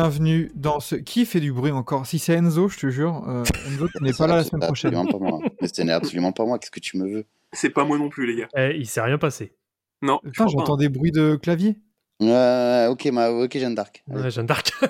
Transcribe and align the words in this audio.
Bienvenue 0.00 0.50
dans 0.54 0.80
ce... 0.80 0.94
Qui 0.96 1.26
fait 1.26 1.40
du 1.40 1.52
bruit 1.52 1.70
encore? 1.72 2.06
Si 2.06 2.18
c'est 2.18 2.32
Enzo, 2.32 2.68
je 2.68 2.78
te 2.78 2.88
jure. 2.88 3.22
euh, 3.28 3.44
Enzo, 3.68 3.86
tu 3.94 4.02
n'es 4.02 4.12
pas 4.14 4.26
là 4.26 4.36
la 4.36 4.44
semaine 4.44 4.62
prochaine. 4.62 4.94
Absolument 4.94 5.18
pas 5.18 5.30
moi. 5.38 5.50
Mais 5.60 5.68
ce 5.68 5.82
n'est 5.82 5.92
absolument 5.92 6.32
pas 6.32 6.46
moi. 6.46 6.58
Qu'est-ce 6.58 6.70
que 6.70 6.80
tu 6.80 6.96
me 6.96 7.06
veux? 7.06 7.26
C'est 7.52 7.68
pas 7.68 7.84
moi 7.84 7.98
non 7.98 8.08
plus, 8.08 8.26
les 8.26 8.40
gars. 8.40 8.48
Eh, 8.56 8.76
il 8.78 8.86
s'est 8.86 9.02
rien 9.02 9.18
passé. 9.18 9.52
Non, 10.00 10.18
Putain, 10.24 10.46
j'entends 10.48 10.76
des 10.78 10.88
bruits 10.88 11.12
de 11.12 11.36
clavier. 11.36 11.76
euh, 12.22 12.88
Ok, 12.88 13.04
ma... 13.06 13.28
ok, 13.28 13.58
Jeanne 13.58 13.74
d'Arc. 13.74 14.02
Ouais, 14.08 14.30
Jeanne 14.30 14.46
d'Arc. 14.46 14.72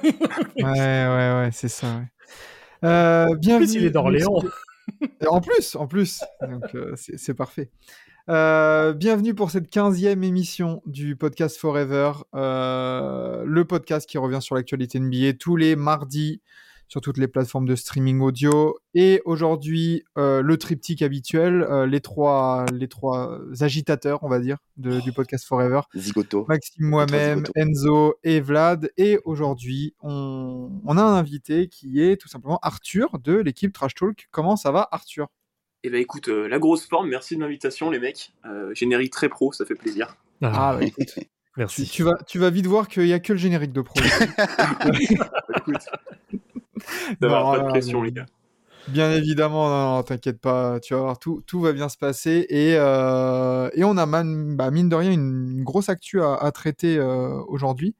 Ouais, 0.57 0.63
ouais, 0.65 1.33
ouais, 1.43 1.49
c'est 1.53 1.69
ça. 1.69 1.87
Ouais. 1.89 2.89
Euh, 2.89 3.35
bienvenue. 3.37 3.67
plus, 3.67 3.75
il 3.75 3.85
est 3.87 3.91
d'Orléans. 3.91 4.41
En 5.29 5.41
plus, 5.41 5.75
en 5.75 5.89
plus. 5.89 6.23
Donc, 6.49 6.73
euh, 6.77 6.93
c'est 6.97 7.19
c'est 7.19 7.35
parfait. 7.35 7.71
Euh, 8.31 8.93
bienvenue 8.93 9.35
pour 9.35 9.51
cette 9.51 9.73
15e 9.75 10.23
émission 10.23 10.83
du 10.87 11.17
podcast 11.17 11.57
Forever, 11.57 12.13
euh, 12.37 13.43
le 13.45 13.65
podcast 13.65 14.09
qui 14.09 14.19
revient 14.19 14.41
sur 14.41 14.55
l'actualité 14.55 15.01
NBA 15.01 15.33
tous 15.33 15.57
les 15.57 15.75
mardis 15.75 16.41
sur 16.87 17.01
toutes 17.01 17.19
les 17.19 17.27
plateformes 17.27 17.67
de 17.67 17.75
streaming 17.75 18.21
audio. 18.21 18.79
Et 18.95 19.21
aujourd'hui, 19.25 20.05
euh, 20.17 20.43
le 20.43 20.57
triptyque 20.59 21.03
habituel, 21.03 21.65
les, 21.89 22.01
trois, 22.01 22.67
les 22.73 22.87
trois 22.87 23.41
agitateurs, 23.61 24.23
on 24.23 24.29
va 24.29 24.39
dire, 24.39 24.59
de- 24.77 25.01
du 25.01 25.13
podcast 25.13 25.45
Forever. 25.45 25.81
Zigoto. 25.97 26.47
Maxime, 26.49 26.87
moi-même. 26.87 27.43
Enzo 27.57 28.15
et 28.23 28.41
Vlad. 28.41 28.91
Et 28.97 29.19
aujourd'hui, 29.25 29.95
on, 30.03 30.71
on 30.85 30.97
a 30.99 31.03
un 31.03 31.15
invité 31.15 31.67
qui 31.69 32.01
est 32.01 32.17
tout 32.17 32.29
simplement 32.29 32.61
Arthur 32.63 33.19
de 33.19 33.35
l'équipe 33.35 33.73
Trash 33.73 33.95
Talk. 33.95 34.29
Comment 34.31 34.55
ça 34.57 34.71
va, 34.71 34.89
Arthur? 34.93 35.29
Eh 35.83 35.91
ben 35.91 36.01
écoute, 36.01 36.29
euh, 36.29 36.47
la 36.49 36.59
grosse 36.59 36.87
forme, 36.87 37.09
merci 37.09 37.37
de 37.37 37.41
l'invitation, 37.41 37.91
les 37.91 37.99
mecs. 37.99 38.33
Euh, 38.45 38.75
générique 38.75 39.13
très 39.13 39.29
pro, 39.29 39.53
ça 39.53 39.65
fait 39.65 39.75
plaisir. 39.75 40.17
Ah, 40.43 40.77
bah, 40.79 40.85
écoute, 40.85 41.19
merci. 41.57 41.85
tu 41.89 42.03
vas, 42.03 42.19
tu 42.27 42.39
vas 42.39 42.51
vite 42.51 42.67
voir 42.67 42.89
qu'il 42.89 43.05
n'y 43.05 43.13
a 43.15 43.19
que 43.21 43.33
le 43.33 43.39
générique 43.39 43.73
de 43.73 43.81
pro. 43.81 43.99
Écoute, 45.57 45.77
ça 47.21 47.29
va, 47.29 47.29
Non, 47.29 47.53
pas 47.53 47.59
de 47.61 47.69
pression, 47.69 48.01
mais- 48.01 48.09
les 48.09 48.13
gars. 48.13 48.27
Bien 48.89 49.13
évidemment, 49.13 49.69
non, 49.69 49.97
non, 49.97 50.03
t'inquiète 50.03 50.41
pas, 50.41 50.81
tu 50.81 50.95
vas 50.95 51.01
voir, 51.01 51.19
tout, 51.19 51.43
tout 51.47 51.61
va 51.61 51.73
bien 51.73 51.89
se 51.91 51.99
passer. 51.99 52.47
Et, 52.49 52.75
euh, 52.77 53.69
et 53.75 53.85
on 53.85 53.97
a, 53.99 54.07
man- 54.07 54.57
bah, 54.57 54.71
mine 54.71 54.89
de 54.89 54.97
rien, 54.97 55.13
une, 55.13 55.51
une 55.59 55.65
grosse 55.65 55.91
actu 55.91 56.21
à, 56.23 56.35
à 56.35 56.51
traiter 56.51 56.97
euh, 56.97 57.41
aujourd'hui. 57.47 57.95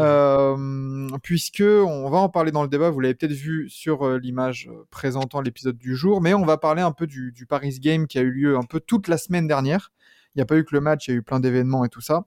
Euh, 0.00 1.08
puisque 1.22 1.62
on 1.62 2.08
va 2.10 2.18
en 2.18 2.28
parler 2.28 2.52
dans 2.52 2.62
le 2.62 2.68
débat, 2.68 2.90
vous 2.90 3.00
l'avez 3.00 3.14
peut-être 3.14 3.32
vu 3.32 3.68
sur 3.68 4.06
euh, 4.06 4.18
l'image 4.18 4.68
euh, 4.70 4.86
présentant 4.90 5.40
l'épisode 5.40 5.76
du 5.76 5.94
jour, 5.96 6.20
mais 6.20 6.34
on 6.34 6.44
va 6.44 6.56
parler 6.56 6.82
un 6.82 6.92
peu 6.92 7.06
du, 7.06 7.32
Paris 7.48 7.78
Game 7.80 8.06
qui 8.06 8.18
a 8.18 8.22
eu 8.22 8.30
lieu 8.30 8.56
un 8.56 8.62
peu 8.62 8.80
toute 8.80 9.08
la 9.08 9.18
semaine 9.18 9.46
dernière. 9.46 9.92
Il 10.34 10.38
n'y 10.38 10.42
a 10.42 10.46
pas 10.46 10.56
eu 10.56 10.64
que 10.64 10.74
le 10.74 10.80
match, 10.80 11.08
il 11.08 11.10
y 11.10 11.14
a 11.14 11.16
eu 11.18 11.22
plein 11.22 11.40
d'événements 11.40 11.84
et 11.84 11.88
tout 11.88 12.00
ça. 12.00 12.24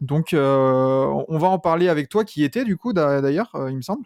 Donc 0.00 0.30
on 0.32 1.38
va 1.38 1.48
en 1.48 1.58
parler 1.58 1.88
avec 1.88 2.08
toi 2.08 2.24
qui 2.24 2.42
était 2.42 2.64
du 2.64 2.76
coup 2.76 2.92
d'a- 2.92 3.20
d'ailleurs, 3.20 3.52
il 3.68 3.76
me 3.76 3.82
semble. 3.82 4.04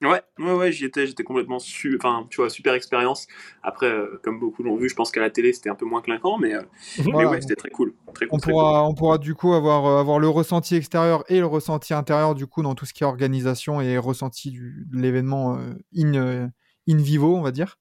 Ouais, 0.00 0.22
ouais, 0.38 0.52
ouais, 0.52 0.70
j'y 0.70 0.84
étais, 0.84 1.08
j'étais 1.08 1.24
complètement 1.24 1.58
su... 1.58 1.96
Enfin, 2.00 2.24
tu 2.30 2.36
vois, 2.36 2.50
super 2.50 2.74
expérience. 2.74 3.26
Après, 3.64 3.86
euh, 3.86 4.20
comme 4.22 4.38
beaucoup 4.38 4.62
l'ont 4.62 4.76
vu, 4.76 4.88
je 4.88 4.94
pense 4.94 5.10
qu'à 5.10 5.20
la 5.20 5.28
télé, 5.28 5.52
c'était 5.52 5.70
un 5.70 5.74
peu 5.74 5.86
moins 5.86 6.02
clinquant, 6.02 6.38
mais, 6.38 6.54
euh, 6.54 6.62
mais 6.98 7.10
Voilà. 7.10 7.30
ouais, 7.30 7.40
c'était 7.40 7.56
très 7.56 7.70
cool. 7.70 7.94
Très 8.14 8.26
cool, 8.26 8.36
On 8.36 8.38
très 8.38 8.52
pourra, 8.52 8.84
on 8.84 8.94
pourra 8.94 9.18
du 9.18 9.34
coup 9.34 9.54
avoir, 9.54 9.86
euh, 9.86 10.00
avoir 10.00 10.20
le 10.20 10.28
ressenti 10.28 10.76
extérieur 10.76 11.24
et 11.28 11.40
le 11.40 11.46
ressenti 11.46 11.94
intérieur 11.94 12.36
du 12.36 12.46
coup 12.46 12.62
dans 12.62 12.76
tout 12.76 12.86
ce 12.86 12.94
qui 12.94 13.02
est 13.02 13.06
organisation 13.06 13.80
et 13.80 13.98
ressenti 13.98 14.52
du, 14.52 14.86
de 14.88 14.98
l'événement 15.00 15.56
euh, 15.56 15.74
in, 15.96 16.48
in 16.88 16.96
vivo, 16.96 17.34
on 17.36 17.42
va 17.42 17.50
dire. 17.50 17.78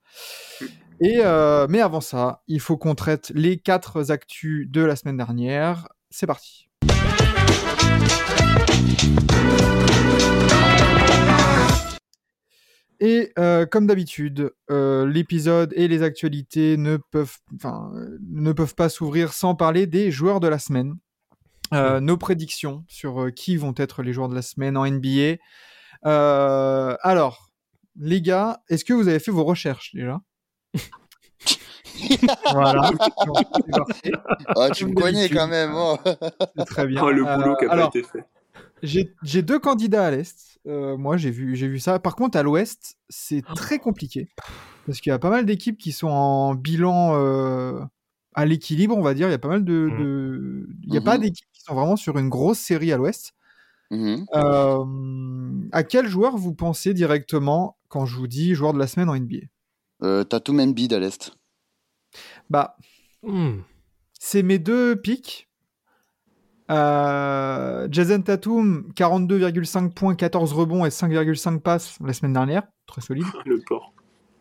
Et, 0.99 1.19
euh, 1.23 1.67
mais 1.69 1.81
avant 1.81 2.01
ça, 2.01 2.41
il 2.47 2.59
faut 2.59 2.77
qu'on 2.77 2.95
traite 2.95 3.31
les 3.35 3.59
quatre 3.59 4.09
actus 4.09 4.67
de 4.67 4.81
la 4.81 4.95
semaine 4.95 5.17
dernière. 5.17 5.87
C'est 6.09 6.25
parti. 6.25 6.67
Et 12.99 13.31
euh, 13.37 13.65
comme 13.65 13.85
d'habitude, 13.87 14.51
euh, 14.71 15.05
l'épisode 15.07 15.71
et 15.75 15.87
les 15.87 16.01
actualités 16.03 16.77
ne 16.77 16.97
peuvent, 16.97 17.37
enfin, 17.55 17.91
euh, 17.95 18.17
ne 18.29 18.51
peuvent 18.53 18.75
pas 18.75 18.89
s'ouvrir 18.89 19.33
sans 19.33 19.53
parler 19.55 19.85
des 19.87 20.09
joueurs 20.11 20.39
de 20.39 20.47
la 20.47 20.57
semaine. 20.59 20.95
Euh, 21.73 21.99
Nos 21.99 22.17
prédictions 22.17 22.83
sur 22.87 23.23
euh, 23.23 23.29
qui 23.29 23.57
vont 23.57 23.73
être 23.77 24.01
les 24.01 24.13
joueurs 24.13 24.29
de 24.29 24.35
la 24.35 24.41
semaine 24.41 24.77
en 24.77 24.85
NBA. 24.89 25.35
Euh, 26.05 26.95
alors, 27.01 27.51
les 27.99 28.21
gars, 28.21 28.61
est-ce 28.69 28.85
que 28.85 28.93
vous 28.93 29.07
avez 29.09 29.19
fait 29.19 29.31
vos 29.31 29.43
recherches 29.43 29.93
déjà? 29.93 30.19
Voilà, 32.53 32.91
Oh, 34.55 34.67
tu 34.73 34.85
me 34.85 34.93
connais 34.93 35.29
quand 35.29 35.47
même. 35.47 35.71
oh. 35.73 35.97
c'est 36.05 36.65
très 36.65 36.85
bien. 36.85 37.01
Oh, 37.03 37.09
le 37.11 37.23
boulot 37.23 37.53
Euh, 37.53 37.55
qui 37.59 37.65
a 37.65 37.69
pas 37.69 37.85
été 37.85 38.03
fait. 38.03 38.23
J'ai 38.83 39.41
deux 39.41 39.59
candidats 39.59 40.05
à 40.07 40.11
l'Est. 40.11 40.59
Euh, 40.67 40.97
moi, 40.97 41.17
j'ai 41.17 41.31
vu, 41.31 41.79
ça. 41.79 41.97
Par 41.99 42.15
contre, 42.15 42.37
à 42.37 42.43
l'Ouest, 42.43 42.97
c'est 43.09 43.41
très 43.55 43.79
compliqué. 43.79 44.27
Parce 44.85 44.99
qu'il 45.01 45.09
y 45.09 45.13
a 45.13 45.19
pas 45.19 45.29
mal 45.29 45.45
d'équipes 45.45 45.77
qui 45.77 45.91
sont 45.91 46.07
en 46.07 46.55
bilan 46.55 47.13
euh, 47.15 47.79
à 48.33 48.45
l'équilibre, 48.45 48.95
on 48.97 49.01
va 49.01 49.13
dire. 49.13 49.27
Il 49.27 49.31
y 49.31 49.33
a 49.33 49.39
pas 49.39 49.47
mal 49.47 49.63
de. 49.63 49.89
De- 49.97 50.67
Il 50.83 50.91
n'y 50.91 50.97
a 50.97 51.01
pas 51.01 51.15
Mhm. 51.17 51.23
d'équipes 51.23 51.47
qui 51.53 51.61
sont 51.61 51.73
vraiment 51.75 51.95
sur 51.95 52.17
une 52.17 52.29
grosse 52.29 52.59
série 52.59 52.91
à 52.91 52.97
l'Ouest. 52.97 53.33
Mhm. 53.91 54.25
Euh, 54.35 55.67
à 55.71 55.83
quel 55.83 56.07
joueur 56.07 56.35
vous 56.37 56.53
pensez 56.53 56.93
directement 56.93 57.77
quand 57.87 58.05
je 58.05 58.17
vous 58.17 58.27
dis 58.27 58.53
joueur 58.53 58.73
de 58.73 58.79
la 58.79 58.87
semaine 58.87 59.09
en 59.09 59.15
NBA 59.15 59.47
Euh, 60.03 60.23
Tatum 60.25 60.59
Embiid 60.59 60.91
à 60.93 60.99
l'Est. 60.99 61.37
Bah, 62.49 62.77
c'est 64.19 64.43
mes 64.43 64.59
deux 64.59 64.95
pics. 64.99 65.46
Euh, 66.69 67.87
Jason 67.91 68.21
Tatum, 68.21 68.91
42,5 68.95 69.93
points, 69.93 70.15
14 70.15 70.53
rebonds 70.53 70.85
et 70.85 70.89
5,5 70.89 71.59
passes 71.59 71.97
la 72.03 72.13
semaine 72.13 72.33
dernière. 72.33 72.63
Très 72.85 73.01
solide. 73.01 73.25
Le 73.45 73.61
port. 73.65 73.93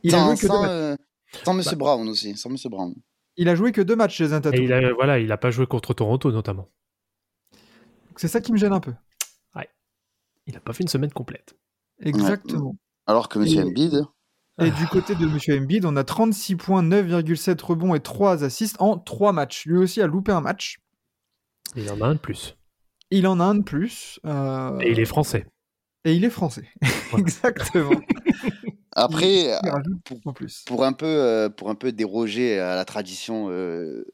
Il 0.03 0.15
a, 0.15 0.19
sans, 0.19 0.27
joué 0.27 0.37
que 0.37 0.41
deux 0.43 0.49
sans, 0.49 0.65
euh, 0.65 0.95
sans 1.45 1.55
Monsieur 1.55 1.77
Brown 1.77 2.09
aussi. 2.09 2.37
Sans 2.37 2.51
Monsieur 2.51 2.69
Brown. 2.69 2.95
il 3.37 3.49
a 3.49 3.55
joué 3.55 3.73
que 3.73 3.81
deux 3.81 3.97
matchs, 3.97 4.19
Jason 4.19 4.39
Et 4.39 4.43
Tatum. 4.43 4.63
il 4.65 4.73
a, 4.73 4.93
voilà, 4.93 5.19
il 5.19 5.31
a 5.33 5.37
pas 5.37 5.51
joué 5.51 5.67
contre 5.67 5.95
Toronto 5.95 6.31
notamment. 6.31 6.69
C'est 8.17 8.29
ça 8.29 8.41
qui 8.41 8.53
me 8.53 8.57
gêne 8.57 8.73
un 8.73 8.81
peu. 8.81 8.93
Il 10.49 10.57
a 10.57 10.61
pas 10.61 10.73
fait 10.73 10.85
une 10.85 10.89
semaine 10.89 11.11
complète. 11.11 11.57
Exactement. 12.01 12.77
Alors 13.07 13.29
que 13.29 13.39
Monsieur 13.41 13.63
Et- 13.63 13.65
Embiid. 13.65 14.05
Et 14.63 14.71
du 14.71 14.87
côté 14.87 15.15
de 15.17 15.27
Monsieur 15.27 15.59
Embiid, 15.59 15.85
on 15.85 15.97
a 15.97 16.05
36 16.05 16.57
points, 16.57 16.83
9,7 16.83 17.61
rebonds 17.63 17.95
et 17.95 18.01
3 18.01 18.43
assists 18.45 18.77
en 18.81 18.97
3 18.97 19.33
matchs. 19.33 19.67
Lui 19.67 19.77
aussi 19.77 20.01
a 20.01 20.07
loupé 20.07 20.33
un 20.33 20.41
match. 20.41 20.79
Il 21.75 21.91
en 21.91 22.01
a 22.01 22.07
un 22.07 22.15
de 22.15 22.19
plus. 22.21 22.57
Il 23.11 23.27
en 23.27 23.41
a 23.41 23.45
un 23.45 23.55
de 23.57 23.63
plus. 23.63 24.21
euh, 24.25 24.79
Et 24.81 24.93
il 24.93 25.01
est 25.01 25.05
français. 25.05 25.47
et 26.05 26.13
il 26.15 26.25
est 26.25 26.31
français. 26.31 26.69
Exactement. 27.19 28.01
Après, 28.93 29.43
Il 29.63 29.69
rajoute 29.69 30.13
en 30.25 30.33
plus. 30.33 30.63
pour 30.67 30.85
un 30.85 30.93
peu, 30.93 31.05
euh, 31.07 31.49
pour 31.51 31.69
un 31.69 31.75
peu 31.75 31.93
déroger 31.93 32.59
à 32.59 32.75
la 32.75 32.85
tradition 32.87 33.49
euh, 33.51 34.07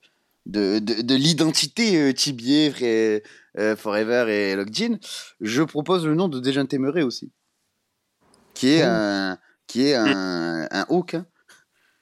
de, 0.46 0.80
de, 0.80 1.02
de 1.02 1.14
l'identité 1.14 1.96
euh, 2.00 2.12
Tibier, 2.12 2.70
Fré- 2.70 3.22
euh, 3.58 3.76
Forever 3.76 4.26
et 4.28 4.56
Lockjean, 4.56 4.98
je 5.40 5.62
propose 5.62 6.04
le 6.04 6.14
nom 6.16 6.28
de 6.28 6.40
Dejounte 6.40 6.74
Murray 6.74 7.02
aussi, 7.02 7.30
qui 8.54 8.70
est 8.70 8.82
Oh. 8.82 8.88
un, 8.88 9.38
qui 9.68 9.86
est 9.86 9.94
un, 9.94 10.66
un 10.70 10.86
Hawk. 10.88 11.14
hein. 11.14 11.26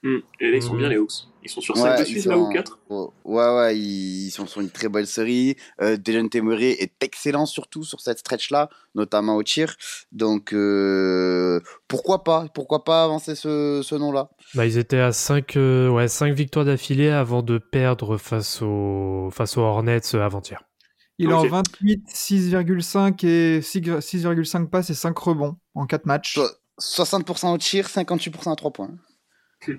Hmm. 0.02 0.18
Et 0.40 0.50
là, 0.50 0.56
ils 0.56 0.62
sont 0.62 0.74
Hmm. 0.74 0.78
bien, 0.78 0.88
les 0.88 0.96
Hawks. 0.96 1.12
Ils 1.42 1.50
sont 1.50 1.60
sur 1.60 1.74
Ouais, 1.76 1.82
5 1.82 1.96
de 1.98 2.02
ils 2.02 2.06
suite, 2.06 2.22
sont- 2.24 2.30
là, 2.30 2.38
ou 2.38 2.48
4 2.52 2.78
Oh, 2.90 3.12
ouais, 3.24 3.54
ouais, 3.56 3.78
ils 3.78 4.30
sont 4.30 4.46
sur 4.46 4.60
une 4.60 4.70
très 4.70 4.88
belle 4.88 5.06
série. 5.06 5.56
Euh, 5.80 5.96
Dejounte 5.96 6.34
Murray 6.36 6.70
est 6.72 6.92
excellent 7.02 7.46
surtout 7.46 7.82
sur 7.84 8.00
cette 8.00 8.18
stretch-là, 8.18 8.68
notamment 8.94 9.36
au 9.36 9.42
tir. 9.42 9.74
Donc, 10.12 10.52
euh, 10.54 11.60
pourquoi 11.88 12.24
pas 12.24 12.46
Pourquoi 12.54 12.84
pas 12.84 13.04
avancer 13.04 13.34
ce, 13.34 13.80
ce 13.84 13.94
nom-là? 13.94 14.30
Bah, 14.54 14.66
ils 14.66 14.78
étaient 14.78 14.98
à 15.00 15.12
5 15.12 15.54
ouais, 15.56 16.08
cinq 16.08 16.32
victoires 16.34 16.64
d'affilée 16.64 17.08
avant 17.10 17.42
de 17.42 17.58
perdre 17.58 18.16
face 18.16 18.60
aux, 18.62 19.28
face 19.32 19.56
aux 19.56 19.62
Hornets 19.62 20.00
euh, 20.14 20.22
avant-hier. 20.24 20.62
Il 21.18 21.30
est 21.30 21.34
en 21.34 21.42
Ok. 21.44 21.50
28, 21.50 22.02
6,5 22.08 23.24
et 23.24 23.60
6 23.60 23.80
6,5 24.00 24.68
passes 24.70 24.88
et 24.90 24.94
5 24.94 25.16
rebonds 25.18 25.56
en 25.74 25.86
4 25.86 26.06
matchs. 26.06 26.34
So- 26.34 26.48
60% 26.78 27.52
au 27.52 27.58
tir, 27.58 27.88
58% 27.88 28.50
à 28.52 28.56
3 28.56 28.70
points. 28.72 28.90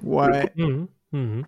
Ouais. 0.04 0.52
Mhm, 0.56 0.88
mhm. 1.12 1.46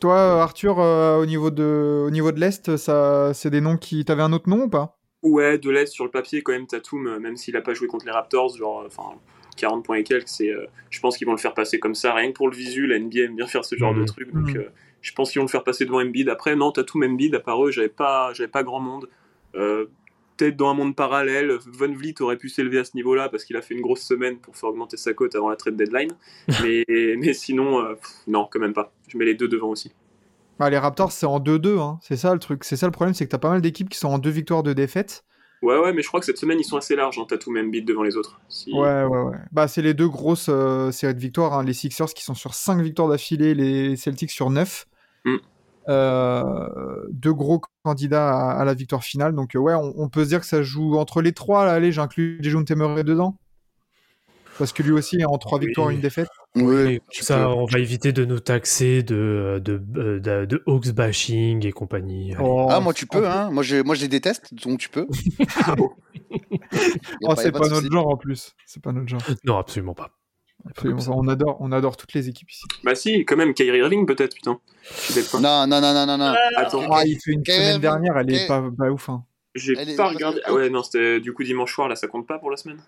Toi, 0.00 0.42
Arthur, 0.42 0.80
euh, 0.80 1.18
au 1.20 1.26
niveau 1.26 1.50
de, 1.50 2.04
au 2.06 2.10
niveau 2.10 2.32
de 2.32 2.40
l'Est, 2.40 2.76
ça, 2.76 3.32
c'est 3.34 3.50
des 3.50 3.60
noms 3.60 3.76
qui. 3.76 4.04
T'avais 4.04 4.22
un 4.22 4.32
autre 4.32 4.48
nom 4.48 4.64
ou 4.64 4.68
pas? 4.68 4.98
Ouais, 5.22 5.56
de 5.58 5.70
l'Est 5.70 5.92
sur 5.92 6.04
le 6.04 6.10
papier, 6.10 6.42
quand 6.42 6.52
même, 6.52 6.66
Tatum, 6.66 7.06
euh, 7.06 7.20
même 7.20 7.36
s'il 7.36 7.56
a 7.56 7.62
pas 7.62 7.74
joué 7.74 7.86
contre 7.86 8.06
les 8.06 8.10
Raptors, 8.10 8.56
genre, 8.56 8.80
euh, 8.80 8.86
enfin, 8.86 9.16
40 9.56 9.84
points 9.84 9.96
et 9.96 10.02
quelques, 10.02 10.28
c'est, 10.28 10.50
euh, 10.50 10.66
je 10.90 10.98
pense 11.00 11.16
qu'ils 11.16 11.26
vont 11.26 11.32
le 11.32 11.38
faire 11.38 11.54
passer 11.54 11.78
comme 11.78 11.94
ça, 11.94 12.12
rien 12.12 12.28
que 12.28 12.36
pour 12.36 12.48
le 12.50 12.56
visu, 12.56 12.88
la 12.88 12.96
NBA 12.98 13.20
aime 13.20 13.36
bien 13.36 13.46
faire 13.46 13.64
ce 13.64 13.76
genre 13.76 13.94
de 13.94 14.02
truc, 14.02 14.32
donc 14.32 14.56
euh, 14.56 14.68
je 15.00 15.12
pense 15.12 15.30
qu'ils 15.30 15.38
vont 15.38 15.46
le 15.46 15.50
faire 15.50 15.62
passer 15.62 15.84
devant 15.84 16.00
Embiid. 16.00 16.28
Après, 16.28 16.56
non, 16.56 16.72
Tatum, 16.72 17.04
Embiid, 17.04 17.34
à 17.36 17.40
part 17.40 17.64
eux, 17.64 17.70
j'avais 17.70 17.88
pas, 17.88 18.32
j'avais 18.34 18.48
pas 18.50 18.64
grand 18.64 18.80
monde. 18.80 19.08
Peut-être 20.42 20.56
dans 20.56 20.70
un 20.70 20.74
monde 20.74 20.96
parallèle, 20.96 21.56
Von 21.66 21.92
Vliet 21.94 22.20
aurait 22.20 22.36
pu 22.36 22.48
s'élever 22.48 22.78
à 22.80 22.84
ce 22.84 22.96
niveau-là 22.96 23.28
parce 23.28 23.44
qu'il 23.44 23.56
a 23.56 23.62
fait 23.62 23.74
une 23.74 23.80
grosse 23.80 24.00
semaine 24.02 24.38
pour 24.38 24.56
faire 24.56 24.70
augmenter 24.70 24.96
sa 24.96 25.14
cote 25.14 25.36
avant 25.36 25.48
la 25.48 25.54
trade 25.56 25.76
deadline. 25.76 26.10
mais, 26.62 26.84
mais 26.88 27.32
sinon, 27.32 27.78
euh, 27.80 27.94
pff, 27.94 28.10
non, 28.26 28.48
quand 28.50 28.58
même 28.58 28.72
pas. 28.72 28.92
Je 29.06 29.16
mets 29.18 29.24
les 29.24 29.34
deux 29.34 29.46
devant 29.46 29.68
aussi. 29.68 29.92
Bah, 30.58 30.68
Les 30.68 30.78
Raptors, 30.78 31.12
c'est 31.12 31.26
en 31.26 31.38
2-2. 31.38 31.78
Hein. 31.78 31.98
C'est 32.02 32.16
ça 32.16 32.32
le 32.32 32.40
truc. 32.40 32.64
C'est 32.64 32.74
ça 32.76 32.86
le 32.86 32.92
problème, 32.92 33.14
c'est 33.14 33.24
que 33.24 33.30
t'as 33.30 33.38
pas 33.38 33.50
mal 33.50 33.60
d'équipes 33.60 33.88
qui 33.88 33.98
sont 33.98 34.08
en 34.08 34.18
deux 34.18 34.30
victoires, 34.30 34.64
deux 34.64 34.74
défaites. 34.74 35.24
Ouais, 35.62 35.78
ouais, 35.78 35.92
mais 35.92 36.02
je 36.02 36.08
crois 36.08 36.18
que 36.18 36.26
cette 36.26 36.38
semaine, 36.38 36.58
ils 36.58 36.64
sont 36.64 36.76
assez 36.76 36.96
larges, 36.96 37.20
hein, 37.20 37.24
Tatum 37.28 37.56
et 37.56 37.60
Embiid 37.60 37.84
devant 37.86 38.02
les 38.02 38.16
autres. 38.16 38.40
Si- 38.48 38.72
Ouais, 38.72 39.04
ouais, 39.04 39.22
ouais. 39.22 39.36
Bah, 39.52 39.68
c'est 39.68 39.80
les 39.82 39.94
deux 39.94 40.08
grosses 40.08 40.48
euh, 40.48 40.90
séries 40.90 41.14
de 41.14 41.20
victoires. 41.20 41.52
hein. 41.54 41.62
Les 41.62 41.72
Sixers 41.72 42.12
qui 42.12 42.24
sont 42.24 42.34
sur 42.34 42.54
5 42.54 42.80
victoires 42.82 43.06
d'affilée, 43.08 43.54
les 43.54 43.94
Celtics 43.94 44.32
sur 44.32 44.50
9. 44.50 44.86
Mm. 45.24 45.36
Euh, 45.88 46.68
deux 47.10 47.32
gros 47.32 47.60
candidats 47.84 48.30
à, 48.30 48.60
à 48.60 48.64
la 48.64 48.74
victoire 48.74 49.02
finale. 49.02 49.34
Donc, 49.34 49.56
euh, 49.56 49.58
ouais, 49.58 49.74
on, 49.74 49.92
on 49.96 50.08
peut 50.08 50.24
se 50.24 50.28
dire 50.30 50.40
que 50.40 50.46
ça 50.46 50.62
joue 50.62 50.96
entre 50.98 51.22
les 51.22 51.32
trois. 51.32 51.64
Là, 51.64 51.72
allez, 51.72 51.92
j'inclus 51.92 52.38
Dejounte 52.40 52.70
Murray 52.72 53.04
dedans. 53.04 53.36
Parce 54.58 54.72
que 54.74 54.82
lui 54.82 54.92
aussi 54.92 55.16
est 55.16 55.24
en 55.24 55.38
3 55.38 55.58
Oui. 55.58 55.66
victoires, 55.66 55.88
une 55.90 56.00
défaite. 56.00 56.28
Oui, 56.56 57.00
ça, 57.10 57.38
peux. 57.38 57.46
on 57.46 57.64
va 57.64 57.78
éviter 57.78 58.12
de 58.12 58.26
nous 58.26 58.38
taxer 58.38 59.02
de, 59.02 59.60
de, 59.64 59.82
euh, 59.96 60.20
de, 60.20 60.44
de 60.44 60.62
Hawks 60.66 60.90
bashing 60.90 61.66
et 61.66 61.72
compagnie. 61.72 62.34
Oh, 62.38 62.68
Ah, 62.70 62.78
moi 62.78 62.92
tu 62.92 63.06
peux, 63.06 63.26
hein. 63.26 63.50
Moi 63.50 63.62
je, 63.62 63.82
moi 63.82 63.94
je 63.94 64.02
les 64.02 64.08
déteste, 64.08 64.52
donc 64.62 64.78
tu 64.78 64.90
peux. 64.90 65.06
Y 65.40 65.44
a 65.64 65.74
Oh, 65.78 67.28
pas- 67.28 67.36
c'est 67.36 67.50
pas, 67.52 67.60
de 67.60 67.68
notre 67.70 67.90
genre 67.90 68.08
en 68.08 68.16
plus. 68.16 68.52
C'est 68.66 68.82
pas 68.82 68.92
notre 68.92 69.08
genre. 69.08 69.20
Non, 69.44 69.56
absolument 69.56 69.94
pas. 69.94 70.10
Absolument. 70.68 71.02
On 71.18 71.28
adore, 71.28 71.56
on 71.60 71.72
adore 71.72 71.96
toutes 71.96 72.12
les 72.14 72.28
équipes 72.28 72.50
ici. 72.50 72.62
Bah 72.84 72.94
si, 72.94 73.24
quand 73.24 73.36
même, 73.36 73.52
Kyrie 73.54 73.78
Irving 73.78 74.06
peut-être, 74.06 74.34
putain. 74.34 74.60
Non, 75.40 75.66
non, 75.66 75.80
non, 75.80 75.92
non, 75.92 76.06
non, 76.06 76.18
non. 76.18 76.34
Attends, 76.56 76.88
Ah, 76.90 77.02
il 77.04 77.18
fait 77.20 77.32
une 77.32 77.44
semaine 77.44 77.80
dernière, 77.80 78.16
elle 78.18 78.32
est 78.32 78.46
pas, 78.46 78.62
pas 78.76 78.90
ouf. 78.90 79.08
hein. 79.08 79.24
j'ai 79.54 79.72
est- 79.74 79.96
pas 79.96 80.08
regardé. 80.08 80.40
Ah 80.44 80.52
ouais, 80.54 80.70
non, 80.70 80.82
c'était 80.82 81.20
du 81.20 81.32
coup 81.32 81.42
dimanche 81.44 81.74
soir, 81.74 81.88
là, 81.88 81.94
ça 81.96 82.06
compte 82.08 82.26
pas 82.26 82.38
pour 82.38 82.50
la 82.50 82.56
semaine 82.56 82.78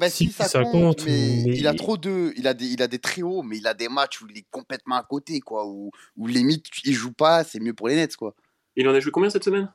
Bah 0.00 0.08
Si, 0.08 0.26
si, 0.28 0.32
ça, 0.32 0.44
ça 0.44 0.62
compte, 0.62 0.72
compte, 0.72 1.04
mais, 1.06 1.42
mais- 1.46 1.56
il 1.56 1.66
a 1.66 1.74
trop 1.74 1.96
de, 1.98 2.32
il 2.36 2.46
a 2.46 2.54
des, 2.54 2.66
il 2.66 2.80
a 2.82 2.88
des 2.88 2.98
très 2.98 3.22
hauts, 3.22 3.42
mais 3.42 3.58
il 3.58 3.66
a 3.66 3.74
des 3.74 3.88
matchs 3.88 4.22
où 4.22 4.26
il 4.30 4.38
est 4.38 4.46
complètement 4.50 4.96
à 4.96 5.02
côté, 5.02 5.40
quoi, 5.40 5.66
où, 5.66 5.90
où 6.16 6.26
limite 6.26 6.66
il 6.84 6.94
joue 6.94 7.12
pas, 7.12 7.44
c'est 7.44 7.60
mieux 7.60 7.74
pour 7.74 7.88
les 7.88 7.96
Nets, 7.96 8.16
quoi. 8.16 8.34
Il 8.76 8.88
en 8.88 8.94
a 8.94 9.00
joué 9.00 9.10
combien 9.12 9.28
cette 9.30 9.44
semaine? 9.44 9.70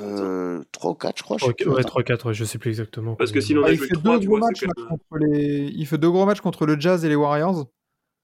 Euh, 0.00 0.62
3 0.72 0.90
ou 0.90 0.94
4, 0.94 1.18
je 1.18 1.22
crois. 1.22 1.36
je 1.38 1.46
ouais, 1.46 1.80
attends. 1.80 2.00
3-4, 2.00 2.26
ouais, 2.28 2.34
je 2.34 2.44
sais 2.44 2.58
plus 2.58 2.70
exactement. 2.70 3.14
Parce 3.14 3.32
que 3.32 3.40
sinon, 3.40 3.62
Ah, 3.64 3.70
il 3.72 3.78
fait 3.78 3.94
deux 3.94 4.18
gros 4.18 4.38
vois, 4.38 4.48
matchs 4.48 4.64
contre 4.88 5.18
les. 5.18 5.70
Il 5.74 5.86
fait 5.86 5.98
deux 5.98 6.10
gros 6.10 6.26
matchs 6.26 6.40
contre 6.40 6.66
le 6.66 6.78
Jazz 6.78 7.04
et 7.04 7.08
les 7.08 7.14
Warriors. 7.14 7.66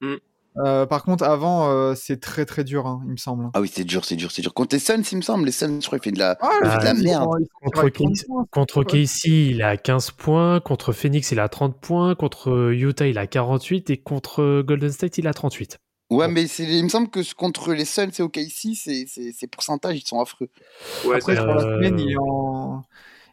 Mm. 0.00 0.14
Euh, 0.58 0.84
par 0.84 1.02
contre, 1.02 1.24
avant, 1.24 1.70
euh, 1.70 1.94
c'est 1.94 2.20
très 2.20 2.44
très 2.44 2.62
dur, 2.62 2.86
hein, 2.86 3.00
il 3.06 3.12
me 3.12 3.16
semble. 3.16 3.48
Ah 3.54 3.60
oui, 3.62 3.70
c'est 3.72 3.84
dur, 3.84 4.04
c'est 4.04 4.16
dur, 4.16 4.30
c'est 4.30 4.42
dur. 4.42 4.52
Contre 4.52 4.74
les 4.74 4.80
Suns, 4.80 5.02
il 5.10 5.16
me 5.16 5.22
semble, 5.22 5.46
les 5.46 5.52
Suns, 5.52 5.78
je 5.80 5.86
crois, 5.86 5.96
il 5.98 6.04
fait 6.04 6.12
de 6.12 6.18
la, 6.18 6.36
Ah, 6.42 6.50
il 6.62 6.68
fait 6.70 6.78
de 6.78 6.84
la 6.84 6.90
Ah, 6.90 6.94
merde. 6.94 7.30
Contre 7.62 7.78
avec 7.80 7.94
qui 7.94 8.04
30 8.04 8.26
points. 8.26 8.46
Contre 8.50 8.78
Ouais. 8.80 8.84
KC, 9.06 9.28
il 9.28 9.62
a 9.62 9.76
15 9.78 10.10
points. 10.10 10.60
Contre 10.60 10.92
Phoenix, 10.92 11.30
il 11.32 11.40
a 11.40 11.48
30 11.48 11.80
points. 11.80 12.14
Contre 12.14 12.70
Utah, 12.72 13.06
il 13.06 13.16
a 13.16 13.26
48. 13.26 13.88
Et 13.88 13.96
contre 13.96 14.60
Golden 14.62 14.90
State, 14.90 15.16
il 15.16 15.26
a 15.26 15.32
38. 15.32 15.78
Ouais, 16.14 16.28
mais 16.28 16.46
c'est, 16.46 16.64
il 16.64 16.84
me 16.84 16.88
semble 16.88 17.08
que 17.08 17.20
contre 17.34 17.72
les 17.72 17.84
Suns 17.84 18.10
et 18.18 18.22
OKC, 18.22 18.74
c'est, 18.74 19.06
c'est, 19.08 19.32
ces 19.32 19.46
pourcentages, 19.46 19.96
ils 19.96 20.06
sont 20.06 20.20
affreux. 20.20 20.48
Ouais, 21.04 21.16
Après, 21.16 21.34
c'est- 21.36 21.44
pour 21.44 21.54
la 21.54 21.62
semaine, 21.62 21.98
il 21.98 22.12
est 22.12 22.16
en. 22.18 22.82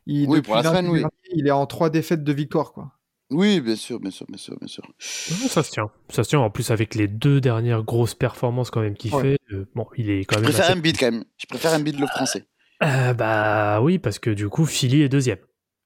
Il, 0.06 0.28
Oui, 0.30 0.42
pour 0.42 0.56
la 0.56 0.64
semaine, 0.64 0.88
oui. 0.88 1.04
Il 1.34 1.48
est 1.48 1.52
en 1.52 1.66
trois 1.66 1.90
défaites 1.90 2.24
de 2.24 2.34
victoire, 2.34 2.72
quoi. 2.74 2.92
Oui, 3.32 3.60
bien 3.62 3.76
sûr, 3.76 4.00
bien 4.00 4.10
sûr, 4.10 4.26
bien 4.28 4.38
sûr, 4.38 4.58
bien 4.58 4.68
sûr. 4.68 4.84
Ça 4.98 5.62
se 5.62 5.70
tient. 5.70 5.92
Ça 6.10 6.24
se 6.24 6.30
tient. 6.30 6.40
En 6.40 6.50
plus, 6.50 6.72
avec 6.72 6.96
les 6.96 7.08
deux 7.08 7.40
dernières 7.40 7.84
grosses 7.84 8.16
performances 8.16 8.72
quand 8.72 8.82
même 8.82 8.96
qu'il 8.96 9.14
Ouais. 9.14 9.22
fait, 9.22 9.38
euh, 9.54 9.70
bon, 9.76 9.86
il 9.98 10.10
est 10.10 10.26
quand 10.26 10.38
Je 10.38 10.42
même. 10.42 10.50
préfère 10.52 10.66
assez- 10.70 10.80
Embiid 10.80 10.98
quand 10.98 11.12
même. 11.12 11.24
Je 11.38 11.46
préfère 11.46 11.74
Embiid 11.74 12.00
le 12.00 12.08
français. 12.08 12.48
Euh, 12.82 13.14
bah 13.14 13.82
oui, 13.82 14.00
parce 14.00 14.18
que 14.18 14.32
du 14.32 14.50
coup, 14.50 14.66
Philly 14.66 15.02
est 15.04 15.10
deuxième. 15.10 15.38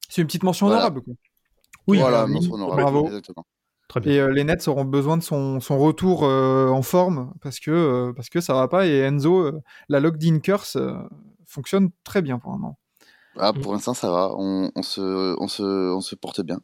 C'est 0.08 0.22
une 0.22 0.28
petite 0.28 0.44
mention 0.44 0.68
Voilà. 0.68 0.82
honorable. 0.84 1.02
quoi. 1.02 1.14
Oui, 1.88 1.98
voilà, 1.98 2.28
mention 2.28 2.54
honorable, 2.54 2.82
bravo. 2.82 3.06
exactement. 3.08 3.46
Très 3.88 4.00
bien. 4.00 4.14
Et 4.14 4.20
euh, 4.20 4.32
les 4.34 4.44
Nets 4.44 4.68
auront 4.68 4.86
besoin 4.86 5.18
de 5.18 5.24
son, 5.24 5.60
son 5.60 5.78
retour 5.78 6.24
euh, 6.26 6.68
en 6.70 6.82
forme 6.82 7.34
parce 7.42 7.60
que, 7.60 7.72
euh, 7.72 8.14
parce 8.14 8.30
que 8.30 8.42
ça 8.42 8.54
va 8.54 8.68
pas. 8.68 8.86
Et 8.88 9.00
Enzo, 9.00 9.40
euh, 9.42 9.62
la 9.90 10.00
locked-in 10.00 10.40
curse 10.40 10.76
euh, 10.76 10.94
fonctionne 11.46 11.90
très 12.04 12.22
bien 12.22 12.40
pour 12.40 12.52
le 12.52 12.58
moment. 12.58 12.80
Ah, 13.38 13.52
Mm. 13.52 13.62
pour 13.62 13.74
l'instant, 13.74 13.94
ça 13.94 14.12
va. 14.12 14.32
On, 14.38 14.72
on 14.76 14.84
se, 14.84 15.36
on, 15.40 15.48
se, 15.48 15.64
on 15.64 16.02
se 16.02 16.16
porte 16.16 16.42
bien. 16.42 16.60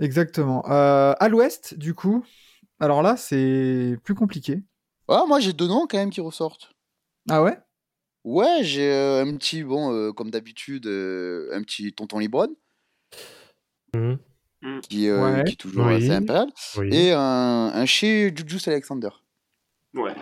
Exactement. 0.00 0.64
Euh, 0.70 1.14
à 1.18 1.28
l'ouest, 1.28 1.74
du 1.76 1.94
coup, 1.94 2.24
alors 2.80 3.02
là, 3.02 3.16
c'est 3.16 3.96
plus 4.04 4.14
compliqué. 4.14 4.62
Ah, 5.08 5.24
moi, 5.26 5.40
j'ai 5.40 5.52
deux 5.52 5.66
noms 5.68 5.86
quand 5.88 5.98
même 5.98 6.10
qui 6.10 6.20
ressortent. 6.20 6.70
Ah 7.30 7.42
ouais? 7.42 7.58
Ouais, 8.24 8.58
j'ai 8.62 8.92
euh, 8.92 9.24
un 9.24 9.36
petit, 9.36 9.62
bon, 9.64 9.92
euh, 9.92 10.12
comme 10.12 10.30
d'habitude, 10.30 10.86
euh, 10.86 11.48
un 11.52 11.62
petit 11.62 11.92
tonton 11.92 12.18
Libron, 12.18 12.54
Qui, 14.88 15.08
euh, 15.08 15.22
Ouais. 15.36 15.44
qui 15.44 15.52
est 15.52 15.56
toujours 15.56 15.86
Oui. 15.86 15.94
assez 15.94 16.10
impérial, 16.10 16.48
Oui. 16.78 16.88
et 16.92 17.12
un, 17.12 17.70
un 17.72 17.86
chez 17.86 18.34
Jujus 18.34 18.68
Alexander. 18.68 19.10
ouais. 19.94 20.14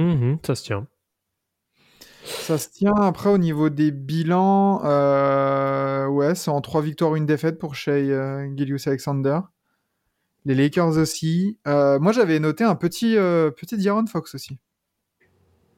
Mhm, 0.00 0.38
ça 0.44 0.54
se 0.56 0.64
tient. 0.64 0.86
Ça 2.24 2.58
se 2.58 2.68
tient 2.70 2.92
après 2.94 3.30
au 3.30 3.38
niveau 3.38 3.68
des 3.70 3.92
bilans. 3.92 4.84
euh, 4.84 6.06
ouais, 6.08 6.34
c'est 6.34 6.50
en 6.50 6.60
3 6.60 6.82
victoires, 6.82 7.14
une 7.14 7.24
défaite 7.26 7.58
pour 7.58 7.76
Shea 7.76 7.92
euh, 7.92 8.48
Gilgeous 8.56 8.88
Alexander. 8.88 9.38
Les 10.44 10.54
Lakers 10.56 10.96
aussi. 10.98 11.58
Euh, 11.68 11.98
moi, 12.00 12.10
j'avais 12.12 12.38
noté 12.40 12.64
un 12.64 12.74
petit, 12.74 13.16
euh, 13.16 13.50
petit 13.50 13.76
D'Aaron 13.76 14.06
Fox 14.06 14.34
aussi. 14.34 14.58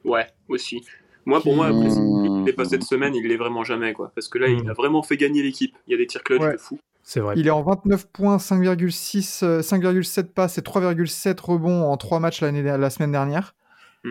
Ouais, 0.03 0.27
aussi. 0.47 0.81
Moi, 1.25 1.41
pour 1.41 1.55
moi, 1.55 1.71
Mmh. 1.71 2.25
il 2.25 2.43
n'est 2.43 2.53
pas 2.53 2.65
cette 2.65 2.83
semaine, 2.83 3.13
il 3.15 3.27
l'est 3.27 3.37
vraiment 3.37 3.63
jamais, 3.63 3.93
quoi. 3.93 4.11
Parce 4.15 4.27
que 4.27 4.37
là, 4.39 4.47
il 4.47 4.67
a 4.69 4.73
vraiment 4.73 5.03
fait 5.03 5.17
gagner 5.17 5.43
l'équipe. 5.43 5.75
Il 5.87 5.91
y 5.91 5.93
a 5.93 5.97
des 5.97 6.07
tirs 6.07 6.23
clutch 6.23 6.41
Ouais. 6.41 6.53
de 6.53 6.57
fou. 6.57 6.79
C'est 7.11 7.21
vrai. 7.21 7.33
Il 7.37 7.47
est 7.47 7.49
en 7.49 7.63
29 7.63 8.05
points, 8.11 8.37
5,6, 8.37 9.43
euh, 9.43 9.61
5,7 9.63 10.25
passes 10.31 10.59
et 10.59 10.61
3,7 10.61 11.39
rebonds 11.41 11.89
en 11.91 11.97
3 11.97 12.19
matchs 12.19 12.41
l'année, 12.41 12.61
la 12.61 12.89
semaine 12.91 13.11
dernière. 13.11 13.55
Mm. 14.03 14.09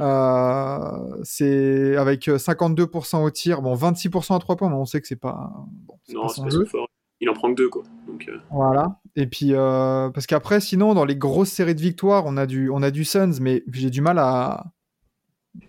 Euh, 0.00 1.20
c'est 1.22 1.96
avec 1.96 2.26
euh, 2.26 2.36
52% 2.36 3.22
au 3.22 3.30
tir, 3.30 3.62
bon 3.62 3.76
26% 3.76 4.34
à 4.34 4.40
3 4.40 4.56
points, 4.56 4.68
mais 4.68 4.74
on 4.74 4.84
sait 4.84 5.00
que 5.00 5.06
c'est 5.06 5.14
pas, 5.14 5.52
bon, 5.86 5.94
c'est 6.02 6.14
Non, 6.14 6.22
pas 6.22 6.28
son 6.30 6.50
jeu. 6.50 6.64
fort. 6.64 6.88
Il 7.20 7.30
en 7.30 7.34
prend 7.34 7.50
que 7.50 7.54
deux, 7.54 7.68
quoi. 7.68 7.84
Donc, 8.08 8.26
euh, 8.28 8.36
Voilà. 8.50 8.98
Et 9.14 9.28
puis 9.28 9.54
euh, 9.54 10.10
parce 10.10 10.26
qu'après, 10.26 10.58
sinon, 10.60 10.92
dans 10.94 11.04
les 11.04 11.14
grosses 11.14 11.50
séries 11.52 11.76
de 11.76 11.80
victoires, 11.80 12.24
on 12.26 12.36
a 12.36 12.46
du, 12.46 12.68
on 12.68 12.82
a 12.82 12.90
du 12.90 13.04
Suns, 13.04 13.38
mais 13.40 13.62
j'ai 13.72 13.90
du 13.90 14.00
mal 14.00 14.18
à, 14.18 14.72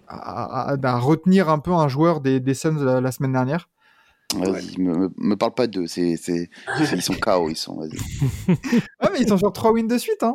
à, 0.07 0.71
à- 0.71 0.77
à 0.83 0.97
retenir 0.97 1.47
un 1.47 1.59
peu 1.59 1.73
un 1.73 1.87
joueur 1.89 2.21
des, 2.21 2.39
des 2.39 2.55
Suns 2.55 2.83
la, 2.83 3.01
la 3.01 3.11
semaine 3.11 3.33
dernière. 3.33 3.69
Vas-y, 4.39 4.77
me, 4.81 4.95
me, 4.97 5.09
me 5.17 5.35
parle 5.35 5.53
pas 5.53 5.67
d'eux, 5.67 5.87
c'est, 5.87 6.17
c'est, 6.17 6.49
c'est- 6.77 6.95
ils 6.95 7.01
sont 7.01 7.15
KO, 7.15 7.49
ils 7.49 7.55
sont, 7.55 7.77
vas-y. 7.77 7.97
Ah, 8.99 9.09
mais 9.11 9.21
ils 9.21 9.27
sont 9.27 9.37
sur 9.37 9.51
3 9.53 9.71
wins 9.71 9.87
de 9.87 9.97
suite, 9.97 10.23
hein. 10.23 10.33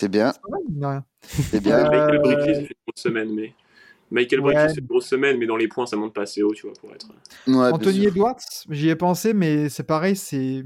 C'est 0.00 0.08
bien, 0.08 0.32
C'est 1.50 1.60
bien. 1.60 1.78
Euh, 1.78 1.90
Michael 1.90 2.18
Bridges, 2.20 2.44
fait 2.44 2.60
une 2.60 2.66
grosse 2.86 3.02
semaine, 3.02 3.34
mais. 3.34 3.54
Michael 4.10 4.40
Ouais. 4.40 4.68
Fait 4.68 4.80
une 4.80 4.86
grosse 4.86 5.06
semaine, 5.06 5.38
mais 5.38 5.46
dans 5.46 5.56
les 5.56 5.68
points, 5.68 5.86
ça 5.86 5.96
monte 5.96 6.14
pas 6.14 6.22
assez 6.22 6.42
haut, 6.42 6.52
tu 6.52 6.66
vois, 6.66 6.74
pour 6.80 6.90
être. 6.92 7.06
Ouais, 7.46 7.70
Anthony. 7.72 8.06
Edwards, 8.06 8.40
j'y 8.68 8.88
ai 8.88 8.96
pensé, 8.96 9.34
mais 9.34 9.68
c'est 9.68 9.84
pareil, 9.84 10.16
c'est 10.16 10.64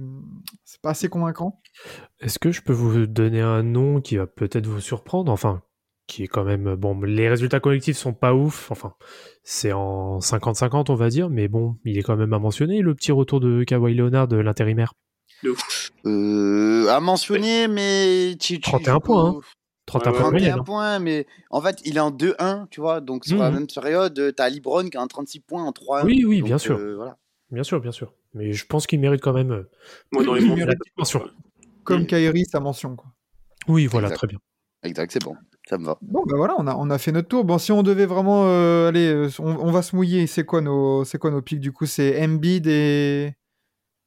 c'est 0.65 0.81
pas 0.81 0.91
assez 0.91 1.09
convaincant. 1.09 1.61
Est-ce 2.21 2.39
que 2.39 2.53
je 2.53 2.63
peux 2.63 2.73
vous 2.73 3.07
donner 3.07 3.41
un 3.43 3.63
nom 3.63 4.01
qui 4.01 4.17
va 4.17 4.27
peut-être 4.27 4.67
vous 4.67 4.81
surprendre? 4.81 5.31
Enfin, 5.31 5.63
qui 6.07 6.25
est 6.25 6.27
quand 6.29 6.45
même. 6.45 6.75
Bon, 6.77 7.01
les 7.03 7.29
résultats 7.29 7.61
collectifs 7.61 7.97
sont 7.97 8.13
pas 8.13 8.35
ouf. 8.35 8.71
Enfin, 8.71 8.95
c'est 9.43 9.73
en 9.73 10.19
50-50, 10.21 10.91
on 10.91 10.95
va 10.95 11.09
dire. 11.09 11.31
Mais 11.31 11.49
bon, 11.49 11.77
il 11.85 11.99
est 11.99 12.03
quand 12.03 12.17
même 12.17 12.33
à 12.33 12.39
mentionner 12.39 12.81
le 12.83 12.95
petit 12.95 13.13
retour 13.13 13.41
de 13.41 13.65
Kawhi 13.65 13.95
Leonard 13.95 14.29
de 14.29 14.37
l'intérimaire. 14.37 14.93
De 15.43 15.51
ouf. 15.51 15.91
Euh, 16.07 16.89
à 16.89 17.01
mentionner, 17.01 17.69
mais 17.69 18.37
tu, 18.41 18.55
tu- 18.57 18.61
31 18.61 19.01
points, 19.01 19.31
hein. 19.31 19.41
31 19.87 20.13
Ouais, 20.13 20.19
points 20.19 20.27
de 20.29 20.31
moyenne. 20.33 20.51
31 20.53 20.61
hein. 20.61 20.65
points, 20.65 20.99
mais 20.99 21.27
en 21.51 21.61
fait, 21.61 21.81
il 21.85 21.97
est 21.97 22.01
en 22.01 22.11
2-1, 22.11 22.67
tu 22.71 22.81
vois. 22.81 23.01
Donc, 23.01 23.25
sur 23.27 23.39
la 23.39 23.51
Mhm. 23.51 23.55
même 23.59 23.67
période, 23.67 24.19
euh, 24.19 24.33
t'as 24.33 24.49
Libron 24.49 24.89
qui 24.89 24.97
a 24.97 25.03
un 25.03 25.07
36 25.07 25.41
points 25.41 25.65
en 25.65 25.73
3-1. 25.73 26.05
Oui, 26.07 26.25
oui, 26.27 26.39
Donc, 26.39 26.47
bien 26.49 26.59
sûr. 26.59 26.77
euh, 26.79 26.95
voilà. 26.97 27.17
Bien 27.51 27.63
sûr, 27.63 27.81
bien 27.81 27.93
sûr. 27.93 28.13
Mais 28.33 28.53
je 28.53 28.67
pense 28.67 28.87
qu'il 28.87 28.99
mérite 29.01 29.21
quand 29.21 29.33
même. 29.35 29.53
euh, 29.53 29.69
Moi, 30.13 30.25
dans 30.25 30.35
les 30.35 30.41
Il 30.43 30.47
points, 30.49 30.57
mérite 30.57 30.71
la 30.73 30.77
petite 30.77 30.97
mention. 30.99 31.29
Comme 31.85 32.03
Mm. 32.03 32.07
Kyrie, 32.07 32.45
sa 32.47 32.61
mention. 32.61 32.97
Quoi. 32.97 33.11
Oui, 33.69 33.87
voilà, 33.87 34.07
Exact. 34.09 34.17
très 34.19 34.27
bien. 34.29 34.39
Exact, 34.83 35.13
c'est 35.13 35.23
bon. 35.23 35.37
Ça 35.69 35.79
me 35.79 35.85
va. 35.87 35.97
Bon, 36.03 36.25
ben 36.27 36.37
voilà, 36.37 36.55
on 36.59 36.67
a, 36.67 36.75
on 36.77 36.91
a 36.91 36.99
fait 36.99 37.11
notre 37.13 37.29
tour. 37.29 37.45
Bon, 37.45 37.57
si 37.59 37.73
on 37.73 37.83
devait 37.83 38.05
vraiment 38.07 38.45
euh, 38.47 38.89
aller, 38.89 39.07
euh, 39.09 39.31
on, 39.39 39.57
on 39.57 39.71
va 39.73 39.81
se 39.83 39.97
mouiller. 39.97 40.27
C'est 40.27 40.45
quoi 40.45 40.61
nos, 40.61 41.05
c'est 41.05 41.17
quoi 41.19 41.31
nos 41.31 41.41
pics 41.41 41.61
du 41.61 41.73
coup? 41.73 41.87
C'est 41.87 42.23
Embiid 42.23 42.67
et 42.67 43.33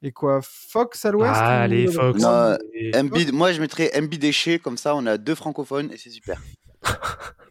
et 0.02 0.12
quoi? 0.12 0.38
Fox 0.42 1.04
à 1.04 1.10
l'ouest 1.10 1.32
Ah, 1.34 1.58
ou- 1.58 1.62
allez, 1.64 1.88
Fox. 1.88 2.22
Non, 2.22 2.56
Et- 2.74 2.96
Embiid, 2.96 3.32
moi, 3.32 3.50
je 3.52 3.60
mettrais 3.60 3.90
Embiid 3.98 4.22
et 4.22 4.30
Shea, 4.30 4.58
comme 4.58 4.76
ça, 4.76 4.94
on 4.94 5.04
a 5.06 5.18
deux 5.18 5.34
francophones 5.34 5.90
et 5.92 5.96
c'est 5.96 6.10
super. 6.10 6.40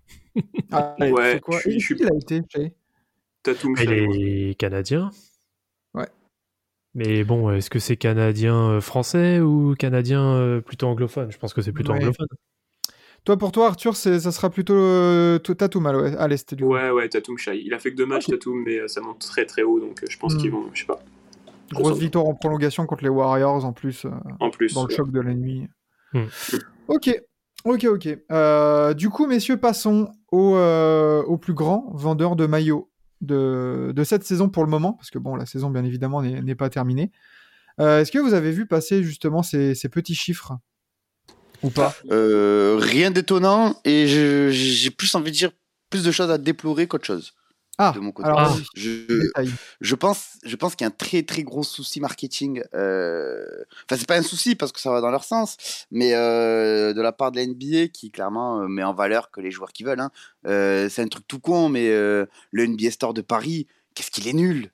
Ah, 0.72 0.96
Ouais, 1.00 1.40
quoi? 1.40 1.60
je 1.66 1.80
suis- 1.80 1.96
il 2.00 2.06
a 2.08 2.16
été 2.16 2.42
Tatum 3.44 3.76
Il 3.80 3.92
est 3.92 4.54
canadien. 4.60 5.10
Ouais. 5.94 6.08
Mais 6.94 7.24
bon, 7.24 7.52
est-ce 7.52 7.70
que 7.70 7.80
c'est 7.80 7.98
canadien 7.98 8.56
euh, 8.56 8.82
français 8.82 9.40
ou 9.40 9.76
canadien 9.76 10.22
euh, 10.36 10.62
plutôt 10.62 10.88
anglophone? 10.88 11.32
Je 11.32 11.38
pense 11.38 11.54
que 11.54 11.62
c'est 11.62 11.72
plutôt 11.72 11.92
Ouais. 11.94 12.00
anglophone. 12.00 12.28
Toi, 13.26 13.38
pour 13.38 13.52
toi, 13.52 13.68
Arthur, 13.68 13.96
ça 13.96 14.20
sera 14.32 14.50
plutôt 14.50 14.74
euh, 14.74 15.38
Tatum 15.40 15.86
à 15.88 15.92
l'ouest- 15.92 16.16
à 16.18 16.28
l'est, 16.30 16.54
du 16.54 16.64
coup. 16.64 16.74
Ouais, 16.74 16.90
ouais, 16.92 17.10
Tatum 17.10 17.38
Shai. 17.38 17.62
Il 17.64 17.74
a 17.74 17.80
fait 17.80 17.92
que 17.92 17.98
deux 17.98 18.06
matchs, 18.06 18.26
Ok. 18.30 18.36
Tatum, 18.40 18.64
mais 18.66 18.80
euh, 18.80 18.88
ça 18.88 19.02
monte 19.02 19.20
très 19.20 19.46
très 19.46 19.64
haut, 19.64 19.80
donc 19.82 20.02
euh, 20.04 20.08
je 20.10 20.18
pense 20.18 20.36
Hmm. 20.36 20.38
qu'ils 20.38 20.52
vont, 20.52 20.64
je 20.74 20.80
sais 20.82 20.86
pas. 20.86 21.00
Grosse 21.74 21.98
victoire 21.98 22.26
en 22.26 22.34
prolongation 22.34 22.86
contre 22.86 23.04
les 23.04 23.10
Warriors, 23.10 23.66
en 23.66 23.74
plus, 23.74 24.06
euh, 24.06 24.12
En 24.40 24.50
plus. 24.50 24.74
dans 24.74 24.84
le 24.84 24.88
ouais. 24.90 24.96
choc 24.96 25.12
de 25.12 25.20
la 25.20 25.34
nuit. 25.34 25.68
Hmm. 26.14 26.24
Ok, 26.88 27.22
ok, 27.66 27.84
ok. 27.86 28.18
Euh, 28.32 28.94
du 28.94 29.10
coup, 29.10 29.28
messieurs, 29.28 29.58
passons 29.58 30.10
au, 30.32 30.56
euh, 30.56 31.22
au 31.24 31.38
plus 31.38 31.54
grand 31.54 31.92
vendeur 31.94 32.38
de 32.38 32.46
maillots 32.46 32.90
de, 33.20 33.92
de 33.94 34.04
cette 34.06 34.24
saison 34.24 34.48
pour 34.48 34.64
le 34.64 34.70
moment, 34.70 34.94
parce 34.94 35.10
que 35.12 35.20
bon, 35.20 35.36
la 35.36 35.46
saison, 35.46 35.70
bien 35.70 35.84
évidemment, 35.84 36.22
n'est 36.22 36.42
n'est 36.42 36.56
pas 36.56 36.70
terminée. 36.70 37.12
Euh, 37.82 38.00
Est-ce 38.02 38.12
que 38.14 38.20
vous 38.20 38.34
avez 38.34 38.52
vu 38.52 38.66
passer 38.66 39.04
justement 39.04 39.44
ces, 39.44 39.76
ces 39.76 39.90
petits 39.90 40.16
chiffres? 40.16 40.54
Ou 41.64 41.70
pas 41.70 41.96
Euh, 42.12 42.78
rien 42.80 43.12
d'étonnant 43.12 43.80
et 43.86 44.08
je- 44.08 44.50
j'ai 44.52 44.90
plus 44.92 45.14
envie 45.16 45.32
de 45.32 45.36
dire 45.38 45.52
plus 45.90 46.04
de 46.04 46.12
choses 46.12 46.30
à 46.32 46.38
déplorer 46.38 46.88
qu'autre 46.88 47.06
chose. 47.06 47.34
Ah, 47.80 47.92
de 47.94 48.00
mon 48.00 48.12
côté. 48.12 48.28
alors 48.28 48.58
Ah. 48.58 49.42
Je, 49.82 49.94
pense, 49.96 50.30
je 50.44 50.56
pense 50.56 50.76
qu'il 50.76 50.84
y 50.84 50.88
a 50.90 50.92
un 50.92 50.96
très 50.98 51.22
très 51.22 51.44
gros 51.44 51.62
souci 51.64 52.00
marketing. 52.02 52.64
euh, 52.74 53.46
Enfin, 53.86 53.98
c'est 54.00 54.08
pas 54.08 54.18
un 54.18 54.24
souci 54.24 54.56
parce 54.56 54.72
que 54.72 54.80
ça 54.80 54.90
va 54.92 55.00
dans 55.00 55.12
leur 55.12 55.24
sens, 55.24 55.58
mais 55.92 56.16
euh, 56.16 56.94
de 56.94 57.02
la 57.02 57.12
part 57.12 57.32
de 57.32 57.38
la 57.38 57.44
NBA 57.46 57.90
qui 57.90 58.10
clairement 58.10 58.62
euh, 58.62 58.68
met 58.68 58.84
en 58.84 58.94
valeur 58.96 59.30
que 59.30 59.42
les 59.42 59.52
joueurs 59.52 59.72
qui 59.74 59.84
veulent. 59.84 60.00
hein. 60.00 60.10
Euh, 60.48 60.90
c'est 60.90 61.04
un 61.04 61.08
truc 61.08 61.28
tout 61.28 61.40
con, 61.40 61.70
mais 61.70 61.90
euh, 61.90 62.26
le 62.52 62.66
NBA 62.68 62.90
Store 62.92 63.14
de 63.14 63.22
Paris, 63.22 63.68
qu'est-ce 63.94 64.10
qu'il 64.12 64.28
est 64.28 64.34
nul 64.34 64.72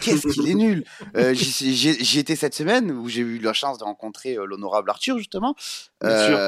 Qu'est-ce 0.00 0.28
qu'il 0.28 0.48
est 0.48 0.54
nul 0.54 0.84
Euh, 1.16 1.32
J'y 1.34 2.18
étais 2.18 2.36
cette 2.36 2.54
semaine 2.54 2.90
où 2.90 3.08
j'ai 3.08 3.22
eu 3.22 3.38
la 3.38 3.52
chance 3.52 3.78
de 3.78 3.84
rencontrer 3.84 4.36
euh, 4.36 4.44
l'honorable 4.44 4.90
Arthur 4.90 5.18
justement. 5.18 5.54
Bien 6.02 6.26
sûr. 6.26 6.38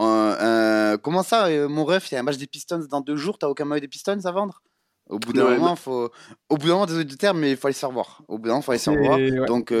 Euh, 0.00 0.96
comment 0.98 1.22
ça, 1.22 1.46
euh, 1.46 1.68
mon 1.68 1.84
ref, 1.84 2.10
il 2.10 2.14
y 2.14 2.16
a 2.16 2.20
un 2.20 2.22
match 2.24 2.36
des 2.36 2.46
Pistons 2.46 2.84
dans 2.90 3.00
deux 3.00 3.16
jours, 3.16 3.38
t'as 3.38 3.48
aucun 3.48 3.64
maillot 3.64 3.80
des 3.80 3.88
Pistons 3.88 4.18
à 4.24 4.30
vendre? 4.30 4.62
Au 5.08 5.18
bout 5.18 5.32
d'un 5.32 5.46
Ouais, 5.46 5.56
moment, 5.56 5.74
faut. 5.74 6.10
Au 6.50 6.56
bout 6.58 6.66
d'un 6.66 6.74
moment, 6.74 6.86
désolé 6.86 7.06
du 7.06 7.16
terme, 7.16 7.38
mais 7.38 7.52
il 7.52 7.56
faut 7.56 7.66
aller 7.66 7.72
se 7.74 7.78
faire 7.80 7.90
voir. 7.90 8.22
Au 8.28 8.36
bout 8.36 8.44
d'un 8.44 8.48
moment, 8.50 8.60
il 8.60 8.64
faut 8.64 8.72
aller 8.72 8.78
se 8.78 8.90
faire 8.90 9.00
voir. 9.02 9.16
ouais. 9.18 9.46
Donc, 9.46 9.72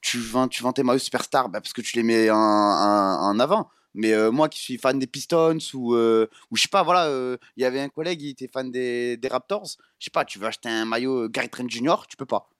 tu, 0.00 0.18
vends, 0.18 0.48
tu 0.48 0.62
vends 0.62 0.72
tes 0.72 0.82
maillots 0.82 0.98
superstars 0.98 1.50
bah, 1.50 1.60
parce 1.60 1.74
que 1.74 1.82
tu 1.82 1.96
les 1.96 2.02
mets 2.02 2.30
en, 2.30 2.36
en- 2.38 3.18
en 3.28 3.38
avant. 3.40 3.68
Mais 3.94 4.12
euh, 4.12 4.30
moi 4.30 4.48
qui 4.48 4.60
suis 4.60 4.76
fan 4.76 4.98
des 4.98 5.06
Pistons 5.06 5.56
ou, 5.72 5.94
euh, 5.94 6.26
ou 6.50 6.56
je 6.56 6.62
sais 6.62 6.68
pas, 6.68 6.82
voilà, 6.82 7.06
euh, 7.06 7.36
il 7.56 7.62
y 7.62 7.66
avait 7.66 7.80
un 7.80 7.88
collègue, 7.88 8.20
il 8.22 8.30
était 8.30 8.48
fan 8.52 8.70
des, 8.70 9.16
des 9.16 9.28
Raptors. 9.28 9.66
Je 9.98 10.04
sais 10.06 10.10
pas, 10.10 10.24
tu 10.24 10.38
veux 10.38 10.46
acheter 10.46 10.68
un 10.68 10.84
maillot 10.84 11.24
euh, 11.24 11.28
Gary 11.28 11.48
Trent 11.48 11.68
Jr., 11.68 11.94
tu 12.08 12.16
peux 12.16 12.26
pas. 12.26 12.50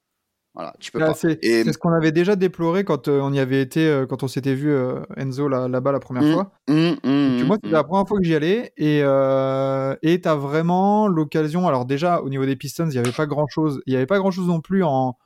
Voilà, 0.54 0.72
tu 0.78 0.92
peux 0.92 1.00
Là, 1.00 1.06
pas. 1.08 1.14
c'est 1.14 1.44
Et- 1.44 1.64
ce 1.64 1.76
qu'on 1.76 1.92
avait 1.92 2.12
déjà 2.12 2.36
déploré 2.36 2.84
quand 2.84 3.08
on 3.08 3.32
y 3.32 3.40
avait 3.40 3.60
été, 3.60 4.04
quand 4.08 4.22
on 4.22 4.28
s'était 4.28 4.54
vu 4.54 4.72
Enzo 5.16 5.48
là- 5.48 5.66
là-bas 5.66 5.90
la 5.90 5.98
première 5.98 6.22
Mm, 6.22 6.32
fois. 6.32 6.52
Hum, 6.68 6.76
hum, 6.76 6.96
Donc, 7.02 7.40
hum, 7.40 7.46
moi, 7.48 7.56
c'était 7.56 7.74
la 7.74 7.82
première 7.82 8.06
fois 8.06 8.18
que 8.20 8.24
j'y 8.24 8.36
allais 8.36 8.72
et 8.76 8.98
et 10.08 10.20
t'as 10.20 10.34
vraiment 10.36 11.08
l'occasion. 11.08 11.66
Alors 11.66 11.86
déjà, 11.86 12.20
au 12.22 12.28
niveau 12.28 12.46
des 12.46 12.54
Pistons, 12.54 12.86
il 12.86 12.92
n'y 12.92 12.98
avait 12.98 13.10
pas 13.10 13.26
grand 13.26 13.48
chose. 13.48 13.80
Il 13.86 13.90
n'y 13.90 13.96
avait 13.96 14.06
pas 14.06 14.18
grand 14.18 14.30
chose 14.30 14.46
non 14.46 14.60
plus 14.60 14.84
en 14.84 15.16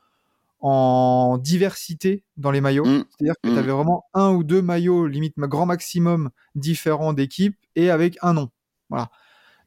en 0.59 1.37
diversité 1.37 2.23
dans 2.37 2.51
les 2.51 2.61
maillots. 2.61 2.85
Mm, 2.85 3.05
C'est-à-dire 3.09 3.35
que 3.41 3.49
mm. 3.49 3.53
tu 3.53 3.59
avais 3.59 3.71
vraiment 3.71 4.05
un 4.13 4.31
ou 4.31 4.43
deux 4.43 4.61
maillots, 4.61 5.07
limite 5.07 5.35
grand 5.37 5.65
maximum, 5.65 6.29
différents 6.55 7.13
d'équipes 7.13 7.55
et 7.75 7.89
avec 7.89 8.17
un 8.21 8.33
nom. 8.33 8.49
Voilà. 8.89 9.09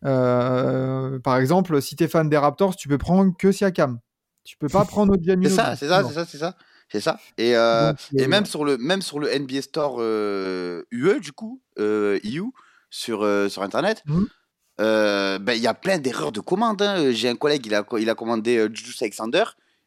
Euh, 0.04 1.18
par 1.20 1.37
exemple, 1.38 1.80
si 1.80 1.96
tu 1.96 2.04
es 2.04 2.08
fan 2.08 2.28
des 2.28 2.37
Raptors, 2.37 2.76
tu 2.76 2.88
peux 2.88 2.99
prendre 2.99 3.34
que 3.37 3.52
Siakam. 3.52 4.00
Tu 4.44 4.56
peux 4.56 4.68
pas 4.68 4.84
prendre 4.84 5.14
C'est 5.16 5.25
Giannis. 5.25 5.50
ça, 5.50 5.76
c'est 5.76 5.88
ça, 5.88 6.02
c'est 6.04 6.14
ça, 6.14 6.25
c'est 6.26 6.38
ça. 6.38 6.56
C'est 6.90 7.00
ça. 7.00 7.18
Et, 7.38 7.56
euh, 7.56 7.92
Donc, 7.92 8.00
et 8.18 8.25
euh, 8.25 8.28
même 8.28 8.44
sur 8.44 8.64
le 8.66 8.76
même 8.76 9.00
sur 9.00 9.18
le 9.18 9.28
NBA 9.28 9.62
Store 9.62 9.96
euh, 10.00 10.82
UE 10.90 11.20
du 11.20 11.32
coup, 11.32 11.62
EU 11.78 12.42
sur 12.90 13.22
euh, 13.22 13.49
sur 13.49 13.62
internet, 13.62 14.04
euh, 14.80 15.38
ben 15.38 15.54
il 15.54 15.62
y 15.62 15.66
a 15.66 15.72
plein 15.72 15.96
d'erreurs 15.96 16.32
de 16.32 16.40
commande. 16.40 16.82
hein. 16.82 17.11
J'ai 17.12 17.30
un 17.30 17.37
collègue, 17.37 17.64
il 17.64 17.75
a 17.75 17.87
il 17.99 18.11
a 18.11 18.14
commandé 18.14 18.68
Julius 18.75 19.00
Alexander, 19.00 19.44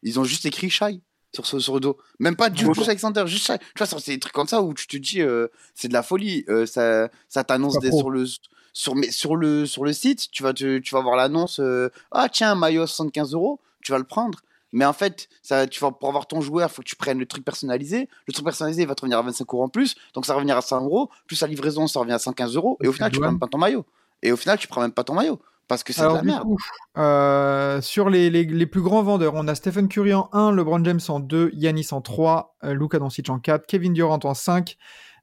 ils 0.08 0.18
ont 0.20 0.24
juste 0.24 0.44
écrit 0.46 0.70
Shy 0.70 1.02
sur 1.34 1.44
ce 1.46 1.58
sur 1.58 1.74
le 1.74 1.80
dos. 1.80 1.98
Même 2.18 2.36
pas 2.36 2.48
Julius 2.54 2.76
Alexander, 2.88 3.24
juste 3.26 3.46
Shy. 3.46 3.58
Tu 3.58 3.84
vois, 3.84 3.86
c'est 4.00 4.12
des 4.12 4.18
trucs 4.20 4.32
comme 4.32 4.48
ça 4.48 4.62
où 4.62 4.72
tu 4.74 4.86
te 4.86 4.96
dis 4.96 5.20
euh, 5.20 5.48
c'est 5.74 5.88
de 5.88 5.92
la 5.92 6.02
folie. 6.02 6.44
Euh, 6.48 6.64
ça 6.66 7.08
ça 7.28 7.44
t'annonce 7.44 7.76
sur 7.98 8.10
le 8.10 8.24
sur 8.72 8.94
mais 8.94 9.10
sur 9.10 9.36
le 9.36 9.66
sur 9.66 9.84
le 9.84 9.92
site, 9.92 10.30
tu 10.30 10.42
vas 10.42 10.52
te- 10.54 10.78
tu 10.78 10.94
vas 10.94 11.00
voir 11.02 11.16
l'annonce 11.16 11.60
euh, 11.60 11.90
ah 12.12 12.28
tiens 12.30 12.52
un 12.52 12.54
maillot 12.54 12.82
à 12.82 12.86
75 12.86 13.32
euros, 13.34 13.60
tu 13.82 13.92
vas 13.92 13.98
le 13.98 14.04
prendre. 14.04 14.38
Mais 14.72 14.84
en 14.84 14.92
fait, 14.92 15.28
ça, 15.42 15.66
tu 15.66 15.80
vas, 15.80 15.90
pour 15.92 16.08
avoir 16.08 16.26
ton 16.26 16.40
joueur, 16.42 16.68
il 16.70 16.74
faut 16.74 16.82
que 16.82 16.88
tu 16.88 16.96
prennes 16.96 17.18
le 17.18 17.24
truc 17.26 17.44
personnalisé. 17.44 18.08
Le 18.26 18.32
truc 18.32 18.44
personnalisé 18.44 18.82
il 18.82 18.88
va 18.88 18.94
te 18.94 19.00
revenir 19.02 19.18
à 19.18 19.22
25 19.22 19.46
euros 19.54 19.62
en 19.62 19.68
plus. 19.68 19.94
Donc 20.12 20.26
ça 20.26 20.32
va 20.32 20.38
revenir 20.38 20.56
à 20.56 20.60
100 20.60 20.84
euros. 20.84 21.08
Plus 21.26 21.40
la 21.40 21.46
livraison, 21.46 21.86
ça 21.86 22.00
revient 22.00 22.12
à 22.12 22.18
115 22.18 22.56
euros. 22.56 22.76
Et 22.82 22.88
au 22.88 22.92
final, 22.92 23.10
tu 23.12 23.18
prends 23.20 23.30
même 23.30 23.38
pas 23.38 23.46
ton 23.46 23.58
maillot. 23.58 23.86
Et 24.22 24.32
au 24.32 24.36
final, 24.36 24.58
tu 24.58 24.66
prends 24.68 24.80
même 24.82 24.92
pas 24.92 25.04
ton 25.04 25.14
maillot. 25.14 25.40
Parce 25.68 25.82
que 25.82 25.92
c'est 25.92 26.00
de 26.02 26.04
Alors, 26.04 26.16
la 26.16 26.22
du 26.22 26.26
merde. 26.28 26.42
coup, 26.44 26.56
euh, 26.96 27.80
sur 27.80 28.08
les, 28.08 28.30
les- 28.30 28.44
les 28.44 28.66
plus 28.66 28.82
grands 28.82 29.02
vendeurs, 29.02 29.34
on 29.34 29.48
a 29.48 29.54
Stephen 29.56 29.88
Curry 29.88 30.14
en 30.14 30.28
1, 30.32 30.52
LeBron 30.52 30.84
James 30.84 31.00
en 31.08 31.18
2, 31.20 31.50
Yanis 31.54 31.88
en 31.90 32.00
3, 32.00 32.56
euh, 32.64 32.72
Luka 32.74 32.98
Doncic 33.00 33.28
en 33.30 33.38
4, 33.40 33.66
Kevin 33.66 33.92
Durant 33.92 34.20
en 34.22 34.34
5, 34.34 34.76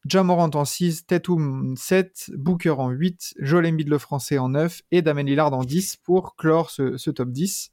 Jamorant 0.05 0.50
en 0.53 0.65
6, 0.65 1.05
Tatum 1.07 1.75
7, 1.77 2.31
Booker 2.35 2.71
en 2.71 2.89
8, 2.89 3.35
Joel 3.39 3.67
Embiid 3.67 3.88
le 3.88 3.97
français 3.97 4.38
en 4.38 4.50
9 4.50 4.81
et 4.91 5.01
Damien 5.01 5.23
Lillard 5.23 5.53
en 5.53 5.63
10 5.63 5.95
pour 6.03 6.35
clore 6.35 6.69
ce, 6.71 6.97
ce 6.97 7.09
top 7.09 7.29
10. 7.29 7.71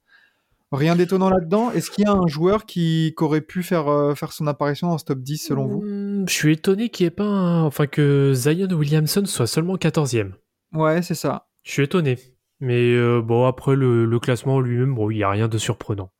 Rien 0.71 0.95
d'étonnant 0.95 1.29
là-dedans. 1.29 1.73
Est-ce 1.73 1.91
qu'il 1.91 2.05
y 2.05 2.07
a 2.07 2.12
un 2.12 2.29
joueur 2.29 2.65
qui, 2.67 3.12
qui 3.19 3.25
aurait 3.25 3.41
pu 3.41 3.65
faire, 3.65 3.89
euh, 3.89 4.15
faire 4.15 4.33
son 4.33 4.47
apparition 4.47 4.87
dans 4.87 4.99
ce 4.99 5.05
top 5.07 5.19
10 5.19 5.39
selon 5.39 5.67
vous? 5.67 5.83
Hmm, 5.83 6.25
Je 6.29 6.33
suis 6.33 6.53
étonné 6.53 6.89
qu'il 6.91 7.03
n'y 7.05 7.09
ait 7.09 7.11
pas 7.11 7.25
un... 7.25 7.65
Enfin, 7.65 7.89
que 7.89 8.33
Zion 8.33 8.69
Williamson 8.71 9.25
soit 9.27 9.49
seulement 9.49 9.75
14e. 9.75 10.35
Ouais, 10.73 11.03
c'est 11.03 11.17
ça. 11.17 11.49
Je 11.65 11.73
suis 11.73 11.83
étonné. 11.83 12.17
Mais 12.61 12.93
euh, 12.95 13.21
bon, 13.23 13.47
après, 13.47 13.75
le, 13.76 14.05
le 14.05 14.19
classement 14.21 14.61
lui-même, 14.61 14.95
bon, 14.95 15.11
il 15.11 15.17
n'y 15.17 15.23
a 15.23 15.31
rien 15.31 15.49
de 15.49 15.59
surprenant. 15.59 16.12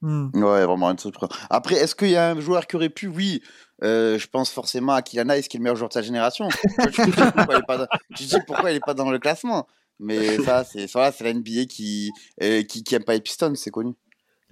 Hmm. 0.00 0.28
Ouais, 0.34 0.64
vraiment 0.64 0.86
rien 0.86 0.94
de 0.94 1.00
surprenant. 1.00 1.32
Après, 1.50 1.74
est-ce 1.74 1.94
qu'il 1.96 2.10
y 2.10 2.16
a 2.16 2.30
un 2.30 2.40
joueur 2.40 2.66
qui 2.68 2.76
aurait 2.76 2.88
pu 2.88 3.08
Oui, 3.08 3.42
euh, 3.82 4.16
je 4.18 4.28
pense 4.28 4.50
forcément 4.52 4.92
à 4.92 5.02
Kylian 5.02 5.28
Hayes, 5.30 5.42
qui 5.48 5.56
est 5.56 5.58
le 5.58 5.64
meilleur 5.64 5.76
joueur 5.76 5.88
de 5.88 5.94
sa 5.94 6.02
génération. 6.02 6.48
tu 6.48 6.90
te 6.92 7.04
dis 7.10 7.10
pourquoi 7.34 7.56
il 7.56 8.42
pourquoi 8.46 8.72
n'est 8.72 8.80
pas 8.80 8.94
dans 8.94 9.10
le 9.10 9.18
classement. 9.18 9.66
Mais 9.98 10.38
ça, 10.38 10.62
c'est 10.62 10.86
ça, 10.86 11.10
c'est 11.10 11.24
la 11.24 11.34
NBA 11.34 11.64
qui, 11.68 12.12
euh, 12.42 12.62
qui, 12.62 12.84
qui 12.84 12.94
aime 12.94 13.02
pas 13.02 13.14
les 13.14 13.20
Pistons, 13.20 13.54
c'est 13.56 13.72
connu. 13.72 13.94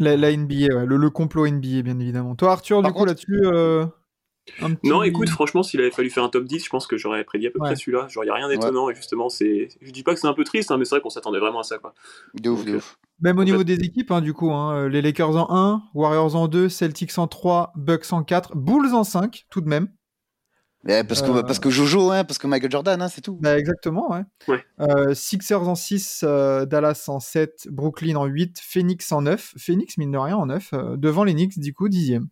La, 0.01 0.17
la 0.17 0.33
NBA, 0.37 0.75
ouais, 0.75 0.85
le, 0.87 0.97
le 0.97 1.11
complot 1.11 1.47
NBA, 1.47 1.83
bien 1.83 1.99
évidemment. 2.01 2.35
Toi, 2.35 2.51
Arthur, 2.53 2.83
Par 2.83 2.91
du 2.91 2.93
coup, 2.93 2.99
contre- 2.99 3.11
là-dessus, 3.11 3.41
euh, 3.45 3.87
petit- 4.47 4.89
Non, 4.89 5.03
écoute, 5.03 5.29
franchement, 5.29 5.63
s'il 5.63 5.81
avait 5.81 5.91
fallu 5.91 6.11
faire 6.11 6.25
un 6.25 6.29
top 6.29 6.45
10, 6.45 6.65
je 6.65 6.69
pense 6.71 6.87
que 6.87 6.97
j'aurais 6.97 7.25
prédit 7.25 7.49
à 7.49 7.51
peu 7.51 7.59
Ouais. 7.61 7.69
près 7.69 7.77
celui-là. 7.77 8.07
Genre, 8.09 8.25
il 8.25 8.27
n'y 8.27 8.31
a 8.31 8.35
rien 8.35 8.49
d'étonnant. 8.49 8.89
Et 8.91 8.95
justement, 8.95 9.29
c'est. 9.29 9.69
Je 9.81 9.91
dis 9.91 10.03
pas 10.03 10.15
que 10.15 10.21
c'est 10.21 10.27
un 10.29 10.35
peu 10.35 10.45
triste, 10.45 10.71
hein, 10.71 10.77
mais 10.79 10.85
c'est 10.85 10.95
vrai 10.95 11.01
qu'on 11.03 11.11
s'attendait 11.11 11.39
vraiment 11.41 11.61
à 11.61 11.65
ça, 11.65 11.79
quoi. 11.79 11.95
De 12.35 12.51
ouf, 12.51 12.65
de 12.65 12.73
Ok. 12.73 12.77
ouf. 12.79 12.99
Même 13.21 13.39
au 13.39 13.45
niveau 13.45 13.59
fait- 13.59 13.65
des 13.65 13.81
équipes, 13.85 14.11
hein, 14.11 14.21
du 14.21 14.33
coup, 14.35 14.51
hein, 14.53 14.89
les 14.89 15.03
Lakers 15.03 15.37
en 15.37 15.47
1, 15.57 15.83
Warriors 15.95 16.37
en 16.37 16.49
2, 16.49 16.69
Celtics 16.69 17.19
en 17.19 17.27
3, 17.27 17.73
Bucks 17.77 18.13
en 18.13 18.23
4, 18.23 18.57
Bulls 18.57 18.95
en 18.95 19.05
5, 19.05 19.47
tout 19.51 19.61
de 19.61 19.69
même. 19.69 19.89
Ouais, 20.85 21.03
parce, 21.03 21.21
que, 21.21 21.31
Euh. 21.31 21.43
parce 21.43 21.59
que 21.59 21.69
Jojo, 21.69 22.13
hein, 22.13 22.23
parce 22.23 22.39
que 22.39 22.47
Michael 22.47 22.71
Jordan, 22.71 23.03
hein, 23.03 23.09
c'est 23.09 23.21
tout. 23.21 23.37
Bah, 23.41 23.59
exactement, 23.59 24.13
ouais. 24.13 24.23
Ouais. 24.47 24.65
Euh, 24.81 25.15
Sixers 25.15 25.67
en 25.69 25.75
6, 25.75 26.21
euh, 26.23 26.65
Dallas 26.65 27.07
en 27.09 27.19
7, 27.19 27.67
Brooklyn 27.73 28.15
en 28.15 28.27
8, 28.27 28.61
Phoenix 28.63 29.11
en 29.11 29.23
9. 29.23 29.53
Phoenix, 29.59 29.99
mine 29.99 30.13
de 30.13 30.19
rien, 30.19 30.37
en 30.37 30.47
9, 30.47 30.71
euh, 30.75 30.97
devant 30.97 31.25
les 31.25 31.33
Knicks, 31.35 31.59
du 31.59 31.75
coup, 31.75 31.89
10e. 31.89 32.29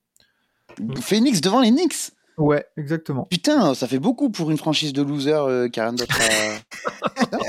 Phoenix 1.00 1.40
devant 1.40 1.60
les 1.60 1.70
Knicks 1.70 2.10
Ouais, 2.36 2.66
exactement. 2.76 3.26
Putain, 3.30 3.74
ça 3.74 3.86
fait 3.86 4.00
beaucoup 4.00 4.28
pour 4.30 4.50
une 4.50 4.58
franchise 4.58 4.92
de 4.92 5.02
losers 5.02 5.44
euh, 5.44 5.68
qui 5.68 5.78
a 5.78 5.84
rien 5.84 5.92
d'autre 5.92 6.16
à... 6.20 7.40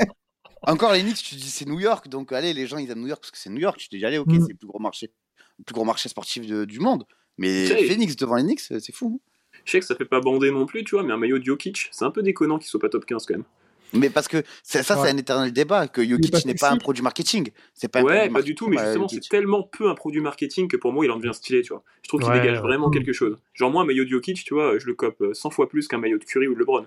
Encore 0.70 0.92
les 0.92 1.02
Knicks, 1.02 1.16
tu 1.22 1.34
dis 1.36 1.50
c'est 1.50 1.64
New 1.66 1.78
York, 1.80 2.08
donc 2.08 2.32
allez, 2.32 2.52
les 2.52 2.66
gens 2.66 2.78
ils 2.78 2.90
aiment 2.90 3.00
New 3.00 3.06
York 3.08 3.20
parce 3.20 3.30
que 3.30 3.38
c'est 3.38 3.50
New 3.50 3.60
York. 3.60 3.76
Tu 3.78 3.88
t'es 3.88 3.96
déjà 3.96 4.08
allé, 4.08 4.18
ok, 4.18 4.28
Mm. 4.28 4.40
c'est 4.42 4.52
le 4.52 4.56
plus 4.58 4.66
gros 4.66 4.78
marché, 4.80 5.12
le 5.58 5.64
plus 5.64 5.74
gros 5.74 5.84
marché 5.84 6.08
sportif 6.08 6.46
de- 6.46 6.64
du 6.64 6.80
monde. 6.80 7.04
Mais 7.38 7.66
Phoenix 7.86 8.16
devant 8.16 8.36
les 8.36 8.42
Knicks, 8.42 8.60
c'est 8.60 8.92
fou. 8.92 9.20
hein. 9.24 9.30
Je 9.64 9.72
sais 9.72 9.80
que 9.80 9.86
ça 9.86 9.94
fait 9.96 10.04
pas 10.04 10.20
bander 10.20 10.50
non 10.50 10.66
plus, 10.66 10.84
tu 10.84 10.94
vois, 10.94 11.02
mais 11.02 11.12
un 11.12 11.16
maillot 11.16 11.38
de 11.38 11.44
Jokic, 11.44 11.88
c'est 11.90 12.04
un 12.04 12.10
peu 12.10 12.22
déconnant 12.22 12.58
qu'il 12.58 12.68
soit 12.68 12.80
pas 12.80 12.88
top 12.88 13.04
15 13.06 13.26
quand 13.26 13.34
même. 13.34 13.44
Mais 13.92 14.10
parce 14.10 14.28
que 14.28 14.42
ça, 14.62 14.78
Ouais. 14.80 14.84
c'est 14.84 15.10
un 15.12 15.16
éternel 15.16 15.52
débat 15.52 15.86
que 15.88 16.06
Jokic 16.06 16.44
n'est 16.44 16.54
pas 16.54 16.70
un 16.70 16.76
produit 16.76 17.02
marketing. 17.02 17.50
C'est 17.74 17.88
pas 17.88 18.02
Ouais, 18.02 18.28
pas 18.28 18.42
du 18.42 18.54
tout, 18.54 18.68
mais 18.68 18.78
justement, 18.78 19.04
euh, 19.04 19.08
c'est 19.10 19.28
tellement 19.28 19.62
peu 19.62 19.88
un 19.88 19.94
produit 19.94 20.20
marketing 20.20 20.68
que 20.68 20.76
pour 20.76 20.92
moi, 20.92 21.04
il 21.04 21.10
en 21.10 21.16
devient 21.18 21.32
stylé, 21.34 21.62
tu 21.62 21.72
vois. 21.72 21.82
Je 22.02 22.08
trouve 22.08 22.20
qu'il 22.20 22.30
Ouais, 22.30 22.40
dégage 22.40 22.58
ouais. 22.58 22.62
vraiment 22.62 22.90
quelque 22.90 23.12
chose. 23.12 23.38
Genre, 23.54 23.70
moi, 23.70 23.82
un 23.82 23.86
maillot 23.86 24.04
de 24.04 24.08
Jokic, 24.10 24.44
tu 24.44 24.54
vois, 24.54 24.78
je 24.78 24.86
le 24.86 24.94
cope 24.94 25.20
euh, 25.22 25.34
100 25.34 25.50
fois 25.50 25.68
plus 25.68 25.86
qu'un 25.88 25.98
maillot 25.98 26.18
de 26.18 26.24
Curry 26.24 26.48
ou 26.48 26.54
de 26.54 26.58
LeBron. 26.58 26.86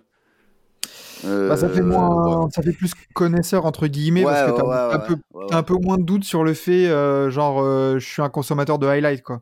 Euh, 1.25 1.50
Bah, 1.50 1.58
ça, 1.58 1.68
fait 1.70 1.82
ouais. 1.82 1.86
moins, 1.86 2.50
ça 2.51 2.62
fait 2.62 2.72
plus 2.74 2.94
connaisseur, 3.13 3.65
entre 3.65 3.88
guillemets, 3.88 4.24
Ouais, 4.24 4.32
parce 4.32 4.46
que 4.46 4.51
ouais, 4.51 4.58
t'as 4.58 4.65
ouais, 4.65 4.96
un, 4.96 5.00
ouais, 5.00 5.06
peu, 5.08 5.15
ouais, 5.34 5.46
t'as 5.50 5.58
un 5.58 5.63
peu 5.63 5.75
moins 5.75 5.98
de 5.98 6.03
doute 6.03 6.24
sur 6.24 6.44
le 6.44 6.53
fait, 6.53 6.88
euh, 6.88 7.29
genre, 7.29 7.62
euh, 7.62 8.00
je 8.00 8.08
suis 8.08 8.22
un 8.22 8.29
consommateur 8.29 8.79
de 8.79 8.88
highlights, 8.88 9.24
quoi. 9.24 9.41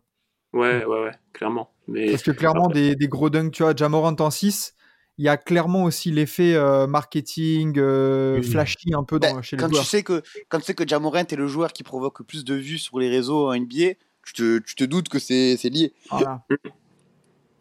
Ouais, 0.53 0.85
ouais, 0.85 1.03
ouais, 1.03 1.11
clairement. 1.33 1.71
Mais 1.87 2.09
Parce 2.09 2.23
que 2.23 2.31
clairement, 2.31 2.67
des, 2.67 2.95
des 2.95 3.07
gros 3.07 3.29
dunks, 3.29 3.51
tu 3.51 3.63
vois, 3.63 3.75
Jamorant 3.75 4.15
en 4.19 4.29
6, 4.31 4.73
il 5.17 5.25
y 5.25 5.29
a 5.29 5.37
clairement 5.37 5.83
aussi 5.83 6.11
l'effet 6.11 6.53
euh, 6.55 6.85
marketing, 6.87 7.75
euh, 7.77 8.37
Oui. 8.39 8.43
flashy 8.43 8.93
un 8.93 9.03
peu 9.03 9.19
dans, 9.19 9.35
Ben, 9.35 9.41
chez 9.41 9.55
les 9.55 9.63
quand 9.63 9.69
tu 9.69 9.83
sais 9.83 10.03
que 10.03 10.21
quand 10.49 10.59
tu 10.59 10.65
sais 10.65 10.73
que 10.75 10.87
Jamorant 10.87 11.19
est 11.19 11.35
le 11.35 11.47
joueur 11.47 11.73
qui 11.73 11.83
provoque 11.83 12.19
le 12.19 12.25
plus 12.25 12.45
de 12.45 12.53
vues 12.55 12.77
sur 12.77 12.99
les 12.99 13.09
réseaux 13.09 13.49
en 13.49 13.53
NBA, 13.55 13.93
tu 14.25 14.33
te, 14.33 14.57
tu 14.59 14.75
te 14.75 14.83
doutes 14.83 15.09
que 15.09 15.19
c'est 15.19 15.57
c'est 15.57 15.69
lié. 15.69 15.93
Voilà. 16.09 16.43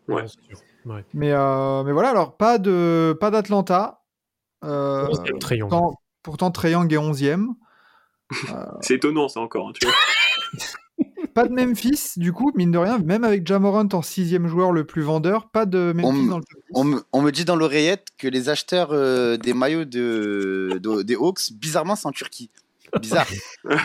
Ouais. 0.09 0.23
c'est 0.29 0.41
sûr. 0.47 0.59
Ouais. 0.85 1.05
Mais, 1.15 1.33
euh, 1.33 1.83
mais 1.83 1.91
voilà, 1.91 2.11
alors 2.11 2.37
pas 2.37 2.59
de 2.59 3.17
pas 3.19 3.33
d'Atlanta. 3.33 4.05
Euh, 4.63 5.09
pourtant, 5.59 5.95
pourtant, 6.23 6.51
Trae 6.53 6.71
Young 6.71 6.93
est 6.93 6.97
11e. 6.97 7.49
C'est 8.83 8.95
étonnant 8.95 9.29
ça 9.29 9.41
encore. 9.41 9.69
hein, 9.69 9.73
tu 9.75 9.85
vois. 9.87 9.95
Pas 11.37 11.47
de 11.47 11.53
Memphis, 11.53 12.15
du 12.17 12.33
coup, 12.33 12.51
mine 12.57 12.71
de 12.73 12.79
rien, 12.79 12.99
même 12.99 13.23
avec 13.23 13.47
Jamorant 13.47 13.87
en 13.93 14.01
sixième 14.03 14.49
joueur 14.49 14.73
le 14.73 14.85
plus 14.85 15.03
vendeur, 15.03 15.49
pas 15.51 15.67
de 15.67 15.93
Memphis 15.95 16.09
On- 16.25 16.27
dans 16.27 16.39
le 16.39 16.45
top 16.45 16.61
10. 16.67 16.73
On 16.75 16.85
me, 16.85 17.03
on 17.13 17.21
me 17.23 17.31
dit 17.31 17.45
dans 17.45 17.55
l'oreillette 17.57 18.09
que 18.19 18.27
les 18.27 18.49
acheteurs 18.49 18.89
euh, 18.93 19.37
des 19.37 19.53
maillots 19.53 19.85
de, 19.85 20.81
de- 20.83 21.03
des 21.03 21.15
Hawks, 21.15 21.53
bizarrement, 21.53 21.95
c'est 21.95 22.07
en 22.09 22.13
Turquie. 22.13 22.51
Bizarre. 23.01 23.27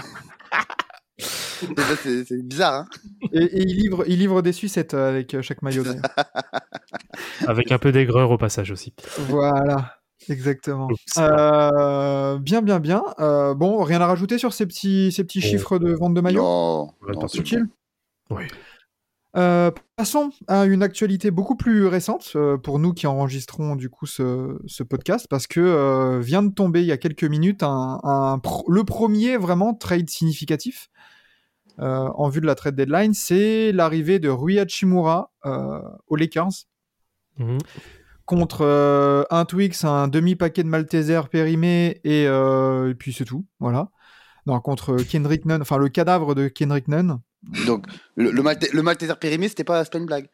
C'est- 1.19 2.41
bizarre, 2.43 2.73
hein 2.73 2.87
Et, 3.31 3.43
et 3.43 3.61
il, 3.61 3.75
livre, 3.77 4.03
il 4.07 4.17
livre 4.17 4.41
des 4.41 4.53
sucettes 4.53 4.95
euh, 4.95 5.09
avec 5.09 5.35
euh, 5.35 5.41
chaque 5.43 5.61
maillot. 5.61 5.83
Avec 7.47 7.71
un 7.71 7.77
peu 7.77 7.91
d'aigreur 7.91 8.31
au 8.31 8.37
passage 8.37 8.71
aussi. 8.71 8.93
voilà, 9.27 9.97
exactement. 10.29 10.87
Euh, 11.17 12.37
bien, 12.39 12.61
bien, 12.61 12.79
bien. 12.79 13.03
Euh, 13.19 13.53
bon, 13.53 13.81
rien 13.83 14.01
à 14.01 14.07
rajouter 14.07 14.37
sur 14.37 14.53
ces 14.53 14.65
petits, 14.65 15.11
ces 15.11 15.23
petits 15.23 15.41
chiffres 15.41 15.79
de 15.79 15.93
vente 15.93 16.13
de 16.13 16.21
maillots? 16.21 16.41
Non, 16.43 17.27
Utile 17.33 17.67
Oui. 18.29 18.43
Euh, 19.37 19.71
passons 19.95 20.31
à 20.49 20.65
une 20.65 20.83
actualité 20.83 21.31
beaucoup 21.31 21.55
plus 21.55 21.87
récente 21.87 22.33
euh, 22.35 22.57
pour 22.57 22.79
nous 22.79 22.93
qui 22.93 23.07
enregistrons 23.07 23.77
du 23.77 23.89
coup 23.89 24.05
ce, 24.05 24.59
ce 24.67 24.83
podcast 24.83 25.25
parce 25.29 25.47
que 25.47 25.61
euh, 25.61 26.19
vient 26.19 26.43
de 26.43 26.53
tomber 26.53 26.81
il 26.81 26.85
y 26.87 26.91
a 26.91 26.97
quelques 26.97 27.23
minutes 27.23 27.63
un, 27.63 28.01
un 28.03 28.39
pro- 28.39 28.69
le 28.69 28.83
premier 28.83 29.37
vraiment 29.37 29.73
trade 29.73 30.09
significatif 30.09 30.89
euh, 31.79 32.09
en 32.13 32.27
vue 32.27 32.41
de 32.41 32.45
la 32.45 32.55
trade 32.55 32.75
deadline, 32.75 33.13
c'est 33.13 33.71
l'arrivée 33.71 34.19
de 34.19 34.27
Rui 34.27 34.59
Hachimura 34.59 35.31
euh, 35.45 35.79
aux 36.07 36.17
Lakers 36.17 36.65
Mhm. 37.39 37.59
Contre 38.37 38.61
euh, 38.61 39.23
un 39.29 39.43
Twix, 39.43 39.83
un 39.83 40.07
demi-paquet 40.07 40.63
de 40.63 40.69
Malteser 40.69 41.19
périmé 41.29 41.99
et, 42.05 42.27
euh, 42.27 42.89
et 42.91 42.95
puis 42.95 43.11
c'est 43.11 43.25
tout, 43.25 43.45
voilà. 43.59 43.89
Non, 44.47 44.57
contre 44.61 44.95
Kendrick 45.03 45.43
Nunn, 45.45 45.61
enfin 45.61 45.77
le 45.77 45.89
cadavre 45.89 46.33
de 46.33 46.47
Kendrick 46.47 46.87
Nunn, 46.87 47.19
Donc, 47.67 47.85
le, 48.15 48.31
le, 48.31 48.41
Malte- 48.41 48.71
le 48.71 48.81
Malteser 48.81 49.15
périmé, 49.19 49.49
c'était 49.49 49.65
pas, 49.65 49.83
une 49.95 50.05
blague. 50.05 50.29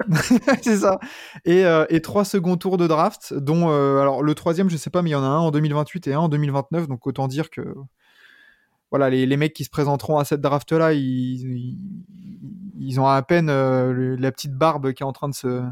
c'est 0.62 0.78
ça. 0.78 0.98
Et, 1.44 1.66
euh, 1.66 1.84
et 1.90 2.00
trois 2.00 2.24
seconds 2.24 2.56
tours 2.56 2.78
de 2.78 2.86
draft, 2.86 3.34
dont 3.34 3.68
euh, 3.70 4.00
alors 4.00 4.22
le 4.22 4.34
troisième, 4.34 4.70
je 4.70 4.76
sais 4.78 4.88
pas, 4.90 5.02
mais 5.02 5.10
il 5.10 5.12
y 5.12 5.16
en 5.16 5.22
a 5.22 5.26
un 5.26 5.38
en 5.38 5.50
2028 5.50 6.08
et 6.08 6.14
un 6.14 6.20
en 6.20 6.28
2029, 6.30 6.88
donc 6.88 7.06
autant 7.06 7.28
dire 7.28 7.50
que 7.50 7.62
voilà, 8.90 9.10
les, 9.10 9.26
les 9.26 9.36
mecs 9.36 9.52
qui 9.52 9.64
se 9.64 9.70
présenteront 9.70 10.16
à 10.18 10.24
cette 10.24 10.40
draft-là, 10.40 10.94
ils, 10.94 11.00
ils, 11.02 11.78
ils 12.78 13.00
ont 13.00 13.06
à 13.06 13.20
peine 13.22 13.50
euh, 13.50 13.92
le- 13.92 14.16
la 14.16 14.32
petite 14.32 14.54
barbe 14.54 14.92
qui 14.94 15.02
est 15.02 15.06
en 15.06 15.12
train 15.12 15.28
de 15.28 15.34
se, 15.34 15.62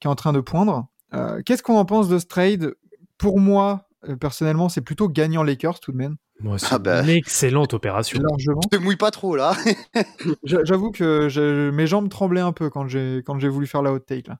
qui 0.00 0.08
est 0.08 0.10
en 0.10 0.14
train 0.16 0.32
de 0.32 0.40
poindre. 0.40 0.88
Euh, 1.14 1.42
Qu'est-ce 1.44 1.62
qu'on 1.62 1.76
en 1.76 1.84
pense 1.84 2.08
de 2.08 2.18
ce 2.18 2.26
trade? 2.26 2.74
Pour 3.18 3.38
moi, 3.40 3.88
euh, 4.08 4.16
personnellement, 4.16 4.68
c'est 4.68 4.80
plutôt 4.80 5.08
gagnant 5.08 5.42
Lakers 5.42 5.80
tout 5.80 5.92
de 5.92 5.96
même, 5.96 6.16
Moi, 6.40 6.58
c'est 6.58 6.66
Ah 6.72 6.78
bah. 6.78 7.02
une 7.02 7.08
excellente 7.10 7.72
opération. 7.74 8.18
largement. 8.20 8.60
Je 8.70 8.76
te 8.76 8.82
mouille 8.82 8.96
pas 8.96 9.10
trop, 9.10 9.36
là. 9.36 9.54
J'a- 10.44 10.64
J'avoue 10.64 10.90
que 10.90 11.28
je- 11.28 11.70
mes 11.70 11.86
jambes 11.86 12.08
tremblaient 12.08 12.40
un 12.40 12.52
peu 12.52 12.70
quand 12.70 12.88
j'ai 12.88 13.22
quand 13.24 13.38
j'ai 13.38 13.48
voulu 13.48 13.66
faire 13.66 13.82
la 13.82 13.92
hot 13.92 14.00
take 14.00 14.28
là. 14.28 14.38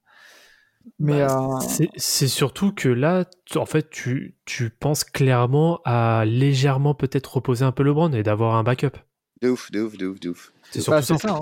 Mais 0.98 1.20
Bah, 1.24 1.48
euh, 1.62 1.66
C'est- 1.66 1.90
C'est 1.96 2.28
surtout 2.28 2.72
que 2.72 2.88
là, 2.88 3.24
tu- 3.46 3.56
en 3.58 3.64
fait, 3.66 3.88
tu, 3.90 4.36
tu 4.44 4.68
penses 4.70 5.04
clairement 5.04 5.80
à 5.84 6.24
légèrement 6.26 6.94
peut-être 6.94 7.36
reposer 7.36 7.64
un 7.64 7.72
peu 7.72 7.82
LeBron 7.84 8.12
et 8.12 8.22
d'avoir 8.22 8.56
un 8.56 8.64
backup. 8.64 8.98
De 9.40 9.48
ouf, 9.50 9.70
de 9.70 9.80
ouf, 9.82 9.96
de 9.96 10.06
ouf, 10.08 10.20
de 10.20 10.30
ouf. 10.30 10.52
C'est 10.72 10.86
Bah, 10.88 11.00
ça. 11.00 11.16
ça. 11.16 11.34
hein. 11.36 11.40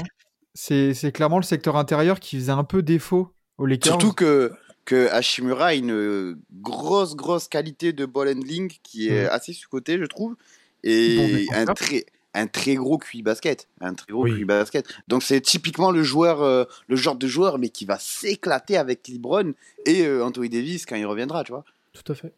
C'est 0.54 0.92
c'est 0.94 1.12
clairement 1.12 1.38
le 1.38 1.44
secteur 1.44 1.76
intérieur 1.76 2.20
qui 2.20 2.36
faisait 2.36 2.52
un 2.52 2.62
peu 2.64 2.82
défaut 2.82 3.34
aux 3.58 3.64
Lakers. 3.66 3.92
Surtout 3.92 4.12
que, 4.12 4.52
que 4.84 5.08
Hashimura 5.10 5.66
a 5.66 5.74
une 5.74 6.38
grosse, 6.60 7.14
grosse 7.14 7.48
qualité 7.48 7.92
de 7.92 8.04
ball 8.06 8.28
handling 8.28 8.72
qui 8.82 9.08
est 9.08 9.24
Mhm. 9.24 9.30
assez 9.30 9.52
sous-côté, 9.52 9.98
je 9.98 10.04
trouve. 10.04 10.36
Et 10.84 11.46
un 11.54 11.66
très, 11.66 12.04
un 12.34 12.46
très 12.48 12.74
gros 12.74 12.98
QI 12.98 13.22
basket. 13.22 13.68
Un 13.80 13.94
très 13.94 14.12
gros 14.12 14.24
Oui. 14.24 14.34
QI 14.38 14.44
basket. 14.44 14.86
Donc 15.06 15.22
c'est 15.22 15.40
typiquement 15.40 15.90
le 15.92 16.02
joueur, 16.02 16.42
euh, 16.42 16.64
le 16.88 16.96
genre 16.96 17.14
de 17.16 17.26
joueur, 17.28 17.58
mais 17.58 17.68
qui 17.68 17.84
va 17.84 17.98
s'éclater 18.00 18.76
avec 18.76 19.06
LeBron 19.08 19.52
et 19.86 20.04
euh, 20.06 20.24
Anthony 20.24 20.48
Davis 20.48 20.84
quand 20.86 20.96
il 20.96 21.06
reviendra, 21.06 21.44
tu 21.44 21.52
vois. 21.52 21.64
Tout 21.92 22.10
à 22.10 22.14
fait. 22.16 22.32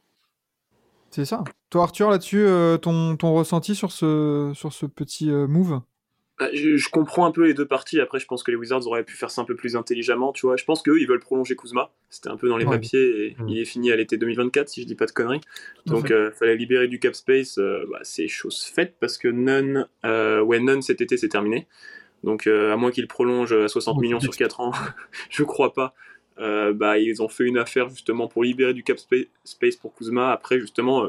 C'est 1.11 1.25
ça. 1.25 1.45
Toi, 1.71 1.85
Arthur, 1.85 2.11
là-dessus, 2.11 2.45
euh, 2.45 2.77
ton, 2.77 3.17
ton 3.17 3.33
ressenti 3.35 3.75
sur 3.77 3.93
ce, 3.93 4.53
sur 4.55 4.73
ce 4.73 4.85
petit 4.85 5.29
move? 5.31 5.81
Je, 6.53 6.77
je 6.77 6.89
comprends 6.89 7.27
un 7.27 7.31
peu 7.31 7.47
les 7.47 7.55
deux 7.55 7.67
parties. 7.67 8.01
Après, 8.01 8.19
je 8.19 8.27
pense 8.27 8.43
que 8.43 8.51
les 8.51 8.57
Wizards 8.57 8.87
auraient 8.89 9.05
pu 9.05 9.15
faire 9.17 9.31
ça 9.31 9.43
un 9.43 9.45
peu 9.45 9.55
plus 9.55 9.77
intelligemment. 9.77 10.33
Tu 10.33 10.47
vois, 10.47 10.57
je 10.57 10.65
pense 10.65 10.83
qu'eux, 10.83 11.01
ils 11.01 11.07
veulent 11.07 11.21
prolonger 11.21 11.55
Kuzma. 11.55 11.93
C'était 12.11 12.29
un 12.29 12.37
peu 12.37 12.49
dans 12.49 12.57
les 12.57 12.65
Ouais. 12.65 12.73
papiers 12.73 13.27
et 13.27 13.37
Mm. 13.39 13.49
il 13.49 13.59
est 13.59 13.65
fini 13.65 13.93
à 13.93 13.97
l'été 13.97 14.17
2024, 14.17 14.69
si 14.69 14.83
je 14.83 14.87
dis 14.87 14.97
pas 14.97 15.07
de 15.07 15.13
conneries. 15.13 15.41
Donc, 15.87 16.09
fait. 16.09 16.15
euh, 16.15 16.31
fallait 16.33 16.57
libérer 16.57 16.89
du 16.89 16.99
cap 16.99 17.15
space. 17.15 17.59
euh, 17.59 17.85
bah, 17.91 18.01
c'est 18.03 18.27
chose 18.27 18.65
faite 18.65 18.97
parce 18.99 19.17
que 19.17 19.29
Nunn, 19.29 19.87
euh, 20.05 20.41
ouais, 20.41 20.61
cet 20.83 21.01
été, 21.01 21.17
c'est 21.17 21.29
terminé. 21.29 21.69
Donc, 22.25 22.47
euh, 22.49 22.73
à 22.73 22.77
moins 22.77 22.91
qu'il 22.91 23.07
prolonge 23.07 23.53
à 23.53 23.69
60 23.69 23.97
Ouais, 23.97 24.03
millions 24.03 24.19
sur 24.21 24.35
4 24.37 24.59
ans, 24.61 24.73
je 25.31 25.45
crois 25.45 25.73
pas. 25.73 25.95
Bah, 26.37 26.99
ils 26.99 27.23
ont 27.23 27.29
fait 27.29 27.45
une 27.45 27.59
affaire 27.59 27.89
justement 27.91 28.27
pour 28.27 28.43
libérer 28.43 28.75
du 28.75 28.83
cap 28.83 28.99
spa- 28.99 29.29
space 29.45 29.77
pour 29.77 29.95
Kuzma. 29.95 30.33
Après, 30.33 30.59
justement, 30.59 31.07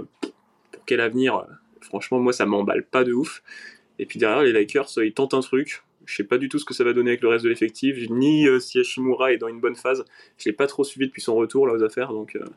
pour 0.71 0.85
quel 0.85 0.99
avenir 1.01 1.45
Franchement, 1.81 2.19
moi, 2.19 2.31
ça 2.33 2.45
m'emballe 2.45 2.83
pas 2.83 3.03
de 3.03 3.13
ouf. 3.13 3.41
Et 3.99 4.05
puis 4.05 4.19
derrière, 4.19 4.43
les 4.43 4.51
Lakers, 4.51 4.87
euh, 4.97 5.05
ils 5.05 5.13
tentent 5.13 5.33
un 5.33 5.41
truc. 5.41 5.83
Je 6.05 6.15
sais 6.15 6.23
pas 6.23 6.37
du 6.37 6.49
tout 6.49 6.59
ce 6.59 6.65
que 6.65 6.73
ça 6.73 6.83
va 6.83 6.93
donner 6.93 7.11
avec 7.11 7.21
le 7.21 7.29
reste 7.29 7.43
de 7.45 7.49
l'effectif, 7.49 7.97
ni 8.09 8.47
euh, 8.47 8.59
si 8.59 8.79
Hashimura 8.79 9.31
est 9.33 9.37
dans 9.37 9.47
une 9.47 9.59
bonne 9.59 9.75
phase. 9.75 10.05
Je 10.37 10.45
l'ai 10.49 10.53
pas 10.53 10.67
trop 10.67 10.83
suivi 10.83 11.07
depuis 11.07 11.21
son 11.21 11.35
retour 11.35 11.67
là 11.67 11.73
aux 11.73 11.83
affaires, 11.83 12.09
donc, 12.13 12.35
euh, 12.35 12.39
donc 12.39 12.53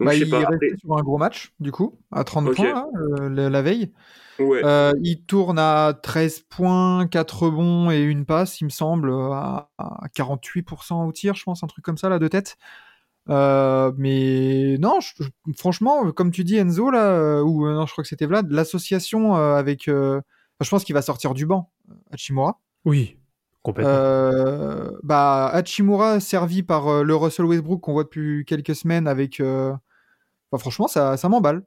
Bah, 0.00 0.12
je 0.12 0.24
il 0.24 0.30
pas. 0.30 0.50
est 0.66 0.76
sur 0.80 0.96
un 0.98 1.02
gros 1.02 1.18
match, 1.18 1.52
du 1.60 1.72
coup, 1.72 1.98
à 2.12 2.24
30 2.24 2.46
Ok. 2.48 2.56
points, 2.56 2.74
là, 2.74 2.86
euh, 3.22 3.48
la, 3.50 3.62
veille. 3.62 3.92
Ouais. 4.38 4.62
Euh, 4.64 4.92
il 5.02 5.22
tourne 5.24 5.58
à 5.58 5.94
13 6.02 6.40
points, 6.40 7.06
4 7.08 7.44
rebonds 7.44 7.90
et 7.90 8.00
une 8.02 8.26
passe, 8.26 8.60
il 8.60 8.64
me 8.64 8.70
semble, 8.70 9.12
à, 9.12 9.70
à 9.78 10.08
48% 10.14 11.06
au 11.06 11.12
tir, 11.12 11.34
je 11.34 11.44
pense, 11.44 11.62
un 11.62 11.68
truc 11.68 11.84
comme 11.84 11.96
ça, 11.98 12.08
là, 12.08 12.18
de 12.18 12.28
tête. 12.28 12.56
Euh, 13.30 13.92
mais 13.96 14.76
non, 14.78 15.00
je- 15.00 15.24
franchement, 15.56 16.12
comme 16.12 16.30
tu 16.30 16.44
dis, 16.44 16.56
Enzo, 16.56 16.90
là, 16.90 17.42
ou 17.42 17.66
non, 17.68 17.86
je 17.86 17.92
crois 17.92 18.02
que 18.04 18.08
c'était 18.08 18.26
Vlad, 18.26 18.50
l'association 18.50 19.36
euh, 19.36 19.54
avec. 19.56 19.88
euh, 19.88 20.20
je 20.60 20.68
pense 20.68 20.84
qu'il 20.84 20.94
va 20.94 21.02
sortir 21.02 21.34
du 21.34 21.46
banc, 21.46 21.70
Hachimura. 22.12 22.60
Oui, 22.84 23.16
complètement. 23.62 23.92
Euh, 23.94 24.90
bah, 25.02 25.46
Hachimura 25.52 26.20
servi 26.20 26.62
par 26.62 26.88
euh, 26.88 27.02
le 27.02 27.14
Russell 27.16 27.46
Westbrook 27.46 27.80
qu'on 27.80 27.92
voit 27.92 28.04
depuis 28.04 28.44
quelques 28.46 28.74
semaines 28.74 29.06
avec. 29.08 29.40
euh, 29.40 29.72
enfin, 30.50 30.60
franchement, 30.60 30.88
ça, 30.88 31.16
ça 31.16 31.28
m'emballe. 31.28 31.62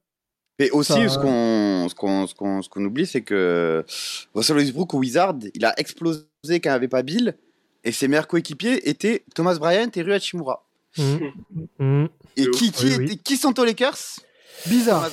Et 0.60 0.72
aussi, 0.72 0.94
Ça- 0.94 1.10
ce 1.10 1.20
qu'on 1.20 1.88
ce 1.90 1.94
qu'on 1.96 2.26
ce 2.28 2.34
qu'on 2.34 2.62
ce 2.64 2.70
qu'on 2.70 2.84
oublie, 2.86 3.06
c'est 3.06 3.22
que 3.22 3.86
Russell 4.34 4.56
Westbrook 4.58 4.94
au 4.94 5.00
Wizard, 5.00 5.36
il 5.54 5.64
a 5.66 5.74
explosé 5.80 6.26
quand 6.46 6.58
il 6.64 6.70
n'y 6.70 6.76
avait 6.76 6.88
pas 6.88 7.04
Bill, 7.04 7.36
et 7.84 7.92
ses 7.92 8.08
meilleurs 8.08 8.28
coéquipiers 8.28 8.90
étaient 8.90 9.24
Thomas 9.36 9.56
Bryant 9.60 9.90
et 9.94 10.02
Rui 10.02 10.14
Hachimura. 10.14 10.64
Mhm. 10.98 11.32
Mhm. 11.80 12.10
Et 12.38 12.50
qui, 12.50 12.72
qui, 12.72 12.86
Oui, 12.86 12.96
oui. 13.10 13.18
qui 13.24 13.38
sont 13.38 13.60
aux 13.60 13.66
Lakers? 13.66 13.98
Bizarre. 14.66 15.04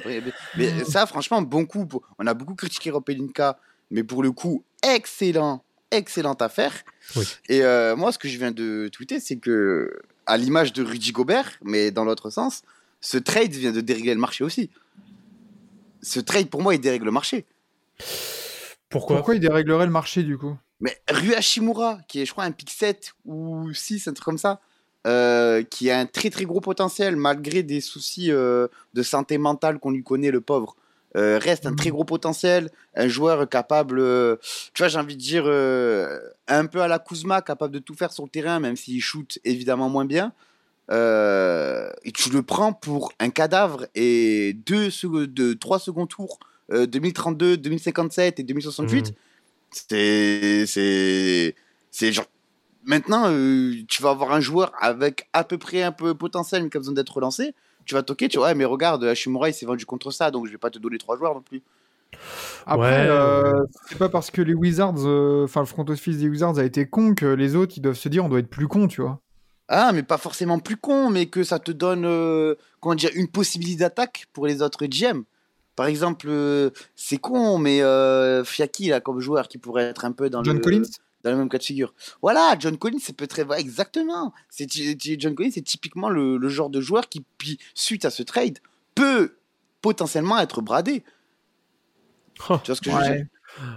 Mais, 0.06 0.22
mais 0.56 0.84
ça, 0.84 1.06
franchement, 1.06 1.42
bon 1.42 1.66
coup. 1.66 1.86
pour- 1.86 2.02
On 2.18 2.26
a 2.26 2.34
beaucoup 2.34 2.54
critiqué 2.54 2.90
Rob 2.90 3.04
Pelinka, 3.04 3.58
mais 3.90 4.04
pour 4.04 4.22
le 4.22 4.30
coup, 4.32 4.62
excellent, 4.82 5.62
excellente 5.90 6.40
affaire. 6.42 6.72
Oui. 7.16 7.24
Et 7.48 7.62
euh, 7.62 7.96
moi, 7.96 8.12
ce 8.12 8.18
que 8.18 8.28
je 8.28 8.38
viens 8.38 8.52
de 8.52 8.88
tweeter, 8.92 9.20
c'est 9.20 9.36
que, 9.36 9.90
à 10.26 10.36
l'image 10.36 10.72
de 10.72 10.82
Rudy 10.84 11.12
Gobert, 11.12 11.52
mais 11.62 11.90
dans 11.90 12.04
l'autre 12.04 12.30
sens, 12.30 12.62
ce 13.00 13.18
trade 13.18 13.52
vient 13.52 13.72
de 13.72 13.80
dérégler 13.80 14.14
le 14.14 14.20
marché 14.20 14.42
aussi. 14.44 14.70
Ce 16.02 16.20
trade, 16.20 16.48
pour 16.48 16.62
moi, 16.62 16.74
il 16.74 16.80
dérègle 16.80 17.04
le 17.06 17.10
marché. 17.12 17.44
Pourquoi, 18.88 19.16
Pourquoi 19.16 19.34
il 19.34 19.40
déréglerait 19.40 19.86
le 19.86 19.92
marché, 19.92 20.22
du 20.22 20.38
coup? 20.38 20.56
Mais 20.80 20.96
Rui 21.10 21.34
Hashimura, 21.34 21.98
qui 22.06 22.20
est, 22.20 22.26
je 22.26 22.32
crois, 22.32 22.44
un 22.44 22.52
pick 22.52 22.70
7 22.70 23.12
ou 23.24 23.72
6, 23.72 24.08
un 24.08 24.12
truc 24.12 24.24
comme 24.24 24.38
ça, 24.38 24.60
euh, 25.06 25.62
qui 25.62 25.90
a 25.90 25.98
un 25.98 26.06
très 26.06 26.30
très 26.30 26.44
gros 26.44 26.60
potentiel, 26.60 27.16
malgré 27.16 27.62
des 27.62 27.80
soucis 27.80 28.30
euh, 28.32 28.66
de 28.94 29.02
santé 29.02 29.38
mentale 29.38 29.78
qu'on 29.78 29.90
lui 29.90 30.02
connaît, 30.02 30.30
le 30.30 30.40
pauvre, 30.40 30.74
euh, 31.16 31.38
reste 31.40 31.64
un 31.66 31.74
très 31.74 31.90
gros 31.90 32.04
potentiel, 32.04 32.70
un 32.94 33.08
joueur 33.08 33.48
capable, 33.48 33.96
tu 34.74 34.82
vois, 34.82 34.88
j'ai 34.88 34.98
envie 34.98 35.16
de 35.16 35.20
dire, 35.20 35.46
un 36.48 36.66
peu 36.66 36.80
à 36.82 36.88
la 36.88 36.98
Kuzma, 36.98 37.40
capable 37.42 37.72
de 37.72 37.78
tout 37.78 37.94
faire 37.94 38.12
sur 38.12 38.24
le 38.24 38.28
terrain, 38.30 38.58
même 38.60 38.76
s'il 38.76 39.00
shoot 39.00 39.38
évidemment 39.44 39.88
moins 39.88 40.04
bien. 40.04 40.32
Et 40.90 42.12
tu 42.12 42.30
le 42.30 42.42
prends 42.42 42.72
pour 42.72 43.12
un 43.18 43.30
cadavre 43.30 43.86
et 43.94 44.54
deux, 44.66 44.90
sec- 44.90 45.32
de, 45.32 45.54
trois 45.54 45.78
seconds 45.78 46.06
tours, 46.06 46.38
euh, 46.72 46.86
2032, 46.86 47.56
2057 47.56 48.40
et 48.40 48.42
2068 48.42 49.06
Mhm. 49.06 49.14
c'est 49.70 50.66
c'est 50.66 51.54
c'est 51.90 52.12
genre 52.12 52.26
maintenant, 52.86 53.24
euh, 53.28 53.74
tu 53.88 54.02
vas 54.02 54.10
avoir 54.10 54.32
un 54.32 54.40
joueur 54.40 54.72
avec 54.80 55.28
à 55.32 55.44
peu 55.44 55.58
près 55.58 55.82
un 55.82 55.92
peu 55.92 56.14
potentiel, 56.14 56.62
mais 56.62 56.70
qui 56.70 56.76
a 56.76 56.80
besoin 56.80 56.94
d'être 56.94 57.14
relancé. 57.14 57.54
Tu 57.84 57.94
vas 57.94 58.02
toquer, 58.02 58.28
tu 58.28 58.38
vois, 58.38 58.48
ouais, 58.48 58.54
mais 58.54 58.64
regarde, 58.64 59.04
Hashimura, 59.04 59.48
il 59.48 59.54
s'est 59.54 59.66
vendu 59.66 59.86
contre 59.86 60.10
ça, 60.10 60.30
donc 60.30 60.46
je 60.46 60.52
vais 60.52 60.58
pas 60.58 60.70
te 60.70 60.78
donner 60.78 60.98
trois 60.98 61.16
joueurs 61.16 61.34
non 61.34 61.42
plus. 61.42 61.62
Après, 62.66 63.02
Ouais, 63.02 63.08
euh, 63.08 63.64
c'est 63.88 63.98
pas 63.98 64.08
parce 64.08 64.30
que 64.30 64.42
les 64.42 64.54
Wizards, 64.54 65.06
euh, 65.06 65.44
enfin 65.44 65.60
le 65.60 65.66
front 65.66 65.84
office 65.88 66.18
des 66.18 66.28
Wizards 66.28 66.58
a 66.58 66.64
été 66.64 66.86
con 66.88 67.14
que 67.14 67.26
les 67.26 67.54
autres 67.54 67.74
ils 67.76 67.80
doivent 67.80 67.96
se 67.96 68.08
dire 68.08 68.24
on 68.24 68.28
doit 68.28 68.38
être 68.38 68.48
plus 68.48 68.68
con, 68.68 68.88
tu 68.88 69.02
vois. 69.02 69.20
Ah, 69.68 69.92
mais 69.92 70.02
pas 70.02 70.18
forcément 70.18 70.58
plus 70.60 70.76
con, 70.76 71.10
mais 71.10 71.26
que 71.26 71.42
ça 71.42 71.58
te 71.58 71.72
donne, 71.72 72.04
euh, 72.04 72.54
comment 72.80 72.94
dire, 72.94 73.10
une 73.14 73.28
possibilité 73.28 73.80
d'attaque 73.80 74.26
pour 74.32 74.46
les 74.46 74.62
autres 74.62 74.86
GM. 74.86 75.24
Par 75.74 75.86
exemple, 75.86 76.26
euh, 76.28 76.70
c'est 76.94 77.18
con, 77.18 77.58
mais 77.58 77.82
euh, 77.82 78.44
Fiaki, 78.44 78.88
là, 78.88 79.00
comme 79.00 79.20
joueur, 79.20 79.48
qui 79.48 79.58
pourrait 79.58 79.84
être 79.84 80.04
un 80.04 80.12
peu 80.12 80.30
dans 80.30 80.44
John 80.44 80.56
le... 80.56 80.62
Collins? 80.62 80.82
Dans 81.26 81.32
le 81.32 81.38
même 81.38 81.48
cas 81.48 81.58
de 81.58 81.62
figure. 81.62 81.94
Voilà, 82.22 82.56
John 82.58 82.76
Collins, 82.78 82.98
c'est 83.00 83.16
peut 83.16 83.26
très 83.26 83.44
exactement. 83.58 84.32
C'est 84.48 84.66
John 85.18 85.34
Collins, 85.34 85.50
c'est 85.52 85.62
typiquement 85.62 86.08
le, 86.08 86.36
le 86.36 86.48
genre 86.48 86.70
de 86.70 86.80
joueur 86.80 87.08
qui, 87.08 87.24
puis, 87.38 87.58
suite 87.74 88.04
à 88.04 88.10
ce 88.10 88.22
trade, 88.22 88.58
peut 88.94 89.36
potentiellement 89.82 90.38
être 90.38 90.62
bradé. 90.62 91.04
Oh, 92.48 92.58
Tu 92.62 92.66
vois 92.66 92.76
ce 92.76 92.80
que 92.80 92.90
je 92.90 92.96
veux 92.96 93.02
dire? 93.02 93.26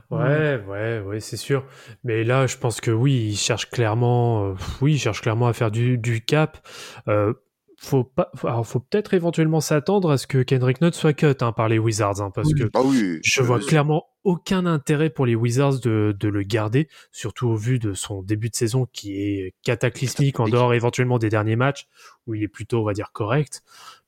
Ouais, 0.09 0.61
ouais, 0.67 0.99
ouais, 0.99 1.19
c'est 1.19 1.37
sûr. 1.37 1.65
Mais 2.03 2.23
là, 2.23 2.47
je 2.47 2.57
pense 2.57 2.81
que 2.81 2.91
oui, 2.91 3.29
il 3.29 3.37
cherche 3.37 3.69
clairement, 3.69 4.49
euh, 4.49 4.55
oui, 4.81 4.93
il 4.93 4.99
cherche 4.99 5.21
clairement 5.21 5.47
à 5.47 5.53
faire 5.53 5.71
du, 5.71 5.97
du 5.97 6.21
cap. 6.21 6.67
Euh, 7.07 7.33
faut 7.81 8.03
pas, 8.03 8.29
faut- 8.35 8.47
alors 8.47 8.67
faut 8.67 8.79
peut-être 8.81 9.13
éventuellement 9.13 9.61
s'attendre 9.61 10.11
à 10.11 10.17
ce 10.17 10.27
que 10.27 10.43
Kendrick 10.43 10.81
Nunn 10.81 10.91
soit 10.91 11.13
cut 11.13 11.27
hein, 11.41 11.51
par 11.53 11.69
les 11.69 11.79
Wizards, 11.79 12.21
hein, 12.21 12.29
parce 12.33 12.49
Oui. 12.53 12.59
que 12.59 12.69
Ah 12.73 12.81
oui. 12.83 13.19
je 13.23 13.41
vois 13.41 13.59
clairement 13.59 14.05
aucun 14.25 14.65
intérêt 14.65 15.09
pour 15.09 15.25
les 15.25 15.33
Wizards 15.35 15.79
de, 15.79 16.15
de 16.19 16.27
le 16.27 16.43
garder, 16.43 16.89
surtout 17.11 17.47
au 17.47 17.55
vu 17.55 17.79
de 17.79 17.93
son 17.93 18.21
début 18.21 18.49
de 18.49 18.55
saison 18.55 18.85
qui 18.91 19.15
est 19.15 19.55
cataclysmique 19.63 20.39
en 20.41 20.47
dehors 20.49 20.73
éventuellement 20.73 21.19
des 21.19 21.29
derniers 21.29 21.55
matchs 21.55 21.87
où 22.27 22.35
il 22.35 22.43
est 22.43 22.47
plutôt, 22.49 22.81
on 22.81 22.83
va 22.83 22.93
dire, 22.93 23.11
correct. 23.13 23.61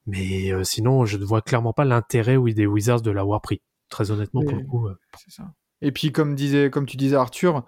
Mais 0.05 0.51
euh, 0.51 0.63
sinon, 0.63 1.05
je 1.05 1.17
ne 1.17 1.23
vois 1.23 1.41
clairement 1.41 1.73
pas 1.73 1.85
l'intérêt 1.85 2.35
oui, 2.35 2.53
des 2.53 2.65
Wizards 2.65 3.01
de 3.01 3.11
l'avoir 3.11 3.39
pris. 3.41 3.61
Très 3.89 4.11
honnêtement, 4.11 4.41
pour 4.43 4.55
le 4.57 4.63
coup. 4.63 4.87
euh. 4.87 4.95
C'est 5.17 5.31
ça. 5.31 5.43
Et 5.81 5.91
puis 5.91 6.11
comme 6.11 6.35
disait, 6.35 6.69
comme 6.69 6.85
tu 6.85 6.97
disais 6.97 7.15
Arthur, 7.15 7.65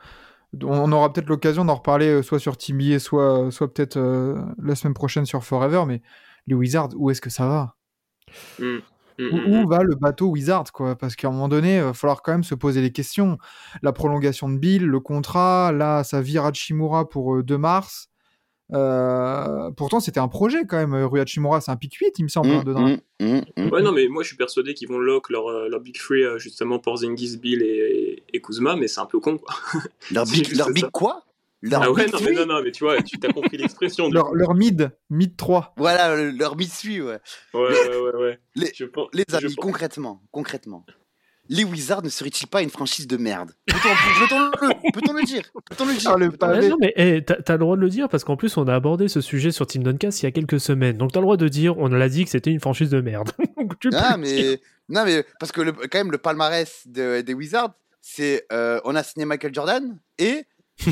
on 0.61 0.91
aura 0.91 1.11
peut-être 1.11 1.29
l'occasion 1.29 1.65
d'en 1.65 1.75
reparler 1.75 2.07
euh, 2.07 2.21
soit 2.21 2.39
sur 2.39 2.57
TBA, 2.57 2.99
soit, 2.99 3.51
soit 3.51 3.73
peut-être 3.73 3.97
euh, 3.97 4.41
la 4.61 4.75
semaine 4.75 4.93
prochaine 4.93 5.25
sur 5.25 5.43
Forever. 5.43 5.83
Mais 5.87 6.01
les 6.47 6.55
Wizards, 6.55 6.89
où 6.95 7.09
est-ce 7.09 7.21
que 7.21 7.29
ça 7.29 7.47
va? 7.47 7.75
Mm. 8.59 8.79
Mm, 9.19 9.27
où, 9.31 9.35
mm, 9.35 9.63
où 9.63 9.67
va 9.67 9.83
le 9.83 9.95
bateau 9.95 10.27
Wizard 10.27 10.71
quoi? 10.71 10.95
Parce 10.95 11.15
qu'à 11.15 11.27
un 11.27 11.31
moment 11.31 11.47
donné, 11.47 11.77
il 11.77 11.83
va 11.83 11.93
falloir 11.93 12.21
quand 12.21 12.31
même 12.31 12.43
se 12.43 12.55
poser 12.55 12.81
les 12.81 12.91
questions. 12.91 13.37
La 13.81 13.93
prolongation 13.93 14.49
de 14.49 14.57
Bill, 14.57 14.85
le 14.85 14.99
contrat, 14.99 15.71
là, 15.71 16.03
ça 16.03 16.21
vire 16.21 16.45
Hachimura 16.45 17.07
pour 17.07 17.35
euh, 17.35 17.43
2 17.43 17.57
mars. 17.57 18.09
Euh, 18.73 19.71
pourtant, 19.71 19.99
c'était 19.99 20.19
un 20.19 20.27
projet 20.27 20.65
quand 20.67 20.77
même. 20.77 20.93
Rui 21.05 21.19
Hachimura, 21.19 21.61
c'est 21.61 21.71
un 21.71 21.75
pic 21.75 21.93
8, 21.95 22.19
il 22.19 22.23
me 22.23 22.27
semble, 22.29 22.49
hein, 22.49 22.63
dedans. 22.65 22.83
hum, 22.85 22.97
hum, 23.21 23.41
hum. 23.57 23.69
Ouais, 23.71 23.81
non, 23.81 23.91
mais 23.91 24.07
moi 24.07 24.23
je 24.23 24.27
suis 24.27 24.37
persuadé 24.37 24.73
qu'ils 24.73 24.87
vont 24.89 24.99
lock 24.99 25.29
leur, 25.29 25.47
euh, 25.49 25.67
leur 25.69 25.79
Big 25.79 25.97
Free 25.97 26.23
euh, 26.23 26.37
justement 26.39 26.79
pour 26.79 26.97
Zingis, 26.97 27.37
Bill 27.37 27.61
et, 27.61 28.23
et 28.33 28.41
Kuzma, 28.41 28.75
mais 28.75 28.87
c'est 28.87 28.99
un 29.01 29.05
peu 29.05 29.19
con 29.19 29.37
quoi. 29.37 29.53
Leur 30.11 30.25
big, 30.31 30.55
leur 30.55 30.69
big 30.71 30.89
quoi? 30.91 31.23
Leur 31.61 31.83
ah 31.83 31.91
ouais, 31.91 32.05
big 32.05 32.13
non, 32.13 32.19
mais 32.25 32.31
non, 32.33 32.45
non, 32.45 32.61
mais 32.61 32.71
tu 32.71 32.83
vois, 32.83 33.01
tu 33.01 33.17
t'as 33.19 33.31
compris 33.31 33.55
l'expression. 33.55 34.09
Leur, 34.11 34.33
leur 34.35 34.53
mid, 34.53 34.91
mid 35.09 35.37
3. 35.37 35.73
Voilà, 35.77 36.13
le- 36.15 36.31
leur 36.31 36.57
mid 36.57 36.69
suit, 36.69 36.99
ouais. 37.01 37.19
Ouais, 37.53 37.61
ouais, 37.61 37.97
ouais, 38.01 38.15
ouais. 38.21 38.39
Les- 38.55 38.71
Je 38.75 38.83
pense- 38.83 39.07
Les 39.13 39.23
je 39.29 39.35
amis, 39.37 39.45
pense- 39.55 39.63
concrètement, 39.63 40.21
concrètement, 40.31 40.85
les 41.49 41.63
Wizards 41.63 42.01
ne 42.03 42.09
seraient-ils 42.09 42.47
pas 42.47 42.61
une 42.61 42.69
franchise 42.69 43.07
de 43.07 43.17
merde? 43.17 43.51
Peut-on 43.67 45.13
le, 45.13 45.23
dire? 45.25 45.43
Peut-on 45.69 45.85
le 45.85 45.93
dire? 45.95 46.11
Ah, 46.11 46.17
le 46.17 46.31
Ah 46.41 46.61
non, 46.69 46.77
mais 46.79 46.93
eh, 46.95 47.23
t'as 47.23 47.53
le 47.53 47.59
droit 47.59 47.75
de 47.75 47.81
le 47.81 47.89
dire 47.89 48.07
parce 48.09 48.23
qu'en 48.23 48.37
plus, 48.37 48.55
on 48.57 48.67
a 48.67 48.73
abordé 48.75 49.07
ce 49.07 49.21
sujet 49.21 49.51
sur 49.51 49.67
Team 49.67 49.83
Duncast 49.83 50.21
il 50.21 50.25
y 50.25 50.27
a 50.27 50.31
quelques 50.31 50.59
semaines. 50.59 50.97
Donc, 50.97 51.11
t'as 51.11 51.19
le 51.19 51.25
droit 51.25 51.37
de 51.37 51.47
dire, 51.47 51.77
on 51.77 51.87
l'a 51.89 52.09
dit 52.09 52.23
que 52.23 52.29
c'était 52.29 52.51
une 52.51 52.59
franchise 52.59 52.89
de 52.89 53.01
merde. 53.01 53.31
Tu 53.79 53.89
Ah, 53.93 54.17
mais 54.17 54.59
non, 54.89 55.03
mais 55.05 55.25
parce 55.39 55.51
que 55.51 55.61
le- 55.61 55.71
quand 55.71 55.97
même 55.97 56.11
le 56.11 56.17
palmarès 56.17 56.83
de- 56.85 57.21
des 57.21 57.33
Wizards, 57.33 57.73
c'est 58.01 58.45
euh, 58.51 58.79
on 58.83 58.95
a 58.95 59.03
signé 59.03 59.25
Michael 59.25 59.53
Jordan 59.53 59.97
et 60.17 60.43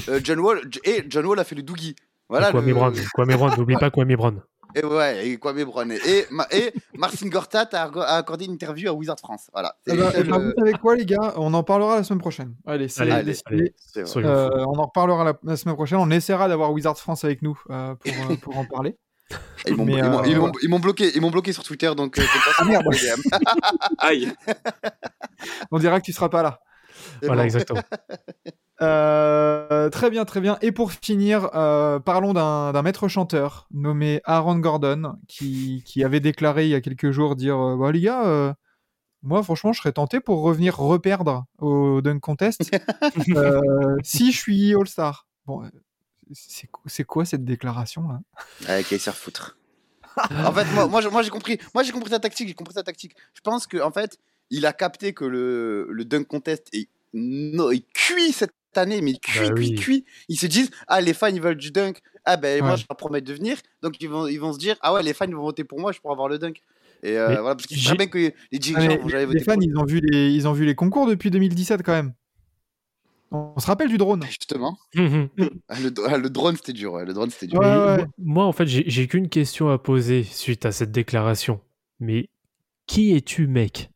euh, 0.09 0.19
John 0.23 0.39
Wall 0.39 0.61
et 0.85 1.03
John 1.09 1.25
Wall 1.25 1.39
a 1.39 1.43
fait 1.43 1.55
le 1.55 1.63
Doogie. 1.63 1.95
Voilà. 2.29 2.51
Kwame 2.51 2.67
le- 2.67 2.73
Brown, 2.73 2.93
Kwame 3.13 3.35
Brown, 3.35 3.53
n'oublie 3.57 3.75
pas 3.75 3.89
Kwame 3.89 4.15
Brown. 4.15 4.41
Et 4.75 4.85
ouais, 4.85 5.27
et 5.27 5.37
Kwame 5.37 5.63
Brown. 5.65 5.91
Et, 5.91 6.25
Ma- 6.31 6.47
et 6.51 6.73
Marcin 6.97 7.27
Gortat 7.27 7.69
a, 7.73 8.15
accordé 8.17 8.45
une 8.45 8.53
interview 8.53 8.89
à 8.89 8.93
Wizard 8.93 9.17
France. 9.19 9.49
Voilà. 9.53 9.75
Eh 9.87 9.91
seuls, 9.91 9.99
ben, 10.27 10.33
euh, 10.39 10.45
vous 10.45 10.53
savez 10.57 10.73
quoi, 10.73 10.95
les 10.95 11.05
gars? 11.05 11.33
On 11.37 11.53
en 11.53 11.63
parlera 11.63 11.97
la 11.97 12.03
semaine 12.03 12.19
prochaine. 12.19 12.55
Allez, 12.65 12.87
c'est 12.87 13.01
Allez, 13.01 13.33
allez. 13.45 13.73
Euh, 13.97 14.49
on 14.67 14.77
en 14.79 14.85
reparlera 14.85 15.23
la, 15.23 15.33
la 15.43 15.57
semaine 15.57 15.75
prochaine. 15.75 15.99
On 15.99 16.09
essaiera 16.11 16.47
d'avoir 16.47 16.71
Wizards 16.71 16.97
France 16.97 17.23
avec 17.23 17.41
nous 17.41 17.59
euh, 17.69 17.95
pour, 17.95 18.11
euh, 18.31 18.35
pour 18.41 18.57
en 18.57 18.65
parler. 18.65 18.97
Ils 19.67 19.75
m'ont 19.75 19.85
Mais, 19.85 19.93
ils 19.93 20.03
m'ont- 20.03 20.19
euh, 20.19 20.23
ils 20.27 20.37
m'ont- 20.37 20.51
ils 20.63 20.69
m'ont 20.69 20.79
bloqué, 20.79 21.11
ils 21.15 21.21
m'ont 21.21 21.29
bloqué 21.31 21.53
sur 21.53 21.63
Twitter, 21.63 21.93
donc 21.95 22.17
euh, 22.19 22.23
c'est 22.57 22.65
merde. 22.65 22.85
Aïe. 23.97 24.31
On 25.71 25.79
dira 25.79 25.99
que 26.01 26.05
tu 26.05 26.11
seras 26.13 26.27
pas 26.29 26.43
là. 26.43 26.59
Voilà, 27.21 27.43
bon. 27.43 27.45
exactement. 27.45 27.81
Euh, 28.81 29.89
très 29.89 30.09
bien, 30.09 30.25
très 30.25 30.41
bien. 30.41 30.57
Et 30.61 30.71
pour 30.71 30.91
finir, 30.91 31.49
euh, 31.53 31.99
parlons 31.99 32.33
d'un 32.33 32.71
d'un 32.73 32.81
maître 32.81 33.07
chanteur 33.07 33.67
nommé 33.71 34.21
Aaron 34.23 34.57
Gordon 34.57 35.17
qui, 35.27 35.83
qui 35.85 36.03
avait 36.03 36.19
déclaré 36.19 36.65
il 36.65 36.69
y 36.69 36.75
a 36.75 36.81
quelques 36.81 37.11
jours 37.11 37.35
dire 37.35 37.57
euh, 37.57 37.75
bah, 37.77 37.91
les 37.91 38.01
gars, 38.01 38.25
euh, 38.25 38.53
moi 39.21 39.43
franchement, 39.43 39.71
je 39.71 39.79
serais 39.79 39.91
tenté 39.91 40.19
pour 40.19 40.41
revenir 40.41 40.77
reperdre 40.77 41.45
au 41.59 42.01
Dunk 42.01 42.19
Contest 42.19 42.71
euh, 43.35 43.97
si 44.03 44.31
je 44.31 44.37
suis 44.37 44.73
All-Star. 44.73 45.27
Bon, 45.45 45.63
c'est 46.33 46.69
c'est 46.87 47.03
quoi 47.03 47.25
cette 47.25 47.45
déclaration 47.45 48.07
là? 48.07 48.19
Avec 48.67 48.89
les 48.89 48.97
se 48.97 49.11
foutre. 49.11 49.57
en 50.17 50.51
fait, 50.51 50.65
moi, 50.73 50.87
moi, 50.87 51.01
moi, 51.09 51.21
j'ai 51.21 51.29
compris. 51.29 51.57
Moi, 51.73 51.83
j'ai 51.83 51.91
compris 51.91 52.09
ta 52.09 52.19
tactique. 52.19 52.47
J'ai 52.47 52.53
compris 52.53 52.73
ta 52.73 52.83
tactique. 52.83 53.15
Je 53.33 53.41
pense 53.41 53.65
que, 53.65 53.77
en 53.81 53.91
fait, 53.91 54.17
il 54.49 54.65
a 54.65 54.73
capté 54.73 55.13
que 55.13 55.23
le, 55.23 55.87
le 55.89 56.05
dunk 56.05 56.27
contest 56.27 56.67
est, 56.73 56.89
no, 57.13 57.71
est 57.71 57.85
cuit 57.93 58.33
cette 58.33 58.53
année, 58.77 59.01
mais 59.01 59.13
cuit, 59.13 59.39
Bah 59.49 59.53
cuit, 59.55 59.69
oui. 59.69 59.75
cuit. 59.75 60.05
Ils 60.29 60.37
se 60.37 60.45
disent, 60.47 60.69
ah, 60.87 61.01
les 61.01 61.13
fans, 61.13 61.27
ils 61.27 61.41
veulent 61.41 61.57
du 61.57 61.71
dunk. 61.71 62.01
Ah, 62.25 62.37
ben, 62.37 62.61
moi, 62.61 62.71
Ouais. 62.71 62.77
je 62.77 62.85
leur 62.89 62.97
promets 62.97 63.21
de 63.21 63.33
venir. 63.33 63.57
Donc, 63.81 63.95
ils 64.01 64.07
vont, 64.09 64.27
ils 64.27 64.39
vont 64.39 64.53
se 64.53 64.59
dire, 64.59 64.75
ah 64.81 64.93
ouais, 64.93 65.03
les 65.03 65.13
fans, 65.13 65.25
ils 65.27 65.35
vont 65.35 65.41
voter 65.43 65.63
pour 65.63 65.79
moi, 65.79 65.91
je 65.91 65.99
pourrais 65.99 66.13
avoir 66.13 66.27
le 66.29 66.37
dunk. 66.39 66.61
Et 67.03 67.17
euh, 67.17 67.41
voilà, 67.41 67.55
parce 67.55 67.65
qu'ils 67.65 67.77
bien 67.97 68.07
que 68.07 68.17
les 68.19 68.33
Ah, 68.53 68.57
dirigeants 68.59 68.87
mais 68.89 68.97
vont 68.97 69.07
jamais 69.09 69.21
les, 69.21 69.25
voter 69.25 69.39
les 69.39 69.43
fans, 69.45 69.59
ils 69.59 69.75
ont, 69.77 69.85
vu 69.85 69.99
les, 70.03 70.29
ils 70.31 70.47
ont 70.47 70.53
vu 70.53 70.65
les 70.65 70.75
concours 70.75 71.07
depuis 71.07 71.31
2017 71.31 71.81
quand 71.83 71.93
même. 71.93 72.13
On, 73.31 73.53
on 73.55 73.59
se 73.59 73.65
rappelle 73.65 73.87
du 73.89 73.97
drone. 73.97 74.23
Justement. 74.27 74.77
Mhm. 74.93 75.29
Ah, 75.67 75.79
Le, 75.79 75.93
ah, 76.07 76.17
le 76.17 76.29
drone, 76.29 76.57
c'était 76.57 76.73
dur. 76.73 76.93
ouais, 76.93 77.05
Le 77.05 77.13
drone, 77.13 77.31
c'était 77.31 77.47
dur. 77.47 77.59
Ouais, 77.59 77.65
Mais 77.65 77.77
ouais. 77.77 77.97
moi- 77.97 78.07
Moi, 78.19 78.45
en 78.45 78.51
fait, 78.51 78.67
j'ai 78.67 78.83
j'ai 78.87 79.07
qu'une 79.07 79.29
question 79.29 79.69
à 79.69 79.79
poser 79.79 80.23
suite 80.23 80.65
à 80.65 80.71
cette 80.71 80.91
déclaration. 80.91 81.59
Mais 81.99 82.29
qui 82.87 83.15
es-tu, 83.15 83.47
mec? 83.47 83.89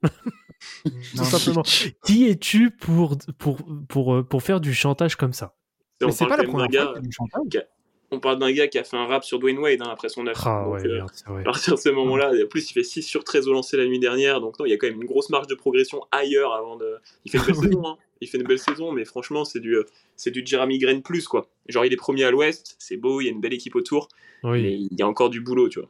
Tout 0.83 0.91
Non, 1.17 1.23
simplement. 1.23 1.63
Qui 2.05 2.27
es-tu 2.29 2.71
pour, 2.71 3.17
pour, 3.37 3.57
pour, 3.89 4.15
euh, 4.15 4.23
pour 4.23 4.43
faire 4.43 4.59
du 4.61 4.73
chantage 4.73 5.15
comme 5.15 5.33
ça? 5.33 5.55
Mais 6.01 6.11
c'est 6.11 6.25
parle 6.25 6.37
pas 6.37 6.43
la 6.43 6.49
première 6.49 6.69
d'un 6.69 6.91
fois 6.91 6.99
du 6.99 7.11
chantage. 7.11 7.63
On 8.11 8.19
parle 8.19 8.37
d'un 8.37 8.51
gars 8.51 8.67
qui 8.67 8.77
a 8.77 8.83
fait 8.83 8.97
un 8.97 9.07
rap 9.07 9.23
sur 9.23 9.39
Dwayne 9.39 9.57
Wade 9.57 9.81
hein, 9.81 9.89
après 9.91 10.09
son 10.09 10.27
œuvre. 10.27 10.39
Ah 10.47 10.69
ouais, 10.69 10.85
euh, 10.85 10.95
merde, 10.97 11.09
c'est 11.13 11.27
vrai. 11.27 11.41
à 11.41 11.43
partir 11.45 11.73
de 11.73 11.79
ce 11.79 11.89
moment-là, 11.89 12.31
en 12.31 12.47
plus 12.47 12.69
il 12.69 12.73
fait 12.73 12.83
6 12.83 13.01
sur 13.01 13.23
13 13.23 13.47
au 13.47 13.53
lancer 13.53 13.77
la 13.77 13.85
nuit 13.85 13.99
dernière, 13.99 14.41
donc 14.41 14.59
non, 14.59 14.65
il 14.65 14.69
y 14.69 14.73
a 14.73 14.77
quand 14.77 14.87
même 14.87 15.01
une 15.01 15.07
grosse 15.07 15.29
marge 15.31 15.47
de 15.47 15.55
progression 15.55 16.01
ailleurs 16.11 16.53
avant 16.53 16.75
de. 16.77 16.97
Il 17.25 17.31
fait 17.31 17.39
une 17.39 17.45
belle 17.45 17.55
saison, 17.71 17.87
hein. 17.87 17.97
Il 18.21 18.27
fait 18.29 18.37
une 18.37 18.43
belle 18.43 18.59
saison, 18.59 18.91
mais 18.91 19.05
franchement, 19.05 19.43
c'est 19.43 19.59
du, 19.59 19.75
euh, 19.75 19.85
c'est 20.15 20.31
du 20.31 20.43
Jeremy 20.45 20.77
Grant 20.77 21.01
plus 21.01 21.27
quoi. 21.27 21.49
Genre 21.67 21.83
il 21.83 21.91
est 21.91 21.97
premier 21.97 22.23
à 22.25 22.31
l'Ouest, 22.31 22.75
c'est 22.79 22.95
beau, 22.97 23.21
il 23.21 23.25
y 23.25 23.27
a 23.27 23.31
une 23.31 23.41
belle 23.41 23.53
équipe 23.53 23.75
autour, 23.75 24.07
Oui. 24.43 24.61
mais 24.61 24.73
il 24.73 24.97
y 24.97 25.01
a 25.01 25.07
encore 25.07 25.29
du 25.31 25.41
boulot, 25.41 25.67
tu 25.67 25.79
vois. 25.79 25.89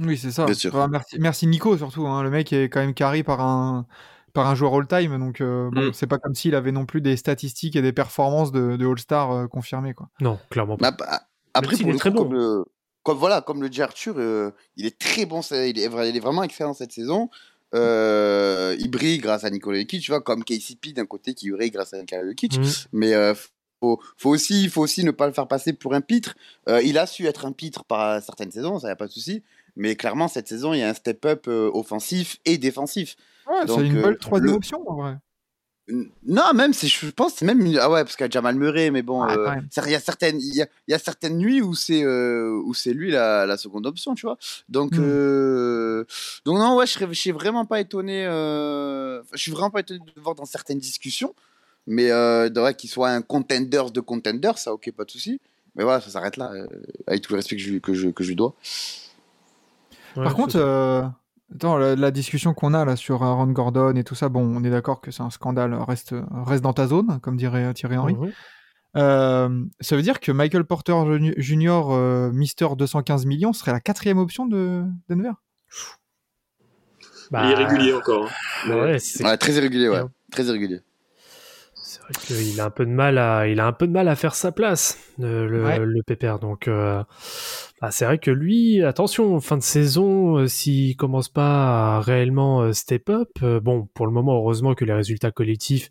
Oui, 0.00 0.16
c'est 0.18 0.30
ça. 0.30 0.44
Bien 0.46 0.54
sûr. 0.54 0.74
Enfin, 0.74 0.88
merci, 0.88 1.16
merci 1.18 1.46
Nico 1.46 1.76
surtout. 1.76 2.06
hein. 2.06 2.22
Le 2.22 2.30
mec 2.30 2.52
est 2.52 2.64
quand 2.70 2.80
même 2.80 2.94
carré 2.94 3.22
par 3.22 3.40
un, 3.40 3.86
par 4.32 4.46
un 4.46 4.54
joueur 4.54 4.74
all-time. 4.74 5.18
Donc, 5.18 5.40
euh, 5.40 5.68
bon, 5.72 5.88
Mm. 5.88 5.92
c'est 5.92 6.06
pas 6.06 6.18
comme 6.18 6.34
s'il 6.34 6.54
avait 6.54 6.72
non 6.72 6.86
plus 6.86 7.00
des 7.00 7.16
statistiques 7.16 7.76
et 7.76 7.82
des 7.82 7.92
performances 7.92 8.50
de, 8.52 8.76
de 8.76 8.86
All-Star 8.86 9.30
euh, 9.32 9.46
confirmées. 9.46 9.94
Quoi. 9.94 10.08
Non, 10.20 10.38
clairement 10.50 10.76
pas. 10.76 10.90
Bah, 10.92 10.96
bah, 10.98 11.20
après, 11.54 11.76
pour 11.76 11.88
est 11.88 11.92
le 11.92 11.98
très 11.98 12.10
coup, 12.10 12.16
bon. 12.16 12.22
comme, 12.24 12.32
le, 12.34 12.64
comme, 13.02 13.18
voilà, 13.18 13.40
comme 13.40 13.60
le 13.62 13.68
dit 13.68 13.82
Arthur, 13.82 14.14
euh, 14.18 14.50
il 14.76 14.86
est 14.86 14.98
très 14.98 15.26
bon, 15.26 15.40
il 15.50 15.78
est, 15.78 15.88
vra- 15.88 16.08
il 16.08 16.16
est 16.16 16.20
vraiment 16.20 16.42
excellent 16.42 16.74
cette 16.74 16.92
saison. 16.92 17.28
Euh, 17.74 18.76
il 18.78 18.90
brille 18.90 19.18
grâce 19.18 19.44
à 19.44 19.50
Nikola 19.50 19.78
Jokic, 19.80 20.02
tu 20.02 20.10
vois, 20.10 20.20
comme 20.20 20.44
KCP 20.44 20.92
d'un 20.92 21.06
côté 21.06 21.34
qui 21.34 21.50
brille 21.50 21.70
grâce 21.70 21.94
à 21.94 21.98
Nikola 21.98 22.24
Jokic. 22.26 22.58
Mhm. 22.58 22.64
Mais 22.92 23.14
euh, 23.14 23.34
faut, 23.80 24.00
faut, 24.16 24.30
aussi, 24.30 24.68
faut 24.68 24.82
aussi 24.82 25.04
ne 25.04 25.10
pas 25.10 25.26
le 25.26 25.32
faire 25.32 25.46
passer 25.48 25.72
pour 25.72 25.94
un 25.94 26.00
pitre. 26.00 26.34
Euh, 26.68 26.82
il 26.82 26.98
a 26.98 27.06
su 27.06 27.26
être 27.26 27.46
un 27.46 27.52
pitre 27.52 27.84
par 27.84 28.20
certaines 28.22 28.50
saisons, 28.50 28.78
ça 28.78 28.88
n'y 28.88 28.92
a 28.92 28.96
pas 28.96 29.06
de 29.06 29.12
souci. 29.12 29.42
Mais 29.76 29.96
clairement, 29.96 30.28
cette 30.28 30.48
saison, 30.48 30.72
il 30.74 30.78
y 30.80 30.82
a 30.82 30.88
un 30.88 30.94
step-up 30.94 31.46
euh, 31.48 31.70
offensif 31.72 32.38
et 32.44 32.58
défensif. 32.58 33.16
Ouais, 33.46 33.54
c'est 33.66 33.86
une 33.86 33.96
euh, 33.96 34.02
belle 34.02 34.18
troisième 34.18 34.50
le- 34.50 34.56
option 34.56 34.88
en 34.88 34.94
vrai. 34.94 35.16
Non, 36.24 36.52
même, 36.54 36.72
je 36.72 37.10
pense, 37.10 37.34
c'est 37.34 37.44
même. 37.44 37.60
Ah 37.80 37.90
ouais, 37.90 38.04
parce 38.04 38.14
qu'il 38.14 38.22
y 38.24 38.28
a 38.28 38.30
Jamal 38.30 38.54
Murray, 38.54 38.92
mais 38.92 39.02
bon, 39.02 39.24
Ah, 39.24 39.34
euh, 39.36 39.54
il 39.86 39.90
y, 39.90 39.94
a 39.96 39.98
certaines, 39.98 40.40
il 40.40 40.54
y, 40.54 40.62
a, 40.62 40.66
il 40.86 40.92
y 40.92 40.94
a 40.94 41.00
certaines 41.00 41.36
nuits 41.36 41.60
où 41.62 41.74
c'est 41.74 42.04
euh, 42.04 42.62
où 42.64 42.74
c'est 42.74 42.92
lui 42.92 43.10
la, 43.10 43.44
la 43.44 43.56
seconde 43.56 43.86
option, 43.86 44.14
tu 44.14 44.26
vois. 44.26 44.38
Donc, 44.68 44.92
Hmm. 44.98 45.00
euh, 45.02 46.04
donc 46.44 46.58
non, 46.58 46.76
ouais, 46.76 46.86
je 46.86 46.92
serais, 46.92 47.08
je 47.08 47.18
suis 47.18 47.32
vraiment 47.32 47.66
pas 47.66 47.80
étonné. 47.80 48.22
Je 48.24 49.20
suis 49.36 49.50
vraiment 49.50 49.70
pas 49.70 49.80
étonné 49.80 49.98
de 49.98 50.12
le 50.14 50.22
voir 50.22 50.36
dans 50.36 50.44
certaines 50.44 50.78
discussions, 50.78 51.34
mais 51.88 52.10
vrai 52.60 52.74
qu'il 52.74 52.88
soit 52.90 53.10
un 53.10 53.22
contender 53.22 53.82
de 53.92 54.00
contender, 54.00 54.52
ça, 54.56 54.72
ok, 54.72 54.92
pas 54.92 55.04
de 55.04 55.10
souci. 55.10 55.40
mais 55.74 55.82
voilà, 55.82 56.00
ça 56.00 56.10
s'arrête 56.10 56.36
là, 56.36 56.52
avec 57.08 57.22
tout 57.22 57.32
le 57.32 57.38
respect 57.38 57.56
que 57.56 57.62
je, 57.62 57.78
que 57.78 57.94
je, 57.94 58.08
que 58.10 58.22
je 58.22 58.28
lui 58.28 58.36
dois. 58.36 58.54
Ouais, 60.16 60.24
Par 60.24 60.34
contre, 60.34 60.56
euh, 60.56 61.02
attends, 61.54 61.76
la, 61.78 61.94
la 61.96 62.10
discussion 62.10 62.52
qu'on 62.54 62.74
a 62.74 62.84
là 62.84 62.96
sur 62.96 63.22
Aaron 63.22 63.46
Gordon 63.52 63.94
et 63.94 64.04
tout 64.04 64.14
ça, 64.14 64.28
bon, 64.28 64.42
on 64.42 64.64
est 64.64 64.70
d'accord 64.70 65.00
que 65.00 65.10
c'est 65.10 65.22
un 65.22 65.30
scandale, 65.30 65.74
reste, 65.74 66.14
reste 66.32 66.62
dans 66.62 66.72
ta 66.72 66.86
zone, 66.86 67.20
comme 67.20 67.36
dirait 67.36 67.72
Thierry 67.74 67.96
Henry. 67.96 68.16
Euh, 68.96 69.64
ça 69.80 69.94
veut 69.94 70.02
dire 70.02 70.18
que 70.18 70.32
Michael 70.32 70.64
Porter 70.64 70.94
Jr., 71.36 71.82
euh, 71.90 72.32
Mister 72.32 72.66
215 72.76 73.24
millions, 73.24 73.52
serait 73.52 73.72
la 73.72 73.80
quatrième 73.80 74.18
option 74.18 74.46
de 74.46 74.84
Denver? 75.08 75.30
Bah, 77.30 77.42
Il 77.44 77.52
est 77.52 77.54
régulier 77.64 77.92
encore. 77.92 78.28
hein. 78.66 78.70
Ouais, 78.70 78.98
Ouais, 79.20 79.36
très 79.36 79.52
irrégulier, 79.52 79.88
ouais. 79.88 80.02
Très 80.32 80.44
irrégulier. 80.44 80.80
C'est 82.18 82.34
vrai 82.34 82.42
qu'il 82.44 82.60
a 82.60 82.64
un 82.64 82.70
peu 82.70 82.84
de 82.86 82.90
mal 82.90 83.18
à, 83.18 83.46
il 83.46 83.60
a 83.60 83.66
un 83.66 83.72
peu 83.72 83.86
de 83.86 83.92
mal 83.92 84.08
à 84.08 84.16
faire 84.16 84.34
sa 84.34 84.52
place, 84.52 84.98
le, 85.18 85.46
le, 85.46 85.64
Ouais. 85.64 85.78
le 85.78 86.02
pépère. 86.02 86.38
Donc, 86.38 86.66
euh, 86.68 87.02
bah, 87.80 87.90
c'est 87.90 88.04
vrai 88.04 88.18
que 88.18 88.30
lui, 88.30 88.82
attention, 88.82 89.38
fin 89.40 89.56
de 89.56 89.62
saison, 89.62 90.38
euh, 90.38 90.46
s'il 90.46 90.96
commence 90.96 91.28
pas 91.28 91.96
à 91.96 92.00
réellement 92.00 92.62
euh, 92.62 92.72
step 92.72 93.08
up, 93.10 93.28
euh, 93.42 93.60
bon, 93.60 93.88
pour 93.94 94.06
le 94.06 94.12
moment, 94.12 94.34
heureusement 94.34 94.74
que 94.74 94.84
les 94.84 94.92
résultats 94.92 95.30
collectifs 95.30 95.90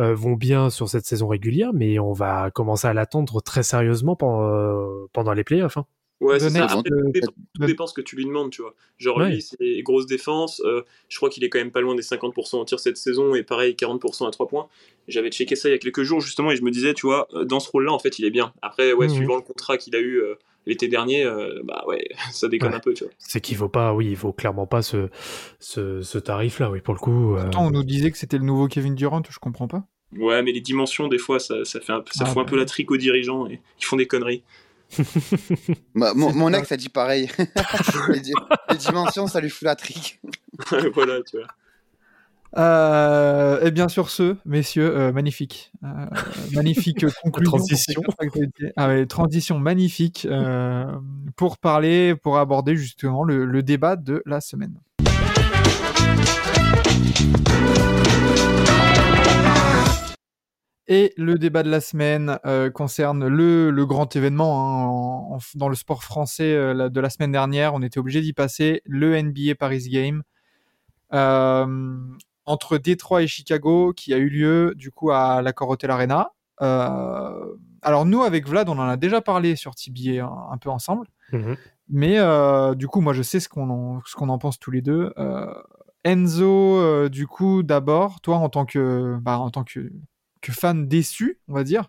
euh, 0.00 0.14
vont 0.14 0.32
bien 0.34 0.70
sur 0.70 0.88
cette 0.88 1.06
saison 1.06 1.28
régulière, 1.28 1.70
mais 1.72 1.98
on 1.98 2.12
va 2.12 2.50
commencer 2.50 2.88
à 2.88 2.92
l'attendre 2.92 3.40
très 3.40 3.62
sérieusement 3.62 4.16
pendant, 4.16 4.42
euh, 4.48 5.06
pendant 5.12 5.32
les 5.32 5.44
playoffs. 5.44 5.76
Hein. 5.76 5.84
Ouais, 6.20 6.38
c'est 6.38 6.50
ça. 6.50 6.64
Après, 6.66 6.82
peu- 6.90 7.00
tout, 7.04 7.10
dépend, 7.12 7.26
tout 7.54 7.60
de- 7.62 7.66
dépend 7.66 7.86
ce 7.86 7.94
que 7.94 8.02
tu 8.02 8.14
lui 8.14 8.26
demandes, 8.26 8.50
tu 8.50 8.60
vois. 8.60 8.74
Genre, 8.98 9.16
Ouais. 9.16 9.30
lui, 9.30 9.42
c'est 9.42 9.82
grosse 9.82 10.04
défense. 10.06 10.60
euh, 10.66 10.82
je 11.08 11.16
crois 11.16 11.30
qu'il 11.30 11.42
est 11.44 11.48
quand 11.48 11.58
même 11.58 11.70
pas 11.70 11.80
loin 11.80 11.94
des 11.94 12.02
50% 12.02 12.60
en 12.60 12.64
tir 12.66 12.78
cette 12.78 12.98
saison 12.98 13.34
et 13.34 13.42
pareil, 13.42 13.74
40% 13.74 14.26
à 14.26 14.30
3 14.30 14.46
points. 14.46 14.68
J'avais 15.08 15.30
checké 15.30 15.56
ça 15.56 15.68
il 15.70 15.72
y 15.72 15.74
a 15.74 15.78
quelques 15.78 16.02
jours, 16.02 16.20
justement, 16.20 16.50
et 16.50 16.56
je 16.56 16.62
me 16.62 16.70
disais, 16.70 16.92
tu 16.94 17.06
vois, 17.06 17.26
euh, 17.34 17.44
dans 17.44 17.58
ce 17.60 17.70
rôle-là, 17.70 17.92
en 17.92 17.98
fait, 17.98 18.18
il 18.18 18.24
est 18.26 18.30
bien. 18.30 18.52
Après, 18.60 18.92
ouais, 18.92 19.06
Mhm. 19.08 19.14
suivant 19.14 19.36
le 19.36 19.42
contrat 19.42 19.78
qu'il 19.78 19.96
a 19.96 19.98
eu 20.00 20.18
euh, 20.20 20.34
l'été 20.66 20.88
dernier, 20.88 21.24
euh, 21.24 21.62
bah 21.64 21.84
ouais, 21.88 22.06
ça 22.34 22.48
déconne 22.48 22.70
Ouais. 22.72 22.76
un 22.76 22.80
peu, 22.80 22.92
tu 22.92 23.04
vois. 23.04 23.12
C'est 23.18 23.40
qu'il 23.40 23.56
vaut 23.56 23.70
pas, 23.70 23.94
oui, 23.94 24.08
il 24.10 24.16
vaut 24.16 24.32
clairement 24.34 24.66
pas 24.66 24.82
ce, 24.82 25.08
ce, 25.58 26.02
ce 26.02 26.18
tarif-là, 26.18 26.70
oui, 26.70 26.80
pour 26.82 26.92
le 26.94 27.00
coup. 27.00 27.34
euh, 27.36 27.42
Pourtant, 27.42 27.66
on 27.66 27.70
nous 27.70 27.82
disait 27.84 28.10
que 28.10 28.18
c'était 28.18 28.36
le 28.38 28.44
nouveau 28.44 28.68
Kevin 28.68 28.94
Durant, 28.94 29.22
je 29.28 29.38
comprends 29.38 29.68
pas. 29.68 29.84
Ouais, 30.18 30.42
mais 30.42 30.52
les 30.52 30.60
dimensions, 30.60 31.08
des 31.08 31.18
fois, 31.18 31.38
ça, 31.38 31.64
ça 31.64 31.80
fait 31.80 31.92
un, 31.92 32.02
ça 32.10 32.24
Ah, 32.26 32.30
fout 32.30 32.38
un 32.42 32.44
peu 32.44 32.56
la 32.56 32.64
trique 32.66 32.90
aux 32.90 32.96
dirigeants 32.96 33.46
et 33.46 33.60
ils 33.80 33.84
font 33.84 33.96
des 33.96 34.06
conneries. 34.06 34.42
Bah, 35.94 36.12
mon, 36.14 36.52
ex 36.52 36.70
a 36.72 36.76
dit 36.76 36.88
pareil. 36.88 37.30
les, 38.08 38.20
di- 38.20 38.32
les 38.70 38.76
dimensions, 38.76 39.26
ça 39.26 39.40
lui 39.40 39.50
fout 39.50 39.62
la 39.66 39.76
trique. 39.76 40.20
voilà, 40.94 41.18
tu 41.28 41.36
vois. 41.38 41.46
Euh, 42.58 43.64
et 43.64 43.70
bien 43.70 43.88
sur 43.88 44.10
ce, 44.10 44.34
messieurs, 44.44 44.90
euh, 44.96 45.12
magnifique, 45.12 45.70
Euh, 45.84 45.88
magnifique 46.52 47.06
conclusion. 47.22 47.50
transition. 47.58 48.02
Ah 48.76 48.88
ouais, 48.88 49.06
transition 49.06 49.60
magnifique 49.60 50.26
euh, 50.28 50.84
pour 51.36 51.58
parler, 51.58 52.16
pour 52.16 52.38
aborder 52.38 52.74
justement 52.74 53.22
le, 53.22 53.44
le 53.44 53.62
débat 53.62 53.94
de 53.94 54.20
la 54.26 54.40
semaine. 54.40 54.74
Et 60.92 61.14
le 61.16 61.38
débat 61.38 61.62
de 61.62 61.70
la 61.70 61.80
semaine 61.80 62.38
euh, 62.44 62.68
concerne 62.68 63.28
le, 63.28 63.70
le 63.70 63.86
grand 63.86 64.14
événement 64.16 64.58
hein, 64.60 64.86
en- 64.86 65.36
en- 65.36 65.38
dans 65.54 65.68
le 65.68 65.76
sport 65.76 66.02
français 66.02 66.52
euh, 66.52 66.74
la- 66.74 66.88
de 66.88 67.00
la 67.00 67.08
semaine 67.10 67.30
dernière. 67.30 67.74
On 67.74 67.80
était 67.82 68.00
obligé 68.00 68.20
d'y 68.20 68.32
passer, 68.32 68.82
le 68.86 69.14
NBA 69.14 69.54
Paris 69.54 69.88
Game. 69.88 70.22
Euh, 71.12 71.96
entre 72.44 72.76
Détroit 72.78 73.22
et 73.22 73.26
Chicago, 73.28 73.92
qui 73.96 74.12
a 74.14 74.16
eu 74.16 74.28
lieu 74.28 74.74
du 74.76 74.90
coup 74.90 75.10
à 75.12 75.42
l'Accor 75.42 75.68
Hotel 75.68 75.90
Arena. 75.92 76.32
Alors 77.82 78.04
nous, 78.04 78.22
avec 78.22 78.48
Vlad, 78.48 78.68
on 78.68 78.78
en 78.78 78.88
a 78.88 78.96
déjà 78.96 79.20
parlé 79.20 79.54
sur 79.56 79.74
TBA 79.74 80.24
un, 80.24 80.52
un 80.52 80.58
peu 80.58 80.70
ensemble. 80.70 81.06
mhm. 81.32 81.56
Mais 81.88 82.18
du 82.76 82.86
coup, 82.88 83.00
moi, 83.00 83.12
je 83.12 83.22
sais 83.22 83.40
ce 83.40 83.48
qu'on 83.48 83.70
en, 83.70 84.00
en 84.28 84.38
pense 84.38 84.58
tous 84.58 84.70
les 84.72 84.82
deux. 84.82 85.12
Enzo, 86.04 87.08
du 87.08 87.26
coup, 87.26 87.62
d'abord, 87.62 88.20
toi, 88.20 88.36
en 88.36 88.48
tant 88.48 88.64
que, 88.64 89.16
bah, 89.20 89.38
en 89.38 89.50
tant 89.50 89.64
que, 89.64 89.92
que 90.40 90.52
fan 90.52 90.88
déçu, 90.88 91.40
on 91.48 91.54
va 91.54 91.64
dire, 91.64 91.88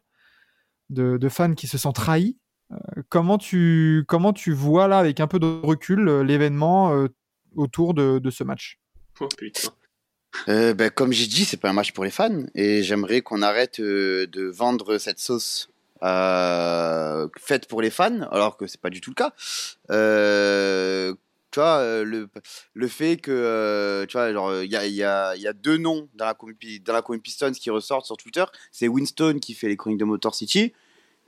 de, 0.90 1.18
de 1.18 1.30
fan 1.30 1.56
qui 1.56 1.68
se 1.68 1.78
sent 1.78 1.94
trahi, 1.94 2.38
euh, 2.72 2.78
comment 3.10 3.38
tu, 3.38 4.04
comment 4.08 4.34
tu 4.34 4.52
vois 4.54 4.88
là, 4.88 5.00
avec 5.00 5.20
un 5.20 5.28
peu 5.28 5.40
de 5.40 5.46
recul, 5.46 6.08
euh, 6.08 6.24
l'événement 6.24 6.94
euh, 6.94 7.08
autour 7.56 7.94
de, 7.94 8.20
de 8.20 8.30
ce 8.30 8.44
match? 8.44 8.80
Oh 9.20 9.28
putain. 9.38 9.70
Euh, 10.48 10.74
ben, 10.74 10.90
comme 10.90 11.12
j'ai 11.12 11.28
dit, 11.28 11.44
c'est 11.46 11.58
pas 11.58 11.70
un 11.70 11.74
match 11.74 11.92
pour 11.92 12.04
les 12.06 12.12
fans. 12.12 12.46
Et 12.56 12.84
j'aimerais 12.84 13.22
qu'on 13.22 13.42
arrête 13.42 13.80
euh, 13.80 14.28
de 14.28 14.44
vendre 14.46 14.98
cette 14.98 15.20
sauce 15.20 15.70
euh, 16.04 17.28
faite 17.38 17.68
pour 17.68 17.82
les 17.82 17.90
fans, 17.90 18.22
alors 18.32 18.58
que 18.58 18.66
c'est 18.66 18.80
pas 18.82 18.90
du 18.90 19.02
tout 19.02 19.12
le 19.12 19.16
cas. 19.16 19.34
Tu 21.52 21.60
vois, 21.60 22.04
le, 22.04 22.30
le 22.74 22.88
fait 22.88 23.18
que, 23.18 24.06
tu 24.08 24.14
vois, 24.18 24.32
genre, 24.32 24.62
il 24.64 24.72
y 24.72 24.76
a, 24.76 24.88
y, 24.88 25.04
a, 25.04 25.36
y 25.36 25.48
a 25.48 25.54
deux 25.54 25.78
noms 25.78 26.08
dans 26.16 26.26
la 26.26 26.34
dans 26.34 26.94
la 26.94 27.02
communauté 27.02 27.24
Pistons 27.24 27.52
qui 27.52 27.70
ressortent 27.70 28.06
sur 28.06 28.18
Twitter. 28.18 28.46
C'est 28.72 28.88
Winston 28.88 29.40
qui 29.42 29.54
fait 29.54 29.68
les 29.68 29.76
chroniques 29.78 30.00
de 30.00 30.06
Motor 30.06 30.34
City 30.34 30.74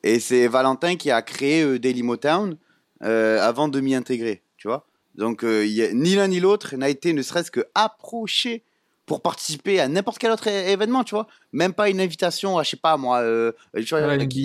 et 0.03 0.19
c'est 0.19 0.47
Valentin 0.47 0.95
qui 0.95 1.11
a 1.11 1.21
créé 1.21 1.77
Daily 1.77 2.03
Motown 2.03 2.57
avant 3.01 3.67
de 3.67 3.79
m'y 3.81 3.95
intégrer, 3.95 4.43
tu 4.57 4.67
vois. 4.69 4.87
Donc, 5.15 5.41
il 5.43 5.67
y 5.67 5.83
a- 5.83 5.93
ni 5.93 6.15
l'un 6.15 6.27
ni 6.29 6.39
l'autre 6.39 6.75
n'a 6.75 6.89
été 6.89 7.13
ne 7.13 7.21
serait-ce 7.21 7.51
que 7.51 7.65
approché 7.75 8.63
pour 9.05 9.21
participer 9.21 9.81
à 9.81 9.89
n'importe 9.89 10.17
quel 10.17 10.31
autre 10.31 10.47
événement, 10.47 11.03
tu 11.03 11.13
vois. 11.15 11.27
Même 11.51 11.73
pas 11.73 11.89
une 11.89 11.99
invitation 11.99 12.57
à, 12.57 12.63
je 12.63 12.69
sais 12.71 12.77
pas 12.77 12.95
moi, 12.95 13.19
euh, 13.19 13.51
tu 13.75 13.83
vois, 13.89 13.99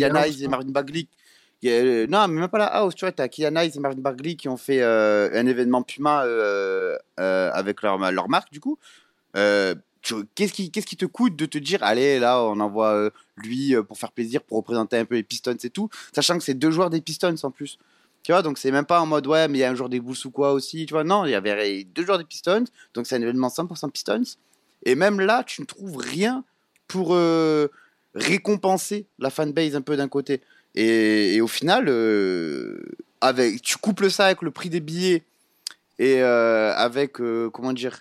House, 0.07 0.17
Hayes 0.27 0.43
et 0.45 0.49
Marvin 0.49 0.71
Bagley. 0.73 1.07
Euh, 1.65 2.07
non, 2.09 2.29
mais 2.29 2.41
même 2.41 2.49
pas 2.49 2.59
la 2.59 2.67
house, 2.67 2.95
tu 2.95 3.05
vois, 3.05 3.13
t'as 3.13 3.29
Kylian 3.29 3.57
Hayes 3.57 3.73
et 3.75 3.81
Marvin 3.81 4.01
Bagley 4.01 4.37
qui 4.37 4.49
ont 4.49 4.57
fait 4.57 4.81
euh, 4.81 5.29
un 5.33 5.47
événement 5.47 5.83
Puma 5.83 6.25
euh, 6.25 6.97
avec 7.17 7.83
leur, 7.83 7.99
leur 8.13 8.29
marque, 8.29 8.53
du 8.53 8.61
coup. 8.61 8.79
Qu'est-ce 9.35 10.53
qui, 10.53 10.71
qu'est-ce 10.71 10.87
qui 10.87 10.97
te 10.97 11.05
coûte 11.05 11.37
de 11.37 11.45
te 11.45 11.59
dire, 11.59 11.83
allez, 11.83 12.19
là, 12.19 12.43
on 12.43 12.61
envoie 12.61 13.11
lui 13.37 13.75
pour 13.87 13.99
faire 13.99 14.13
plaisir, 14.13 14.43
pour 14.43 14.59
représenter 14.59 14.97
un 14.97 15.05
peu 15.05 15.17
les 15.17 15.23
Pistons 15.23 15.57
et 15.63 15.71
tout, 15.71 15.91
sachant 16.15 16.39
que 16.39 16.45
c'est 16.45 16.55
deux 16.55 16.71
joueurs 16.71 16.91
des 16.91 17.01
Pistons 17.01 17.35
en 17.43 17.51
plus. 17.51 17.79
Tu 18.23 18.33
vois, 18.33 18.43
donc 18.43 18.59
c'est 18.59 18.71
même 18.71 18.87
pas 18.87 19.01
en 19.01 19.07
mode, 19.07 19.27
ouais, 19.27 19.49
mais 19.49 19.59
il 19.59 19.61
y 19.61 19.65
a 19.65 19.71
un 19.71 19.75
joueur 19.75 19.89
des 19.89 20.01
Bulls 20.01 20.17
ou 20.25 20.31
quoi 20.31 20.53
aussi, 20.53 20.87
tu 20.87 20.95
vois. 20.95 21.05
Non, 21.05 21.25
il 21.25 21.33
y 21.33 21.35
avait 21.35 21.85
deux 21.85 22.05
joueurs 22.05 22.19
des 22.19 22.25
Pistons, 22.25 22.65
donc 22.95 23.07
c'est 23.07 23.17
un 23.17 23.23
événement 23.23 23.49
100% 23.49 23.91
Pistons. 23.91 24.23
Et 24.85 24.95
même 24.95 25.21
là, 25.21 25.43
tu 25.45 25.61
ne 25.61 25.67
trouves 25.67 25.97
rien 25.97 26.45
pour 26.87 27.17
récompenser 28.15 29.07
la 29.19 29.31
fanbase 29.31 29.77
un 29.77 29.83
peu 29.83 29.97
d'un 29.97 30.09
côté. 30.09 30.41
Et, 30.75 31.35
et 31.37 31.41
au 31.41 31.49
final, 31.49 31.87
euh, 31.89 32.81
avec, 33.21 33.63
tu 33.63 33.77
couples 33.79 34.11
ça 34.11 34.27
avec 34.27 34.43
le 34.43 34.51
prix 34.51 34.71
des 34.71 34.81
billets 34.81 35.25
et 35.99 36.23
euh, 36.23 36.73
avec, 36.75 37.21
euh, 37.21 37.51
comment 37.51 37.73
dire, 37.73 38.01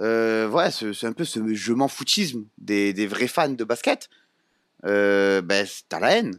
ouais, 0.00 0.70
c'est 0.70 1.06
un 1.06 1.12
peu 1.12 1.24
ce 1.24 1.40
je 1.54 1.72
m'en 1.72 1.88
foutisme 1.88 2.44
des, 2.58 2.92
des 2.92 3.06
vrais 3.06 3.28
fans 3.28 3.48
de 3.48 3.64
basket. 3.64 4.08
Ben, 4.82 5.66
t'as 5.88 6.00
la 6.00 6.16
haine. 6.18 6.38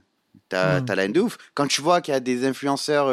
T'as 0.50 0.80
Mm. 0.82 0.86
t'as 0.86 0.96
la 0.96 1.04
haine 1.06 1.12
de 1.14 1.22
ouf. 1.22 1.38
Quand 1.56 1.68
tu 1.68 1.82
vois 1.82 2.02
qu'il 2.02 2.14
y 2.14 2.18
a 2.18 2.20
des 2.20 2.46
influenceurs, 2.46 3.08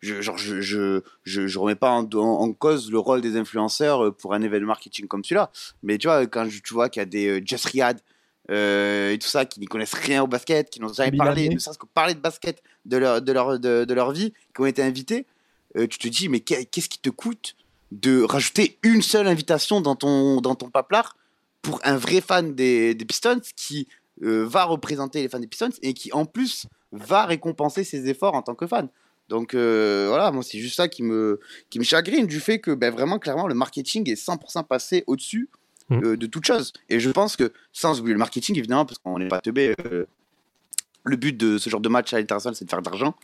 je, 0.00 0.20
genre, 0.22 0.38
je, 0.38 0.60
je, 0.60 1.00
je, 1.24 1.46
je 1.48 1.58
remets 1.58 1.74
pas 1.74 1.90
en, 1.90 2.04
en- 2.14 2.18
en 2.42 2.52
cause 2.52 2.90
le 2.92 2.98
rôle 2.98 3.20
des 3.20 3.36
influenceurs 3.36 4.14
pour 4.14 4.34
un 4.34 4.42
événement 4.42 4.68
marketing 4.68 5.08
comme 5.08 5.24
celui-là. 5.24 5.50
Mais 5.82 5.98
tu 5.98 6.06
vois, 6.06 6.26
quand 6.26 6.46
tu 6.48 6.72
vois 6.74 6.88
qu'il 6.88 7.00
y 7.00 7.02
a 7.02 7.06
des 7.06 7.26
euh, 7.28 7.42
Just 7.44 7.64
Riyad 7.66 8.00
euh, 8.50 9.12
et 9.12 9.18
tout 9.18 9.26
ça 9.28 9.44
qui 9.44 9.60
n'y 9.60 9.66
connaissent 9.66 9.94
rien 9.94 10.22
au 10.22 10.26
basket, 10.26 10.70
qui 10.70 10.80
n'ont 10.80 10.92
jamais 10.92 11.10
Bilal 11.12 11.26
parlé, 11.28 11.48
May. 11.48 11.54
ne 11.54 11.58
serait-ce 11.60 11.78
que 11.78 11.86
parler 11.86 12.14
de 12.14 12.20
basket 12.20 12.62
de 12.84 12.96
leur, 12.96 13.20
de 13.22 13.32
leur, 13.32 13.58
de, 13.58 13.84
de 13.84 13.94
leur 13.94 14.12
vie, 14.12 14.32
qui 14.54 14.60
ont 14.60 14.66
été 14.66 14.82
invités, 14.82 15.26
euh, 15.76 15.86
tu 15.86 15.98
te 15.98 16.08
dis, 16.08 16.28
mais 16.28 16.40
qu'est- 16.40 16.64
qu'est-ce 16.66 16.88
qui 16.88 16.98
te 17.00 17.10
coûte 17.10 17.56
de 17.92 18.22
rajouter 18.22 18.78
une 18.82 19.02
seule 19.02 19.26
invitation 19.28 19.80
dans 19.80 19.96
ton, 19.96 20.40
dans 20.40 20.54
ton 20.54 20.70
paplard 20.70 21.16
pour 21.62 21.80
un 21.84 21.96
vrai 21.96 22.20
fan 22.20 22.54
des, 22.54 22.94
des 22.94 23.04
Pistons 23.04 23.40
qui 23.56 23.88
euh, 24.22 24.46
va 24.46 24.64
représenter 24.64 25.22
les 25.22 25.28
fans 25.28 25.38
des 25.40 25.46
Pistons 25.46 25.70
et 25.82 25.92
qui 25.94 26.12
en 26.12 26.24
plus 26.24 26.66
va 26.92 27.26
récompenser 27.26 27.84
ses 27.84 28.08
efforts 28.08 28.34
en 28.34 28.42
tant 28.42 28.54
que 28.54 28.66
fan. 28.66 28.88
Donc 29.28 29.54
voilà, 29.54 30.30
moi 30.30 30.44
c'est 30.44 30.58
juste 30.58 30.76
ça 30.76 30.86
qui 30.86 31.02
me, 31.02 31.40
qui 31.68 31.80
me 31.80 31.84
chagrine 31.84 32.26
du 32.26 32.38
fait 32.38 32.60
que 32.60 32.70
ben, 32.70 32.92
vraiment 32.92 33.18
clairement 33.18 33.48
le 33.48 33.54
marketing 33.54 34.08
est 34.08 34.14
100% 34.14 34.64
passé 34.64 35.02
au-dessus 35.08 35.48
Mm. 35.88 36.04
euh, 36.04 36.16
de 36.16 36.26
toute 36.26 36.44
chose. 36.44 36.72
Et 36.88 37.00
je 37.00 37.10
pense 37.10 37.36
que 37.36 37.52
sans 37.72 38.00
oublier 38.00 38.14
le 38.14 38.18
marketing 38.18 38.58
évidemment, 38.58 38.84
parce 38.84 38.98
qu'on 38.98 39.18
n'est 39.18 39.28
pas 39.28 39.40
teubé, 39.40 39.74
euh, 39.86 40.06
le 41.04 41.16
but 41.16 41.36
de 41.36 41.58
ce 41.58 41.70
genre 41.70 41.80
de 41.80 41.88
match 41.88 42.12
à 42.12 42.18
l'international 42.18 42.56
c'est 42.56 42.64
de 42.64 42.70
faire 42.70 42.82
de 42.82 42.88
l'argent 42.88 43.14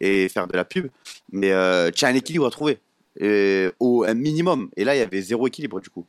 et 0.00 0.28
faire 0.28 0.46
de 0.46 0.56
la 0.56 0.64
pub. 0.64 0.88
Mais 1.32 1.52
euh, 1.52 1.90
tu 1.90 2.04
as 2.04 2.08
un 2.08 2.14
équilibre 2.14 2.46
à 2.46 2.50
trouver, 2.50 2.78
et, 3.20 3.68
au 3.80 4.04
un 4.04 4.14
minimum. 4.14 4.70
Et 4.76 4.84
là 4.84 4.94
il 4.94 4.98
y 4.98 5.02
avait 5.02 5.22
zéro 5.22 5.46
équilibre 5.46 5.80
du 5.80 5.90
coup. 5.90 6.06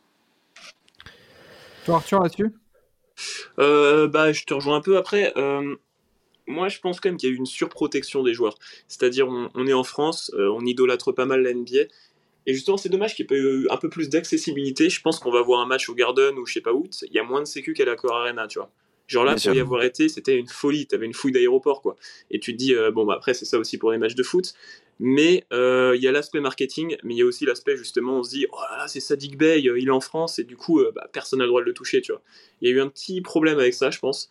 Toi, 1.85 1.95
Arthur, 1.95 2.21
là-dessus? 2.21 2.51
Euh, 3.59 4.07
bah, 4.07 4.31
je 4.31 4.43
te 4.45 4.53
rejoins 4.53 4.77
un 4.77 4.81
peu 4.81 4.97
après. 4.97 5.33
Euh, 5.37 5.75
moi, 6.47 6.67
je 6.67 6.79
pense 6.79 6.99
quand 6.99 7.09
même 7.09 7.17
qu'il 7.17 7.29
y 7.29 7.31
a 7.31 7.35
eu 7.35 7.37
une 7.37 7.45
surprotection 7.45 8.23
des 8.23 8.33
joueurs. 8.33 8.57
C'est-à-dire, 8.87 9.27
on, 9.27 9.49
on 9.53 9.67
est 9.67 9.73
en 9.73 9.83
France, 9.83 10.31
euh, 10.35 10.51
on 10.51 10.61
idolâtre 10.61 11.11
pas 11.11 11.25
mal 11.25 11.41
la 11.41 11.53
NBA. 11.53 11.85
Et 12.49 12.53
justement, 12.55 12.77
c'est 12.77 12.89
dommage 12.89 13.13
qu'il 13.13 13.27
n'y 13.29 13.37
ait 13.37 13.41
pas 13.41 13.47
eu 13.47 13.67
un 13.69 13.77
peu 13.77 13.89
plus 13.89 14.09
d'accessibilité. 14.09 14.89
Je 14.89 14.99
pense 15.01 15.19
qu'on 15.19 15.29
va 15.29 15.43
voir 15.43 15.59
un 15.59 15.67
match 15.67 15.87
au 15.87 15.93
Garden 15.93 16.35
ou 16.39 16.47
je 16.47 16.53
sais 16.53 16.61
pas 16.61 16.73
où. 16.73 16.87
Il 17.03 17.13
y 17.13 17.19
a 17.19 17.23
moins 17.23 17.41
de 17.41 17.45
sécu 17.45 17.73
qu'à 17.73 17.85
la 17.85 17.95
Core 17.95 18.15
Arena, 18.15 18.47
tu 18.47 18.57
vois. 18.57 18.71
Genre 19.05 19.23
là, 19.23 19.33
Bien 19.33 19.35
pour 19.35 19.41
sûr. 19.43 19.53
y 19.53 19.59
avoir 19.59 19.83
été, 19.83 20.09
c'était 20.09 20.35
une 20.35 20.47
folie. 20.47 20.87
T'avais 20.87 21.05
une 21.05 21.13
fouille 21.13 21.31
d'aéroport, 21.31 21.83
quoi. 21.83 21.95
Et 22.31 22.39
tu 22.39 22.53
te 22.53 22.57
dis, 22.57 22.73
euh, 22.73 22.89
bon, 22.89 23.05
bah 23.05 23.13
après, 23.17 23.35
c'est 23.35 23.45
ça 23.45 23.59
aussi 23.59 23.77
pour 23.77 23.91
les 23.91 23.99
matchs 23.99 24.15
de 24.15 24.23
foot. 24.23 24.55
Mais 24.97 25.45
euh, 25.53 25.93
il 25.95 26.01
y 26.01 26.07
a 26.07 26.11
l'aspect 26.11 26.39
marketing, 26.39 26.97
mais 27.03 27.13
il 27.13 27.17
y 27.19 27.21
a 27.21 27.25
aussi 27.25 27.45
l'aspect 27.45 27.77
justement, 27.77 28.17
on 28.17 28.23
se 28.23 28.31
dit, 28.31 28.47
oh 28.51 28.57
là 28.71 28.79
là, 28.79 28.87
c'est 28.87 28.99
Sadik 28.99 29.37
Bey, 29.37 29.67
euh, 29.67 29.79
il 29.79 29.87
est 29.87 29.91
en 29.91 30.01
France, 30.01 30.39
et 30.39 30.43
du 30.43 30.57
coup, 30.57 30.79
euh, 30.79 30.91
bah, 30.93 31.07
personne 31.13 31.37
n'a 31.37 31.45
le 31.45 31.49
droit 31.49 31.61
de 31.61 31.67
le 31.67 31.73
toucher, 31.73 32.01
tu 32.01 32.11
vois. 32.11 32.21
Il 32.61 32.69
y 32.69 32.73
a 32.73 32.75
eu 32.75 32.81
un 32.81 32.89
petit 32.89 33.21
problème 33.21 33.59
avec 33.59 33.75
ça, 33.75 33.91
je 33.91 33.99
pense. 33.99 34.29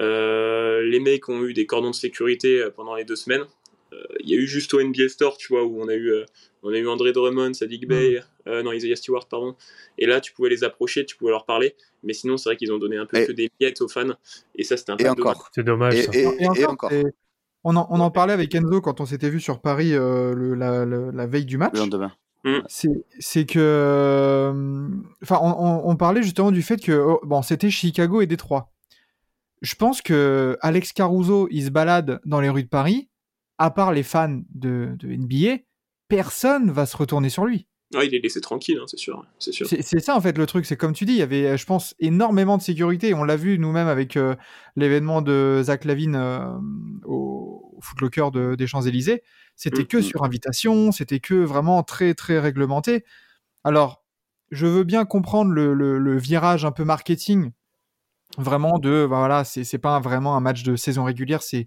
Les 0.00 1.00
mecs 1.00 1.28
ont 1.28 1.44
eu 1.44 1.54
des 1.54 1.66
cordons 1.66 1.90
de 1.90 1.94
sécurité 1.94 2.66
pendant 2.74 2.96
les 2.96 3.04
deux 3.04 3.16
semaines. 3.16 3.44
Euh, 3.92 3.96
Il 4.20 4.28
y 4.30 4.34
a 4.34 4.36
eu 4.36 4.46
juste 4.46 4.72
au 4.74 4.80
NBA 4.80 5.08
Store, 5.08 5.36
tu 5.36 5.48
vois, 5.48 5.64
où 5.64 5.80
on 5.82 5.88
a 5.88 5.94
eu, 5.94 6.10
euh, 6.12 6.24
on 6.62 6.72
a 6.72 6.78
eu 6.78 6.86
André 6.88 7.12
Drummond, 7.12 7.54
Sadik 7.54 7.88
Bey, 7.88 8.20
euh, 8.46 8.62
non, 8.62 8.72
Isaiah 8.72 8.96
Stewart, 8.96 9.26
pardon. 9.28 9.56
Et 9.98 10.06
là, 10.06 10.20
tu 10.20 10.32
pouvais 10.32 10.48
les 10.50 10.62
approcher, 10.64 11.04
tu 11.06 11.16
pouvais 11.16 11.30
leur 11.32 11.44
parler. 11.46 11.74
Mais 12.02 12.12
sinon, 12.12 12.36
c'est 12.36 12.48
vrai 12.50 12.56
qu'ils 12.56 12.72
ont 12.72 12.78
donné 12.78 12.96
un 12.96 13.06
peu 13.06 13.18
Et- 13.18 13.26
que 13.26 13.32
des 13.32 13.50
miettes 13.60 13.80
aux 13.80 13.88
fans. 13.88 14.14
Et 14.54 14.64
ça, 14.64 14.76
c'était 14.76 14.92
un 14.92 14.96
peu 14.96 15.04
Et 15.04 15.08
dommage. 15.08 15.20
encore. 15.36 15.50
C'est 15.54 15.64
dommage. 15.64 15.94
Et, 15.94 16.02
ça. 16.02 16.10
et- 16.14 16.18
Et 16.56 16.60
et 16.60 16.66
encore, 16.66 16.90
on, 17.64 17.76
en, 17.76 17.86
on 17.90 18.00
en 18.00 18.10
parlait 18.10 18.32
avec 18.32 18.54
Enzo 18.54 18.80
quand 18.80 19.00
on 19.00 19.06
s'était 19.06 19.28
vu 19.28 19.40
sur 19.40 19.60
Paris 19.60 19.92
euh, 19.94 20.34
le- 20.34 20.54
la, 20.54 20.86
la- 20.86 21.10
la 21.12 21.26
veille 21.26 21.44
du 21.44 21.58
match. 21.58 21.72
Le 21.74 21.80
lendemain. 21.80 22.12
C'est 22.68 22.88
c'est 23.18 23.44
que. 23.44 23.58
euh, 23.58 24.88
Enfin, 25.22 25.38
on, 25.42 25.50
on- 25.50 25.90
on 25.90 25.96
parlait 25.96 26.22
justement 26.22 26.52
du 26.52 26.62
fait 26.62 26.78
que. 26.82 26.92
oh, 26.92 27.20
bon, 27.22 27.42
c'était 27.42 27.68
Chicago 27.70 28.22
et 28.22 28.26
Détroit. 28.26 28.70
Je 29.60 29.74
pense 29.74 30.00
que 30.00 30.56
Alex 30.62 30.94
Caruso, 30.94 31.48
il 31.50 31.64
se 31.66 31.70
balade 31.70 32.18
dans 32.24 32.40
les 32.40 32.48
rues 32.48 32.62
de 32.62 32.68
Paris. 32.68 33.09
À 33.62 33.70
part 33.70 33.92
les 33.92 34.02
fans 34.02 34.40
de, 34.54 34.96
de 34.98 35.10
NBA, 35.12 35.62
personne 36.08 36.70
va 36.70 36.86
se 36.86 36.96
retourner 36.96 37.28
sur 37.28 37.44
lui. 37.44 37.66
Ah, 37.94 38.04
il 38.04 38.14
est 38.14 38.20
laissé 38.20 38.40
tranquille, 38.40 38.78
hein, 38.80 38.84
c'est 38.86 38.98
sûr. 38.98 39.26
C'est 39.38 39.52
sûr. 39.52 39.66
C'est 39.66 40.00
ça 40.00 40.16
en 40.16 40.20
fait 40.20 40.38
le 40.38 40.46
truc, 40.46 40.64
c'est 40.64 40.76
comme 40.76 40.92
tu 40.92 41.04
dis, 41.04 41.12
il 41.12 41.18
y 41.18 41.22
avait, 41.22 41.58
je 41.58 41.66
pense, 41.66 41.94
énormément 41.98 42.56
de 42.56 42.62
sécurité. 42.62 43.14
On 43.14 43.24
l'a 43.24 43.36
vu 43.36 43.58
nous-mêmes 43.58 43.88
avec 43.88 44.16
euh, 44.16 44.36
l'événement 44.76 45.22
de 45.22 45.60
Zach 45.64 45.84
Lavine 45.84 46.14
euh, 46.16 46.52
au, 47.04 47.74
au 47.76 47.80
Foot 47.82 48.00
Locker 48.00 48.30
de- 48.32 48.54
des 48.54 48.66
Champs-Élysées. 48.68 49.22
C'était 49.56 49.84
que 49.84 49.96
Mhm. 49.98 50.02
sur 50.04 50.22
invitation, 50.24 50.92
c'était 50.92 51.18
que 51.20 51.34
vraiment 51.34 51.82
très 51.82 52.14
très 52.14 52.38
réglementé. 52.38 53.04
Alors, 53.64 54.04
je 54.52 54.66
veux 54.66 54.84
bien 54.84 55.04
comprendre 55.04 55.50
le, 55.50 55.74
le- 55.74 55.98
le 55.98 56.16
virage 56.16 56.64
un 56.64 56.72
peu 56.72 56.84
marketing, 56.84 57.50
vraiment 58.38 58.78
de, 58.78 59.06
bah 59.10 59.18
voilà, 59.18 59.42
c'est 59.44 59.78
pas 59.78 59.98
vraiment 60.00 60.36
un 60.36 60.40
match 60.40 60.62
de 60.62 60.76
saison 60.76 61.04
régulière, 61.04 61.42
c'est 61.42 61.66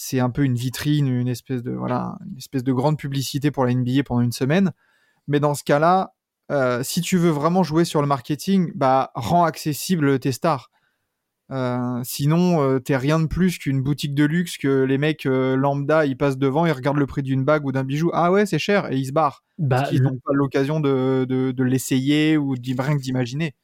c'est 0.00 0.20
un 0.20 0.30
peu 0.30 0.44
une 0.44 0.54
vitrine, 0.54 1.08
une 1.08 1.26
espèce 1.26 1.64
de 1.64 1.72
voilà, 1.72 2.18
une 2.30 2.36
espèce 2.36 2.62
de 2.62 2.72
grande 2.72 2.96
publicité 2.96 3.50
pour 3.50 3.64
la 3.64 3.74
NBA 3.74 4.04
pendant 4.06 4.20
une 4.20 4.30
semaine. 4.30 4.70
Mais 5.26 5.40
dans 5.40 5.54
ce 5.54 5.64
cas-là, 5.64 6.14
euh, 6.52 6.84
si 6.84 7.00
tu 7.00 7.16
veux 7.16 7.30
vraiment 7.30 7.64
jouer 7.64 7.84
sur 7.84 8.00
le 8.00 8.06
marketing, 8.06 8.70
bah 8.76 9.10
rends 9.16 9.42
accessible 9.42 10.20
tes 10.20 10.30
stars. 10.30 10.70
Euh, 11.50 12.00
sinon, 12.04 12.62
euh, 12.62 12.78
t'es 12.78 12.96
rien 12.96 13.18
de 13.18 13.26
plus 13.26 13.58
qu'une 13.58 13.82
boutique 13.82 14.14
de 14.14 14.22
luxe 14.24 14.56
que 14.56 14.84
les 14.84 14.98
mecs 14.98 15.26
euh, 15.26 15.56
lambda 15.56 16.06
ils 16.06 16.16
passent 16.16 16.38
devant, 16.38 16.64
ils 16.64 16.70
regardent 16.70 16.98
le 16.98 17.06
prix 17.06 17.24
d'une 17.24 17.44
bague 17.44 17.64
ou 17.66 17.72
d'un 17.72 17.82
bijou. 17.82 18.10
Ah 18.12 18.30
ouais, 18.30 18.46
c'est 18.46 18.60
cher 18.60 18.92
et 18.92 18.96
ils 18.98 19.06
se 19.06 19.12
barrent. 19.12 19.42
Bah, 19.58 19.78
Parce 19.78 19.90
qu'ils 19.90 20.02
n'ont 20.02 20.20
pas 20.24 20.32
l'occasion 20.32 20.78
de, 20.78 21.26
de, 21.28 21.50
de 21.50 21.64
l'essayer 21.64 22.36
ou 22.36 22.56
d'y- 22.56 22.76
rien 22.78 22.96
que 22.96 23.02
d'imaginer. 23.02 23.56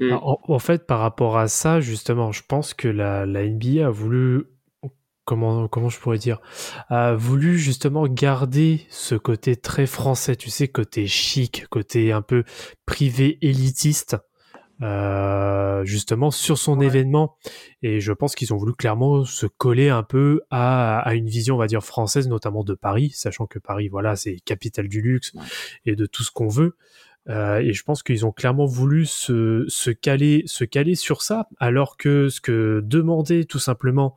Mm. 0.00 0.12
En, 0.12 0.38
en 0.46 0.58
fait, 0.58 0.86
par 0.86 0.98
rapport 0.98 1.38
à 1.38 1.48
ça, 1.48 1.80
justement, 1.80 2.30
je 2.30 2.42
pense 2.46 2.74
que 2.74 2.88
la, 2.88 3.24
la 3.24 3.46
NBA 3.48 3.86
a 3.86 3.90
voulu, 3.90 4.44
comment, 5.24 5.68
comment 5.68 5.88
je 5.88 5.98
pourrais 5.98 6.18
dire, 6.18 6.40
a 6.88 7.14
voulu 7.14 7.58
justement 7.58 8.06
garder 8.06 8.86
ce 8.88 9.14
côté 9.14 9.56
très 9.56 9.86
français, 9.86 10.36
tu 10.36 10.50
sais, 10.50 10.68
côté 10.68 11.06
chic, 11.06 11.66
côté 11.68 12.12
un 12.12 12.22
peu 12.22 12.44
privé 12.86 13.38
élitiste, 13.42 14.16
euh, 14.82 15.84
justement 15.84 16.30
sur 16.30 16.58
son 16.58 16.80
événement. 16.80 17.36
Et 17.82 18.00
je 18.00 18.12
pense 18.12 18.34
qu'ils 18.34 18.52
ont 18.52 18.56
voulu 18.56 18.72
clairement 18.72 19.24
se 19.24 19.46
coller 19.46 19.90
un 19.90 20.02
peu 20.02 20.40
à, 20.50 20.98
à 20.98 21.14
une 21.14 21.28
vision, 21.28 21.54
on 21.54 21.58
va 21.58 21.68
dire, 21.68 21.84
française, 21.84 22.28
notamment 22.28 22.64
de 22.64 22.74
Paris, 22.74 23.12
sachant 23.14 23.46
que 23.46 23.58
Paris, 23.58 23.88
voilà, 23.88 24.16
c'est 24.16 24.38
capitale 24.44 24.88
du 24.88 25.00
luxe 25.00 25.32
et 25.84 25.94
de 25.94 26.06
tout 26.06 26.24
ce 26.24 26.32
qu'on 26.32 26.48
veut. 26.48 26.76
Euh, 27.28 27.58
et 27.58 27.72
je 27.72 27.84
pense 27.84 28.02
qu'ils 28.02 28.26
ont 28.26 28.32
clairement 28.32 28.66
voulu 28.66 29.06
se, 29.06 29.64
se, 29.68 29.90
caler, 29.90 30.42
se 30.46 30.64
caler 30.64 30.96
sur 30.96 31.22
ça, 31.22 31.48
alors 31.58 31.96
que 31.96 32.28
ce 32.28 32.40
que 32.40 32.80
demandait 32.84 33.44
tout 33.44 33.60
simplement, 33.60 34.16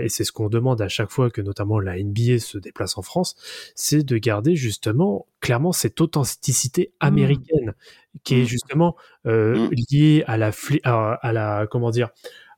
et 0.00 0.08
c'est 0.08 0.24
ce 0.24 0.32
qu'on 0.32 0.48
demande 0.48 0.80
à 0.82 0.88
chaque 0.88 1.10
fois 1.10 1.30
que 1.30 1.40
notamment 1.40 1.78
la 1.80 1.96
NBA 1.98 2.38
se 2.38 2.58
déplace 2.58 2.98
en 2.98 3.02
France, 3.02 3.34
c'est 3.74 4.02
de 4.02 4.18
garder 4.18 4.54
justement 4.56 5.26
clairement 5.40 5.72
cette 5.72 6.00
authenticité 6.00 6.92
américaine 7.00 7.74
qui 8.24 8.34
est 8.34 8.42
Mm. 8.42 8.46
justement 8.46 8.96
euh, 9.26 9.68
Mm. 9.68 9.70
liée 9.90 10.24
à 10.26 10.36
la, 10.36 10.50
fli- 10.50 10.80
à, 10.84 11.14
à 11.14 11.32
la 11.32 11.66
comment 11.70 11.90
dire 11.90 12.10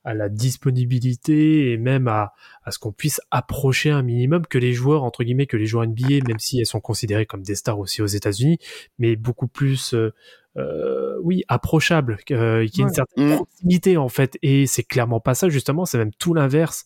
à 0.05 0.15
la 0.15 0.29
disponibilité 0.29 1.71
et 1.73 1.77
même 1.79 2.09
à, 2.09 2.33
à 2.65 2.71
ce 2.73 2.79
qu'on 2.79 2.91
puisse 2.93 3.21
approcher 3.31 3.91
un 3.91 4.03
minimum 4.03 4.45
que 4.47 4.59
les 4.59 4.73
joueurs 4.73 5.05
entre 5.05 5.23
guillemets 5.23 5.47
que 5.47 5.57
les 5.57 5.67
joueurs 5.67 5.85
NBA 5.87 6.27
même 6.27 6.39
si 6.41 6.59
elles 6.59 6.67
sont 6.67 6.81
considérées 6.81 7.27
comme 7.27 7.43
des 7.43 7.55
stars 7.55 7.79
aussi 7.79 8.03
aux 8.03 8.07
États-Unis 8.07 8.59
mais 8.99 9.15
beaucoup 9.15 9.47
plus 9.47 9.95
euh, 9.95 10.13
euh, 10.57 11.17
oui 11.23 11.45
approchable 11.49 12.19
euh, 12.31 12.67
qui 12.67 12.81
a 12.81 12.83
une 12.83 12.88
Ouais. 12.88 12.95
certaine 12.95 13.33
Mm. 13.33 13.37
proximité 13.37 13.97
en 13.97 14.09
fait. 14.09 14.37
Et 14.43 14.67
c'est 14.67 14.83
clairement 14.83 15.21
pas 15.21 15.35
ça 15.35 15.49
justement. 15.49 15.87
C'est 15.87 15.99
même 15.99 16.12
tout 16.12 16.35
l'inverse 16.35 16.85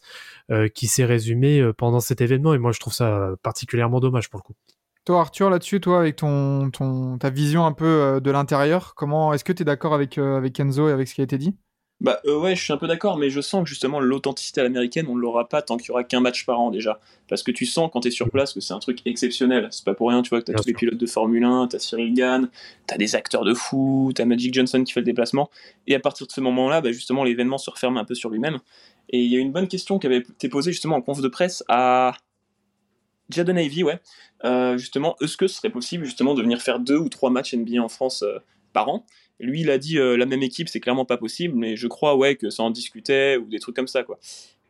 euh, 0.50 0.68
qui 0.68 0.86
s'est 0.86 1.04
résumé 1.04 1.60
euh, 1.60 1.72
pendant 1.72 2.00
cet 2.00 2.20
événement. 2.20 2.54
Et 2.54 2.58
moi 2.58 2.72
je 2.72 2.80
trouve 2.80 2.92
ça 2.92 3.30
particulièrement 3.42 4.00
dommage 4.00 4.30
pour 4.30 4.38
le 4.40 4.42
coup. 4.42 4.54
Toi, 5.04 5.20
Arthur, 5.20 5.50
là-dessus, 5.50 5.80
toi, 5.80 6.00
avec 6.00 6.16
ton, 6.16 6.68
ton, 6.72 7.16
ta 7.16 7.30
vision 7.30 7.64
un 7.64 7.72
peu 7.72 8.20
de 8.20 8.30
l'intérieur, 8.32 8.94
comment 8.96 9.32
est-ce 9.32 9.44
que 9.44 9.52
tu 9.52 9.62
es 9.62 9.64
d'accord 9.64 9.94
avec, 9.94 10.18
euh, 10.18 10.36
avec 10.36 10.58
Enzo 10.58 10.88
et 10.88 10.92
avec 10.92 11.06
ce 11.06 11.14
qui 11.14 11.20
a 11.20 11.24
été 11.24 11.38
dit? 11.38 11.54
Bah 12.02 12.20
euh, 12.26 12.38
ouais, 12.38 12.54
je 12.54 12.62
suis 12.62 12.74
un 12.74 12.76
peu 12.76 12.86
d'accord, 12.86 13.16
mais 13.16 13.30
je 13.30 13.40
sens 13.40 13.64
que 13.64 13.68
justement 13.70 14.00
l'authenticité 14.00 14.60
à 14.60 14.64
l'américaine, 14.64 15.06
on 15.08 15.14
ne 15.14 15.20
l'aura 15.20 15.48
pas 15.48 15.62
tant 15.62 15.78
qu'il 15.78 15.88
y 15.88 15.90
aura 15.92 16.04
qu'un 16.04 16.20
match 16.20 16.44
par 16.44 16.60
an 16.60 16.70
déjà. 16.70 17.00
Parce 17.26 17.42
que 17.42 17.50
tu 17.50 17.64
sens 17.64 17.88
quand 17.90 18.00
tu 18.00 18.08
es 18.08 18.10
sur 18.10 18.30
place 18.30 18.52
que 18.52 18.60
c'est 18.60 18.74
un 18.74 18.78
truc 18.78 19.00
exceptionnel. 19.06 19.68
C'est 19.70 19.84
pas 19.84 19.94
pour 19.94 20.10
rien, 20.10 20.20
tu 20.20 20.28
vois, 20.28 20.40
que 20.40 20.44
tu 20.44 20.50
as 20.50 20.54
Bien 20.54 20.62
tous 20.62 20.68
les 20.68 20.74
pilotes 20.74 20.98
de 20.98 21.06
Formule 21.06 21.44
1, 21.44 21.68
tu 21.68 21.76
as 21.76 21.78
Cyril 21.78 22.12
Gann, 22.12 22.50
tu 22.86 22.94
as 22.94 22.98
des 22.98 23.14
acteurs 23.14 23.44
de 23.44 23.54
fou, 23.54 24.12
tu 24.14 24.20
as 24.20 24.26
Magic 24.26 24.52
Johnson 24.52 24.84
qui 24.84 24.92
fait 24.92 25.00
le 25.00 25.06
déplacement. 25.06 25.48
Et 25.86 25.94
à 25.94 26.00
partir 26.00 26.26
de 26.26 26.32
ce 26.32 26.40
moment-là, 26.42 26.82
bah, 26.82 26.92
justement, 26.92 27.24
l'événement 27.24 27.58
se 27.58 27.70
referme 27.70 27.96
un 27.96 28.04
peu 28.04 28.14
sur 28.14 28.28
lui-même. 28.28 28.58
Et 29.08 29.22
il 29.22 29.32
y 29.32 29.36
a 29.36 29.38
une 29.38 29.52
bonne 29.52 29.68
question 29.68 29.98
qui 29.98 30.06
avait 30.06 30.18
été 30.18 30.50
posée 30.50 30.72
justement 30.72 30.96
en 30.96 31.02
conf 31.02 31.22
de 31.22 31.28
presse 31.28 31.64
à 31.68 32.12
Jadon 33.30 33.56
Ivy, 33.56 33.84
ouais. 33.84 34.00
Euh, 34.44 34.76
justement, 34.76 35.16
est-ce 35.22 35.36
que 35.36 35.46
ce 35.46 35.56
serait 35.56 35.70
possible 35.70 36.04
justement 36.04 36.34
de 36.34 36.42
venir 36.42 36.60
faire 36.60 36.78
deux 36.78 36.98
ou 36.98 37.08
trois 37.08 37.30
matchs 37.30 37.54
NBA 37.54 37.82
en 37.82 37.88
France 37.88 38.22
euh, 38.22 38.38
par 38.72 38.88
an? 38.88 39.06
Lui, 39.40 39.60
il 39.60 39.70
a 39.70 39.78
dit 39.78 39.98
euh, 39.98 40.16
la 40.16 40.26
même 40.26 40.42
équipe, 40.42 40.68
c'est 40.68 40.80
clairement 40.80 41.04
pas 41.04 41.16
possible, 41.16 41.54
mais 41.56 41.76
je 41.76 41.86
crois 41.86 42.16
ouais 42.16 42.36
que 42.36 42.50
ça 42.50 42.62
en 42.62 42.70
discutait 42.70 43.36
ou 43.36 43.46
des 43.46 43.58
trucs 43.58 43.76
comme 43.76 43.88
ça 43.88 44.02
quoi. 44.02 44.18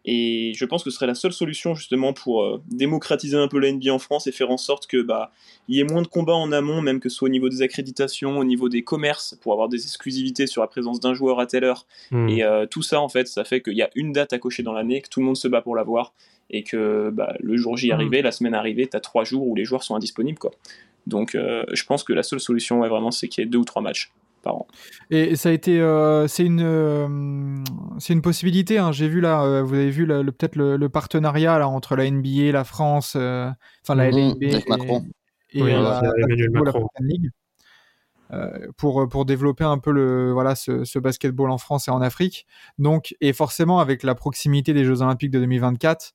Et 0.08 0.52
je 0.54 0.64
pense 0.64 0.84
que 0.84 0.90
ce 0.90 0.94
serait 0.96 1.08
la 1.08 1.16
seule 1.16 1.32
solution 1.32 1.74
justement 1.74 2.12
pour 2.12 2.44
euh, 2.44 2.62
démocratiser 2.68 3.36
un 3.36 3.48
peu 3.48 3.58
la 3.58 3.72
NBA 3.72 3.92
en 3.92 3.98
France 3.98 4.28
et 4.28 4.32
faire 4.32 4.52
en 4.52 4.56
sorte 4.56 4.86
que 4.86 5.02
bah 5.02 5.32
il 5.66 5.76
y 5.76 5.80
ait 5.80 5.84
moins 5.84 6.02
de 6.02 6.06
combats 6.06 6.36
en 6.36 6.52
amont, 6.52 6.80
même 6.80 7.00
que 7.00 7.08
ce 7.08 7.16
soit 7.16 7.26
au 7.26 7.30
niveau 7.30 7.48
des 7.48 7.60
accréditations, 7.62 8.38
au 8.38 8.44
niveau 8.44 8.68
des 8.68 8.82
commerces, 8.82 9.36
pour 9.42 9.52
avoir 9.52 9.68
des 9.68 9.82
exclusivités 9.82 10.46
sur 10.46 10.62
la 10.62 10.68
présence 10.68 11.00
d'un 11.00 11.12
joueur 11.12 11.40
à 11.40 11.46
telle 11.46 11.64
heure. 11.64 11.86
Hmm. 12.12 12.28
Et 12.28 12.44
euh, 12.44 12.66
tout 12.66 12.82
ça 12.82 13.00
en 13.00 13.08
fait, 13.08 13.26
ça 13.26 13.44
fait 13.44 13.60
qu'il 13.60 13.74
y 13.76 13.82
a 13.82 13.90
une 13.96 14.12
date 14.12 14.32
à 14.32 14.38
cocher 14.38 14.62
dans 14.62 14.72
l'année, 14.72 15.00
que 15.00 15.08
tout 15.08 15.18
le 15.18 15.26
monde 15.26 15.36
se 15.36 15.48
bat 15.48 15.60
pour 15.60 15.74
l'avoir, 15.74 16.14
et 16.50 16.62
que 16.62 17.10
bah, 17.10 17.34
le 17.40 17.56
jour 17.56 17.76
J 17.76 17.88
Mhm. 17.88 17.92
arrivé, 17.94 18.22
la 18.22 18.30
semaine 18.30 18.54
arrivée, 18.54 18.86
t'as 18.86 19.00
trois 19.00 19.24
jours 19.24 19.44
où 19.44 19.56
les 19.56 19.64
joueurs 19.64 19.82
sont 19.82 19.96
indisponibles 19.96 20.38
quoi. 20.38 20.52
Donc 21.08 21.34
euh, 21.34 21.64
je 21.72 21.84
pense 21.84 22.04
que 22.04 22.12
la 22.12 22.22
seule 22.22 22.40
solution 22.40 22.78
ouais, 22.80 22.88
vraiment 22.88 23.10
c'est 23.10 23.26
qu'il 23.26 23.42
y 23.42 23.46
ait 23.46 23.50
deux 23.50 23.58
ou 23.58 23.64
trois 23.64 23.82
matchs 23.82 24.12
par 24.46 24.56
an. 24.56 24.66
Et 25.10 25.36
ça 25.36 25.48
a 25.48 25.52
été, 25.52 25.80
euh, 25.80 26.26
c'est 26.28 26.44
une, 26.44 26.60
euh, 26.62 27.08
c'est 27.98 28.12
une 28.12 28.22
possibilité. 28.22 28.78
hein. 28.78 28.92
J'ai 28.92 29.08
vu 29.08 29.20
là, 29.20 29.42
euh, 29.42 29.62
vous 29.62 29.74
avez 29.74 29.90
vu 29.90 30.06
peut-être 30.06 30.56
le, 30.56 30.76
le 30.76 30.88
partenariat 30.88 31.58
là 31.58 31.68
entre 31.68 31.96
la 31.96 32.04
NBA, 32.10 32.52
la 32.52 32.64
France, 32.64 33.14
euh, 33.16 33.50
enfin 33.82 33.94
la 33.94 34.10
Mhm, 34.10 34.34
LNB 34.40 34.44
avec 34.54 34.66
et, 34.66 34.70
Macron. 34.70 35.04
et, 35.50 35.62
Oui, 35.62 35.72
avec 35.72 35.84
la, 35.84 36.00
la 36.02 36.12
Emmanuel 36.24 36.46
Football 36.46 36.64
Macron. 36.64 36.78
African 36.94 37.04
League, 37.04 37.30
euh, 38.32 38.68
pour 38.76 39.08
pour 39.08 39.24
développer 39.24 39.64
un 39.64 39.78
peu 39.78 39.92
le 39.92 40.32
voilà 40.32 40.54
ce, 40.54 40.84
ce 40.84 40.98
basketball 40.98 41.50
en 41.50 41.58
France 41.58 41.88
et 41.88 41.90
en 41.90 42.00
Afrique. 42.00 42.46
Donc 42.78 43.14
et 43.20 43.32
forcément 43.32 43.78
avec 43.80 44.02
la 44.02 44.14
proximité 44.14 44.72
des 44.74 44.84
Jeux 44.84 45.02
Olympiques 45.02 45.30
de 45.30 45.40
2024. 45.40 46.12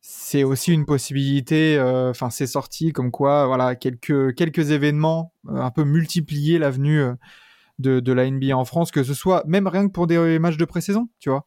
C'est 0.00 0.44
aussi 0.44 0.72
une 0.72 0.86
possibilité, 0.86 1.76
euh, 1.76 2.10
enfin 2.10 2.30
c'est 2.30 2.46
sorti 2.46 2.92
comme 2.92 3.10
quoi, 3.10 3.46
voilà 3.46 3.74
quelques 3.74 4.32
quelques 4.36 4.70
événements 4.70 5.34
euh, 5.48 5.56
un 5.60 5.70
peu 5.72 5.82
multiplier 5.84 6.58
l'avenue 6.60 7.00
euh, 7.00 7.14
de, 7.78 8.00
de 8.00 8.12
la 8.12 8.30
NBA 8.30 8.56
en 8.56 8.64
France, 8.64 8.90
que 8.90 9.02
ce 9.02 9.14
soit 9.14 9.44
même 9.46 9.66
rien 9.66 9.86
que 9.86 9.92
pour 9.92 10.06
des 10.06 10.38
matchs 10.38 10.56
de 10.56 10.64
pré-saison, 10.64 11.08
tu 11.18 11.30
vois. 11.30 11.46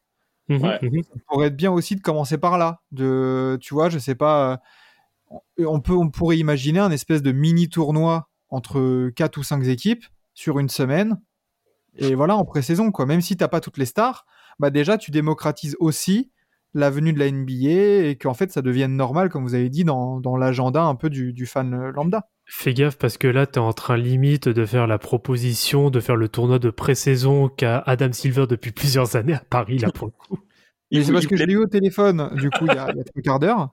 Mhm, 0.49 0.61
Ouais. 0.63 0.79
mhm. 0.82 1.03
Ça 1.03 1.09
pourrait 1.27 1.47
être 1.47 1.55
bien 1.55 1.71
aussi 1.71 1.95
de 1.95 2.01
commencer 2.01 2.38
par 2.38 2.57
là. 2.57 2.82
De, 2.91 3.57
tu 3.61 3.73
vois, 3.73 3.89
je 3.89 3.99
sais 3.99 4.15
pas, 4.15 4.61
euh, 5.59 5.65
on, 5.65 5.79
peut, 5.79 5.93
on 5.93 6.09
pourrait 6.09 6.38
imaginer 6.38 6.79
un 6.79 6.91
espèce 6.91 7.21
de 7.21 7.32
mini 7.32 7.69
tournoi 7.69 8.27
entre 8.49 9.09
4 9.15 9.38
ou 9.38 9.43
5 9.43 9.63
équipes 9.65 10.05
sur 10.34 10.59
une 10.59 10.69
semaine. 10.69 11.21
Et 11.97 12.15
voilà, 12.15 12.38
en 12.38 12.45
pré-saison, 12.45 12.91
quoi. 12.91 13.05
Même 13.05 13.21
si 13.21 13.36
t'as 13.36 13.49
pas 13.49 13.59
toutes 13.59 13.77
les 13.77 13.86
stars, 13.86 14.25
bah 14.59 14.69
déjà, 14.69 14.97
tu 14.97 15.11
démocratises 15.11 15.75
aussi 15.79 16.32
la 16.73 16.89
venue 16.89 17.11
de 17.11 17.19
la 17.19 17.29
NBA 17.29 18.07
et 18.09 18.17
qu'en 18.19 18.34
fait, 18.34 18.51
ça 18.51 18.61
devienne 18.61 18.95
normal, 18.95 19.29
comme 19.29 19.43
vous 19.43 19.55
avez 19.55 19.69
dit, 19.69 19.84
dans, 19.84 20.21
dans 20.21 20.38
l'agenda 20.38 20.84
un 20.84 20.95
peu 20.95 21.09
du, 21.09 21.34
du 21.34 21.45
fan 21.45 21.73
euh, 21.73 21.91
lambda. 21.91 22.29
Fais 22.53 22.73
gaffe 22.73 22.97
parce 22.97 23.17
que 23.17 23.27
là, 23.27 23.47
t'es 23.47 23.59
en 23.59 23.71
train 23.71 23.95
limite 23.95 24.49
de 24.49 24.65
faire 24.65 24.85
la 24.85 24.97
proposition 24.97 25.89
de 25.89 25.99
faire 25.99 26.17
le 26.17 26.27
tournoi 26.27 26.59
de 26.59 26.69
pré-saison 26.69 27.47
qu'a 27.47 27.79
Adam 27.79 28.11
Silver 28.11 28.45
depuis 28.45 28.71
plusieurs 28.71 29.15
années 29.15 29.33
à 29.33 29.43
Paris, 29.49 29.77
là, 29.77 29.89
pour 29.91 30.07
le 30.07 30.11
coup. 30.11 30.37
Mais 30.91 31.03
c'est 31.03 31.13
parce 31.13 31.27
que 31.27 31.37
je 31.37 31.43
l'ai 31.43 31.53
eu 31.53 31.57
au 31.57 31.67
téléphone, 31.67 32.29
du 32.35 32.49
coup, 32.49 32.65
il 32.67 32.75
y 32.75 32.77
a, 32.77 32.91
il 32.91 32.97
y 32.97 32.99
a 32.99 33.03
trois 33.03 33.21
quarts 33.23 33.39
d'heure. 33.39 33.69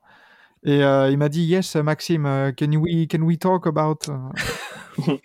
Et 0.64 0.84
euh, 0.84 1.10
il 1.10 1.18
m'a 1.18 1.28
dit 1.28 1.42
Yes, 1.42 1.74
Maxime, 1.76 2.24
uh, 2.26 2.54
can 2.54 2.72
we, 2.76 3.08
can 3.08 3.22
we 3.22 3.38
talk 3.38 3.66
about. 3.66 4.08
uh, 4.98 5.18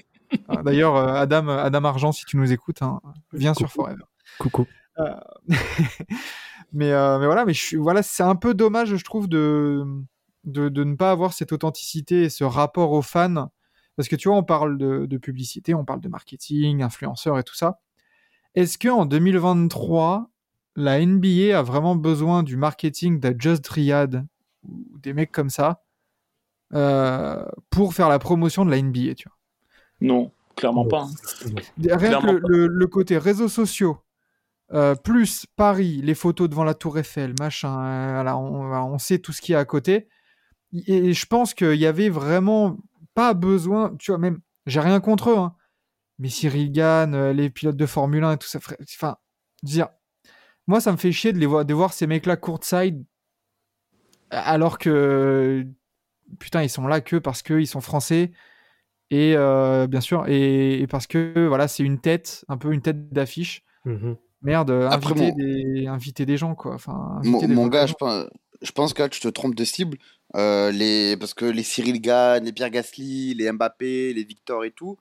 Ah, 0.48 0.64
D'ailleurs, 0.64 0.96
euh, 0.96 1.14
Adam, 1.14 1.48
Adam 1.50 1.84
Argent, 1.84 2.12
si 2.12 2.26
tu 2.26 2.38
nous 2.38 2.52
écoutes, 2.52 2.82
hein, 2.82 3.00
viens 3.34 3.54
sur 3.54 3.68
Coucou. 3.68 3.84
Forever. 3.84 4.04
Coucou. 4.40 4.66
mais, 6.74 6.92
euh, 6.92 7.20
mais 7.20 7.26
voilà, 7.26 7.46
mais 7.46 7.54
je 7.54 7.62
suis, 7.62 7.78
voilà, 7.78 8.04
c'est 8.04 8.24
un 8.24 8.36
peu 8.36 8.54
dommage, 8.54 8.96
je 8.96 9.04
trouve, 9.04 9.28
de, 9.28 9.84
de, 10.44 10.70
de 10.70 10.84
ne 10.84 10.96
pas 10.96 11.12
avoir 11.12 11.34
cette 11.34 11.52
authenticité 11.52 12.24
et 12.24 12.30
ce 12.30 12.44
rapport 12.44 12.92
aux 12.92 13.02
fans. 13.02 13.50
Parce 13.96 14.10
que 14.10 14.16
tu 14.16 14.28
vois, 14.28 14.38
on 14.38 14.44
parle 14.44 14.78
de, 14.78 15.06
de 15.06 15.18
publicité, 15.18 15.74
on 15.74 15.86
parle 15.86 16.02
de 16.02 16.10
marketing, 16.10 16.82
influenceurs 16.82 17.38
et 17.40 17.44
tout 17.44 17.56
ça. 17.56 17.80
Est-ce 18.56 18.78
que 18.78 18.88
en 18.90 19.06
2023, 19.06 20.30
la 20.76 21.00
NBA 21.06 21.58
a 21.58 21.62
vraiment 21.62 21.96
besoin 21.96 22.44
du 22.44 22.58
marketing 22.58 23.20
d'un 23.20 23.34
Just 23.38 23.68
Riyad 23.68 24.26
ou 24.68 24.98
des 25.00 25.14
mecs 25.14 25.32
comme 25.32 25.50
ça 25.52 25.84
euh, 26.74 27.46
pour 27.70 27.94
faire 27.94 28.10
la 28.10 28.20
promotion 28.20 28.66
de 28.66 28.72
la 28.72 28.78
NBA, 28.82 29.16
tu 29.16 29.28
vois? 29.28 29.38
Non, 30.02 30.32
clairement 30.56 30.86
pas. 30.86 31.04
hein. 31.04 31.56
Rien 31.78 32.20
que 32.20 32.28
le, 32.28 32.42
pas. 32.42 32.48
le- 32.48 32.68
le 32.68 32.88
côté 32.88 33.18
réseaux 33.18 33.48
sociaux, 33.48 34.00
euh, 34.74 34.96
plus 34.96 35.46
Paris, 35.56 36.02
les 36.04 36.16
photos 36.16 36.50
devant 36.50 36.64
la 36.64 36.74
Tour 36.74 36.98
Eiffel, 36.98 37.34
machin, 37.40 37.84
euh, 37.86 38.14
voilà, 38.16 38.38
on, 38.38 38.72
on 38.94 38.98
sait 38.98 39.20
tout 39.20 39.32
ce 39.32 39.42
qu'il 39.42 39.54
y 39.54 39.56
a 39.56 39.60
à 39.60 39.66
côté. 39.66 40.08
Et 40.88 41.14
je 41.14 41.26
pense 41.26 41.54
qu'il 41.54 41.76
y 41.76 41.86
avait 41.86 42.10
vraiment 42.10 42.78
pas 43.14 43.34
besoin, 43.34 43.96
tu 44.00 44.12
vois, 44.12 44.18
même, 44.18 44.40
j'ai 44.66 44.80
rien 44.80 45.00
contre 45.00 45.30
eux, 45.30 45.38
hein, 45.38 45.56
mais 46.20 46.30
Cyril 46.30 46.72
Gann, 46.72 47.14
euh, 47.14 47.34
les 47.34 47.50
pilotes 47.50 47.78
de 47.78 47.86
Formule 47.86 48.24
1 48.24 48.34
et 48.34 48.38
tout 48.38 48.48
ça, 48.48 48.60
enfin, 48.82 49.18
dire, 49.62 49.90
moi 50.66 50.82
ça 50.82 50.92
me 50.92 50.98
fait 50.98 51.12
chier 51.12 51.32
de, 51.32 51.38
les 51.38 51.46
voir, 51.46 51.64
de 51.66 51.74
voir 51.74 51.94
ces 51.94 52.08
mecs-là 52.08 52.38
courtside, 52.38 53.04
alors 54.32 54.80
que, 54.80 55.66
putain, 56.40 56.64
ils 56.64 56.70
sont 56.70 56.88
là 56.88 57.02
que 57.02 57.18
parce 57.18 57.44
qu'ils 57.44 57.68
sont 57.68 57.82
français 57.82 58.32
et 59.10 59.36
euh, 59.36 59.86
bien 59.86 60.02
sûr 60.02 60.28
et, 60.28 60.80
et 60.80 60.88
parce 60.88 61.06
que 61.06 61.46
voilà 61.48 61.68
c'est 61.68 61.84
une 61.84 62.00
tête 62.00 62.46
un 62.48 62.58
peu 62.58 62.74
une 62.74 62.82
tête 62.82 63.14
d'affiche. 63.14 63.64
Mhm. 63.86 64.16
merde 64.42 64.72
Après, 64.90 65.12
inviter, 65.12 65.32
mon- 65.32 65.38
des, 65.38 65.88
inviter 65.88 66.26
des 66.26 66.38
gens 66.38 66.56
quoi 66.56 66.74
enfin 66.74 67.20
Mon, 67.24 67.38
inviter 67.38 67.48
des 67.48 67.54
mon 67.54 67.68
gars, 67.68 67.86
je 67.86 67.94
pense, 67.94 68.26
je 68.64 68.72
pense 68.72 68.94
que 68.94 69.02
là, 69.04 69.10
tu 69.10 69.20
te 69.20 69.28
trompes 69.28 69.56
de 69.56 69.64
cible. 69.66 69.98
Euh, 70.36 70.72
les, 70.72 71.16
parce 71.18 71.34
que 71.36 71.46
les 71.46 71.62
Cyril 71.64 72.02
Gann, 72.02 72.44
les 72.44 72.52
Pierre 72.54 72.72
Gasly, 72.72 73.36
les 73.36 73.52
Mbappé, 73.52 74.14
les 74.14 74.24
Victor 74.24 74.66
et 74.66 74.72
tout. 74.72 74.98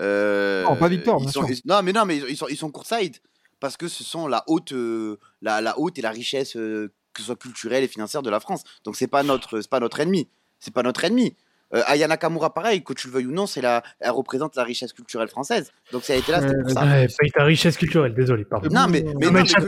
euh, 0.00 0.64
Non, 0.64 0.76
pas 0.76 0.88
Victor, 0.88 1.18
ils 1.22 1.30
sont, 1.32 1.46
ils- 1.48 1.60
non, 1.64 1.82
mais 1.82 1.92
non, 1.92 2.04
mais 2.04 2.18
ils 2.18 2.36
sont, 2.36 2.48
ils 2.48 2.56
sont 2.56 2.70
courtside. 2.70 3.16
Parce 3.60 3.76
que 3.78 3.88
ce 3.88 4.04
sont 4.04 4.26
la 4.28 4.44
haute, 4.48 4.72
euh, 4.72 5.18
la, 5.40 5.60
la 5.62 5.78
haute 5.78 5.98
et 5.98 6.02
la 6.02 6.10
richesse, 6.10 6.56
euh, 6.56 6.92
que 7.14 7.20
ce 7.22 7.26
soit 7.26 7.36
culturelle 7.36 7.82
et 7.84 7.88
financière 7.88 8.20
de 8.22 8.28
la 8.28 8.40
France. 8.40 8.64
Donc, 8.84 8.96
c'est 8.96 9.06
pas 9.06 9.22
notre, 9.22 9.60
c'est 9.62 9.70
pas 9.70 9.80
notre 9.80 10.00
ennemi. 10.00 10.28
C'est 10.60 10.74
pas 10.74 10.82
notre 10.82 11.04
ennemi. 11.04 11.34
Euh, 11.74 11.82
Aya 11.86 12.06
Nakamura, 12.06 12.54
pareil, 12.54 12.84
que 12.84 12.92
tu 12.92 13.08
le 13.08 13.12
veuilles 13.14 13.26
ou 13.26 13.32
non, 13.32 13.46
c'est 13.46 13.60
la, 13.60 13.82
elle 13.98 14.10
représente 14.12 14.54
la 14.54 14.62
richesse 14.62 14.92
culturelle 14.92 15.26
française. 15.28 15.72
Donc, 15.90 16.04
ça 16.04 16.12
a 16.12 16.16
été 16.16 16.30
là, 16.30 16.40
c'était 16.40 16.54
pour 16.62 16.70
ça. 16.70 16.84
Ouais, 16.84 17.08
paye 17.18 17.30
ta 17.32 17.42
richesse 17.42 17.76
culturelle, 17.76 18.14
désolé, 18.14 18.44
pardon. 18.44 18.68
Non, 18.72 18.86
mais, 18.88 19.02
mais, 19.18 19.26
non, 19.26 19.32
mais 19.32 19.42
qu'on- 19.42 19.64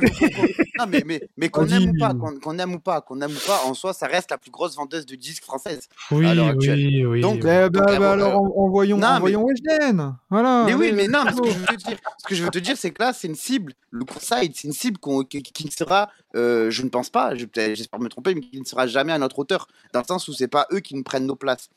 non, 0.78 0.86
mais, 0.88 1.02
mais, 1.04 1.28
mais 1.36 1.48
qu'on 1.48 1.64
Vas-y. 1.64 1.82
aime 1.82 1.90
ou 1.90 1.98
pas, 1.98 2.14
qu'on 2.14 2.38
qu'on 2.38 2.58
aime 2.58 2.74
ou 2.74 2.78
pas, 2.78 3.00
qu'on 3.00 3.20
aime 3.20 3.32
ou 3.32 3.46
pas, 3.46 3.62
en 3.64 3.74
soi, 3.74 3.92
ça 3.92 4.06
reste 4.06 4.30
la 4.30 4.38
plus 4.38 4.52
grosse 4.52 4.76
vendeuse 4.76 5.06
de 5.06 5.16
disques 5.16 5.42
française. 5.42 5.88
Oui, 6.12 6.24
à 6.26 6.34
l'heure 6.36 6.48
actuelle. 6.48 6.78
oui, 6.78 7.04
oui. 7.04 7.20
Donc, 7.20 7.34
oui. 7.36 7.40
Bah, 7.42 7.68
bah, 7.68 7.80
Donc, 7.80 7.86
bah, 7.88 7.92
euh, 8.10 8.12
alors 8.12 8.40
en- 8.42 8.52
envoyons 8.66 8.96
non, 8.96 9.08
mais- 9.08 9.16
envoyons 9.16 9.44
Weshden 9.44 10.14
voilà 10.30 10.64
mais 10.66 10.74
oui, 10.74 10.92
mais 10.92 11.08
non, 11.08 11.24
mais 11.24 11.32
ce 11.32 11.40
que 11.40 11.48
je 11.50 11.58
veux 11.58 11.66
te 11.66 11.74
dire, 11.74 11.98
ce 12.18 12.26
que 12.28 12.34
je 12.36 12.42
veux 12.44 12.50
te 12.50 12.58
dire, 12.58 12.76
c'est 12.76 12.90
que 12.92 13.02
là, 13.02 13.12
c'est 13.12 13.26
une 13.26 13.34
cible, 13.34 13.72
le 13.90 14.04
courtside, 14.04 14.52
c'est 14.54 14.68
une 14.68 14.72
cible 14.72 14.98
qu'on- 14.98 15.24
qui, 15.24 15.42
ne 15.64 15.70
sera, 15.70 16.10
euh, 16.36 16.70
je 16.70 16.82
ne 16.82 16.88
pense 16.90 17.10
pas, 17.10 17.34
j'espère 17.34 17.98
me 17.98 18.08
tromper, 18.08 18.34
mais 18.36 18.40
qui 18.42 18.60
ne 18.60 18.64
sera 18.64 18.86
jamais 18.86 19.12
à 19.12 19.18
notre 19.18 19.38
hauteur, 19.40 19.66
dans 19.92 20.00
le 20.00 20.06
sens 20.06 20.28
où 20.28 20.32
c'est 20.32 20.46
pas 20.48 20.66
eux 20.72 20.80
qui 20.80 20.94
nous 20.94 21.02
prennent 21.02 21.26
nos 21.26 21.34
places. 21.36 21.68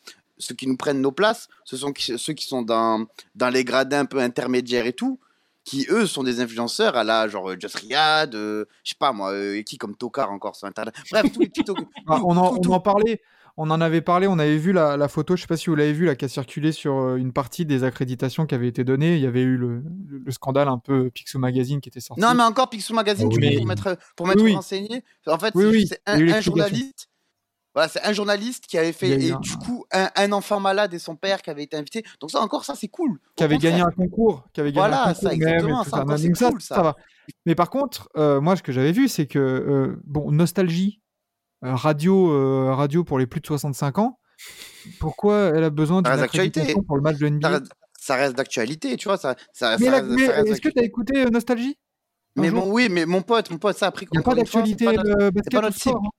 Ceux 0.41 0.55
qui 0.55 0.67
nous 0.67 0.75
prennent 0.77 1.01
nos 1.01 1.11
places, 1.13 1.47
ce 1.63 1.77
sont 1.77 1.93
qui- 1.93 2.17
ceux 2.17 2.33
qui 2.33 2.45
sont 2.45 2.61
dans, 2.63 3.05
dans 3.35 3.49
les 3.49 3.63
gradins 3.63 3.99
un 4.01 4.05
peu 4.05 4.19
intermédiaires 4.19 4.85
et 4.85 4.93
tout, 4.93 5.19
qui 5.63 5.85
eux 5.89 6.07
sont 6.07 6.23
des 6.23 6.39
influenceurs 6.41 6.97
à 6.97 7.03
la 7.03 7.27
genre 7.27 7.51
euh, 7.51 7.55
Just 7.59 7.75
Riyad, 7.75 8.33
euh, 8.35 8.65
je 8.83 8.89
sais 8.89 8.95
pas 8.99 9.13
moi, 9.13 9.31
euh, 9.31 9.61
qui 9.61 9.77
comme 9.77 9.95
Tokar 9.95 10.31
encore 10.31 10.55
sur 10.55 10.67
internet. 10.67 10.93
Bref, 11.11 11.31
tous 11.31 11.39
les 11.41 11.49
petits 11.49 11.63
Ah, 12.07 12.17
tout- 12.17 12.25
on, 12.25 12.35
en, 12.37 12.57
tout- 12.57 12.69
on 12.69 12.73
en 12.73 12.79
parlait 12.79 13.21
on 13.57 13.69
en 13.69 13.81
avait 13.81 13.99
parlé 13.99 14.27
on 14.27 14.39
avait 14.39 14.57
vu 14.57 14.71
la, 14.71 14.95
la 14.95 15.09
photo 15.09 15.35
je 15.35 15.41
sais 15.41 15.47
pas 15.47 15.57
si 15.57 15.69
vous 15.69 15.75
l'avez 15.75 15.91
vu 15.91 16.05
là 16.05 16.15
qui 16.15 16.23
a 16.23 16.29
circulé 16.29 16.71
sur 16.71 16.95
euh, 16.97 17.15
une 17.17 17.33
partie 17.33 17.65
des 17.65 17.83
accréditations 17.83 18.45
qui 18.45 18.55
avaient 18.55 18.69
été 18.69 18.85
données 18.85 19.15
il 19.17 19.21
y 19.21 19.27
avait 19.27 19.41
eu 19.41 19.57
le, 19.57 19.83
le 20.09 20.31
scandale 20.31 20.69
un 20.69 20.77
peu 20.77 21.09
Pixel 21.09 21.41
Magazine 21.41 21.81
qui 21.81 21.89
était 21.89 21.99
sorti 21.99 22.21
Non, 22.21 22.33
mais 22.33 22.43
encore 22.43 22.69
Picsou 22.69 22.93
Magazine, 22.93 23.27
Ah 23.29 23.35
tu 23.37 23.57
pour 23.57 23.65
mettre, 23.67 23.97
pour 24.15 24.25
mettre 24.25 24.39
Oui, 24.41 24.51
oui. 24.51 24.55
renseigné. 24.55 25.03
En 25.27 25.37
fait, 25.37 25.51
Oui, 25.53 25.85
c'est 25.85 26.01
un, 26.05 26.39
journaliste. 26.39 27.09
Voilà, 27.74 27.88
c'est 27.88 28.03
un 28.03 28.11
journaliste 28.11 28.65
qui 28.67 28.78
avait 28.78 28.91
fait, 28.91 29.09
et 29.22 29.32
un- 29.32 29.39
du 29.39 29.55
coup, 29.55 29.86
un, 29.93 30.09
un 30.15 30.32
enfant 30.34 30.59
malade 30.59 30.93
et 30.93 30.99
son 30.99 31.15
père 31.15 31.41
qui 31.41 31.49
avaient 31.49 31.63
été 31.63 31.78
invités. 31.78 32.03
Donc, 32.19 32.30
ça, 32.32 32.41
encore, 32.41 32.65
ça, 32.65 32.76
c'est 32.76 32.89
cool. 32.89 33.19
qui 33.38 33.43
avait 33.45 33.57
gagné 33.57 33.82
un 33.82 33.91
concours, 33.91 34.43
qui 34.53 34.59
avait 34.59 34.72
gagné 34.74 34.82
Voilà, 34.89 35.03
un 35.09 35.13
ça, 35.13 35.22
concours. 35.22 35.32
exactement, 35.32 35.84
ça 35.86 35.89
encore, 36.01 36.84
va. 36.84 36.95
Mais 37.45 37.55
par 37.55 37.69
contre, 37.69 38.09
euh, 38.17 38.41
moi, 38.41 38.55
ce 38.57 38.63
que 38.63 38.72
j'avais 38.74 38.91
vu, 38.91 39.07
c'est 39.07 39.26
que 39.26 39.39
euh, 39.39 40.01
bon, 40.03 40.32
nostalgie, 40.32 41.01
euh, 41.63 41.74
radio, 41.76 42.74
radio 42.76 43.03
pour 43.05 43.19
les 43.19 43.28
plus 43.28 43.39
de 43.39 43.45
65 43.47 43.99
ans. 43.99 44.19
Pourquoi 44.99 45.51
elle 45.55 45.63
a 45.63 45.69
besoin 45.69 46.01
d'une 46.01 46.11
d'actualité. 46.15 46.59
accréditation 46.61 46.84
pour 46.84 46.95
le 46.97 47.01
match 47.03 47.17
de 47.17 47.26
Ça 47.28 47.30
NBA 47.30 47.49
reste, 47.49 47.72
ça 47.99 48.15
reste 48.15 48.36
d'actualité, 48.36 48.97
tu 48.97 49.07
vois. 49.07 49.17
Ça, 49.17 49.36
ça, 49.53 49.78
Mais, 49.80 49.86
est-ce 49.86 50.59
que 50.61 50.69
tu 50.69 50.80
as 50.80 50.84
écouté 50.84 51.26
Nostalgie 51.26 51.78
Mais 52.36 52.49
bon, 52.51 52.69
oui, 52.72 52.88
mais 52.89 53.05
mon 53.05 53.22
pote, 53.22 53.49
mon 53.51 53.59
pote, 53.59 53.78
ça 53.78 53.88
a 53.88 53.91
pris 53.91 54.07
Il 54.11 54.17
n'y 54.17 54.19
a 54.19 54.24
pas 54.24 54.32
fois, 54.32 54.36
c'est 54.36 54.41
d'actualité 54.43 54.86
pas 54.86 54.93
notre- 54.93 55.30
basket 55.32 55.51
pas 55.53 55.61
notre 55.61 55.78
sport, 55.78 55.93
cible. 55.93 56.07
hein? 56.07 56.09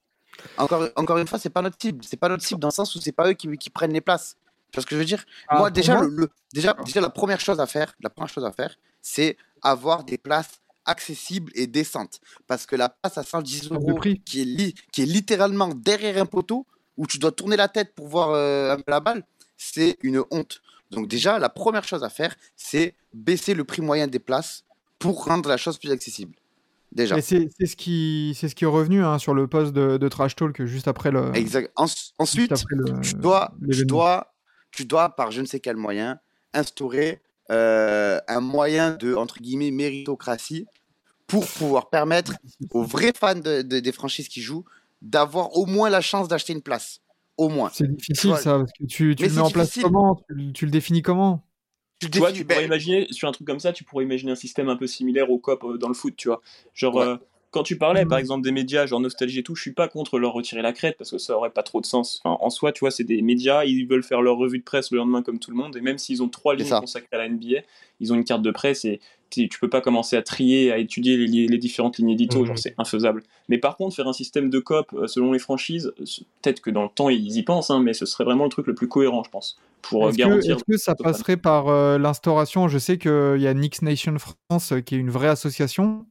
Encore, 0.56 0.88
encore 0.96 1.18
une 1.18 1.26
fois, 1.26 1.38
c'est 1.38 1.50
pas 1.50 1.62
notre 1.62 1.76
cible. 1.80 2.04
C'est 2.04 2.16
pas 2.16 2.28
notre 2.28 2.42
cible 2.44 2.60
dans 2.60 2.68
le 2.68 2.72
sens 2.72 2.94
où 2.94 3.00
c'est 3.00 3.12
pas 3.12 3.28
eux 3.28 3.34
qui, 3.34 3.48
qui 3.58 3.70
prennent 3.70 3.92
les 3.92 4.00
places. 4.00 4.36
Tu 4.70 4.76
vois 4.76 4.82
ce 4.82 4.86
que 4.86 4.94
je 4.94 5.00
veux 5.00 5.04
dire? 5.06 5.24
Ah, 5.48 5.58
Moi, 5.58 5.70
déjà, 5.70 5.94
moi, 5.94 6.04
le, 6.04 6.16
le- 6.16 6.30
déjà, 6.52 6.72
déjà, 6.84 7.00
la 7.00 7.10
première 7.10 7.40
chose 7.40 7.60
à 7.60 7.66
faire, 7.66 7.94
la 8.00 8.10
première 8.10 8.28
chose 8.30 8.44
à 8.44 8.52
faire, 8.52 8.76
c'est 9.02 9.36
avoir 9.62 10.04
des 10.04 10.18
places 10.18 10.60
accessibles 10.84 11.52
et 11.54 11.66
décentes. 11.66 12.20
Parce 12.46 12.66
que 12.66 12.74
la 12.76 12.88
place 12.88 13.16
à 13.18 13.22
110 13.22 13.68
de 13.68 13.74
euros, 13.74 13.98
qui 14.24 14.40
est, 14.42 14.44
li- 14.44 14.74
qui 14.90 15.02
est 15.02 15.06
littéralement 15.06 15.68
derrière 15.68 16.20
un 16.20 16.26
poteau, 16.26 16.66
où 16.96 17.06
tu 17.06 17.18
dois 17.18 17.32
tourner 17.32 17.56
la 17.56 17.68
tête 17.68 17.94
pour 17.94 18.08
voir 18.08 18.30
euh, 18.30 18.76
la 18.86 19.00
balle, 19.00 19.24
c'est 19.56 19.96
une 20.02 20.22
honte. 20.30 20.60
Donc 20.90 21.08
déjà, 21.08 21.38
la 21.38 21.48
première 21.48 21.84
chose 21.84 22.04
à 22.04 22.10
faire, 22.10 22.34
c'est 22.56 22.94
baisser 23.14 23.54
le 23.54 23.64
prix 23.64 23.80
moyen 23.80 24.06
des 24.06 24.18
places 24.18 24.64
pour 24.98 25.24
rendre 25.24 25.48
la 25.48 25.56
chose 25.56 25.78
plus 25.78 25.90
accessible. 25.90 26.34
Déjà. 26.92 27.20
C'est 27.22 27.48
ce 27.64 27.74
qui 27.74 28.36
c'est 28.38 28.48
ce 28.48 28.54
qui 28.54 28.64
est 28.64 28.68
revenu 28.68 29.02
hein, 29.02 29.18
sur 29.18 29.32
le 29.32 29.46
post 29.48 29.72
de, 29.72 29.96
de 29.96 30.08
Trash 30.08 30.36
Talk 30.36 30.62
juste 30.66 30.88
après 30.88 31.10
le. 31.10 31.34
Exact. 31.34 31.72
Ensuite, 31.76 32.52
après 32.52 32.76
le- 32.76 33.00
tu 33.00 33.14
dois, 33.14 33.52
tu 33.60 33.66
l'événement. 33.66 33.86
dois, 33.88 34.34
tu 34.70 34.84
dois, 34.84 35.08
par 35.16 35.30
je 35.30 35.40
ne 35.40 35.46
sais 35.46 35.58
quel 35.58 35.76
moyen, 35.76 36.18
instaurer 36.52 37.22
euh, 37.50 38.20
un 38.28 38.40
moyen 38.40 38.92
de, 38.92 39.14
entre 39.14 39.40
guillemets, 39.40 39.70
méritocratie 39.70 40.66
pour 41.26 41.46
pouvoir 41.46 41.88
permettre 41.88 42.34
aux 42.70 42.82
vrais 42.84 43.12
fans 43.18 43.34
de- 43.36 43.62
de- 43.62 43.80
des 43.80 43.92
franchises 43.92 44.28
qui 44.28 44.42
jouent 44.42 44.64
d'avoir 45.00 45.56
au 45.56 45.64
moins 45.66 45.88
la 45.88 46.02
chance 46.02 46.28
d'acheter 46.28 46.52
une 46.52 46.62
place. 46.62 47.00
Au 47.38 47.48
moins. 47.48 47.70
C'est 47.72 47.90
difficile 47.90 48.36
ça 48.36 48.58
parce 48.58 48.70
que 48.78 48.84
tu, 48.84 49.14
le 49.14 49.28
mets 49.30 49.38
en 49.40 49.50
place 49.50 49.78
comment? 49.80 50.20
Tu 50.52 50.66
le 50.66 50.70
définis 50.70 51.00
comment? 51.00 51.42
Tu 52.02 52.10
Tu 52.10 52.18
vois, 52.18 52.32
tu 52.32 52.44
pourrais 52.44 52.60
ben, 52.60 52.66
imaginer, 52.66 53.06
sur 53.10 53.28
un 53.28 53.32
truc 53.32 53.46
comme 53.46 53.60
ça, 53.60 53.72
tu 53.72 53.84
pourrais 53.84 54.04
imaginer 54.04 54.32
un 54.32 54.36
système 54.36 54.68
un 54.68 54.76
peu 54.76 54.86
similaire 54.86 55.30
au 55.30 55.38
COP 55.38 55.62
euh, 55.64 55.78
dans 55.78 55.88
le 55.88 55.94
foot, 55.94 56.14
tu 56.16 56.28
vois. 56.28 56.40
Genre, 56.74 56.96
Ouais. 56.96 57.04
euh, 57.06 57.16
quand 57.52 57.62
tu 57.62 57.76
parlais, 57.76 58.06
par 58.06 58.16
exemple, 58.18 58.42
des 58.42 58.50
médias, 58.50 58.86
genre 58.86 58.98
Nostalgie 58.98 59.40
et 59.40 59.42
tout, 59.42 59.54
je 59.54 59.60
suis 59.60 59.72
pas 59.72 59.86
contre 59.86 60.18
leur 60.18 60.32
retirer 60.32 60.62
la 60.62 60.72
crête, 60.72 60.96
parce 60.96 61.10
que 61.10 61.18
ça 61.18 61.36
aurait 61.36 61.50
pas 61.50 61.62
trop 61.62 61.80
de 61.82 61.86
sens. 61.86 62.20
Enfin, 62.24 62.38
en 62.40 62.48
soi, 62.48 62.72
tu 62.72 62.80
vois, 62.80 62.90
c'est 62.90 63.04
des 63.04 63.20
médias, 63.20 63.64
ils 63.64 63.86
veulent 63.86 64.02
faire 64.02 64.22
leur 64.22 64.36
revue 64.36 64.58
de 64.58 64.64
presse 64.64 64.90
le 64.90 64.96
lendemain 64.96 65.22
comme 65.22 65.38
tout 65.38 65.50
le 65.50 65.56
monde, 65.58 65.76
et 65.76 65.82
même 65.82 65.98
s'ils 65.98 66.22
ont 66.22 66.28
trois 66.28 66.54
lignes 66.54 66.70
consacrées 66.80 67.08
à 67.12 67.18
la 67.18 67.28
NBA, 67.28 67.60
ils 68.00 68.10
ont 68.12 68.16
une 68.16 68.24
carte 68.24 68.40
de 68.42 68.50
presse, 68.50 68.84
et 68.86 69.00
tu 69.32 69.58
peux 69.60 69.68
pas 69.68 69.80
commencer 69.80 70.16
à 70.16 70.22
trier, 70.22 70.70
à 70.72 70.78
étudier 70.78 71.16
les, 71.16 71.46
les 71.46 71.58
différentes 71.58 71.98
lignes 71.98 72.10
édito, 72.10 72.40
Mhm. 72.40 72.46
genre 72.46 72.58
c'est 72.58 72.74
infaisable. 72.78 73.22
Mais 73.48 73.58
par 73.58 73.76
contre, 73.76 73.96
faire 73.96 74.08
un 74.08 74.12
système 74.12 74.50
de 74.50 74.58
COP 74.58 74.92
euh, 74.94 75.06
selon 75.06 75.32
les 75.32 75.38
franchises, 75.38 75.92
peut-être 76.42 76.60
que 76.60 76.70
dans 76.70 76.82
le 76.82 76.88
temps, 76.94 77.08
ils 77.08 77.36
y 77.36 77.42
pensent, 77.42 77.70
hein, 77.70 77.80
mais 77.82 77.92
ce 77.94 78.06
serait 78.06 78.24
vraiment 78.24 78.44
le 78.44 78.50
truc 78.50 78.66
le 78.66 78.74
plus 78.74 78.88
cohérent, 78.88 79.22
je 79.24 79.30
pense, 79.30 79.58
pour 79.82 80.06
euh, 80.06 80.08
Est-ce 80.10 80.16
que, 80.18 80.22
garantir... 80.22 80.56
est-ce 80.56 80.64
que 80.64 80.76
ça 80.76 80.94
passerait 80.94 81.36
par 81.36 81.68
euh, 81.68 81.98
l'instauration? 81.98 82.68
Je 82.68 82.78
sais 82.78 82.98
qu'il 82.98 83.38
y 83.38 83.46
a 83.46 83.54
Knicks 83.54 83.82
Nation 83.82 84.14
France 84.18 84.72
qui 84.84 84.94
est 84.94 84.98
une 84.98 85.10
vraie 85.10 85.28
association. 85.28 86.06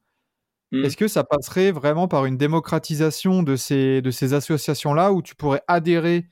Hmm. 0.71 0.85
Est-ce 0.85 0.95
que 0.95 1.07
ça 1.07 1.23
passerait 1.23 1.71
vraiment 1.71 2.07
par 2.07 2.25
une 2.25 2.37
démocratisation 2.37 3.43
de 3.43 3.55
ces, 3.55 4.01
de 4.01 4.09
ces 4.09 4.33
associations-là 4.33 5.11
où 5.11 5.21
tu 5.21 5.35
pourrais 5.35 5.61
adhérer 5.67 6.27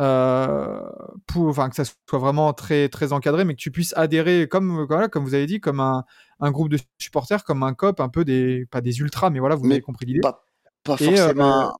euh, 0.00 0.80
pour, 1.26 1.48
enfin, 1.48 1.68
que 1.68 1.76
ça 1.76 1.84
soit 1.84 2.18
vraiment 2.18 2.52
très, 2.52 2.88
très 2.88 3.12
encadré, 3.12 3.44
mais 3.44 3.54
que 3.54 3.60
tu 3.60 3.70
puisses 3.70 3.92
adhérer, 3.96 4.48
comme, 4.48 4.84
voilà, 4.86 5.08
comme 5.08 5.24
vous 5.24 5.34
avez 5.34 5.46
dit, 5.46 5.60
comme 5.60 5.80
un, 5.80 6.04
un 6.40 6.50
groupe 6.50 6.68
de 6.68 6.78
supporters, 6.98 7.44
comme 7.44 7.62
un 7.62 7.74
COP, 7.74 8.00
un 8.00 8.08
peu 8.08 8.24
des, 8.24 8.66
pas 8.70 8.80
des 8.80 9.00
ultras, 9.00 9.30
mais 9.30 9.40
voilà, 9.40 9.54
vous 9.56 9.64
Mais 9.64 9.74
avez 9.74 9.82
compris 9.82 10.06
l'idée. 10.06 10.20
pas, 10.20 10.44
pas 10.84 10.96
Et, 11.00 11.08
euh, 11.08 11.16
forcément. 11.16 11.76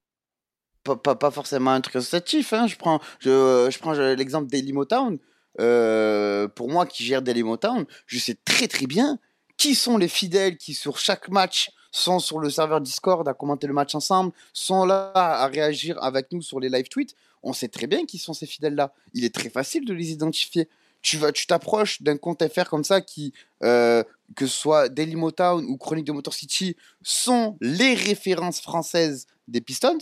pas, 0.85 0.97
pas, 0.97 1.15
pas 1.17 1.31
forcément 1.31 1.71
un 1.73 1.81
truc 1.81 1.97
associatif. 1.97 2.53
Hein. 2.53 2.67
Je 2.67 2.77
prends, 2.77 3.01
je, 3.21 3.69
je 3.71 3.79
prends 3.79 3.93
l'exemple 3.93 4.49
d'Elimotown. 4.49 5.19
Euh, 5.61 6.47
pour 6.49 6.71
moi, 6.71 6.87
qui 6.87 7.05
gère 7.05 7.21
Dailymotown, 7.23 7.85
je 8.07 8.19
sais 8.19 8.37
très 8.45 8.69
très 8.69 8.87
bien 8.87 9.19
qui 9.57 9.75
sont 9.75 9.99
les 9.99 10.07
fidèles 10.09 10.57
qui, 10.57 10.73
sur 10.73 10.99
chaque 10.99 11.29
match, 11.31 11.71
sont 11.91 12.21
sur 12.21 12.39
le 12.39 12.49
serveur 12.49 12.81
Discord 12.81 13.27
à 13.27 13.35
commenter 13.35 13.67
le 13.67 13.73
match 13.73 13.95
ensemble, 13.97 14.31
sont 14.53 14.85
là 14.85 15.11
à 15.15 15.47
réagir 15.49 16.01
avec 16.01 16.31
nous 16.31 16.43
sur 16.43 16.61
les 16.61 16.69
live 16.69 16.89
tweets. 16.89 17.17
On 17.43 17.53
sait 17.53 17.69
très 17.69 17.87
bien 17.87 18.05
qui 18.07 18.19
sont 18.19 18.35
ces 18.35 18.47
fidèles-là. 18.47 18.93
Il 19.15 19.25
est 19.25 19.35
très 19.35 19.51
facile 19.51 19.85
de 19.85 19.93
les 19.95 20.11
identifier. 20.13 20.69
Tu 21.03 21.17
vas, 21.17 21.31
tu 21.33 21.47
t'approches 21.47 22.03
d'un 22.03 22.17
compte 22.17 22.43
FR 22.53 22.65
comme 22.69 22.83
ça 22.85 23.01
qui, 23.01 23.33
euh, 23.63 24.03
que 24.35 24.47
ce 24.47 24.53
soit 24.57 24.89
Dailymotown 24.89 25.65
ou 25.65 25.77
Chronique 25.77 26.07
de 26.07 26.13
Motor 26.13 26.35
City, 26.35 26.77
sont 27.03 27.57
les 27.61 27.95
références 27.95 28.61
françaises 28.61 29.27
des 29.47 29.61
Pistons. 29.61 29.99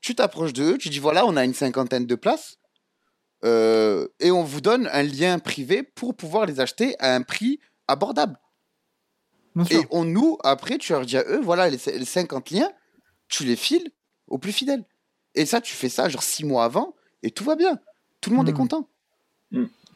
Tu 0.00 0.14
t'approches 0.14 0.52
d'eux, 0.52 0.78
tu 0.78 0.88
dis 0.88 0.98
voilà, 0.98 1.26
on 1.26 1.36
a 1.36 1.44
une 1.44 1.54
cinquantaine 1.54 2.06
de 2.06 2.14
places. 2.14 2.58
euh, 3.44 4.08
et 4.20 4.30
on 4.30 4.44
vous 4.44 4.60
donne 4.60 4.88
un 4.92 5.02
lien 5.02 5.38
privé 5.38 5.82
pour 5.82 6.14
pouvoir 6.16 6.46
les 6.46 6.60
acheter 6.60 6.96
à 7.00 7.14
un 7.14 7.22
prix 7.22 7.58
abordable. 7.88 8.38
Et 9.70 9.80
on 9.90 10.04
nous, 10.04 10.38
après, 10.44 10.78
tu 10.78 10.92
leur 10.92 11.04
dis 11.04 11.16
à 11.16 11.24
eux, 11.24 11.40
voilà, 11.42 11.68
les, 11.68 11.78
les 11.86 12.04
50 12.04 12.50
liens, 12.50 12.70
tu 13.28 13.44
les 13.44 13.56
files 13.56 13.90
aux 14.28 14.38
plus 14.38 14.52
fidèles. 14.52 14.84
Et 15.34 15.46
ça, 15.46 15.60
tu 15.60 15.74
fais 15.74 15.88
ça 15.88 16.08
genre 16.08 16.22
6 16.22 16.44
mois 16.44 16.64
avant, 16.64 16.94
et 17.22 17.30
tout 17.30 17.44
va 17.44 17.56
bien. 17.56 17.78
Tout 18.20 18.30
le 18.30 18.36
monde 18.36 18.48
est 18.48 18.52
Hmm. 18.52 18.56
content. 18.56 18.88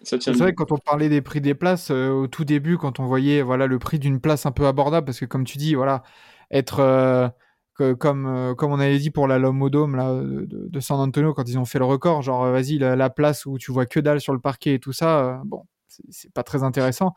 Tient 0.04 0.18
C'est 0.18 0.32
vrai 0.32 0.52
que 0.52 0.56
quand 0.56 0.72
on 0.72 0.78
parlait 0.78 1.08
des 1.08 1.20
prix 1.20 1.40
des 1.40 1.54
places 1.54 1.90
euh, 1.90 2.10
au 2.10 2.26
tout 2.26 2.44
début, 2.44 2.78
quand 2.78 3.00
on 3.00 3.06
voyait 3.06 3.42
voilà 3.42 3.66
le 3.66 3.78
prix 3.78 3.98
d'une 3.98 4.20
place 4.20 4.46
un 4.46 4.52
peu 4.52 4.66
abordable, 4.66 5.04
parce 5.06 5.18
que 5.20 5.24
comme 5.24 5.44
tu 5.44 5.58
dis, 5.58 5.74
voilà, 5.74 6.02
être 6.50 6.80
euh, 6.80 7.28
que- 7.74 7.92
comme 7.94 8.26
euh, 8.26 8.54
comme 8.54 8.72
on 8.72 8.78
avait 8.78 8.98
dit 8.98 9.10
pour 9.10 9.26
la 9.26 9.38
Lomodome 9.38 9.96
là 9.96 10.12
de, 10.22 10.80
San 10.80 11.00
Antonio 11.00 11.34
quand 11.34 11.48
ils 11.48 11.58
ont 11.58 11.64
fait 11.64 11.78
le 11.78 11.84
record, 11.84 12.22
genre 12.22 12.50
vas-y 12.50 12.78
la, 12.78 12.94
la 12.96 13.10
place 13.10 13.46
où 13.46 13.58
tu 13.58 13.72
vois 13.72 13.86
que 13.86 14.00
dalle 14.00 14.20
sur 14.20 14.32
le 14.32 14.40
parquet 14.40 14.74
et 14.74 14.78
tout 14.80 14.92
ça, 14.92 15.18
euh, 15.20 15.36
bon, 15.44 15.64
c'est- 15.88 16.32
pas 16.32 16.42
très 16.44 16.62
intéressant, 16.62 17.14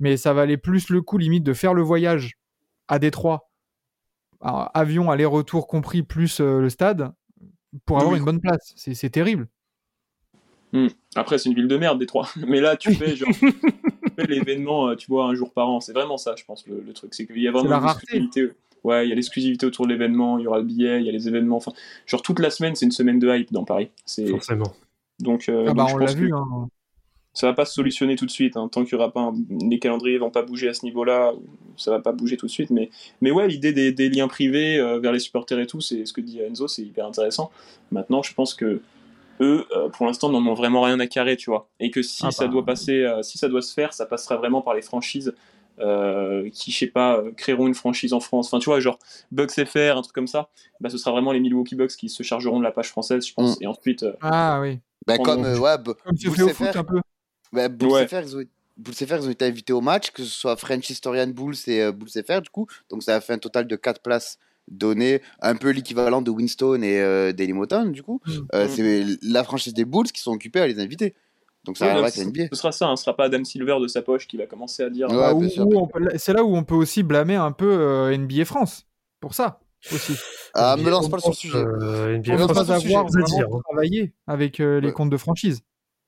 mais 0.00 0.16
ça 0.16 0.32
valait 0.34 0.58
plus 0.58 0.90
le 0.90 1.02
coup 1.02 1.18
limite 1.18 1.44
de 1.44 1.54
faire 1.54 1.74
le 1.74 1.82
voyage 1.82 2.38
à 2.88 2.98
Détroit, 2.98 3.50
Alors, 4.40 4.70
avion 4.74 5.10
aller-retour 5.10 5.66
compris 5.66 6.02
plus 6.02 6.40
euh, 6.40 6.60
le 6.60 6.70
stade 6.70 7.12
pour 7.84 7.98
avoir 7.98 8.12
oui. 8.12 8.18
une 8.18 8.24
bonne 8.24 8.40
place. 8.40 8.72
C'est 8.76 9.10
terrible. 9.10 9.48
Après, 11.14 11.38
c'est 11.38 11.48
une 11.48 11.54
ville 11.54 11.68
de 11.68 11.76
merde, 11.76 11.98
Détroit. 11.98 12.28
Mais 12.46 12.60
là, 12.60 12.76
tu 12.76 12.92
fais 12.94 13.16
genre 13.16 13.28
l'événement, 14.18 14.88
euh, 14.88 14.96
tu 14.96 15.06
vois, 15.08 15.24
un 15.26 15.34
jour 15.34 15.52
par 15.52 15.68
an. 15.68 15.80
C'est 15.80 15.92
vraiment 15.92 16.16
ça, 16.18 16.34
je 16.36 16.44
pense, 16.44 16.66
le, 16.66 16.80
le 16.86 16.92
truc. 16.92 17.14
C'est 17.14 17.26
qu'il 17.26 17.40
y 17.40 17.48
a 17.48 17.52
vraiment 17.52 17.70
la 17.70 17.76
une 17.78 17.82
rareté. 17.84 18.02
exclusivité. 18.16 18.50
Ouais, 18.84 19.06
il 19.06 19.08
y 19.08 19.12
a 19.12 19.14
l'exclusivité 19.16 19.66
autour 19.66 19.86
de 19.86 19.92
l'événement, 19.92 20.38
il 20.38 20.44
y 20.44 20.46
aura 20.46 20.58
le 20.58 20.64
billet, 20.64 21.00
il 21.00 21.06
y 21.06 21.08
a 21.08 21.12
les 21.12 21.26
événements. 21.26 21.56
Enfin, 21.56 21.72
genre 22.06 22.22
toute 22.22 22.38
la 22.38 22.50
semaine, 22.50 22.76
c'est 22.76 22.86
une 22.86 22.92
semaine 22.92 23.18
de 23.18 23.28
hype 23.34 23.52
dans 23.52 23.64
Paris. 23.64 23.90
C'est 24.04 24.26
Forcément. 24.28 24.72
donc, 25.18 25.48
euh, 25.48 25.64
Ah 25.68 25.74
bah 25.74 25.82
donc 25.82 25.88
je 25.90 25.94
on 25.94 25.98
l'a 25.98 26.06
pense 26.06 26.14
que 26.14 26.20
vu. 26.20 26.32
hein. 26.32 26.68
ça 27.32 27.48
va 27.48 27.54
pas 27.54 27.64
se 27.64 27.74
solutionner 27.74 28.14
tout 28.14 28.24
de 28.26 28.30
suite. 28.30 28.56
hein. 28.56 28.68
Tant 28.70 28.84
qu'il 28.84 28.92
y 28.92 28.94
aura 28.94 29.12
pas 29.12 29.20
un- 29.22 29.34
les 29.68 29.80
calendriers 29.80 30.18
vont 30.18 30.30
pas 30.30 30.42
bouger 30.42 30.68
à 30.68 30.74
ce 30.74 30.84
niveau-là, 30.84 31.32
ça 31.78 31.90
va 31.90 32.00
pas 32.00 32.12
bouger 32.12 32.36
tout 32.36 32.46
de 32.46 32.50
suite. 32.50 32.70
Mais 32.70 32.90
mais 33.20 33.30
ouais, 33.30 33.48
l'idée 33.48 33.72
des, 33.72 33.92
des 33.92 34.08
liens 34.08 34.28
privés 34.28 34.78
euh, 34.78 34.98
vers 34.98 35.12
les 35.12 35.18
supporters 35.18 35.58
et 35.58 35.66
tout, 35.66 35.80
c'est 35.80 36.04
ce 36.06 36.12
que 36.12 36.20
dit 36.20 36.40
Enzo, 36.40 36.68
c'est 36.68 36.82
hyper 36.82 37.06
intéressant. 37.06 37.50
Maintenant, 37.92 38.22
je 38.22 38.34
pense 38.34 38.54
que 38.54 38.80
eux, 39.40 39.66
euh, 39.76 39.88
pour 39.88 40.06
l'instant, 40.06 40.28
n'en 40.30 40.44
ont 40.46 40.54
vraiment 40.54 40.82
rien 40.82 40.98
à 41.00 41.06
carrer, 41.06 41.36
tu 41.36 41.50
vois. 41.50 41.68
Et 41.80 41.90
que 41.90 42.02
si 42.02 42.24
Ah 42.26 42.30
ça 42.32 42.46
bah. 42.46 42.52
doit 42.52 42.64
passer, 42.64 43.02
euh, 43.04 43.22
si 43.22 43.38
ça 43.38 43.48
doit 43.48 43.62
se 43.62 43.72
faire, 43.72 43.92
ça 43.92 44.04
passera 44.06 44.36
vraiment 44.36 44.62
par 44.62 44.74
les 44.74 44.82
franchises 44.82 45.32
euh, 45.80 46.50
qui, 46.52 46.72
je 46.72 46.78
sais 46.78 46.86
pas, 46.88 47.22
créeront 47.36 47.68
une 47.68 47.74
franchise 47.74 48.12
en 48.12 48.18
France. 48.18 48.48
Enfin, 48.48 48.58
tu 48.58 48.64
vois, 48.68 48.80
genre 48.80 48.98
Bucks 49.30 49.52
FR, 49.64 49.96
un 49.96 50.02
truc 50.02 50.12
comme 50.12 50.26
ça. 50.26 50.48
Bah, 50.80 50.90
ce 50.90 50.98
sera 50.98 51.12
vraiment 51.12 51.30
les 51.30 51.38
Milwaukee 51.38 51.76
Bucks 51.76 51.92
qui 51.92 52.08
se 52.08 52.24
chargeront 52.24 52.58
de 52.58 52.64
la 52.64 52.72
page 52.72 52.88
française, 52.88 53.24
je 53.24 53.32
pense. 53.32 53.60
Mm. 53.60 53.62
Et 53.62 53.66
ensuite, 53.68 54.02
euh, 54.02 54.12
Ah 54.20 54.58
oui. 54.60 54.80
Bah, 55.06 55.18
comme, 55.18 55.44
euh, 55.44 55.56
ouais, 55.56 55.76
Comme 56.04 56.16
fais 56.18 56.42
au 56.42 56.48
FR, 56.48 56.54
foot 56.54 56.76
un 56.76 56.82
peu. 56.84 57.00
bah, 57.52 57.68
Ouais. 57.86 58.08
FR, 58.08 58.22
ils 58.24 58.36
ont, 58.36 58.42
Bulls 58.78 58.94
FR, 58.94 59.16
ils 59.16 59.26
ont 59.26 59.30
été 59.30 59.44
invités 59.44 59.72
au 59.72 59.80
match, 59.80 60.10
que 60.12 60.22
ce 60.22 60.30
soit 60.30 60.56
French 60.56 60.88
Historian 60.88 61.26
Bulls 61.26 61.56
et 61.66 61.82
euh, 61.82 61.92
Bulls 61.92 62.08
FR, 62.24 62.40
du 62.42 62.50
coup. 62.50 62.66
Donc, 62.90 63.02
ça 63.02 63.16
a 63.16 63.20
fait 63.20 63.32
un 63.34 63.38
total 63.38 63.66
de 63.66 63.76
4 63.76 64.00
places 64.00 64.38
données, 64.68 65.20
un 65.40 65.56
peu 65.56 65.70
l'équivalent 65.70 66.22
de 66.22 66.30
Winston 66.30 66.80
et 66.82 67.00
euh, 67.00 67.32
Dailymotown, 67.32 67.90
du 67.92 68.02
coup. 68.02 68.20
Mm. 68.26 68.30
Euh, 68.54 68.66
Mm. 68.66 68.68
C'est 68.68 69.04
la 69.22 69.42
franchise 69.44 69.74
des 69.74 69.84
Bulls 69.84 70.12
qui 70.12 70.20
sont 70.22 70.32
occupés 70.32 70.60
à 70.60 70.66
les 70.66 70.78
inviter. 70.78 71.14
Donc, 71.64 71.76
ça 71.76 71.86
ouais, 71.86 71.94
la 72.00 72.24
NBA. 72.24 72.44
ce 72.52 72.56
sera 72.56 72.70
ça, 72.72 72.86
hein, 72.86 72.96
ce 72.96 73.04
sera 73.04 73.16
pas 73.16 73.24
Adam 73.24 73.44
Silver 73.44 73.76
de 73.80 73.88
sa 73.88 74.00
poche 74.00 74.26
qui 74.28 74.36
va 74.36 74.46
commencer 74.46 74.82
à 74.84 74.90
dire 74.90 75.08
Ouais, 75.10 75.16
Bah, 75.16 75.34
peut- 75.34 76.10
C'est 76.16 76.32
là 76.32 76.44
où 76.44 76.54
on 76.56 76.62
peut 76.64 76.74
aussi 76.76 77.02
blâmer 77.02 77.34
un 77.34 77.52
peu 77.52 77.68
euh, 77.70 78.16
NBA 78.16 78.44
France 78.44 78.86
pour 79.20 79.34
ça 79.34 79.60
aussi. 79.92 80.14
Ah, 80.54 80.76
me 80.78 80.88
lance 80.88 81.08
pas 81.08 81.18
sur 81.18 81.30
le 81.30 81.34
sujet. 81.34 81.58
euh, 81.58 82.16
NBA 82.18 82.34
On 82.34 82.38
ne 82.38 82.46
pas 82.52 82.60
avoir 82.60 82.78
vraiment 83.06 83.60
travaillé 83.68 84.12
avec 84.26 84.60
euh, 84.60 84.80
les 84.80 84.88
Ouais. 84.88 84.92
comptes 84.94 85.10
de 85.10 85.16
franchise. 85.16 85.60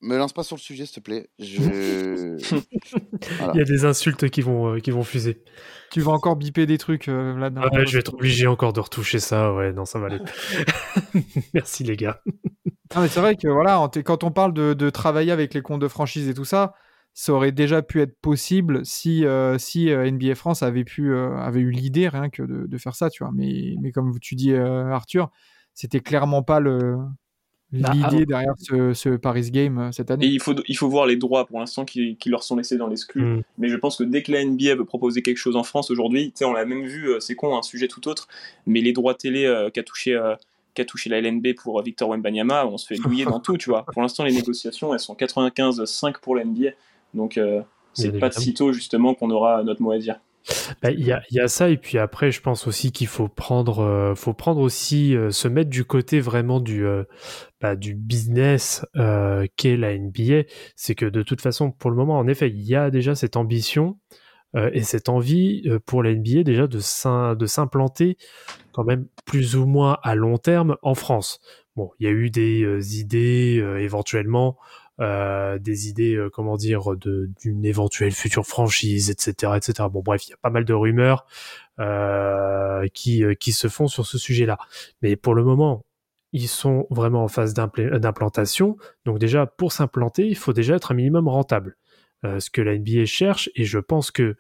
Me 0.02 0.16
lance 0.16 0.32
pas 0.32 0.42
sur 0.42 0.56
le 0.56 0.60
sujet, 0.60 0.86
s'il 0.86 0.96
te 0.96 1.00
plaît. 1.00 1.30
Je... 1.38 2.38
Il 3.54 3.58
y 3.58 3.60
a 3.60 3.64
des 3.64 3.84
insultes 3.84 4.30
qui 4.30 4.40
vont, 4.40 4.74
euh, 4.74 4.78
qui 4.78 4.90
vont 4.90 5.02
fuser. 5.02 5.42
Tu 5.90 6.00
vas 6.00 6.12
encore 6.12 6.36
biper 6.36 6.66
des 6.66 6.78
trucs 6.78 7.08
euh, 7.08 7.36
là-dedans. 7.36 7.62
Ah 7.64 7.76
ouais, 7.76 7.86
je 7.86 7.92
vais 7.92 8.00
être 8.00 8.14
obligé 8.14 8.46
encore 8.46 8.72
de 8.72 8.80
retoucher 8.80 9.18
ça. 9.18 9.52
Ouais, 9.52 9.72
non, 9.72 9.84
ça 9.84 9.98
va 9.98 10.06
aller. 10.06 10.20
Merci 11.54 11.84
les 11.84 11.96
gars. 11.96 12.22
Non, 12.94 13.02
mais 13.02 13.08
c'est 13.08 13.20
vrai 13.20 13.36
que 13.36 13.48
voilà, 13.48 13.88
quand 14.04 14.24
on 14.24 14.30
parle 14.30 14.54
de, 14.54 14.74
de 14.74 14.90
travailler 14.90 15.32
avec 15.32 15.54
les 15.54 15.62
comptes 15.62 15.82
de 15.82 15.88
franchise 15.88 16.28
et 16.28 16.34
tout 16.34 16.44
ça, 16.44 16.74
ça 17.12 17.32
aurait 17.32 17.52
déjà 17.52 17.82
pu 17.82 18.00
être 18.00 18.18
possible 18.20 18.84
si, 18.84 19.24
euh, 19.24 19.58
si 19.58 19.90
NBA 19.90 20.34
France 20.34 20.62
avait, 20.62 20.84
pu, 20.84 21.12
euh, 21.12 21.36
avait 21.36 21.60
eu 21.60 21.70
l'idée 21.70 22.08
rien 22.08 22.30
que 22.30 22.42
de, 22.42 22.66
de 22.66 22.78
faire 22.78 22.94
ça, 22.94 23.10
tu 23.10 23.24
vois. 23.24 23.32
Mais, 23.34 23.74
mais 23.80 23.92
comme 23.92 24.18
tu 24.20 24.36
dis, 24.36 24.52
euh, 24.52 24.90
Arthur, 24.90 25.30
c'était 25.74 26.00
clairement 26.00 26.42
pas 26.42 26.60
le 26.60 26.96
l'idée 27.72 27.88
alors- 27.88 28.26
derrière 28.26 28.54
ce, 28.58 28.92
ce 28.94 29.10
Paris 29.10 29.50
Game 29.50 29.78
euh, 29.78 29.92
cette 29.92 30.10
Et 30.10 30.12
année. 30.14 30.26
il 30.26 30.40
faut, 30.40 30.54
il 30.66 30.76
faut 30.76 30.88
voir 30.88 31.06
les 31.06 31.16
droits 31.16 31.46
pour 31.46 31.60
l'instant 31.60 31.84
qui, 31.84 32.16
qui 32.16 32.28
leur 32.28 32.42
sont 32.42 32.56
laissés 32.56 32.76
dans 32.76 32.88
l'exclu. 32.88 33.22
Mm. 33.22 33.42
Mais 33.58 33.68
je 33.68 33.76
pense 33.76 33.96
que 33.96 34.04
dès 34.04 34.22
que 34.22 34.32
la 34.32 34.44
NBA 34.44 34.74
veut 34.74 34.84
proposer 34.84 35.22
quelque 35.22 35.36
chose 35.38 35.56
en 35.56 35.62
France 35.62 35.90
aujourd'hui, 35.90 36.32
tu 36.32 36.38
sais, 36.38 36.44
on 36.44 36.52
l'a 36.52 36.64
même 36.64 36.84
vu, 36.86 37.08
euh, 37.10 37.20
c'est 37.20 37.34
con, 37.34 37.56
un 37.56 37.62
sujet 37.62 37.88
tout 37.88 38.08
autre, 38.08 38.28
mais 38.66 38.80
les 38.80 38.92
droits 38.92 39.14
télé 39.14 39.44
euh, 39.46 39.70
qu'a 39.70 39.82
touché, 39.82 40.14
euh, 40.14 40.34
qu'a 40.74 40.84
touché 40.84 41.10
la 41.10 41.20
LNB 41.20 41.54
pour 41.56 41.78
euh, 41.78 41.82
Victor 41.82 42.08
Wembanyama, 42.08 42.66
on 42.66 42.78
se 42.78 42.86
fait 42.86 42.96
douiller 42.96 43.24
dans 43.26 43.40
tout, 43.40 43.56
tu 43.56 43.70
vois. 43.70 43.84
Pour 43.92 44.02
l'instant, 44.02 44.24
les 44.24 44.32
négociations, 44.32 44.92
elles 44.92 45.00
sont 45.00 45.14
95-5 45.14 46.20
pour 46.20 46.36
la 46.36 46.44
NBA. 46.44 46.70
Donc, 47.14 47.38
euh, 47.38 47.60
c'est 47.92 48.18
pas 48.18 48.28
de 48.28 48.34
sitôt, 48.34 48.72
justement, 48.72 49.14
qu'on 49.14 49.30
aura 49.30 49.62
notre 49.64 49.82
mot 49.82 49.90
à 49.90 49.98
dire. 49.98 50.20
Bah, 50.82 50.90
Il 50.90 51.04
y, 51.04 51.40
a, 51.40 51.48
ça, 51.48 51.68
et 51.70 51.76
puis 51.76 51.98
après, 51.98 52.30
je 52.30 52.40
pense 52.40 52.66
aussi 52.66 52.92
qu'il 52.92 53.06
faut 53.06 53.28
prendre, 53.28 53.80
euh, 53.80 54.14
faut 54.14 54.34
prendre 54.34 54.60
aussi, 54.60 55.14
euh, 55.14 55.30
se 55.30 55.48
mettre 55.48 55.70
du 55.70 55.84
côté 55.84 56.20
vraiment 56.20 56.60
du, 56.60 56.84
euh, 56.86 57.04
bah, 57.60 57.76
du 57.76 57.94
business 57.94 58.84
qu'est 59.56 59.76
la 59.76 59.92
NBA. 59.94 60.42
C'est 60.76 60.94
que 60.94 61.06
de 61.06 61.22
toute 61.22 61.40
façon, 61.40 61.70
pour 61.70 61.90
le 61.90 61.96
moment, 61.96 62.18
en 62.18 62.26
effet, 62.26 62.48
il 62.48 62.62
y 62.62 62.74
a 62.74 62.90
déjà 62.90 63.14
cette 63.14 63.36
ambition 63.36 63.98
et 64.72 64.82
cette 64.82 65.08
envie 65.08 65.62
pour 65.86 66.02
la 66.02 66.10
NBA 66.10 66.42
déjà 66.42 66.66
de 66.66 66.80
s'im- 66.80 67.36
de 67.36 67.46
s'implanter 67.46 68.16
quand 68.72 68.82
même 68.82 69.06
plus 69.24 69.54
ou 69.54 69.64
moins 69.64 69.98
à 70.02 70.16
long 70.16 70.38
terme 70.38 70.76
en 70.82 70.94
France. 70.96 71.40
Bon, 71.76 71.90
il 72.00 72.06
y 72.06 72.08
a 72.08 72.12
eu 72.12 72.30
des 72.30 72.98
idées 72.98 73.64
éventuellement, 73.78 74.56
euh, 75.00 75.58
des 75.58 75.88
idées, 75.88 76.14
euh, 76.14 76.28
comment 76.28 76.58
dire, 76.58 76.94
d'une 76.96 77.64
éventuelle 77.64 78.12
future 78.12 78.46
franchise, 78.46 79.08
etc., 79.08 79.54
etc. 79.56 79.88
Bon, 79.90 80.02
bref, 80.02 80.26
il 80.26 80.30
y 80.30 80.34
a 80.34 80.36
pas 80.36 80.50
mal 80.50 80.66
de 80.66 80.74
rumeurs 80.74 81.24
euh, 81.78 82.86
qui 82.92 83.52
se 83.52 83.68
font 83.68 83.88
sur 83.88 84.04
ce 84.04 84.18
sujet-là. 84.18 84.58
Mais 85.00 85.16
pour 85.16 85.34
le 85.34 85.42
moment, 85.42 85.86
ils 86.32 86.48
sont 86.48 86.86
vraiment 86.90 87.24
en 87.24 87.28
phase 87.28 87.54
d'implantation. 87.54 88.76
Donc 89.06 89.18
déjà, 89.18 89.46
pour 89.46 89.72
s'implanter, 89.72 90.26
il 90.26 90.36
faut 90.36 90.52
déjà 90.52 90.76
être 90.76 90.92
un 90.92 90.94
minimum 90.94 91.28
rentable. 91.28 91.76
Ce 92.22 92.50
que 92.50 92.60
la 92.60 92.76
NBA 92.76 93.06
cherche, 93.06 93.48
et 93.54 93.64
je 93.64 93.78
pense 93.78 94.10
que 94.10 94.36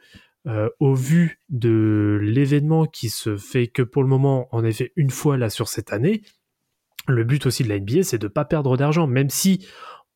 au 0.78 0.94
vu 0.94 1.40
de 1.48 2.18
l'événement 2.22 2.84
qui 2.84 3.08
se 3.08 3.38
fait 3.38 3.66
que 3.68 3.80
pour 3.80 4.02
le 4.02 4.08
moment, 4.08 4.48
en 4.54 4.62
effet, 4.64 4.92
une 4.96 5.10
fois 5.10 5.38
là 5.38 5.48
sur 5.48 5.68
cette 5.68 5.92
année, 5.92 6.20
le 7.08 7.24
but 7.24 7.46
aussi 7.46 7.64
de 7.64 7.68
la 7.68 7.78
NBA, 7.78 8.02
c'est 8.02 8.18
de 8.18 8.28
pas 8.28 8.44
perdre 8.44 8.76
d'argent, 8.76 9.06
même 9.06 9.30
si 9.30 9.66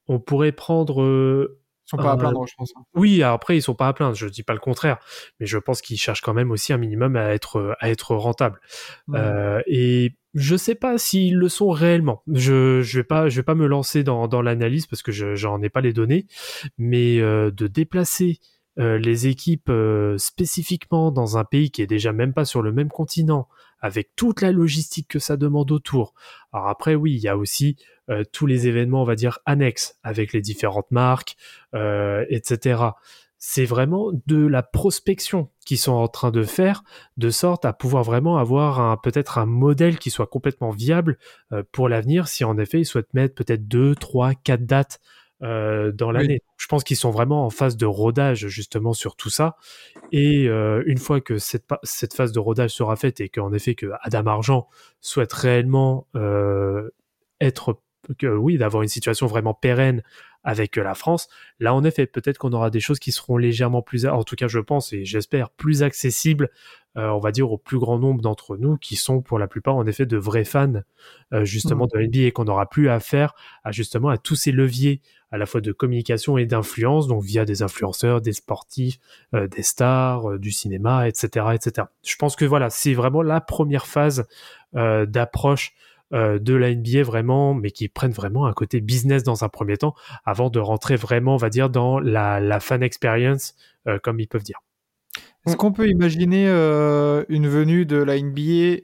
on 0.09 0.21
pourrait 0.21 0.53
prendre 0.53 1.03
euh, 1.03 1.61
Ils 1.87 1.91
sont 1.91 1.97
pas 1.97 2.13
à 2.13 2.17
plaindre, 2.17 2.47
je 2.47 2.55
pense. 2.57 2.73
oui, 2.95 3.23
après 3.23 3.57
ils 3.57 3.63
sont 3.63 3.75
pas 3.75 3.89
à 3.89 3.93
plaindre, 3.93 4.15
je 4.15 4.27
dis 4.27 4.43
pas 4.43 4.55
le 4.55 4.61
contraire, 4.61 4.99
mais 5.41 5.47
je 5.47 5.59
pense 5.59 5.83
qu'ils 5.83 5.99
cherchent 5.99 6.23
quand 6.23 6.35
même 6.35 6.51
aussi 6.51 6.73
un 6.73 6.79
minimum 6.79 7.17
à 7.17 7.33
être 7.35 7.77
à 7.81 7.91
être 7.91 8.15
rentable. 8.15 8.61
Euh, 9.15 9.61
et 9.67 10.17
je 10.35 10.57
sais 10.57 10.75
pas 10.75 10.99
s'ils 10.99 11.37
le 11.37 11.49
sont 11.49 11.71
réellement. 11.71 12.23
Je 12.33 12.83
je 12.83 12.99
vais 12.99 13.05
pas 13.05 13.29
je 13.29 13.37
vais 13.37 13.45
pas 13.45 13.55
me 13.55 13.67
lancer 13.67 14.03
dans 14.03 14.29
dans 14.29 14.43
l'analyse 14.43 14.87
parce 14.87 15.03
que 15.03 15.13
je 15.13 15.35
j'en 15.37 15.63
ai 15.63 15.69
pas 15.69 15.81
les 15.81 15.93
données, 15.93 16.27
mais 16.77 17.21
euh, 17.21 17.51
de 17.51 17.67
déplacer 17.67 18.41
euh, 18.81 18.99
les 18.99 19.29
équipes 19.29 19.69
euh, 19.69 20.19
spécifiquement 20.19 21.13
dans 21.13 21.39
un 21.39 21.45
pays 21.45 21.71
qui 21.71 21.81
est 21.83 21.87
déjà 21.87 22.13
même 22.13 22.35
pas 22.35 22.45
sur 22.45 22.61
le 22.61 22.73
même 22.73 22.89
continent, 22.89 23.49
avec 23.85 24.17
toute 24.17 24.41
la 24.41 24.51
logistique 24.51 25.09
que 25.09 25.19
ça 25.19 25.37
demande 25.37 25.71
autour. 25.71 26.15
Alors 26.55 26.69
après, 26.69 26.95
oui, 26.95 27.13
il 27.13 27.21
y 27.21 27.29
a 27.29 27.37
aussi 27.37 27.77
euh, 28.09 28.25
tous 28.33 28.47
les 28.47 28.67
événements, 28.67 29.03
on 29.03 29.05
va 29.05 29.15
dire, 29.15 29.41
annexes, 29.45 29.99
avec 30.03 30.33
les 30.33 30.41
différentes 30.41 30.91
marques, 30.91 31.37
euh, 31.75 32.25
etc. 32.31 32.83
c'est 33.37 33.67
vraiment 33.67 34.11
de 34.27 34.47
la 34.47 34.63
prospection 34.63 35.51
qu'ils 35.67 35.77
sont 35.77 35.93
en 35.93 36.09
train 36.09 36.31
de 36.31 36.45
faire, 36.45 36.83
de 37.19 37.29
sorte 37.29 37.67
à 37.67 37.75
pouvoir 37.75 38.05
vraiment 38.05 38.39
avoir 38.39 39.03
peut-être 39.03 39.37
un 39.37 39.45
modèle 39.45 39.99
qui 39.99 40.09
soit 40.09 40.29
complètement 40.29 40.71
viable 40.71 41.19
euh, 41.53 41.63
pour 41.71 41.91
l'avenir, 41.91 42.27
si 42.27 42.43
en 42.43 42.57
effet 42.57 42.81
ils 42.81 42.87
souhaitent 42.87 43.13
mettre 43.13 43.35
peut-être 43.35 43.69
deux, 43.69 43.95
trois, 43.95 44.35
quatre 44.35 44.65
dates 44.65 44.99
euh, 45.45 45.93
dans 45.93 46.11
l'année. 46.11 46.41
Je 46.57 46.67
pense 46.67 46.85
qu'ils 46.85 46.97
sont 46.97 47.11
vraiment 47.11 47.45
en 47.45 47.51
phase 47.51 47.77
de 47.77 47.85
rodage 47.85 48.47
justement 48.49 48.95
sur 48.95 49.15
tout 49.15 49.29
ça. 49.29 49.57
Et 50.11 50.49
euh, 50.49 50.83
une 50.87 50.97
fois 50.97 51.21
que 51.21 51.37
cette, 51.37 51.67
phase 52.15 52.33
de 52.33 52.39
rodage 52.39 52.71
sera 52.71 52.97
faite 52.97 53.21
et 53.21 53.29
qu'en 53.29 53.53
effet 53.53 53.75
que 53.75 53.91
Adam 54.01 54.27
Argent 54.27 54.69
souhaite 55.01 55.33
réellement 55.35 56.07
euh, 56.17 56.89
être, 57.43 57.79
que, 58.19 58.27
oui, 58.27 58.57
d'avoir 58.57 58.83
une 58.83 58.89
situation 58.89 59.27
vraiment 59.27 59.53
pérenne 59.53 60.03
avec 60.45 60.77
la 60.77 60.95
France, 60.95 61.29
là 61.59 61.75
en 61.75 61.85
effet 61.85 62.07
peut-être 62.07 62.39
qu'on 62.39 62.53
aura 62.53 62.71
des 62.71 62.81
choses 62.81 62.99
qui 62.99 63.13
seront 63.13 63.37
légèrement 63.37 63.83
plus, 63.83 64.07
en 64.07 64.25
tout 64.25 64.37
cas 64.37 64.49
je 64.49 64.61
pense 64.61 64.93
et 64.93 65.05
j'espère 65.05 65.51
plus 65.51 65.83
accessibles, 65.83 66.51
euh, 66.97 67.09
on 67.09 67.19
va 67.19 67.33
dire 67.33 67.51
au 67.51 67.59
plus 67.59 67.79
grand 67.79 67.99
nombre 67.99 68.21
d'entre 68.21 68.57
nous 68.57 68.77
qui 68.77 68.97
sont 68.97 69.21
pour 69.21 69.39
la 69.39 69.49
plupart 69.49 69.77
en 69.77 69.87
effet 69.87 70.07
de 70.07 70.17
vrais 70.17 70.45
fans 70.45 70.83
euh, 71.33 71.45
justement 71.45 71.87
de 71.87 71.99
la 71.99 72.07
NBA 72.07 72.21
et 72.21 72.33
qu'on 72.33 72.45
n'aura 72.45 72.67
plus 72.67 72.89
à 72.89 73.01
faire 73.01 73.35
à 73.65 73.73
justement 73.73 74.09
à 74.09 74.19
tous 74.19 74.37
ces 74.37 74.53
leviers 74.53 75.01
à 75.35 75.37
la 75.37 75.47
fois 75.47 75.61
de 75.61 75.73
communication 75.73 76.39
et 76.39 76.47
d'influence, 76.47 77.09
donc 77.09 77.25
via 77.25 77.45
des 77.45 77.63
influenceurs, 77.63 78.21
des 78.21 78.33
sportifs, 78.33 79.01
euh, 79.35 79.49
des 79.49 79.65
stars, 79.65 80.31
euh, 80.31 80.39
du 80.39 80.53
cinéma, 80.53 81.09
etc., 81.09 81.47
etc. 81.55 81.89
Je 82.07 82.15
pense 82.15 82.37
que 82.37 82.45
voilà, 82.45 82.71
c'est 82.71 82.95
vraiment 82.95 83.21
la 83.21 83.41
première 83.41 83.89
phase 83.89 84.29
euh, 84.77 85.07
d'approche 85.07 85.75
de 86.13 86.55
la 86.55 86.73
NBA 86.73 87.03
vraiment, 87.03 87.55
mais 87.55 87.73
qui 87.73 87.89
prennent 87.89 88.13
vraiment 88.13 88.47
un 88.47 88.53
côté 88.53 88.81
business 88.81 89.25
dans 89.25 89.43
un 89.43 89.49
premier 89.49 89.77
temps, 89.77 89.97
avant 90.25 90.49
de 90.49 90.61
rentrer 90.61 90.95
vraiment, 90.95 91.35
on 91.35 91.39
va 91.39 91.51
dire, 91.51 91.71
dans 91.71 91.99
la, 91.99 92.39
la 92.39 92.61
fan 92.61 92.85
experience, 92.85 93.57
euh, 93.89 93.99
comme 93.99 94.21
ils 94.21 94.29
peuvent 94.29 94.45
dire. 94.45 94.61
Est-ce 95.47 95.57
qu'on 95.57 95.73
peut 95.73 95.89
imaginer 95.89 96.47
euh, 96.49 97.25
une 97.29 97.49
venue 97.49 97.85
de 97.87 97.97
la 97.97 98.19
NBA 98.21 98.83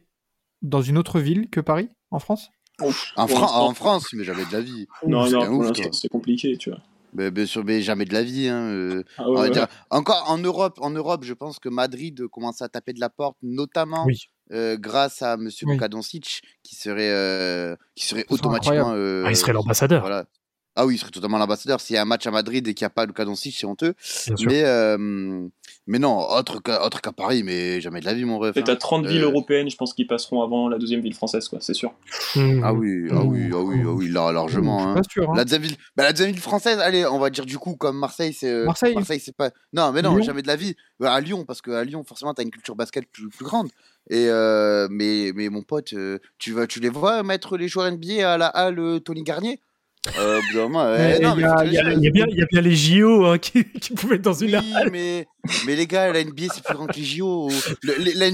dans 0.63 0.83
une 0.83 0.99
autre 0.99 1.19
ville 1.21 1.49
que 1.49 1.61
Paris, 1.61 1.89
en 2.11 2.19
France? 2.19 2.51
Ouf, 2.83 3.13
En, 3.17 3.27
Fran- 3.27 3.75
France, 3.75 4.09
mais 4.15 4.25
jamais 4.25 4.45
de 4.47 4.53
la 4.53 4.61
vie. 4.61 4.87
Non, 5.07 5.27
c'est 5.27 5.33
non, 5.33 5.47
pour 5.47 5.63
l'instant, 5.65 5.93
c'est 5.93 6.09
compliqué, 6.09 6.57
tu 6.57 6.71
vois. 6.71 6.81
Mais, 7.13 7.31
bien 7.31 7.45
sûr, 7.45 7.65
mais 7.65 7.83
jamais 7.83 8.05
de 8.05 8.13
la 8.15 8.23
vie. 8.23 8.49
Hein. 8.49 8.63
euh. 8.71 9.03
Ah 9.19 9.25
On 9.27 9.31
ouais, 9.31 9.35
va 9.37 9.43
ouais. 9.43 9.51
dire- 9.51 9.67
Encore 9.91 10.25
en 10.31 10.39
Europe, 10.39 10.79
en 10.81 10.91
Europe, 10.91 11.25
je 11.25 11.35
pense 11.35 11.59
que 11.59 11.69
Madrid 11.69 12.27
commence 12.29 12.63
à 12.63 12.69
taper 12.69 12.93
de 12.93 13.01
la 13.01 13.11
porte, 13.11 13.37
notamment 13.43 14.05
Oui. 14.07 14.19
euh, 14.53 14.77
grâce 14.79 15.21
à 15.23 15.37
Monsieur 15.37 15.67
Oui. 15.67 15.73
Luka 15.75 15.89
Doncic, 15.89 16.41
qui 16.63 16.75
serait, 16.77 17.11
euh, 17.11 17.75
qui 17.97 18.07
serait 18.07 18.25
automatiquement. 18.31 18.93
euh, 18.95 19.25
Ah, 19.27 19.31
il 19.31 19.37
serait 19.37 19.53
l'ambassadeur, 19.53 20.01
Voilà. 20.03 20.27
Ah 20.77 20.87
oui, 20.87 20.95
il 20.95 20.99
serait 20.99 21.11
totalement 21.11 21.39
l'ambassadeur. 21.39 21.81
S'il 21.81 21.95
y 21.95 21.99
a 21.99 22.03
un 22.03 22.07
match 22.07 22.27
à 22.27 22.31
Madrid 22.31 22.67
et 22.67 22.75
qu'il 22.75 22.85
n'y 22.85 22.87
a 22.87 22.91
pas 22.91 23.05
Luka 23.05 23.25
Doncic, 23.25 23.55
c'est 23.59 23.67
honteux. 23.67 23.95
Mais, 24.47 24.63
euh, 24.65 24.97
mais 25.87 25.99
non, 25.99 26.17
autre 26.31 26.63
qu'à 26.63 26.85
autre 26.87 27.01
qu'à 27.01 27.11
Paris, 27.13 27.43
mais 27.43 27.81
jamais 27.81 27.99
de 28.01 28.05
la 28.05 28.15
vie, 28.15 28.25
mon 28.25 28.39
ref. 28.39 28.57
Et 28.57 28.61
hein. 28.61 28.63
t'as 28.65 28.77
30 28.77 29.05
villes 29.07 29.23
Euh, 29.25 29.31
européennes, 29.31 29.69
je 29.69 29.77
pense, 29.77 29.93
qui 29.95 30.05
passeront 30.05 30.43
avant 30.43 30.69
la 30.69 30.79
deuxième 30.79 31.01
ville 31.01 31.15
française, 31.15 31.49
quoi, 31.49 31.59
c'est 31.61 31.75
sûr. 31.75 31.93
Mmh. 32.37 32.63
Ah 32.65 32.73
oui, 32.73 33.09
ah 33.11 33.21
oui, 33.25 33.51
ah 33.53 33.59
oui, 33.59 33.81
ah 33.85 33.89
oui, 33.91 34.09
là, 34.09 34.31
largement. 34.31 34.79
Je 34.79 34.83
suis 34.85 34.91
hein. 34.91 34.95
pas 34.95 35.03
sûr. 35.11 35.31
hein. 35.31 35.35
La 35.37 35.45
deuxième 35.45 35.63
ville, 35.63 35.77
bah, 35.97 36.05
la 36.05 36.13
deuxième 36.13 36.31
ville 36.31 36.41
française, 36.41 36.79
allez, 36.79 37.05
on 37.05 37.19
va 37.19 37.31
dire 37.31 37.47
du 37.47 37.59
coup 37.59 37.75
comme 37.75 37.99
Marseille, 37.99 38.33
c'est 38.33 38.51
euh, 38.51 38.65
Marseille. 38.67 38.95
c'est 39.21 39.35
pas. 39.37 39.51
Non, 39.73 39.91
mais 39.93 40.03
non, 40.03 40.15
Lyon. 40.15 40.23
jamais 40.23 40.43
de 40.43 40.47
la 40.47 40.57
vie. 40.57 40.77
Bah, 41.01 41.13
à 41.13 41.21
Lyon, 41.21 41.45
parce 41.45 41.63
qu'à 41.63 41.83
Lyon, 41.83 42.05
forcément, 42.07 42.33
t'as 42.33 42.45
une 42.45 42.51
culture 42.51 42.77
basket 42.77 43.07
plus, 43.11 43.29
plus 43.29 43.45
grande. 43.45 43.69
Et 44.09 44.27
euh, 44.29 44.87
mais 44.91 45.33
mais 45.35 45.49
mon 45.49 45.63
pote, 45.63 45.95
tu 46.39 46.53
vas, 46.53 46.67
tu 46.69 46.79
les 46.81 46.89
vois 46.89 47.23
mettre 47.25 47.57
les 47.57 47.67
joueurs 47.69 47.91
NBA 47.91 48.33
à 48.33 48.39
la 48.39 48.47
halle 48.47 49.01
Tony 49.05 49.23
Garnier? 49.25 49.61
Euh, 50.19 50.41
il 50.51 50.57
y 50.57 51.27
a- 51.27 51.35
bien, 52.11 52.27
il 52.31 52.39
y 52.39 52.43
a 52.43 52.47
bien 52.47 52.61
les 52.63 52.75
JO 52.75 53.27
hein, 53.27 53.39
qui, 53.39 53.65
qui 53.65 53.93
pouvaient 53.95 54.17
être 54.17 54.23
dans 54.23 54.33
une 54.33 54.57
Oui, 54.57 54.73
mais, 54.91 55.27
mais 55.67 55.77
les 55.77 55.87
gars, 55.87 56.11
la 56.13 56.25
NBA 56.25 56.45
c'est 56.55 56.65
plus 56.65 56.75
grand 56.75 56.87
que 56.87 56.97
les 56.97 57.05
JO. 57.05 57.49
Le- 57.83 57.95
le- 58.05 58.19
la 58.19 58.31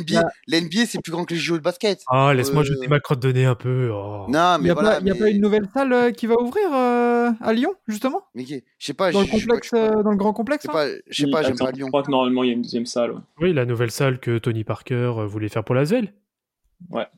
NBA, 0.60 0.86
c'est 0.86 1.00
plus 1.02 1.10
grand 1.10 1.24
que 1.24 1.34
les 1.34 1.40
JO 1.40 1.56
de 1.58 1.62
basket. 1.62 2.00
Ah, 2.08 2.32
laisse-moi 2.34 2.62
Euh, 2.62 2.66
jeter 2.66 2.86
ma 2.86 3.00
crotte 3.00 3.20
de 3.20 3.32
nez 3.32 3.44
un 3.46 3.56
peu. 3.56 3.90
oh. 3.92 4.26
Non, 4.28 4.56
Il 4.56 4.58
mais 4.58 4.64
n'y 4.64 4.70
a, 4.70 4.74
voilà. 4.74 4.90
pas, 4.92 4.98
il 5.00 5.06
y 5.08 5.10
a 5.10 5.14
pas 5.16 5.28
une 5.28 5.40
nouvelle 5.40 5.66
salle 5.74 5.92
euh, 5.92 6.10
qui 6.12 6.26
va 6.28 6.34
ouvrir 6.40 6.72
euh, 6.72 7.30
à 7.40 7.52
Lyon, 7.52 7.74
justement? 7.88 8.22
Mais 8.36 8.44
je 8.46 8.58
sais 8.78 8.94
pas, 8.94 9.10
Dans 9.10 9.22
je 9.22 9.26
le, 9.26 9.32
je 9.32 9.38
suis 9.38 9.46
pas- 9.46 9.54
complexe, 9.54 9.70
je 9.72 9.76
sais 9.76 9.88
pas- 9.90 9.98
euh, 9.98 10.02
dans 10.04 10.10
le 10.10 10.16
grand 10.16 10.32
complexe 10.32 10.66
je 10.66 10.70
sais 10.72 10.78
hein? 10.78 10.86
pas, 10.94 11.00
je 11.08 11.24
sais 11.24 11.30
pas, 11.30 11.42
j'aime 11.42 11.56
pas 11.58 11.70
Je 11.72 11.76
Lyon. 11.78 11.88
crois 11.88 12.02
que 12.04 12.10
normalement, 12.12 12.44
il 12.44 12.46
y 12.48 12.50
a 12.50 12.54
une 12.54 12.62
deuxième 12.62 12.86
salle. 12.86 13.10
ouais. 13.12 13.18
Oui, 13.40 13.52
la 13.52 13.64
nouvelle 13.64 13.90
salle 13.90 14.20
que 14.20 14.38
Tony 14.38 14.62
Parker 14.62 15.12
voulait 15.26 15.48
faire 15.48 15.64
pour 15.64 15.74
la 15.74 15.84
Svel. 15.84 16.12
Voilà. 16.90 17.10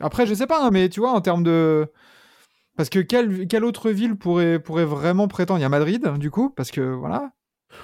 Après, 0.00 0.26
je 0.26 0.34
sais 0.34 0.46
pas, 0.48 0.60
hein, 0.66 0.70
mais 0.72 0.88
tu 0.88 0.98
vois, 1.00 1.12
en 1.12 1.20
termes 1.20 1.44
de. 1.44 1.86
Parce 2.76 2.88
que 2.88 2.98
quelle, 2.98 3.46
quelle 3.46 3.64
autre 3.64 3.90
ville 3.90 4.16
pourrait, 4.16 4.58
pourrait 4.58 4.84
vraiment 4.84 5.28
prétendre? 5.28 5.58
Il 5.60 5.62
y 5.62 5.66
a 5.66 5.68
Madrid, 5.68 6.04
du 6.18 6.30
coup, 6.30 6.50
parce 6.50 6.70
que 6.70 6.80
voilà. 6.80 7.32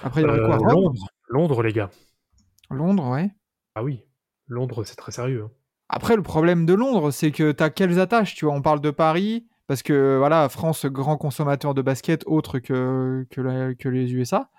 Après, 0.03 0.23
il 0.23 0.25
y 0.25 0.29
aurait 0.29 0.41
quoi? 0.41 0.57
Euh, 0.57 0.59
Rome? 0.59 0.71
Londres. 0.85 1.07
Londres, 1.29 1.63
les 1.63 1.73
gars. 1.73 1.91
Londres, 2.71 3.09
ouais. 3.11 3.31
Ah 3.75 3.83
oui, 3.85 4.05
Londres, 4.49 4.85
c'est 4.85 4.97
très 4.97 5.13
sérieux. 5.13 5.45
hein. 5.47 5.51
Après, 5.89 6.17
le 6.17 6.23
problème 6.23 6.67
de 6.67 6.75
Londres, 6.75 7.11
c'est 7.11 7.31
que 7.33 7.53
t'as 7.53 7.71
quelles 7.71 7.99
attaches 7.99 8.35
Tu 8.35 8.45
vois, 8.45 8.55
on 8.55 8.63
parle 8.63 8.81
de 8.81 8.91
Paris, 8.91 9.47
parce 9.67 9.83
que 9.83 10.17
voilà, 10.19 10.49
France, 10.49 10.87
grand 10.87 11.17
consommateur 11.17 11.75
de 11.75 11.83
basket, 11.83 12.23
autre 12.27 12.59
que, 12.59 13.27
que, 13.31 13.41
la- 13.41 13.75
que 13.75 13.89
les 13.89 14.13
USA. 14.13 14.51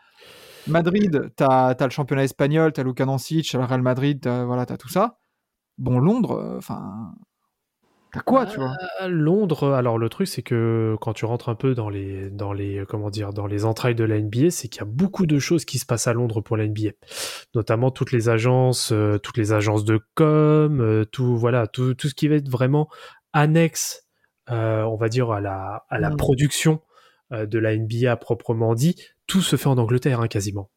Madrid, 0.68 1.32
t'as 1.36 1.70
as 1.70 1.84
le 1.86 1.90
championnat 1.90 2.24
espagnol, 2.24 2.72
t'as 2.74 2.84
Luka 2.84 3.06
Doncic, 3.06 3.50
t'as 3.52 3.58
le 3.58 3.66
Real 3.66 3.82
Madrid, 3.82 4.20
t'as 4.22 4.44
voilà, 4.46 4.66
t'as 4.66 4.78
tout 4.78 4.90
ça. 4.90 5.18
Bon, 5.78 6.00
Londres, 6.00 6.34
euh, 6.38 6.60
t'as 8.12 8.20
quoi, 8.22 8.46
tu 8.46 8.58
vois? 8.60 8.76
À 9.00 9.08
Londres, 9.08 9.74
alors 9.74 9.98
le 9.98 10.10
truc 10.10 10.28
c'est 10.28 10.42
que 10.42 10.96
quand 11.02 11.14
tu 11.14 11.26
rentres 11.26 11.50
un 11.50 11.56
peu 11.56 11.74
dans 11.74 11.90
les 11.90 12.30
dans 12.30 12.54
les 12.54 12.84
comment 12.88 13.10
dire 13.10 13.32
dans 13.34 13.48
les 13.48 13.64
entrailles 13.66 13.96
de 13.96 14.04
la 14.04 14.20
NBA, 14.20 14.50
c'est 14.52 14.68
qu'il 14.68 14.80
y 14.82 14.84
a 14.84 14.86
beaucoup 14.90 15.26
de 15.26 15.40
choses 15.40 15.66
qui 15.66 15.80
se 15.80 15.86
passent 15.86 16.08
à 16.08 16.14
Londres 16.14 16.42
pour 16.42 16.58
la 16.58 16.66
NBA, 16.68 16.92
notamment 17.56 17.90
toutes 17.92 18.12
les 18.12 18.30
agences, 18.30 18.92
euh, 18.92 19.18
toutes 19.18 19.38
les 19.38 19.54
agences 19.54 19.86
de 19.86 20.00
com, 20.16 20.82
euh, 20.82 21.06
tout 21.06 21.38
voilà 21.38 21.68
tout, 21.68 21.94
tout 21.94 22.08
ce 22.10 22.14
qui 22.16 22.28
va 22.28 22.36
être 22.36 22.50
vraiment 22.50 22.90
annexe, 23.34 24.08
euh, 24.50 24.84
on 24.84 24.96
va 24.98 25.08
dire 25.10 25.32
à 25.32 25.40
la 25.42 25.86
à 25.90 26.00
la 26.00 26.10
Mm. 26.10 26.18
production 26.18 26.82
euh, 27.32 27.46
de 27.46 27.60
la 27.60 27.74
NBA 27.78 28.12
à 28.12 28.18
proprement 28.18 28.76
dit, 28.76 28.96
tout 29.28 29.42
se 29.42 29.56
fait 29.56 29.68
en 29.68 29.78
Angleterre 29.78 30.20
hein, 30.20 30.28
quasiment. 30.28 30.70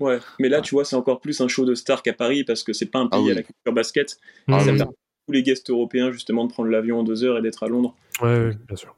Ouais, 0.00 0.18
mais 0.40 0.48
là, 0.48 0.60
tu 0.60 0.74
vois, 0.74 0.84
c'est 0.84 0.96
encore 0.96 1.20
plus 1.20 1.40
un 1.40 1.46
show 1.48 1.64
de 1.64 1.74
star 1.74 2.02
qu'à 2.02 2.12
Paris 2.12 2.42
parce 2.44 2.62
que 2.64 2.72
c'est 2.72 2.90
pas 2.90 2.98
un 2.98 3.06
pays 3.06 3.20
Ah 3.20 3.22
oui. 3.22 3.30
à 3.30 3.34
la 3.34 3.42
culture 3.42 3.72
basket. 3.72 4.16
Ah 4.48 4.58
oui. 4.66 4.78
Tous 5.26 5.32
les 5.32 5.42
guests 5.42 5.70
européens 5.70 6.10
justement 6.10 6.44
de 6.44 6.52
prendre 6.52 6.68
l'avion 6.68 7.00
en 7.00 7.02
deux 7.02 7.24
heures 7.24 7.38
et 7.38 7.42
d'être 7.42 7.62
à 7.62 7.68
Londres. 7.68 7.94
Ouais, 8.20 8.46
ouais, 8.46 8.58
bien 8.66 8.76
sûr. 8.76 8.94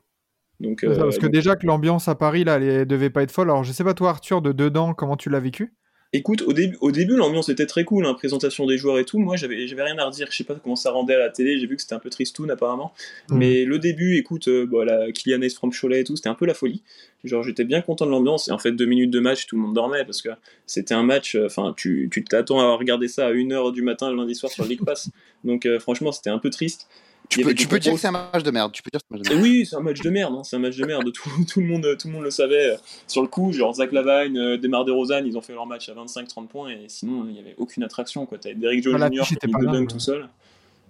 Donc, 0.61 0.81
ça, 0.81 0.87
euh, 0.87 0.97
Parce 0.97 1.18
que 1.18 1.27
donc, 1.27 1.33
déjà 1.33 1.57
que 1.57 1.66
l'ambiance 1.66 2.09
à 2.09 2.14
Paris, 2.14 2.45
là, 2.45 2.59
elle 2.59 2.87
devait 2.87 3.11
pas 3.11 3.22
être 3.22 3.31
folle. 3.31 3.51
Alors, 3.51 3.64
je 3.64 3.72
sais 3.72 3.85
pas, 3.85 3.95
toi, 3.95 4.11
Arthur, 4.11 4.43
de 4.43 4.53
dedans, 4.53 4.95
comment 4.95 5.16
tu 5.16 5.29
l'as 5.29 5.41
vécu? 5.41 5.74
Écoute, 6.13 6.43
au 6.43 6.53
début, 6.53 6.77
au 6.81 6.91
début 6.93 7.17
l'ambiance 7.17 7.49
était 7.49 7.67
très 7.67 7.85
cool, 7.85 8.07
hein, 8.07 8.15
présentation 8.15 8.67
des 8.67 8.79
joueurs 8.79 8.99
et 8.99 9.05
tout. 9.05 9.19
Moi, 9.19 9.37
j'avais, 9.37 9.67
j'avais 9.67 9.83
rien 9.83 9.99
à 9.99 10.05
redire. 10.07 10.29
Je 10.31 10.37
sais 10.37 10.45
pas 10.45 10.55
comment 10.55 10.77
ça 10.77 10.91
rendait 10.91 11.15
à 11.15 11.19
la 11.19 11.29
télé. 11.31 11.59
J'ai 11.59 11.67
vu 11.67 11.77
que 11.77 11.83
c'était 11.83 11.95
un 11.95 11.99
peu 11.99 12.11
tristoun 12.11 12.51
apparemment. 12.51 12.93
Mm. 13.29 13.37
Mais 13.37 13.65
le 13.65 13.79
début, 13.79 14.17
écoute, 14.17 14.49
euh, 14.49 14.67
la 14.85 15.13
Kylian 15.13 15.43
Hayes 15.43 15.51
from 15.51 15.73
Cholet 15.73 16.01
et 16.01 16.05
tout, 16.05 16.17
c'était 16.17 16.29
un 16.29 16.35
peu 16.35 16.47
la 16.47 16.55
folie. 16.55 16.83
Genre, 17.25 17.43
j'étais 17.43 17.65
bien 17.65 17.81
content 17.83 18.07
de 18.07 18.11
l'ambiance. 18.11 18.49
Et 18.49 18.53
en 18.53 18.59
fait, 18.59 18.73
deux 18.73 18.87
minutes 18.87 19.11
de 19.11 19.21
match, 19.21 19.47
tout 19.47 19.57
le 19.57 19.63
monde 19.63 19.75
dormait 19.75 20.05
parce 20.05 20.23
que 20.23 20.31
c'était 20.67 20.95
un 20.95 21.03
match. 21.03 21.35
euh, 21.35 21.47
Enfin, 21.47 21.75
tu, 21.77 22.09
tu 22.13 22.25
t'attends 22.25 22.61
à 22.61 22.75
regarder 22.77 23.09
ça 23.09 23.27
à 23.27 23.33
1h 23.33 23.73
du 23.73 23.83
matin 23.83 24.11
le 24.11 24.17
lundi 24.17 24.35
soir 24.35 24.51
sur 24.53 24.65
League 24.65 24.85
Pass. 24.85 25.11
Donc, 25.45 25.67
euh, 25.67 25.79
franchement, 25.79 26.13
c'était 26.13 26.31
un 26.31 26.39
peu 26.39 26.51
triste. 26.51 26.89
Tu 27.29 27.43
peux, 27.43 27.55
tu 27.55 27.66
peux 27.66 27.79
dire 27.79 27.93
que 27.93 27.99
c'est 27.99 28.09
un 28.09 28.12
match 28.12 28.43
de 28.43 28.51
merde. 28.51 28.72
Tu 28.72 28.83
peux 28.83 28.91
dire 28.91 29.01
que 29.01 29.07
c'est 29.09 29.14
un 29.14 29.18
match 29.18 29.29
de 29.29 29.33
Et 29.33 29.35
merde. 29.37 29.47
oui, 29.49 29.66
c'est 29.66 29.77
un 29.77 29.81
match 29.81 30.01
de 30.01 30.11
merde, 30.11 30.35
hein, 30.39 30.45
c'est 30.45 30.57
un 30.57 30.59
match 30.59 30.77
de 30.77 30.85
merde. 30.87 31.12
Tout, 31.12 31.31
tout, 31.49 31.61
le 31.61 31.66
monde, 31.66 31.97
tout 31.99 32.09
le 32.09 32.12
monde 32.14 32.22
le 32.24 32.31
savait. 32.31 32.77
Sur 33.07 33.22
le 33.22 33.29
coup, 33.29 33.53
genre 33.53 33.74
Zach 33.74 33.93
Lavine, 33.93 34.37
euh, 34.39 34.57
Demar 34.59 34.85
DeRozan, 34.85 35.24
ils 35.24 35.37
ont 35.37 35.41
fait 35.43 35.53
leur 35.55 35.66
match 35.66 35.89
à 35.89 35.95
25-30 35.95 36.47
points 36.49 36.70
et 36.70 36.85
sinon, 36.89 37.24
il 37.29 37.33
n'y 37.35 37.39
avait 37.41 37.55
aucune 37.59 37.83
attraction. 37.83 38.27
Quoi. 38.27 38.39
T'avais 38.39 38.55
Derrick 38.55 38.83
Jones 38.83 38.99
Jr. 39.12 39.22
qui 39.27 39.35
était 39.35 39.49
pas 39.49 39.59
deux 39.59 39.66
là, 39.66 39.72
dunks 39.72 39.81
ouais. 39.83 39.87
tout 39.95 40.01
seul. 40.01 40.29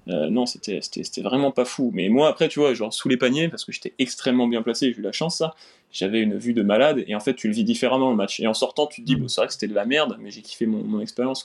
Euh, 0.08 0.30
non, 0.30 0.46
c'était 0.46 0.80
c'était- 0.82 1.02
c'était 1.02 1.22
vraiment 1.22 1.50
pas 1.50 1.64
fou. 1.64 1.90
Mais 1.92 2.08
moi, 2.08 2.28
après, 2.28 2.48
tu 2.48 2.60
vois, 2.60 2.74
genre 2.74 2.94
sous 2.94 3.08
les 3.08 3.16
paniers, 3.16 3.48
parce 3.48 3.64
que 3.64 3.72
j'étais 3.72 3.92
extrêmement 3.98 4.46
bien 4.46 4.62
placé, 4.62 4.92
j'ai 4.92 4.98
eu 4.98 5.02
la 5.02 5.10
chance, 5.12 5.38
ça. 5.38 5.54
J'avais 5.90 6.20
une 6.20 6.36
vue 6.36 6.52
de 6.52 6.62
malade 6.62 7.02
et 7.08 7.14
en 7.16 7.20
fait, 7.20 7.34
tu 7.34 7.48
le 7.48 7.54
vis 7.54 7.64
différemment 7.64 8.10
le 8.10 8.16
match. 8.16 8.38
Et 8.38 8.46
en 8.46 8.54
sortant, 8.54 8.86
tu 8.86 9.00
te 9.00 9.06
dis, 9.06 9.16
Mm. 9.16 9.20
bon, 9.20 9.28
c'est 9.28 9.40
vrai 9.40 9.46
que 9.48 9.52
c'était 9.54 9.66
de 9.68 9.74
la 9.74 9.84
merde, 9.84 10.16
mais 10.20 10.30
j'ai 10.30 10.42
kiffé 10.42 10.66
mon, 10.66 10.78
mon 10.84 11.00
expérience. 11.00 11.44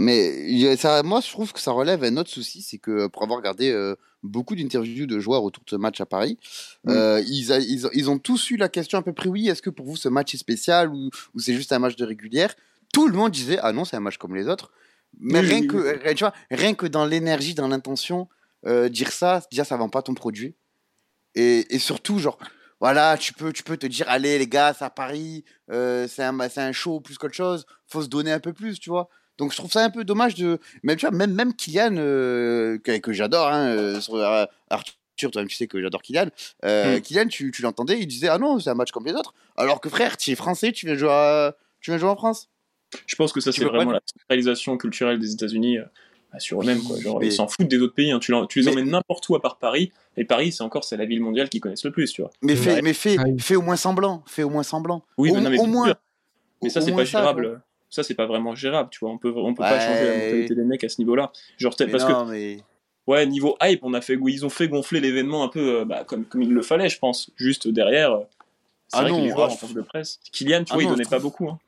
Mais 0.00 0.76
ça, 0.76 1.02
moi, 1.02 1.20
je 1.20 1.28
trouve 1.28 1.52
que 1.52 1.58
ça 1.58 1.72
relève 1.72 2.04
un 2.04 2.16
autre 2.18 2.30
souci, 2.30 2.62
c'est 2.62 2.78
que 2.78 3.08
pour 3.08 3.24
avoir 3.24 3.38
regardé 3.38 3.70
euh, 3.72 3.96
beaucoup 4.22 4.54
d'interviews 4.54 5.06
de 5.06 5.18
joueurs 5.18 5.42
autour 5.42 5.64
de 5.64 5.70
ce 5.70 5.74
match 5.76 6.00
à 6.00 6.06
Paris, 6.06 6.38
Oui. 6.84 6.94
euh, 6.94 7.20
ils, 7.26 7.52
a- 7.52 7.58
ils, 7.58 7.84
ont- 7.86 7.90
ils 7.92 8.08
ont 8.08 8.18
tous 8.18 8.50
eu 8.52 8.56
la 8.56 8.68
question 8.68 8.96
à 8.98 9.02
peu 9.02 9.12
près 9.12 9.28
oui, 9.28 9.48
est-ce 9.48 9.60
que 9.60 9.70
pour 9.70 9.86
vous 9.86 9.96
ce 9.96 10.08
match 10.08 10.32
est 10.34 10.38
spécial 10.38 10.90
ou, 10.90 11.10
ou 11.34 11.40
c'est 11.40 11.54
juste 11.54 11.72
un 11.72 11.80
match 11.80 11.96
de 11.96 12.04
régulière? 12.04 12.54
Tout 12.92 13.08
le 13.08 13.14
monde 13.14 13.32
disait 13.32 13.58
ah 13.60 13.72
non, 13.72 13.84
c'est 13.84 13.96
un 13.96 14.00
match 14.00 14.18
comme 14.18 14.36
les 14.36 14.46
autres. 14.46 14.70
Mais 15.18 15.40
Oui, 15.40 15.46
rien, 15.48 15.60
oui, 15.62 15.66
que, 15.66 16.12
tu 16.12 16.22
vois, 16.24 16.34
rien 16.50 16.74
que 16.74 16.86
dans 16.86 17.04
l'énergie, 17.04 17.54
dans 17.54 17.66
l'intention, 17.66 18.28
euh, 18.66 18.88
dire 18.88 19.10
ça, 19.10 19.42
déjà 19.50 19.64
ça 19.64 19.76
vend 19.76 19.88
pas 19.88 20.02
ton 20.02 20.14
produit. 20.14 20.54
Et, 21.34 21.74
et 21.74 21.78
surtout, 21.80 22.20
genre, 22.20 22.38
voilà, 22.80 23.16
tu 23.18 23.32
peux, 23.32 23.52
tu 23.52 23.64
peux 23.64 23.76
te 23.76 23.86
dire, 23.86 24.06
allez 24.08 24.38
les 24.38 24.46
gars, 24.46 24.74
c'est 24.78 24.84
à 24.84 24.90
Paris, 24.90 25.44
c'est 25.68 26.22
un, 26.22 26.38
un 26.38 26.72
show 26.72 27.00
plus 27.00 27.18
qu'autre 27.18 27.34
chose, 27.34 27.66
faut 27.88 28.02
se 28.02 28.08
donner 28.08 28.30
un 28.30 28.40
peu 28.40 28.52
plus, 28.52 28.78
tu 28.78 28.90
vois. 28.90 29.08
Donc 29.38 29.52
je 29.52 29.56
trouve 29.56 29.70
ça 29.72 29.84
un 29.84 29.90
peu 29.90 30.04
dommage 30.04 30.34
de. 30.34 30.58
Même, 30.82 30.96
tu 30.96 31.06
vois, 31.06 31.16
même, 31.16 31.32
même 31.32 31.54
Kylian, 31.54 31.96
euh, 31.96 32.78
que, 32.78 32.98
que 32.98 33.12
j'adore, 33.12 33.48
hein, 33.48 33.68
euh, 33.68 34.00
euh, 34.12 34.46
Arthur, 34.68 35.30
toi-même 35.32 35.48
tu 35.48 35.56
sais 35.56 35.66
que 35.66 35.80
j'adore 35.80 36.02
Kylian. 36.02 36.26
Euh, 36.64 36.96
Mm. 36.98 37.00
Kylian, 37.00 37.26
tu, 37.28 37.50
tu 37.52 37.62
l'entendais, 37.62 37.98
il 38.00 38.06
disait, 38.06 38.28
ah 38.28 38.38
non, 38.38 38.58
c'est 38.58 38.70
un 38.70 38.74
match 38.74 38.90
comme 38.90 39.06
les 39.06 39.14
autres. 39.14 39.34
Alors 39.56 39.80
que 39.80 39.88
frère, 39.88 40.16
tu 40.16 40.30
es 40.30 40.34
français, 40.34 40.72
tu 40.72 40.86
viens 40.86 40.96
jouer 40.96 41.10
à, 41.10 41.56
Tu 41.80 41.90
viens 41.90 41.98
jouer 41.98 42.08
en 42.10 42.16
France 42.16 42.48
Je 43.06 43.14
pense 43.16 43.32
que 43.32 43.40
ça, 43.40 43.52
c'est 43.52 43.64
vraiment 43.64 43.92
la 43.92 44.00
centralisation 44.04 44.76
culturelle 44.76 45.18
des 45.18 45.32
États-Unis 45.32 45.78
euh, 45.78 45.84
bah, 46.32 46.40
sur 46.40 46.60
eux-mêmes. 46.60 46.82
Quoi. 46.82 46.98
Genre, 47.00 47.20
Mais- 47.20 47.26
Ils 47.26 47.32
s'en 47.32 47.46
foutent 47.48 47.68
des 47.68 47.78
autres 47.78 47.94
pays. 47.94 48.10
hein. 48.10 48.18
Tu, 48.20 48.32
les 48.32 48.62
Mais- 48.64 48.70
emmènes 48.72 48.90
n'importe 48.90 49.28
où 49.28 49.36
à 49.36 49.40
part 49.42 49.58
Paris. 49.58 49.92
Et 50.16 50.24
Paris, 50.24 50.50
c'est 50.52 50.62
encore 50.64 50.82
c'est 50.84 50.96
la 50.96 51.04
ville 51.04 51.20
mondiale 51.20 51.48
qu'ils 51.48 51.60
connaissent 51.60 51.84
le 51.84 51.92
plus, 51.92 52.12
tu 52.12 52.22
vois. 52.22 52.30
Mais 52.42 52.56
fais, 52.56 52.74
Ouais. 52.74 52.82
mais 52.82 52.92
fais, 52.92 53.16
Ah 53.20 53.24
fais 53.38 53.54
au 53.56 53.62
moins 53.62 53.76
semblant. 53.76 54.24
Fais 54.26 54.42
au 54.42 54.50
moins 54.50 54.64
semblant. 54.64 55.04
Oui, 55.16 55.30
au, 55.30 55.34
mais 55.36 55.40
non, 55.42 55.50
mais 55.50 55.58
au 55.60 55.66
moins. 55.66 55.86
sûr. 55.86 55.94
Mais 56.62 56.70
ça, 56.70 56.80
c'est 56.80 56.90
pas 56.90 56.98
ça, 57.06 57.20
gérable. 57.20 57.60
Ça, 57.90 58.02
c'est 58.02 58.14
pas 58.14 58.26
vraiment 58.26 58.54
gérable, 58.54 58.90
tu 58.90 58.98
vois. 59.00 59.10
On 59.10 59.18
peut, 59.18 59.32
on 59.34 59.54
peut 59.54 59.62
Ouais. 59.62 59.68
pas 59.70 59.80
changer 59.80 60.04
la 60.06 60.14
mentalité 60.24 60.54
des 60.54 60.64
mecs 60.64 60.84
à 60.84 60.88
ce 60.88 61.00
niveau-là. 61.00 61.32
Genre, 61.58 61.74
peut-être 61.74 61.92
Mais 61.92 61.98
parce 61.98 62.04
que 62.26 62.30
mais. 62.30 62.58
Ouais, 63.06 63.24
niveau 63.26 63.56
hype, 63.62 63.80
on 63.82 63.94
a 63.94 64.02
fait, 64.02 64.18
ils 64.26 64.44
ont 64.44 64.50
fait 64.50 64.68
gonfler 64.68 65.00
l'événement 65.00 65.42
un 65.42 65.48
peu 65.48 65.80
euh, 65.80 65.84
bah, 65.86 66.04
comme, 66.04 66.26
comme 66.26 66.42
il 66.42 66.52
le 66.52 66.60
fallait, 66.60 66.90
je 66.90 66.98
pense. 66.98 67.30
Juste 67.36 67.66
derrière, 67.66 68.12
euh, 68.12 68.24
c'est 68.88 68.98
Ah 68.98 69.02
vrai 69.02 69.10
non, 69.12 69.16
que 69.18 69.22
les 69.22 69.30
joueurs 69.30 69.48
ah, 69.50 69.54
en 69.54 69.56
face 69.56 69.72
de 69.72 69.80
presse. 69.80 70.20
Kylian, 70.30 70.64
tu 70.64 70.72
Ah 70.72 70.74
vois, 70.74 70.82
il 70.82 70.86
non, 70.86 70.92
donnait 70.92 71.04
je 71.04 71.08
pas 71.08 71.18
beaucoup. 71.18 71.48
Hein. 71.48 71.58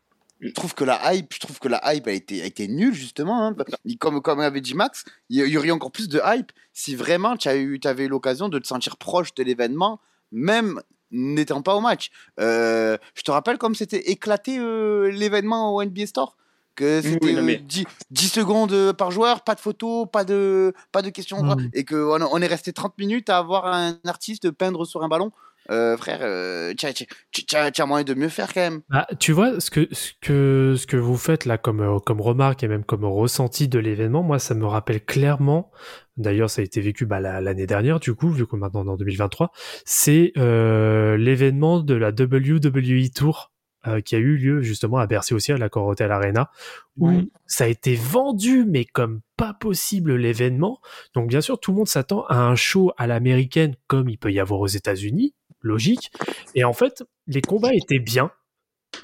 Je 0.42 0.50
trouve 0.50 0.74
que 0.74 0.84
la 0.84 1.14
hype, 1.14 1.32
je 1.34 1.40
trouve 1.40 1.58
que 1.58 1.68
la 1.68 1.80
hype 1.94 2.06
a 2.06 2.12
été, 2.12 2.42
a 2.42 2.46
été 2.46 2.68
nulle 2.68 2.92
justement. 2.94 3.46
hein. 3.46 3.56
Il- 3.86 3.96
Comme, 3.98 4.20
comme 4.20 4.40
avait 4.40 4.60
dit 4.60 4.74
Max, 4.74 5.04
il 5.30 5.38
y- 5.38 5.48
il 5.48 5.56
aurait 5.58 5.70
encore 5.70 5.90
plus 5.92 6.08
de 6.08 6.20
hype 6.24 6.52
si 6.74 6.94
vraiment 6.94 7.36
tu 7.38 7.48
avais 7.48 7.62
eu 8.04 8.06
l'occasion 8.08 8.48
de 8.50 8.58
te 8.58 8.66
sentir 8.66 8.96
proche 8.98 9.34
de 9.34 9.42
l'événement, 9.42 9.98
même 10.32 10.80
n'étant 11.11 11.62
pas 11.62 11.74
au 11.74 11.80
match. 11.80 12.11
Euh, 12.38 12.96
je 13.14 13.22
te 13.22 13.30
rappelle 13.30 13.58
comme 13.58 13.74
c'était 13.74 14.11
éclaté 14.11 14.58
euh, 14.58 15.11
l'événement 15.11 15.74
au 15.74 15.84
NBA 15.84 16.06
Store 16.06 16.36
que 16.76 17.02
c'était 17.02 17.26
oui, 17.26 17.32
non, 17.34 17.40
euh, 17.40 17.42
mais- 17.42 17.56
10, 17.56 17.84
10 18.11 18.28
secondes 18.28 18.72
euh, 18.72 18.92
par 18.92 19.11
joueur, 19.11 19.42
pas 19.42 19.54
de 19.54 19.61
photos, 19.61 20.06
pas 20.11 20.24
de, 20.24 20.72
pas 20.92 21.02
de 21.02 21.11
questions. 21.11 21.42
Mm. 21.42 21.70
et 21.74 21.84
qu'on 21.84 22.22
on 22.22 22.40
est 22.40 22.46
resté 22.46 22.72
30 22.72 22.96
minutes 22.98 23.28
à 23.28 23.38
avoir 23.38 23.66
un 23.66 23.98
artiste 24.06 24.50
peindre 24.50 24.84
sur 24.84 25.02
un 25.02 25.08
ballon. 25.08 25.32
Euh, 25.70 25.96
frère, 25.96 26.18
euh, 26.22 26.72
as 26.82 26.92
tu 26.92 27.82
as 27.82 27.86
moyen 27.86 28.04
de 28.04 28.14
mieux 28.14 28.28
faire 28.28 28.52
quand 28.52 28.61
même. 28.61 28.80
Bah, 28.88 29.06
tu 29.18 29.32
vois, 29.32 29.61
ce 29.61 29.70
que, 29.70 29.86
ce, 29.92 30.12
que, 30.20 30.74
ce 30.76 30.86
que 30.86 30.96
vous 30.96 31.16
faites 31.16 31.44
là 31.44 31.58
comme, 31.58 31.80
euh, 31.80 31.98
comme 31.98 32.20
remarque 32.20 32.64
et 32.64 32.68
même 32.68 32.84
comme 32.84 33.04
ressenti 33.04 33.68
de 33.68 33.78
l'événement, 33.78 34.22
moi, 34.22 34.38
ça 34.38 34.54
me 34.54 34.66
rappelle 34.66 35.04
clairement, 35.04 35.70
d'ailleurs, 36.16 36.50
ça 36.50 36.62
a 36.62 36.64
été 36.64 36.80
vécu 36.80 37.06
bah, 37.06 37.20
la- 37.20 37.40
l'année 37.40 37.66
dernière, 37.66 38.00
du 38.00 38.14
coup, 38.14 38.30
vu 38.30 38.46
qu'on 38.46 38.56
est 38.56 38.61
maintenant 38.61 38.86
en 38.86 38.96
2023, 38.96 39.52
c'est 39.84 40.32
euh, 40.36 41.16
l'événement 41.16 41.80
de 41.80 41.94
la 41.94 42.08
WWE 42.11 43.11
Tour 43.14 43.52
euh, 43.86 44.00
qui 44.00 44.14
a 44.14 44.18
eu 44.18 44.36
lieu 44.36 44.61
justement 44.61 44.98
à 44.98 45.06
Bercy 45.06 45.32
aussi, 45.34 45.52
à 45.52 45.56
la 45.56 45.68
Hotel 45.74 46.11
Arena, 46.12 46.50
où 46.98 47.11
ça 47.46 47.64
a 47.64 47.66
été 47.68 47.94
vendu, 47.94 48.66
mais 48.68 48.84
comme 48.84 49.20
pas 49.36 49.54
possible 49.54 50.16
l'événement. 50.16 50.80
Donc, 51.14 51.28
bien 51.28 51.40
sûr, 51.40 51.58
tout 51.58 51.70
le 51.70 51.78
monde 51.78 51.88
s'attend 51.88 52.24
à 52.26 52.36
un 52.36 52.56
show 52.56 52.92
à 52.98 53.06
l'américaine 53.06 53.76
comme 53.86 54.08
il 54.11 54.18
peut 54.18 54.32
y 54.32 54.38
avoir 54.40 54.61
aux 54.61 54.66
États-Unis, 54.66 55.34
logique. 55.61 56.11
Et 56.54 56.64
en 56.64 56.72
fait, 56.72 57.02
les 57.26 57.42
combats 57.42 57.74
étaient 57.74 57.98
bien. 57.98 58.30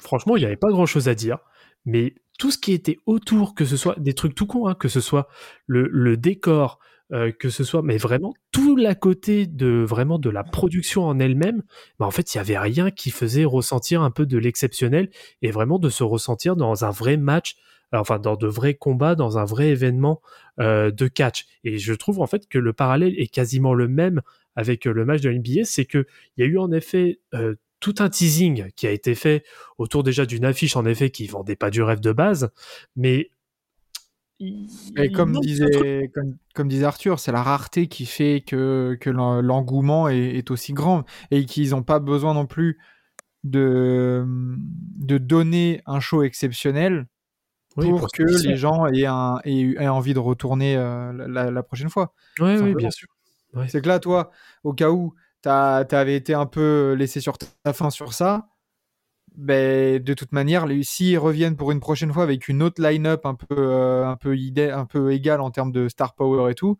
Franchement, 0.01 0.35
il 0.35 0.41
n'y 0.41 0.45
avait 0.45 0.55
pas 0.55 0.69
grand 0.69 0.85
chose 0.85 1.07
à 1.07 1.15
dire. 1.15 1.39
Mais 1.85 2.15
tout 2.37 2.51
ce 2.51 2.57
qui 2.57 2.73
était 2.73 2.97
autour, 3.05 3.55
que 3.55 3.65
ce 3.65 3.77
soit 3.77 3.97
des 3.99 4.13
trucs 4.13 4.35
tout 4.35 4.45
cons, 4.45 4.67
hein, 4.67 4.75
que 4.75 4.87
ce 4.87 5.01
soit 5.01 5.27
le, 5.65 6.17
décor, 6.17 6.79
euh, 7.13 7.31
que 7.31 7.49
ce 7.49 7.63
soit, 7.63 7.81
mais 7.81 7.97
vraiment 7.97 8.33
tout 8.51 8.75
l'à 8.75 8.95
côté 8.95 9.47
de 9.47 9.83
vraiment 9.87 10.19
de 10.19 10.29
la 10.29 10.43
production 10.43 11.05
en 11.05 11.19
elle-même, 11.19 11.63
bah 11.99 12.05
en 12.05 12.11
fait, 12.11 12.33
il 12.33 12.37
y 12.37 12.39
avait 12.39 12.57
rien 12.57 12.91
qui 12.91 13.11
faisait 13.11 13.45
ressentir 13.45 14.01
un 14.01 14.11
peu 14.11 14.25
de 14.25 14.37
l'exceptionnel 14.37 15.09
et 15.41 15.51
vraiment 15.51 15.79
de 15.79 15.89
se 15.89 16.03
ressentir 16.03 16.55
dans 16.55 16.85
un 16.85 16.91
vrai 16.91 17.17
match, 17.17 17.55
euh, 17.93 17.99
enfin 17.99 18.19
dans 18.19 18.35
de 18.35 18.47
vrais 18.47 18.75
combats, 18.75 19.15
dans 19.15 19.37
un 19.37 19.45
vrai 19.45 19.69
événement 19.69 20.21
euh, 20.59 20.91
de 20.91 21.07
catch. 21.07 21.45
Et 21.63 21.77
je 21.77 21.93
trouve 21.93 22.19
en 22.19 22.27
fait 22.27 22.47
que 22.47 22.59
le 22.59 22.73
parallèle 22.73 23.17
est 23.17 23.27
quasiment 23.27 23.73
le 23.73 23.87
même 23.87 24.21
avec 24.57 24.85
euh, 24.87 24.91
le 24.91 25.05
match 25.05 25.21
de 25.21 25.31
NBA, 25.31 25.63
c'est 25.63 25.85
que 25.85 26.05
il 26.35 26.43
y 26.43 26.43
a 26.43 26.49
eu 26.51 26.57
en 26.57 26.73
effet 26.73 27.21
euh, 27.33 27.55
tout 27.79 27.95
un 27.99 28.09
teasing 28.09 28.69
qui 28.75 28.87
a 28.87 28.91
été 28.91 29.15
fait 29.15 29.45
autour 29.77 30.03
déjà 30.03 30.25
d'une 30.25 30.43
affiche 30.43 30.75
en 30.75 30.85
effet 30.85 31.11
qui 31.11 31.27
vendait 31.27 31.55
pas 31.55 31.69
du 31.69 31.81
rêve 31.81 32.01
de 32.01 32.11
base, 32.11 32.49
mais 32.97 33.29
Et 34.97 35.11
comme 35.11 35.31
disait, 35.41 36.09
comme, 36.13 36.37
comme 36.53 36.67
disait 36.67 36.85
Arthur, 36.85 37.19
c'est 37.19 37.31
la 37.31 37.41
rareté 37.41 37.87
qui 37.87 38.05
fait 38.05 38.43
que, 38.45 38.97
que 39.01 39.09
l'en- 39.09 39.41
l'engouement 39.41 40.09
est, 40.09 40.17
est 40.37 40.51
aussi 40.51 40.73
grand 40.73 41.05
et 41.31 41.45
qu'ils 41.45 41.71
n'ont 41.71 41.83
pas 41.83 41.99
besoin 41.99 42.33
non 42.35 42.45
plus 42.45 42.77
de, 43.43 44.25
de 44.27 45.17
donner 45.17 45.81
un 45.85 45.99
show 45.99 46.21
exceptionnel 46.23 47.07
Oui, 47.77 47.89
pour 47.89 47.99
pour 48.01 48.11
que 48.11 48.23
les 48.23 48.57
gens 48.57 48.85
aient, 48.87 49.05
un, 49.05 49.39
aient, 49.45 49.75
aient 49.79 49.87
envie 49.87 50.13
de 50.13 50.19
retourner 50.19 50.75
euh, 50.77 51.13
la, 51.27 51.49
la 51.51 51.63
prochaine 51.63 51.89
fois. 51.89 52.13
Oui, 52.39 52.75
bien 52.75 52.91
sûr. 52.91 53.07
Ouais. 53.57 53.67
C'est 53.67 53.81
que 53.81 53.87
là, 53.87 53.99
toi, 53.99 54.31
au 54.63 54.73
cas 54.73 54.89
où 54.89 55.13
tu 55.43 55.49
avais 55.49 56.15
été 56.15 56.33
un 56.33 56.45
peu 56.45 56.93
laissé 56.97 57.21
sur 57.21 57.37
ta 57.37 57.73
fin 57.73 57.89
sur 57.89 58.13
ça, 58.13 58.47
ben, 59.35 60.01
de 60.01 60.13
toute 60.13 60.31
manière, 60.31 60.65
s'ils 60.83 61.19
reviennent 61.19 61.55
pour 61.55 61.71
une 61.71 61.79
prochaine 61.79 62.11
fois 62.11 62.23
avec 62.23 62.47
une 62.47 62.63
autre 62.63 62.81
line-up 62.81 63.25
un 63.25 63.35
peu, 63.35 63.55
euh, 63.57 64.07
un, 64.07 64.15
peu 64.15 64.35
un 64.73 64.85
peu 64.85 65.11
égale 65.13 65.41
en 65.41 65.51
termes 65.51 65.71
de 65.71 65.87
star 65.89 66.15
power 66.15 66.51
et 66.51 66.55
tout, 66.55 66.77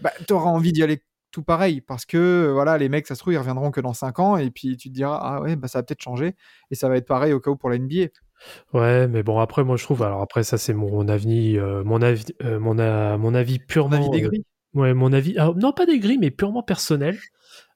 bah, 0.00 0.12
tu 0.26 0.32
auras 0.34 0.50
envie 0.50 0.72
d'y 0.72 0.82
aller 0.82 1.02
tout 1.30 1.42
pareil 1.42 1.80
parce 1.80 2.04
que 2.04 2.50
voilà, 2.52 2.78
les 2.78 2.88
mecs, 2.88 3.06
ça 3.06 3.14
se 3.14 3.20
trouve, 3.20 3.32
ils 3.32 3.38
reviendront 3.38 3.70
que 3.70 3.80
dans 3.80 3.94
5 3.94 4.18
ans 4.20 4.36
et 4.36 4.50
puis 4.50 4.76
tu 4.76 4.88
te 4.90 4.94
diras, 4.94 5.18
ah 5.20 5.40
ouais, 5.40 5.56
bah, 5.56 5.66
ça 5.66 5.78
va 5.78 5.82
peut-être 5.82 6.02
changer 6.02 6.36
et 6.70 6.74
ça 6.74 6.88
va 6.88 6.96
être 6.96 7.06
pareil 7.06 7.32
au 7.32 7.40
cas 7.40 7.50
où 7.50 7.56
pour 7.56 7.70
la 7.70 7.76
NBA. 7.76 8.08
Ouais, 8.72 9.08
mais 9.08 9.22
bon 9.22 9.38
après 9.38 9.64
moi 9.64 9.76
je 9.76 9.84
trouve 9.84 10.02
alors 10.02 10.20
après 10.20 10.42
ça 10.42 10.58
c'est 10.58 10.74
mon 10.74 11.08
avis 11.08 11.56
euh, 11.56 11.82
mon 11.84 12.02
avis 12.02 12.24
euh, 12.42 12.58
mon, 12.58 12.78
a- 12.78 13.16
mon 13.16 13.32
avis 13.34 13.58
purement 13.58 14.10
avis 14.10 14.24
euh. 14.24 14.30
Ouais 14.74 14.94
mon 14.94 15.12
avis 15.12 15.36
alors, 15.38 15.56
non 15.56 15.72
pas 15.72 15.86
des 15.86 15.98
grilles 15.98 16.18
mais 16.18 16.30
purement 16.30 16.62
personnel. 16.62 17.18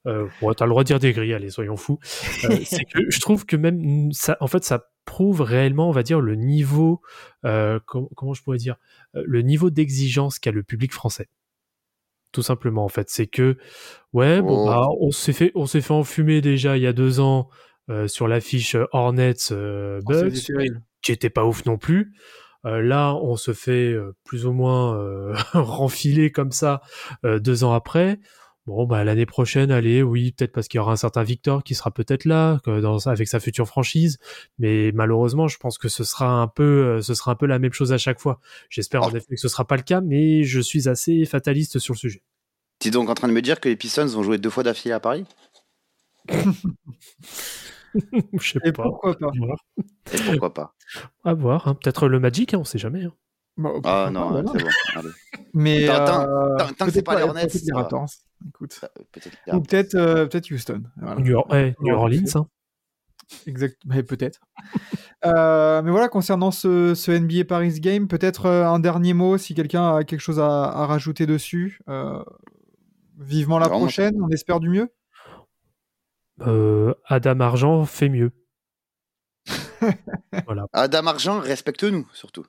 Euh, 0.06 0.26
bon, 0.40 0.52
t'as 0.54 0.64
le 0.64 0.70
droit 0.70 0.84
de 0.84 0.86
dire 0.86 0.98
des 1.00 1.12
grilles 1.12 1.34
allez 1.34 1.50
soyons 1.50 1.76
fous. 1.76 1.98
Euh, 2.44 2.56
c'est 2.64 2.84
que 2.84 3.10
je 3.10 3.20
trouve 3.20 3.46
que 3.46 3.56
même 3.56 4.10
ça 4.12 4.36
en 4.40 4.46
fait 4.46 4.64
ça 4.64 4.84
prouve 5.04 5.40
réellement 5.40 5.88
on 5.88 5.92
va 5.92 6.02
dire 6.02 6.20
le 6.20 6.34
niveau 6.34 7.00
euh, 7.44 7.78
com- 7.86 8.08
comment 8.14 8.34
je 8.34 8.42
pourrais 8.42 8.58
dire 8.58 8.76
euh, 9.16 9.22
le 9.26 9.42
niveau 9.42 9.70
d'exigence 9.70 10.38
qu'a 10.38 10.50
le 10.52 10.62
public 10.62 10.92
français. 10.92 11.28
Tout 12.32 12.42
simplement 12.42 12.84
en 12.84 12.88
fait 12.88 13.08
c'est 13.10 13.26
que 13.26 13.56
ouais 14.12 14.42
bon 14.42 14.64
Oh. 14.64 14.66
bah 14.66 14.86
on 15.00 15.10
s'est 15.10 15.32
fait 15.32 15.50
on 15.54 15.66
s'est 15.66 15.80
fait 15.80 15.94
enfumer 15.94 16.40
déjà 16.40 16.76
il 16.76 16.82
y 16.82 16.86
a 16.86 16.92
deux 16.92 17.20
ans 17.20 17.48
euh, 17.90 18.06
sur 18.06 18.28
l'affiche 18.28 18.74
euh, 18.74 18.84
Hornets 18.92 19.34
euh, 19.50 20.00
Oh, 20.04 20.12
Bucks. 20.12 20.50
qui 21.02 21.12
était 21.12 21.30
pas 21.30 21.44
ouf 21.46 21.64
non 21.64 21.78
plus. 21.78 22.12
Euh, 22.66 22.82
là, 22.82 23.14
on 23.14 23.36
se 23.36 23.52
fait 23.52 23.92
euh, 23.92 24.14
plus 24.24 24.46
ou 24.46 24.52
moins 24.52 24.96
euh, 24.96 25.34
renfiler 25.54 26.32
comme 26.32 26.52
ça 26.52 26.80
euh, 27.24 27.38
deux 27.38 27.64
ans 27.64 27.72
après. 27.72 28.18
Bon, 28.68 28.84
bah 28.84 29.02
l'année 29.02 29.24
prochaine, 29.24 29.70
allez, 29.70 30.02
oui, 30.02 30.32
peut-être 30.32 30.52
parce 30.52 30.68
qu'il 30.68 30.76
y 30.76 30.80
aura 30.80 30.92
un 30.92 30.96
certain 30.96 31.22
Victor 31.22 31.64
qui 31.64 31.74
sera 31.74 31.90
peut-être 31.90 32.26
là 32.26 32.60
que 32.66 32.80
dans, 32.80 32.98
avec 33.08 33.26
sa 33.26 33.40
future 33.40 33.66
franchise, 33.66 34.18
mais 34.58 34.92
malheureusement, 34.92 35.48
je 35.48 35.56
pense 35.56 35.78
que 35.78 35.88
ce 35.88 36.04
sera 36.04 36.28
un 36.28 36.48
peu, 36.48 36.96
euh, 36.98 37.00
ce 37.00 37.14
sera 37.14 37.30
un 37.30 37.34
peu 37.34 37.46
la 37.46 37.58
même 37.58 37.72
chose 37.72 37.94
à 37.94 37.98
chaque 37.98 38.20
fois. 38.20 38.40
J'espère 38.68 39.04
en 39.04 39.14
effet 39.14 39.36
que 39.36 39.40
ce 39.40 39.48
sera 39.48 39.66
pas 39.66 39.76
le 39.76 39.82
cas, 39.84 40.02
mais 40.02 40.44
je 40.44 40.60
suis 40.60 40.86
assez 40.86 41.24
fataliste 41.24 41.78
sur 41.78 41.94
le 41.94 41.98
sujet. 41.98 42.22
Tu 42.78 42.88
es 42.88 42.90
donc 42.90 43.08
en 43.08 43.14
train 43.14 43.28
de 43.28 43.32
me 43.32 43.40
dire 43.40 43.58
que 43.58 43.70
les 43.70 43.76
Pistons 43.76 44.04
vont 44.04 44.22
jouer 44.22 44.36
deux 44.36 44.50
fois 44.50 44.64
d'affilée 44.64 44.92
à 44.92 45.00
Paris? 45.00 45.24
je 48.40 48.52
sais 48.52 48.58
Et 48.64 48.72
pas. 48.72 48.82
pourquoi 48.84 49.16
pas? 49.16 49.26
À 49.28 49.38
voir. 49.38 49.58
Et 50.12 50.16
pourquoi 50.30 50.54
pas? 50.54 50.74
À 51.24 51.34
voir. 51.34 51.68
hein. 51.68 51.74
Peut-être 51.74 52.08
le 52.08 52.20
Magic, 52.20 52.54
hein, 52.54 52.58
on 52.60 52.64
sait 52.64 52.78
jamais. 52.78 53.04
hein. 53.04 53.12
Bon, 53.56 53.80
Ah 53.84 54.08
non, 54.12 54.20
pas, 54.20 54.42
voilà. 54.42 54.52
c'est 54.52 54.62
bon. 54.64 54.70
Allez. 55.00 55.08
Mais 55.54 55.86
Tant- 55.86 56.20
euh, 56.22 56.56
tant- 56.78 56.84
que 56.86 56.92
c'est 56.92 57.02
pas 57.02 57.16
les 57.16 57.22
Hornets, 57.24 57.48
ça 57.48 57.58
va. 57.74 57.80
Raptors. 57.80 58.06
Écoute. 58.48 58.78
Euh, 58.84 58.88
Peut-être. 59.10 59.54
Ou 59.54 59.60
peut-être 59.62 59.94
euh, 59.96 60.26
peut-être 60.26 60.50
Houston. 60.52 60.82
Voilà. 60.96 61.20
New, 61.20 61.34
Or- 61.36 61.50
ouais, 61.50 61.74
New 61.80 61.86
Ouais, 61.88 61.92
Orleans. 61.98 62.24
hein. 62.36 62.46
Exact, 63.46 63.76
mais 63.86 64.02
peut-être. 64.02 64.40
Euh, 65.24 65.82
mais 65.82 65.90
voilà, 65.90 66.06
concernant 66.08 66.52
ce, 66.52 66.94
ce 66.94 67.10
NBA 67.10 67.44
Paris 67.44 67.80
Game, 67.80 68.06
peut-être 68.06 68.46
euh, 68.46 68.64
un 68.68 68.78
dernier 68.78 69.14
mot 69.14 69.36
si 69.36 69.52
quelqu'un 69.52 69.96
a 69.96 70.04
quelque 70.04 70.20
chose 70.20 70.38
à, 70.38 70.46
à 70.66 70.86
rajouter 70.86 71.26
dessus. 71.26 71.80
Euh, 71.88 72.22
vivement 73.18 73.58
la 73.58 73.66
Vraiment. 73.66 73.80
prochaine, 73.80 74.14
on 74.22 74.28
espère 74.28 74.60
du 74.60 74.68
mieux. 74.68 74.88
Euh, 76.46 76.94
Adam 77.06 77.40
Argent 77.40 77.84
fait 77.84 78.08
mieux. 78.08 78.32
voilà. 80.46 80.66
Adam 80.72 81.06
Argent, 81.06 81.40
respecte-nous 81.40 82.06
surtout. 82.12 82.46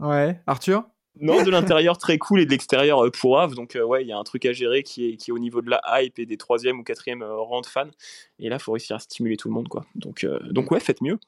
Ouais, 0.00 0.40
Arthur? 0.46 0.84
Non, 1.20 1.42
de 1.42 1.50
l'intérieur 1.52 1.98
très 1.98 2.18
cool 2.18 2.40
et 2.40 2.46
de 2.46 2.50
l'extérieur 2.50 3.04
euh, 3.04 3.10
pourrave. 3.10 3.54
Donc, 3.54 3.76
euh, 3.76 3.84
ouais, 3.84 4.02
il 4.02 4.08
y 4.08 4.12
a 4.12 4.18
un 4.18 4.24
truc 4.24 4.44
à 4.46 4.52
gérer 4.52 4.82
qui 4.82 5.10
est, 5.10 5.16
qui 5.16 5.30
est 5.30 5.32
au 5.32 5.38
niveau 5.38 5.62
de 5.62 5.70
la 5.70 5.80
hype 5.86 6.18
et 6.18 6.26
des 6.26 6.36
troisième 6.36 6.80
ou 6.80 6.82
quatrième 6.82 7.22
euh, 7.22 7.36
rangs 7.36 7.60
de 7.60 7.66
fans. 7.66 7.90
Et 8.38 8.48
là, 8.48 8.56
il 8.56 8.62
faut 8.62 8.72
réussir 8.72 8.96
à 8.96 8.98
stimuler 8.98 9.36
tout 9.36 9.48
le 9.48 9.54
monde, 9.54 9.68
quoi. 9.68 9.84
Donc, 9.94 10.24
euh, 10.24 10.40
donc 10.50 10.70
ouais, 10.70 10.80
faites 10.80 11.00
mieux. 11.00 11.18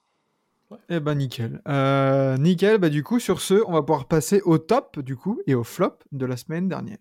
Eh 0.89 0.99
ben 0.99 1.15
nickel. 1.15 1.61
Euh, 1.69 2.37
nickel, 2.39 2.79
bah 2.79 2.89
du 2.89 3.05
coup 3.05 3.21
sur 3.21 3.41
ce, 3.41 3.63
on 3.69 3.73
va 3.73 3.83
pouvoir 3.83 4.07
passer 4.07 4.41
au 4.45 4.59
top 4.59 4.99
du 4.99 5.15
coup 5.15 5.41
et 5.47 5.55
au 5.55 5.63
flop 5.63 5.99
de 6.11 6.27
la 6.27 6.37
semaine 6.37 6.69
dernière. 6.69 6.99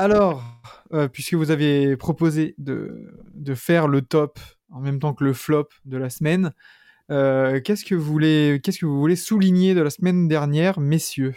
Alors, 0.00 0.42
euh, 0.94 1.08
puisque 1.08 1.34
vous 1.34 1.50
avez 1.50 1.94
proposé 1.94 2.54
de, 2.56 3.12
de 3.34 3.54
faire 3.54 3.86
le 3.86 4.00
top 4.00 4.40
en 4.70 4.80
même 4.80 4.98
temps 4.98 5.12
que 5.12 5.24
le 5.24 5.34
flop 5.34 5.68
de 5.84 5.98
la 5.98 6.08
semaine, 6.08 6.54
euh, 7.10 7.60
qu'est-ce 7.60 7.84
que 7.84 7.94
vous 7.94 8.10
voulez, 8.10 8.62
qu'est-ce 8.64 8.78
que 8.78 8.86
vous 8.86 8.98
voulez 8.98 9.14
souligner 9.14 9.74
de 9.74 9.82
la 9.82 9.90
semaine 9.90 10.26
dernière, 10.26 10.80
messieurs? 10.80 11.34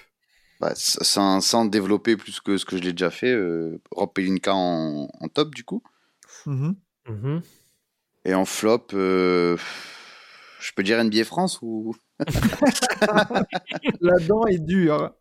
Bah, 0.62 0.72
sans, 0.76 1.42
sans 1.42 1.66
développer 1.66 2.16
plus 2.16 2.40
que 2.40 2.58
ce 2.58 2.64
que 2.64 2.78
je 2.78 2.84
l'ai 2.84 2.94
déjà 2.94 3.12
fait, 3.12 3.34
euh, 3.34 3.82
Rob 3.92 4.14
Pelinka 4.14 4.56
en, 4.56 5.10
en 5.20 5.28
top 5.28 5.54
du 5.54 5.66
coup. 5.66 5.84
Mhm. 6.46 6.78
Mhm. 7.10 7.42
Et 8.24 8.34
en 8.34 8.46
flop, 8.46 8.88
euh, 8.94 9.58
je 10.62 10.72
peux 10.74 10.84
dire 10.84 11.04
NBA 11.04 11.26
France 11.26 11.60
ou? 11.62 11.98
La 14.00 14.20
dent 14.26 14.46
est 14.46 14.60
dure. 14.60 15.12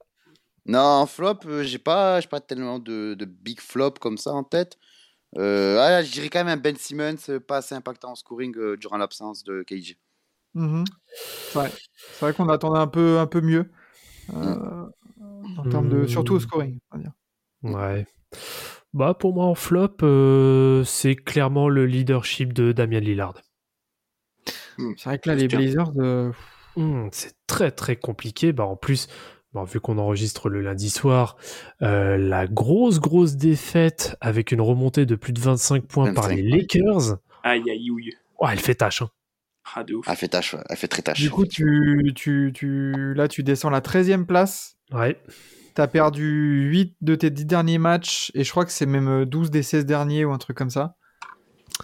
Non, 0.67 0.79
en 0.81 1.07
flop, 1.07 1.39
euh, 1.47 1.63
j'ai 1.65 1.79
pas, 1.79 2.21
j'ai 2.21 2.29
pas 2.29 2.41
tellement 2.41 2.79
de, 2.79 3.15
de 3.15 3.25
big 3.25 3.61
flop 3.61 3.93
comme 4.01 4.17
ça 4.19 4.33
en 4.33 4.45
tête. 4.45 4.79
Euh, 5.39 5.79
ah, 5.81 6.03
je 6.03 6.13
dirais 6.13 6.29
quand 6.29 6.45
même 6.45 6.59
un 6.59 6.61
Ben 6.61 6.77
Simmons, 6.77 7.17
euh, 7.29 7.41
pas 7.41 7.59
assez 7.59 7.75
impactant 7.75 8.13
en 8.13 8.15
scoring 8.15 8.55
euh, 8.57 8.77
durant 8.77 8.97
l'absence 8.99 9.45
de 9.45 9.63
KG. 9.63 9.99
C'est 10.55 11.59
vrai, 11.59 11.73
C'est 11.73 12.21
vrai 12.21 12.35
qu'on 12.35 12.49
attendait 12.49 12.79
un 12.79 12.87
peu, 12.87 13.19
un 13.19 13.27
peu 13.27 13.41
mieux. 13.41 13.71
euh, 14.35 14.87
en 15.59 15.69
termes 15.69 15.89
de, 15.89 16.07
surtout 16.07 16.35
au 16.35 16.41
scoring. 16.41 16.79
on 16.91 16.97
va 16.97 17.03
dire. 17.03 17.13
Ouais. 17.63 18.07
Bah 18.93 19.15
pour 19.15 19.33
moi 19.35 19.47
en 19.47 19.55
flop, 19.55 19.97
euh, 20.03 20.85
c'est 20.85 21.17
clairement 21.17 21.69
le 21.69 21.87
leadership 21.87 22.53
de 22.53 22.73
Damien 22.73 23.01
Lillard. 23.01 23.35
C'est 24.77 25.05
vrai 25.05 25.19
que 25.19 25.29
là, 25.31 25.35
les. 25.35 25.49
Blazers, 25.49 25.93
euh, 25.97 26.33
Hmm, 26.77 27.09
c'est 27.13 27.35
très 27.47 27.71
très 27.71 27.97
compliqué. 27.97 28.53
Bah 28.53 28.65
en 28.65 28.77
plus, 28.77 29.09
bon, 29.55 29.65
vu 29.65 29.81
qu'on 29.81 29.99
enregistre 29.99 30.49
le 30.49 30.61
lundi 30.63 30.91
soir, 30.91 31.37
euh, 31.83 32.17
la 32.17 32.47
grosse 32.47 33.01
grosse 33.01 33.37
défaite 33.37 34.17
avec 34.21 34.53
une 34.53 34.61
remontée 34.61 35.07
de 35.07 35.15
plus 35.15 35.33
de 35.33 35.41
25 35.41 35.85
points 35.87 36.13
par 36.15 36.25
25, 36.29 36.37
les. 36.37 36.43
Lakers, 36.43 37.19
Aïe, 37.43 37.63
aïe, 37.71 37.91
ouille. 37.91 38.13
ouais, 38.41 38.51
elle 38.53 38.59
fait 38.61 38.75
tâche. 38.77 39.03
hein. 39.03 39.09
Ah, 39.75 39.85
de 39.85 39.95
ouf. 39.95 40.07
Elle 40.09 40.17
fait 40.17 40.29
tâche, 40.29 40.55
ouais, 40.55 40.61
elle 40.69 40.77
fait 40.77 40.89
très 40.89 41.03
tâche. 41.03 41.21
du 41.21 41.31
coup, 41.31 41.47
tu, 41.47 42.13
tu, 42.17 42.51
tu, 42.55 43.15
là, 43.15 43.29
tu 43.29 43.43
descends 43.43 43.71
la 43.71 43.81
13e 43.81 44.27
place. 44.27 44.77
Ouais. 44.93 45.21
T'as 45.75 45.87
perdu 45.87 46.69
8 46.69 46.97
de 47.01 47.15
tes 47.15 47.31
10 47.31 47.47
derniers 47.47 47.79
matchs, 47.79 48.31
et 48.35 48.45
je 48.45 48.51
crois 48.51 48.65
que 48.67 48.73
c'est 48.73 48.87
même 48.87 49.09
euh, 49.09 49.25
12 49.25 49.51
des 49.51 49.63
16 49.63 49.87
derniers 49.87 50.25
ou 50.25 50.33
un 50.33 50.39
truc 50.39 50.57
comme 50.57 50.69
ça. 50.71 50.97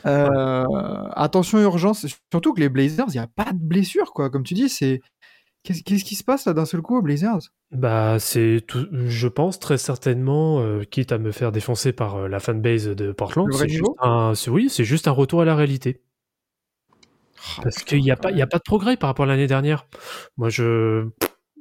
Euh, 0.07 0.65
attention, 1.15 1.59
urgence, 1.61 2.07
surtout 2.31 2.53
que 2.53 2.61
les 2.61 2.69
Blazers, 2.69 3.07
il 3.09 3.13
n'y 3.13 3.19
a 3.19 3.27
pas 3.27 3.53
de 3.53 3.59
blessure, 3.59 4.13
quoi. 4.13 4.31
Comme 4.31 4.43
tu 4.45 4.55
dis, 4.55 4.69
c'est. 4.69 5.01
Qu'est-ce 5.85 6.05
qui 6.05 6.15
se 6.15 6.25
passe 6.25 6.47
là 6.47 6.55
d'un 6.55 6.65
seul 6.65 6.81
coup 6.81 6.97
aux 6.97 7.03
Blazers 7.03 7.41
Bah 7.73 8.19
c'est 8.19 8.63
tout, 8.67 8.87
je 8.93 9.29
pense 9.29 9.59
très 9.59 9.77
certainement, 9.77 10.61
euh, 10.61 10.85
quitte 10.85 11.13
à 11.13 11.19
me 11.19 11.31
faire 11.33 11.53
défoncer 11.53 11.93
par 11.93 12.17
euh, 12.17 12.29
la 12.29 12.41
fanbase 12.41 12.87
de 12.89 13.13
Portland, 13.13 13.53
c'est 13.53 13.69
juste 13.69 13.85
un, 14.01 14.35
c'est- 14.35 14.51
oui, 14.51 14.69
c'est 14.71 14.85
juste 14.85 15.09
un 15.09 15.13
retour 15.13 15.43
à 15.43 15.45
la 15.45 15.55
réalité. 15.55 16.03
Parce 17.63 17.77
qu'il 17.85 18.03
n'y 18.03 18.11
a 18.11 18.17
pas, 18.17 18.31
il 18.31 18.37
y 18.39 18.43
a 18.43 18.47
pas 18.47 18.59
de 18.59 18.63
progrès 18.65 18.97
par 18.97 19.09
rapport 19.09 19.25
à 19.25 19.29
l'année 19.29 19.47
dernière. 19.47 19.87
Moi 20.37 20.49
je, 20.49 21.07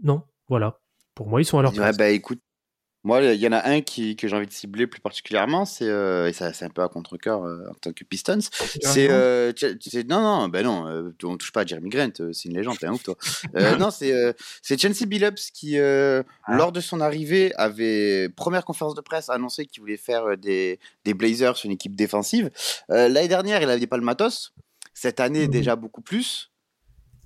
non, 0.03 0.23
voilà. 0.47 0.79
Pour 1.15 1.27
moi 1.27 1.41
ils 1.41 1.45
sont 1.45 1.59
à 1.59 1.61
leur 1.61 1.71
Ouais, 1.71 1.77
place. 1.77 1.97
bah 1.97 2.09
écoute, 2.09 2.39
moi, 3.07 3.23
il 3.23 3.39
y 3.39 3.47
en 3.47 3.51
a 3.53 3.65
un 3.69 3.81
qui, 3.81 4.15
que 4.15 4.27
j'ai 4.27 4.35
envie 4.35 4.45
de 4.47 4.51
cibler 4.51 4.85
plus 4.85 4.99
particulièrement, 5.01 5.63
c'est, 5.65 5.87
euh, 5.87 6.27
et 6.27 6.33
ça, 6.33 6.51
c'est 6.53 6.65
un 6.65 6.69
peu 6.69 6.81
à 6.83 6.89
contre-cœur 6.89 7.43
euh, 7.43 7.65
en 7.69 7.73
tant 7.73 7.93
que 7.93 8.03
Pistons, 8.03 8.39
c'est, 8.81 9.09
euh, 9.09 9.51
c'est- 9.57 10.07
non, 10.07 10.21
non, 10.21 10.47
ben 10.49 10.63
non, 10.65 11.13
on 11.23 11.37
touche 11.37 11.51
pas 11.53 11.61
à 11.61 11.65
Jeremy 11.65 11.89
Grant, 11.89 12.11
c'est 12.33 12.45
une 12.49 12.55
légende, 12.57 12.77
t'es 12.77 12.85
un 12.87 12.91
ouf, 12.93 13.03
toi. 13.03 13.15
Non, 13.87 13.91
c'est, 13.91 14.13
c'est 14.61 14.79
Chauncey 14.79 15.05
Billups 15.05 15.51
qui, 15.53 15.79
Ah. 15.79 16.23
lors 16.49 16.71
de 16.71 16.81
son 16.81 16.99
arrivée, 17.01 17.53
avait, 17.55 18.29
première 18.35 18.65
conférence 18.65 18.93
de 18.95 19.01
presse, 19.01 19.29
annoncé 19.29 19.65
qu'il 19.65 19.79
voulait 19.81 19.97
faire 19.97 20.37
des, 20.37 20.79
des 21.05 21.13
Blazers 21.13 21.55
une 21.63 21.71
équipe 21.71 21.95
défensive. 21.95 22.49
L'année 22.89 23.27
dernière, 23.29 23.61
il 23.61 23.69
avait 23.69 23.87
pas 23.87 23.97
le 23.97 24.03
matos. 24.03 24.53
Cette 24.93 25.19
année, 25.19 25.45
Mhm. 25.45 25.51
déjà 25.51 25.75
beaucoup 25.75 26.01
plus. 26.01 26.51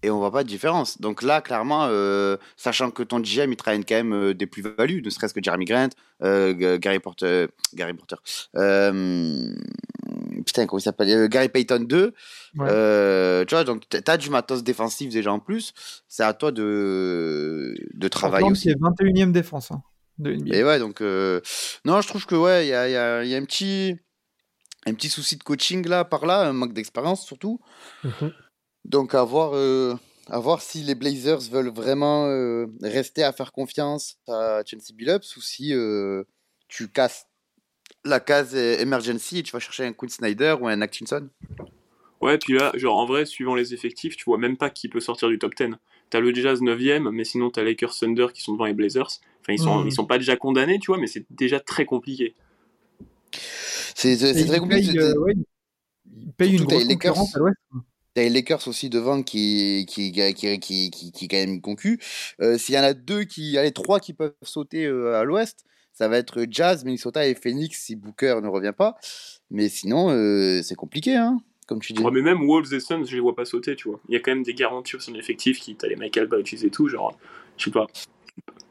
Et 0.04 0.10
on 0.10 0.18
voit 0.18 0.32
pas 0.32 0.43
de 0.43 0.47
différence. 0.49 0.99
Donc 0.99 1.22
là, 1.22 1.41
clairement, 1.41 1.86
euh, 1.89 2.38
sachant 2.58 2.89
que 2.89 3.04
ton 3.04 3.20
GM, 3.20 3.52
il 3.52 3.56
travaille 3.56 3.86
quand 3.86 3.95
même 3.95 4.14
euh, 4.14 4.34
des 4.34 4.47
plus-values, 4.47 5.02
ne 5.04 5.10
serait-ce 5.12 5.34
que 5.34 5.43
Jeremy 5.43 5.66
Grant, 5.66 5.89
euh, 6.24 6.78
Gary 6.80 6.99
Porter, 6.99 7.47
Gary 7.76 7.93
Porter, 7.93 8.16
euh, 8.56 9.54
putain, 10.45 10.66
comment 10.66 10.80
il 10.80 10.84
s'appelle, 10.84 11.10
Euh, 11.10 11.28
Gary 11.28 11.49
Payton 11.49 11.82
2. 11.88 12.14
Ouais. 12.56 12.68
Euh, 12.70 13.45
tu 13.45 13.54
vois, 13.56 13.64
donc 13.64 13.84
t'as 13.89 14.18
du 14.18 14.30
matos 14.32 14.64
défensif 14.64 15.12
déjà 15.12 15.32
en 15.32 15.39
plus. 15.39 15.74
C'est 16.08 16.24
à 16.24 16.34
toi 16.34 16.52
de, 16.52 17.76
de 17.93 18.08
travailler 18.08 18.49
aussi. 18.49 18.70
c'est 18.70 18.76
21e 18.80 19.32
défense 19.32 19.72
hein, 19.72 19.84
de 20.18 20.34
NBA. 20.34 20.56
Et 20.58 20.64
ouais, 20.64 20.80
donc 20.80 21.02
euh, 21.02 21.41
non, 21.86 22.02
je 22.02 22.08
trouve 22.08 22.26
que 22.26 22.36
ouais, 22.36 22.66
il 22.66 22.70
y 22.70 22.74
a, 22.74 22.88
il 22.89 22.91
y 22.93 22.95
a- 22.97 23.24
il 23.24 23.30
y 23.30 23.36
a 23.36 23.38
un 23.38 23.45
petit 23.45 23.95
un 24.88 24.95
petit 24.95 25.10
souci 25.10 25.38
de 25.38 25.43
coaching 25.43 25.88
là 25.88 26.04
par 26.06 26.26
là, 26.26 26.41
un 26.47 26.54
manque 26.54 26.74
d'expérience 26.74 27.24
surtout. 27.26 27.60
Mhm. 28.04 28.32
Donc 28.86 29.13
à 29.13 29.23
voir, 29.23 29.51
euh, 29.53 29.95
à 30.27 30.39
voir 30.39 30.61
si 30.61 30.84
les 30.84 30.95
Blazers 30.95 31.41
veulent 31.51 31.69
vraiment 31.69 32.25
euh, 32.27 32.67
rester 32.82 33.23
à 33.23 33.32
faire 33.32 33.51
confiance 33.51 34.17
à 34.27 34.61
Chauncey 34.65 34.93
Billups 34.93 35.36
ou 35.38 35.41
si 35.41 35.73
euh, 35.73 36.23
tu 36.67 36.88
casses 36.88 37.27
la 38.03 38.19
case 38.19 38.55
emergency 38.55 39.39
et 39.39 39.43
tu 39.43 39.51
vas 39.51 39.59
chercher 39.59 39.86
un 39.86 39.93
Quinn 39.93 40.09
Snyder 40.09 40.55
ou 40.59 40.67
un 40.67 40.82
Atkinson. 40.82 41.29
Ouais, 42.21 42.38
puis 42.38 42.53
là, 42.53 42.71
genre 42.75 42.97
en 42.97 43.05
vrai, 43.05 43.25
suivant 43.25 43.55
les 43.55 43.73
effectifs, 43.73 44.15
tu 44.15 44.25
vois 44.25 44.38
même 44.38 44.57
pas 44.57 44.69
qui 44.69 44.89
peut 44.89 44.99
sortir 44.99 45.27
du 45.29 45.39
top 45.39 45.55
10. 45.55 45.75
T'as 46.09 46.19
le 46.19 46.34
Jazz 46.34 46.61
9ème, 46.61 47.09
mais 47.11 47.23
sinon 47.23 47.49
t'as 47.49 47.63
Lakers 47.63 47.95
Thunder 47.97 48.27
qui 48.34 48.41
sont 48.41 48.53
devant 48.53 48.65
les 48.65 48.73
Blazers. 48.73 49.07
Enfin, 49.41 49.53
ils 49.53 49.59
sont, 49.59 49.84
Mm. 49.84 49.88
ils 49.88 49.91
sont 49.91 50.05
pas 50.05 50.17
déjà 50.17 50.36
condamnés, 50.36 50.77
tu 50.79 50.88
vois, 50.88 50.99
mais 50.99 51.07
c'est 51.07 51.25
déjà 51.32 51.59
très 51.59 51.86
compliqué. 51.86 52.36
C'est 53.95 54.17
très 54.17 54.59
compliqué. 54.59 54.88
paye, 54.88 54.99
euh, 54.99 55.17
ouais, 55.17 55.34
il 56.15 56.32
paye 56.34 56.57
une 56.57 56.65
grosse 56.65 56.86
concurrence 56.86 57.36
à 57.36 57.39
l'ouest. 57.39 57.57
T'as 58.14 58.24
les 58.24 58.30
Lakers 58.30 58.68
aussi 58.68 58.89
devant 58.89 59.24
qui 59.24 59.86
qui 59.88 60.12
qui 60.12 60.34
qui 60.34 60.59
qui, 60.59 60.91
qui, 60.91 61.12
qui 61.12 61.26
est 61.26 61.28
quand 61.30 61.38
même 61.38 61.62
concu. 61.62 61.99
Euh, 62.41 62.57
S'il 62.57 62.76
y 62.76 62.80
en 62.80 62.84
a 62.84 62.93
deux 62.93 63.24
qui, 63.24 63.57
allez 63.57 63.72
trois 63.72 63.99
qui 64.01 64.14
peuvent 64.14 64.34
sauter 64.41 64.86
euh, 64.86 65.20
à 65.20 65.24
l'Ouest, 65.24 65.64
ça 65.93 66.07
va 66.09 66.18
être 66.18 66.45
Jazz, 66.49 66.84
Minnesota 66.84 67.26
et 67.26 67.36
Phoenix 67.36 67.80
si 67.82 67.95
Booker 67.95 68.39
ne 68.43 68.47
revient 68.49 68.74
pas. 68.78 68.97
Mais 69.49 69.70
sinon, 69.70 70.09
euh, 70.09 70.62
c'est 70.62 70.76
compliqué, 70.76 71.16
hein, 71.16 71.39
comme 71.68 71.80
tu 71.80 71.93
dis. 71.93 72.01
Ouais, 72.03 72.12
mais 72.12 72.22
même 72.22 72.45
Wolves 72.45 72.74
et 72.74 72.80
Suns, 72.82 73.05
je 73.05 73.16
les 73.16 73.22
vois 73.22 73.36
pas 73.36 73.45
sauter, 73.45 73.76
tu 73.78 73.88
vois. 73.89 73.99
Il 74.09 74.14
y 74.14 74.18
a 74.18 74.20
quand 74.20 74.32
même 74.32 74.43
des 74.43 74.53
garanties 74.53 74.89
sur 74.91 75.01
son 75.01 75.16
effectif 75.16 75.59
qui 75.59 75.76
t'as 75.76 75.88
les 75.88 75.95
Michael 75.95 76.28
Bridges 76.28 76.64
et 76.64 76.70
tout, 76.70 76.89
genre, 76.89 77.18
je 77.57 77.66
sais 77.66 77.72
pas. 77.72 77.88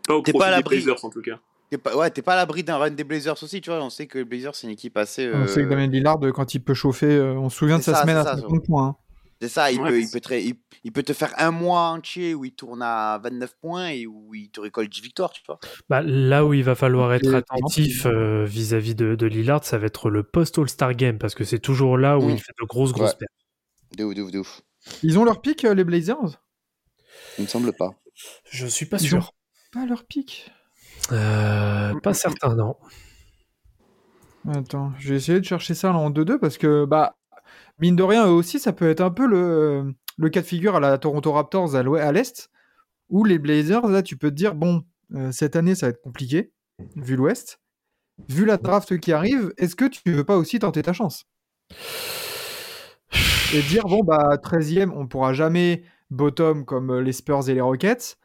Pas 0.07 0.17
au 0.17 0.23
T'es 0.23 0.33
profit 0.33 0.51
pas 0.51 0.55
à 0.55 0.57
des. 0.59 0.63
Blazers 0.69 1.03
en 1.05 1.09
tout 1.11 1.23
cas. 1.23 1.39
T'es 1.71 1.79
pas, 1.79 1.97
ouais, 1.97 2.11
t'es 2.11 2.21
pas 2.23 2.33
à 2.35 2.37
l'abri 2.37 2.63
d'un 2.65 2.77
run 2.77 2.91
des 2.91 3.05
Blazers 3.05 3.43
aussi, 3.43 3.61
tu 3.63 3.71
vois. 3.71 3.83
On 3.83 3.91
sait 3.91 4.07
que 4.07 4.19
les 4.19 4.25
Blazers 4.25 4.55
c'est 4.55 4.67
une 4.67 4.73
équipe 4.75 4.97
assez. 4.99 5.31
On 5.33 5.47
sait 5.47 5.63
que 5.63 5.69
Damien 5.69 5.87
Lillard, 5.87 6.19
quand 6.35 6.55
il 6.55 6.61
peut 6.61 6.75
chauffer, 6.75 7.21
on 7.21 7.49
se 7.49 7.57
souvient 7.57 7.79
de 7.79 7.83
sa 7.83 7.95
ça, 7.95 8.03
semaine 8.03 8.17
à 8.17 8.25
ça, 8.25 8.37
50 8.37 8.67
points. 8.67 8.87
hein. 8.89 8.97
C'est 9.41 9.49
ça, 9.49 9.73
il, 9.73 9.81
Ouais, 9.81 9.89
peut, 9.89 9.95
mais 9.97 10.03
il, 10.03 10.11
peut 10.11 10.21
te, 10.21 10.35
il, 10.35 10.55
il 10.85 10.93
peut 10.93 11.03
te 11.03 11.13
faire 11.15 11.33
un 11.39 11.51
mois 11.51 11.89
entier 11.89 12.35
où 12.35 12.45
il 12.45 12.53
tourne 12.53 12.83
à 12.83 13.19
29 13.25 13.57
points 13.59 13.89
et 13.89 14.07
où 14.07 14.35
il 14.35 14.51
te 14.51 14.61
récolte 14.61 14.91
10 14.93 15.01
victoires, 15.01 15.31
tu 15.31 15.41
vois. 15.47 15.59
Bah, 15.89 16.03
là 16.03 16.45
où 16.45 16.53
il 16.53 16.63
va 16.63 16.75
falloir 16.75 17.13
être 17.15 17.33
Et- 17.33 17.37
attentif 17.37 18.05
euh, 18.05 18.45
vis-à-vis 18.45 18.95
de, 18.95 19.15
de 19.15 19.27
Lillard, 19.27 19.65
ça 19.65 19.79
va 19.79 19.87
être 19.87 20.11
le 20.11 20.23
post-All-Star 20.25 20.95
Game, 20.95 21.19
parce 21.19 21.35
que 21.35 21.45
c'est 21.45 21.59
toujours 21.59 21.97
là 21.97 22.19
où 22.19 22.29
il 22.29 22.39
fait 22.39 22.53
de 22.61 22.67
grosses, 22.67 22.93
grosses 22.93 23.13
Ouais. 23.13 23.17
pertes. 23.21 23.97
De 23.99 24.05
ouf, 24.05 24.15
de 24.15 24.23
ouf, 24.23 24.31
de 24.31 24.39
ouf. 24.41 24.61
Ils 25.03 25.19
ont 25.19 25.25
leur 25.25 25.41
pic, 25.41 25.65
euh, 25.65 25.73
les 25.75 25.85
Blazers? 25.85 26.43
Il 27.39 27.45
me 27.45 27.49
semble 27.49 27.73
pas. 27.73 27.91
Je 28.51 28.67
suis 28.67 28.85
pas 28.87 28.99
Ils 28.99 29.09
sûr. 29.09 29.33
Pas 29.73 29.87
leur 29.87 30.05
pic? 30.05 30.51
Euh, 31.13 31.99
pas 32.01 32.13
certain, 32.13 32.55
non. 32.55 32.77
Attends, 34.49 34.93
je 34.99 35.11
vais 35.11 35.17
essayer 35.17 35.39
de 35.41 35.45
chercher 35.45 35.75
ça 35.75 35.89
là, 35.93 35.99
en 35.99 36.11
2-2 36.11 36.39
parce 36.39 36.57
que, 36.59 36.85
bah, 36.85 37.17
mine 37.81 37.97
de 37.97 38.03
rien, 38.03 38.27
eux 38.27 38.31
aussi, 38.33 38.59
ça 38.59 38.73
peut 38.73 38.89
être 38.91 39.01
un 39.01 39.11
peu 39.11 39.27
le, 39.27 39.95
le 40.19 40.29
cas 40.29 40.41
de 40.41 40.47
figure 40.47 40.77
à 40.77 40.81
la 40.81 40.99
Toronto 40.99 41.33
Raptors 41.33 41.75
à 41.77 42.13
l'Est, 42.13 42.51
où 43.09 43.25
les 43.25 43.39
Blazers, 43.39 43.87
là, 43.89 44.03
tu 44.03 44.17
peux 44.17 44.31
te 44.31 44.35
dire, 44.37 44.55
bon, 44.55 44.85
euh, 45.15 45.33
cette 45.33 45.57
année, 45.57 45.75
ça 45.75 45.87
va 45.87 45.91
être 45.91 46.03
compliqué, 46.03 46.53
vu 46.97 47.17
l'Ouest. 47.17 47.61
Vu 48.29 48.45
la 48.45 48.59
draft 48.59 48.99
qui 48.99 49.13
arrive, 49.13 49.53
est-ce 49.57 49.75
que 49.75 49.87
tu 49.87 50.01
veux 50.13 50.25
pas 50.25 50.37
aussi 50.37 50.59
tenter 50.59 50.83
ta 50.83 50.93
chance? 50.93 51.25
Et 53.55 53.63
dire, 53.63 53.85
bon, 53.85 54.05
bah, 54.05 54.37
13e, 54.43 54.93
on 54.95 55.07
pourra 55.07 55.33
jamais 55.33 55.83
bottom 56.11 56.65
comme 56.65 56.91
euh, 56.91 57.03
les 57.03 57.13
Spurs 57.13 57.49
et 57.49 57.55
les 57.55 57.61
Rockets, 57.61 58.17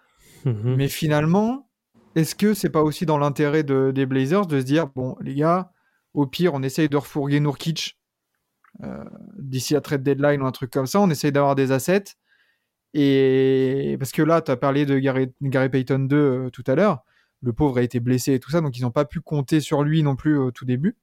Mhm. 0.43 0.76
mais 0.76 0.88
finalement, 0.88 1.70
est-ce 2.16 2.36
que 2.36 2.53
c'est 2.53 2.70
pas 2.70 2.84
aussi 2.84 3.06
dans 3.08 3.18
l'intérêt 3.18 3.64
de- 3.64 3.91
des 3.91 4.06
Blazers 4.06 4.45
de 4.45 4.60
se 4.60 4.66
dire 4.66 4.88
bon, 4.88 5.16
les 5.22 5.34
gars, 5.34 5.72
au 6.14 6.28
pire, 6.28 6.53
on 6.53 6.62
essaye 6.62 6.88
de 6.89 6.97
refourguer 6.97 7.39
Nourkic 7.39 7.97
d'ici 9.39 9.73
la 9.73 9.82
trade 9.82 10.03
deadline 10.03 10.41
ou 10.41 10.45
un 10.45 10.51
truc 10.51 10.71
comme 10.71 10.86
ça, 10.88 10.99
on 11.01 11.09
essaye 11.09 11.32
d'avoir 11.32 11.55
des 11.55 11.71
assets. 11.71 12.03
Et 12.93 13.95
parce 13.99 14.11
que 14.11 14.21
là, 14.21 14.41
tu 14.41 14.51
as 14.51 14.55
parlé 14.57 14.86
de 14.86 14.97
Gary, 14.99 15.28
Gary 15.41 15.69
Payton 15.69 15.99
2 15.99 16.15
euh, 16.15 16.49
tout 16.49 16.63
à 16.67 16.76
l'heure, 16.76 17.03
le 17.41 17.51
pauvre 17.51 17.78
a 17.78 17.82
été 17.82 17.99
blessé 17.99 18.34
et 18.34 18.39
tout 18.39 18.51
ça, 18.51 18.61
donc 18.61 18.78
ils 18.78 18.82
n'ont 18.84 18.91
pas 18.91 19.05
pu 19.05 19.19
compter 19.19 19.59
sur 19.59 19.84
lui 19.84 20.01
non 20.01 20.15
plus 20.15 20.38
au 20.38 20.51
tout 20.51 20.65
début. 20.65 20.95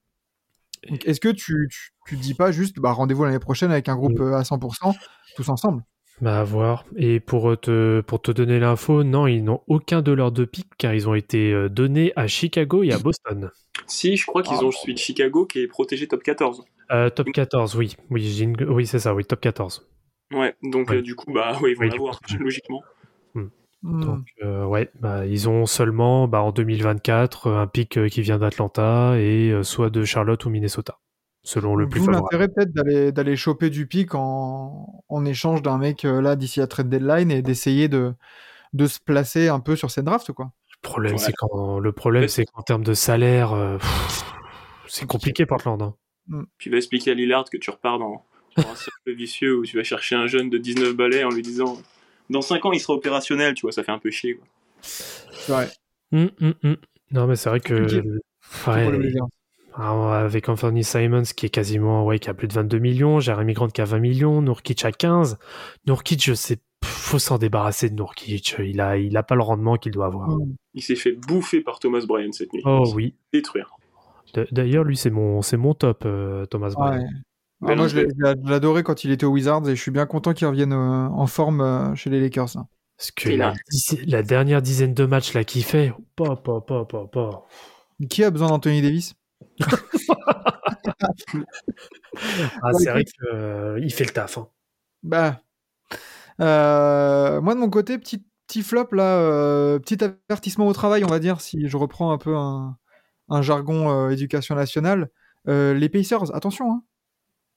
Donc, 0.88 1.04
Est-ce 1.06 1.20
que 1.20 1.28
tu, 1.28 1.68
tu, 1.70 1.92
tu 2.06 2.16
dis 2.16 2.34
pas 2.34 2.50
juste 2.50 2.78
bah, 2.80 2.92
rendez-vous 2.92 3.24
l'année 3.24 3.38
prochaine 3.38 3.70
avec 3.70 3.88
un 3.88 3.96
groupe 3.96 4.18
Oui. 4.18 4.24
euh, 4.26 4.36
à 4.36 4.42
100%, 4.42 4.96
tous 5.36 5.48
ensemble? 5.50 5.84
Bah, 6.22 6.40
à 6.40 6.44
voir. 6.44 6.84
Et 6.96 7.20
pour 7.20 7.58
te, 7.60 8.00
pour 8.00 8.22
te 8.22 8.30
donner 8.32 8.58
l'info, 8.58 9.04
non, 9.04 9.26
ils 9.26 9.42
n'ont 9.44 9.60
aucun 9.66 10.02
de 10.02 10.12
leurs 10.12 10.32
deux 10.32 10.46
pics 10.46 10.70
car 10.78 10.94
ils 10.94 11.08
ont 11.08 11.14
été 11.14 11.52
euh, 11.52 11.68
donnés 11.68 12.12
à 12.16 12.26
Chicago 12.26 12.82
et 12.82 12.92
à 12.92 12.98
Boston. 12.98 13.50
Si, 13.86 14.16
je 14.16 14.24
crois 14.26 14.42
qu'ils 14.42 14.58
Ah. 14.60 14.64
ont 14.64 14.70
celui 14.72 14.94
de 14.94 14.98
Chicago 14.98 15.44
qui 15.46 15.60
est 15.60 15.66
protégé 15.68 16.08
top 16.08 16.22
14. 16.22 16.64
Euh, 16.92 17.10
top 17.10 17.28
14, 17.32 17.74
oui. 17.76 17.96
Oui, 18.10 18.38
une- 18.40 18.56
oui 18.68 18.86
c'est 18.86 18.98
ça, 18.98 19.14
oui, 19.14 19.24
top 19.24 19.40
14. 19.40 19.88
Ouais, 20.32 20.54
donc 20.62 20.90
Ouais. 20.90 20.96
euh, 20.96 21.02
du 21.02 21.14
coup, 21.14 21.32
bah 21.32 21.56
oui, 21.62 21.70
ils 21.72 21.74
vont 21.76 21.82
Oui, 21.82 21.90
l'avoir, 21.90 22.20
coup, 22.20 22.34
logiquement. 22.38 22.80
Hmm. 23.34 23.48
Donc, 24.00 24.26
euh, 24.42 24.64
ouais, 24.64 24.90
bah, 25.00 25.26
ils 25.26 25.48
ont 25.48 25.66
seulement 25.66 26.28
bah, 26.28 26.40
en 26.42 26.52
2024 26.52 27.46
euh, 27.48 27.58
un 27.58 27.66
pic 27.66 27.98
qui 28.08 28.22
vient 28.22 28.38
d'Atlanta 28.38 29.14
et 29.18 29.50
euh, 29.50 29.62
soit 29.62 29.90
de 29.90 30.04
Charlotte 30.04 30.44
ou 30.44 30.50
Minnesota, 30.50 30.98
selon 31.42 31.74
le 31.76 31.88
plus 31.88 32.00
favorable. 32.00 32.22
l'intérêt 32.30 32.48
peut-être 32.48 32.72
d'aller 32.72 33.10
d'aller 33.12 33.34
choper 33.36 33.70
du 33.70 33.86
pic 33.88 34.14
en, 34.14 35.02
en 35.08 35.24
échange 35.24 35.62
d'un 35.62 35.78
mec 35.78 36.04
euh, 36.04 36.20
là 36.22 36.36
d'ici 36.36 36.60
à 36.60 36.66
trade 36.68 36.88
deadline 36.88 37.30
et 37.32 37.42
d'essayer 37.42 37.88
de, 37.88 38.14
de 38.72 38.86
se 38.86 39.00
placer 39.00 39.48
un 39.48 39.58
peu 39.60 39.74
sur 39.76 39.90
cette 39.90 40.04
draft 40.04 40.30
quoi. 40.32 40.52
Le 40.82 40.88
problème, 40.88 41.12
Ouais. 41.14 41.18
c'est 41.18 41.32
qu'en 41.32 41.78
le 41.80 41.92
problème, 41.92 42.22
Ouais. 42.22 42.28
c'est 42.28 42.44
qu'en 42.44 42.62
termes 42.62 42.84
de 42.84 42.94
salaire, 42.94 43.52
euh, 43.52 43.78
c'est 44.88 45.06
compliqué 45.06 45.44
Portland. 45.46 45.80
hein. 45.82 45.94
Tu 46.58 46.70
vas 46.70 46.76
expliquer 46.76 47.12
à 47.12 47.14
Lillard 47.14 47.44
que 47.50 47.56
tu 47.56 47.70
repars 47.70 47.98
dans, 47.98 48.24
dans 48.56 48.62
un 48.68 48.74
cercle 48.74 49.12
vicieux 49.14 49.56
où 49.58 49.64
tu 49.64 49.76
vas 49.76 49.84
chercher 49.84 50.14
un 50.14 50.26
jeune 50.26 50.50
de 50.50 50.58
19 50.58 50.94
balais 50.94 51.24
en 51.24 51.30
lui 51.30 51.42
disant 51.42 51.78
dans 52.30 52.42
5 52.42 52.64
ans 52.64 52.72
il 52.72 52.80
sera 52.80 52.94
opérationnel, 52.94 53.54
tu 53.54 53.62
vois, 53.62 53.72
ça 53.72 53.82
fait 53.82 53.92
un 53.92 53.98
peu 53.98 54.10
chier. 54.10 54.36
Quoi. 54.36 54.46
Vrai. 55.48 55.68
Hum, 56.12 56.30
hum, 56.40 56.54
hum. 56.62 56.76
Non, 57.10 57.26
mais 57.26 57.36
c'est 57.36 57.48
vrai 57.48 57.60
que 57.60 57.74
Compliqué. 57.74 58.02
ouais. 58.66 59.14
Ah, 59.74 60.20
avec 60.20 60.48
Anthony 60.48 60.84
Simons 60.84 61.22
qui 61.34 61.46
est 61.46 61.50
quasiment 61.50 62.04
ouais 62.04 62.18
qui 62.18 62.28
a 62.28 62.34
plus 62.34 62.48
de 62.48 62.52
22 62.52 62.78
millions, 62.78 63.20
Jeremy 63.20 63.54
Grant 63.54 63.68
qui 63.68 63.80
a 63.80 63.86
20 63.86 64.00
millions, 64.00 64.42
Nourkic 64.42 64.84
à 64.84 64.92
15. 64.92 65.38
Nourkic, 65.86 66.22
je 66.22 66.34
sais, 66.34 66.58
faut 66.84 67.18
s'en 67.18 67.38
débarrasser 67.38 67.88
de 67.88 67.94
Nourkic. 67.94 68.56
Il 68.58 68.80
a, 68.82 68.98
il 68.98 69.16
a 69.16 69.22
pas 69.22 69.34
le 69.34 69.42
rendement 69.42 69.76
qu'il 69.76 69.92
doit 69.92 70.06
avoir. 70.06 70.28
Hmm. 70.28 70.54
Il 70.74 70.82
s'est 70.82 70.96
fait 70.96 71.12
bouffer 71.12 71.62
par 71.62 71.78
Thomas 71.78 72.04
Bryan 72.06 72.32
cette 72.32 72.52
nuit. 72.52 72.62
Oh 72.66 72.84
oui. 72.94 73.14
Détruire. 73.32 73.74
D'ailleurs, 74.50 74.84
lui, 74.84 74.96
c'est 74.96 75.10
mon, 75.10 75.42
c'est 75.42 75.56
mon 75.56 75.74
top, 75.74 76.04
euh, 76.06 76.46
Thomas 76.46 76.70
Bryant. 76.70 77.02
Ouais. 77.02 77.06
Ah, 77.64 77.76
moi, 77.76 77.86
je 77.86 78.00
l'ai- 78.00 78.06
l'ai 78.06 78.82
quand 78.82 79.04
il 79.04 79.12
était 79.12 79.24
aux 79.24 79.30
Wizards 79.30 79.68
et 79.68 79.76
je 79.76 79.80
suis 79.80 79.90
bien 79.92 80.06
content 80.06 80.32
qu'il 80.34 80.46
revienne 80.48 80.72
euh, 80.72 80.76
en 81.08 81.26
forme 81.26 81.60
euh, 81.60 81.94
chez 81.94 82.10
les 82.10 82.20
Lakers. 82.20 82.48
là. 82.56 82.64
Parce 82.96 83.10
que 83.12 83.28
Il 83.30 83.38
la, 84.06 84.22
dernière 84.22 84.62
dizaine 84.62 84.94
de 84.94 85.04
matchs 85.06 85.34
là 85.34 85.44
qu'il 85.44 85.64
fait, 85.64 85.92
pas, 86.16 86.36
pas, 86.36 86.60
pas, 86.60 86.84
pas, 86.84 87.06
pas. 87.06 87.46
Qui 88.10 88.24
a 88.24 88.30
besoin 88.30 88.48
d'Anthony 88.48 88.82
Davis? 88.82 89.14
Ah, 92.62 92.70
Ouais, 92.72 92.72
c'est 92.78 92.90
vrai 92.90 93.04
qu'il 93.04 93.92
fait 93.92 94.04
le 94.04 94.10
taf. 94.10 94.38
hein. 94.38 94.48
Bah, 95.02 95.40
euh, 96.40 97.40
moi 97.40 97.54
de 97.54 97.60
mon 97.60 97.70
côté, 97.70 97.98
petit 97.98 98.24
petit 98.46 98.62
flop 98.62 98.88
là, 98.92 99.16
euh, 99.18 99.78
petit 99.78 99.98
avertissement 100.04 100.66
au 100.66 100.72
travail, 100.72 101.04
on 101.04 101.08
va 101.08 101.18
dire, 101.18 101.40
si 101.40 101.68
je 101.68 101.76
reprends 101.76 102.12
un 102.12 102.18
peu 102.18 102.36
un, 102.36 102.76
un 103.28 103.42
jargon 103.42 103.90
euh, 103.90 104.10
éducation 104.10 104.54
nationale. 104.54 105.08
Euh, 105.48 105.74
les 105.74 105.88
Pacers, 105.88 106.34
attention, 106.34 106.72
hein. 106.72 106.82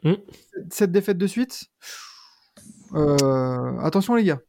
Cette- 0.03 0.73
Cette 0.73 0.91
défaite 0.91 1.17
de 1.17 1.27
suite, 1.27 1.65
euh, 2.93 3.77
attention 3.79 4.15
les 4.15 4.23
gars. 4.23 4.39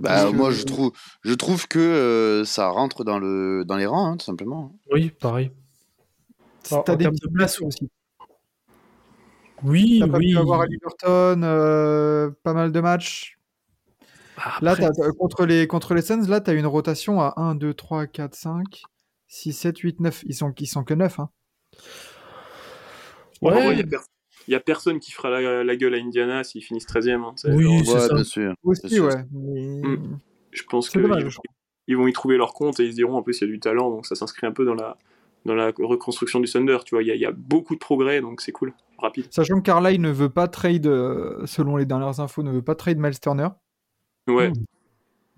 Bah, 0.00 0.26
que- 0.30 0.34
moi, 0.36 0.50
je 0.50 0.64
trouve, 0.64 0.92
je 1.22 1.32
trouve 1.34 1.66
que 1.68 1.78
euh, 1.78 2.44
ça 2.44 2.68
rentre 2.68 3.04
dans, 3.04 3.18
le, 3.18 3.64
dans 3.64 3.76
les 3.76 3.86
rangs, 3.86 4.12
hein, 4.12 4.16
tout 4.16 4.26
simplement. 4.26 4.76
Oui, 4.92 5.10
pareil. 5.10 5.52
T'as 6.68 6.78
en 6.92 6.96
des 6.96 7.04
de 7.06 7.28
blessures 7.30 7.66
aussi. 7.66 7.88
Oui, 9.62 9.98
T'as 10.00 10.08
pas 10.08 10.18
oui. 10.18 10.32
pu 10.32 10.38
avoir 10.38 10.60
à 10.62 10.66
Liberton, 10.66 11.42
euh, 11.42 12.30
pas 12.42 12.52
mal 12.52 12.72
de 12.72 12.80
matchs. 12.80 13.38
Après, 14.36 14.60
Là, 14.76 14.76
contre 15.18 15.46
les, 15.46 15.66
contre 15.66 15.94
les 15.94 16.02
Suns, 16.02 16.26
là, 16.28 16.42
tu 16.42 16.50
as 16.50 16.54
une 16.54 16.66
rotation 16.66 17.20
à 17.22 17.32
1, 17.38 17.54
2, 17.54 17.72
3, 17.72 18.06
4, 18.06 18.34
5, 18.34 18.82
6, 19.28 19.52
7, 19.52 19.78
8, 19.78 20.00
9. 20.00 20.22
Ils 20.26 20.34
sont, 20.34 20.52
ils 20.58 20.66
sont 20.66 20.84
que 20.84 20.94
9. 20.94 21.18
Hein. 21.20 21.30
Ouais, 23.42 23.72
il 23.72 23.78
y 23.78 23.82
a 23.82 23.86
per- 23.86 23.98
il 24.48 24.52
y 24.52 24.54
a 24.54 24.60
personne 24.60 24.98
qui 25.00 25.10
fera 25.12 25.28
la, 25.28 25.64
la 25.64 25.76
gueule 25.76 25.94
à 25.94 25.98
Indiana 25.98 26.44
s'ils 26.44 26.62
finissent 26.62 26.86
13e. 26.86 27.22
hein, 27.24 27.34
Oui, 27.54 27.84
c'est 27.84 27.98
ça. 27.98 28.14
bien 28.14 28.24
sûr. 28.24 28.54
Aussi, 28.62 28.88
sûr. 28.88 29.04
ouais. 29.06 29.24
mais- 29.32 29.80
Mm. 29.96 30.18
je 30.52 30.62
pense 30.64 30.88
qu'ils 30.88 31.02
vont, 31.02 31.16
ils 31.88 32.08
y 32.08 32.12
trouver 32.12 32.36
leur 32.36 32.54
compte 32.54 32.80
et 32.80 32.84
ils 32.84 32.90
se 32.92 32.96
diront 32.96 33.16
en 33.16 33.22
plus 33.22 33.38
il 33.40 33.44
y 33.44 33.48
a 33.48 33.52
du 33.52 33.60
talent, 33.60 33.90
donc 33.90 34.06
ça 34.06 34.14
s'inscrit 34.14 34.46
un 34.46 34.52
peu 34.52 34.64
dans 34.64 34.74
la, 34.74 34.96
dans 35.44 35.54
la 35.54 35.72
reconstruction 35.78 36.40
du 36.40 36.48
Thunder. 36.50 36.78
Tu 36.84 36.94
vois, 36.94 37.02
il 37.02 37.08
y, 37.08 37.10
a- 37.10 37.14
il 37.14 37.20
y 37.20 37.26
a 37.26 37.32
beaucoup 37.32 37.74
de 37.74 37.80
progrès, 37.80 38.20
donc 38.20 38.40
c'est 38.40 38.52
cool, 38.52 38.72
rapide. 38.98 39.26
Sachant 39.30 39.56
que 39.56 39.62
Carlisle 39.62 40.00
ne 40.00 40.10
veut 40.10 40.30
pas 40.30 40.48
trade, 40.48 40.86
euh, 40.86 41.44
selon 41.46 41.76
les 41.76 41.84
dernières 41.86 42.20
infos, 42.20 42.42
ne 42.42 42.52
veut 42.52 42.62
pas 42.62 42.74
trade 42.76 42.98
Miles 42.98 43.18
Turner. 43.20 43.48
Ouais. 44.28 44.52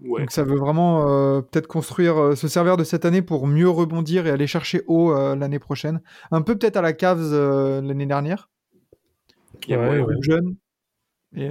Ouais. 0.00 0.20
Donc 0.20 0.30
ça 0.30 0.44
veut 0.44 0.56
vraiment 0.56 1.08
euh, 1.08 1.40
peut-être 1.40 1.66
construire, 1.66 2.16
euh, 2.18 2.34
se 2.36 2.46
servir 2.46 2.76
de 2.76 2.84
cette 2.84 3.04
année 3.04 3.20
pour 3.22 3.46
mieux 3.48 3.68
rebondir 3.68 4.26
et 4.26 4.30
aller 4.30 4.46
chercher 4.46 4.82
haut 4.86 5.12
euh, 5.12 5.34
l'année 5.34 5.58
prochaine. 5.58 6.00
Un 6.30 6.42
peu 6.42 6.56
peut-être 6.56 6.76
à 6.76 6.82
la 6.82 6.92
Cavs 6.92 7.18
euh, 7.32 7.80
l'année 7.80 8.06
dernière. 8.06 8.48
Il 9.66 9.70
y 9.70 9.74
a 9.74 9.78
Ouais, 9.80 9.86
moyen. 9.86 10.04
ouais. 10.04 10.14
plus 10.14 10.22
jeune. 10.22 10.56
Et, 11.36 11.50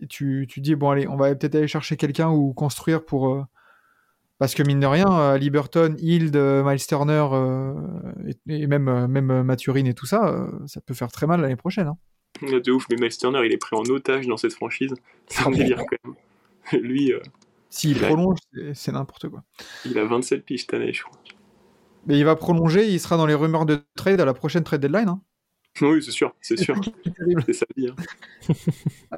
et 0.00 0.06
tu, 0.06 0.46
tu 0.48 0.60
dis, 0.60 0.74
bon, 0.76 0.90
allez, 0.90 1.08
on 1.08 1.16
va 1.16 1.34
peut-être 1.34 1.54
aller 1.56 1.66
chercher 1.66 1.96
quelqu'un 1.96 2.28
ou 2.30 2.52
construire 2.52 3.04
pour. 3.04 3.44
Parce 4.38 4.54
que 4.54 4.62
mine 4.62 4.78
de 4.78 4.86
rien, 4.86 5.36
Liberton, 5.38 5.96
Hild, 5.98 6.36
Miles 6.36 6.86
Turner 6.86 7.26
et, 8.28 8.36
et 8.62 8.66
même, 8.68 9.06
même 9.08 9.42
Mathurine 9.42 9.88
et 9.88 9.94
tout 9.94 10.06
ça, 10.06 10.46
ça 10.66 10.80
peut 10.80 10.94
faire 10.94 11.10
très 11.10 11.26
mal 11.26 11.40
l'année 11.40 11.56
prochaine. 11.56 11.88
hein. 11.88 11.96
De 12.42 12.70
ouf, 12.70 12.86
mais 12.90 12.96
Miles 13.00 13.16
Turner, 13.18 13.40
il 13.44 13.52
est 13.52 13.56
pris 13.58 13.74
en 13.74 13.82
otage 13.90 14.28
dans 14.28 14.36
cette 14.36 14.52
franchise. 14.52 14.94
C'est 15.26 15.44
un 15.44 15.50
délire 15.50 15.78
quand 15.78 15.96
même. 16.04 16.14
Lui, 16.84 17.12
S'il 17.70 17.98
prolonge, 18.00 18.38
c'est- 18.74 18.92
n'importe 18.92 19.28
quoi. 19.28 19.42
il 19.84 19.98
a 19.98 20.04
27 20.04 20.44
piges 20.44 20.60
cette 20.62 20.74
année, 20.74 20.92
je 20.92 21.02
crois. 21.02 21.18
Mais 22.06 22.18
il 22.18 22.24
va 22.24 22.36
prolonger, 22.36 22.86
il 22.88 22.98
sera 23.00 23.16
dans 23.16 23.26
les 23.26 23.34
rumeurs 23.34 23.66
de 23.66 23.80
trade 23.96 24.20
à 24.20 24.24
la 24.24 24.32
prochaine 24.34 24.64
trade 24.64 24.80
deadline. 24.80 25.08
hein. 25.08 25.20
Oui, 25.82 26.02
c'est 26.02 26.10
sûr, 26.10 26.34
c'est 26.40 26.56
sûr. 26.56 26.74
C'est 27.46 27.52
sa 27.52 27.66
vie. 27.76 27.88
hein. 27.88 27.96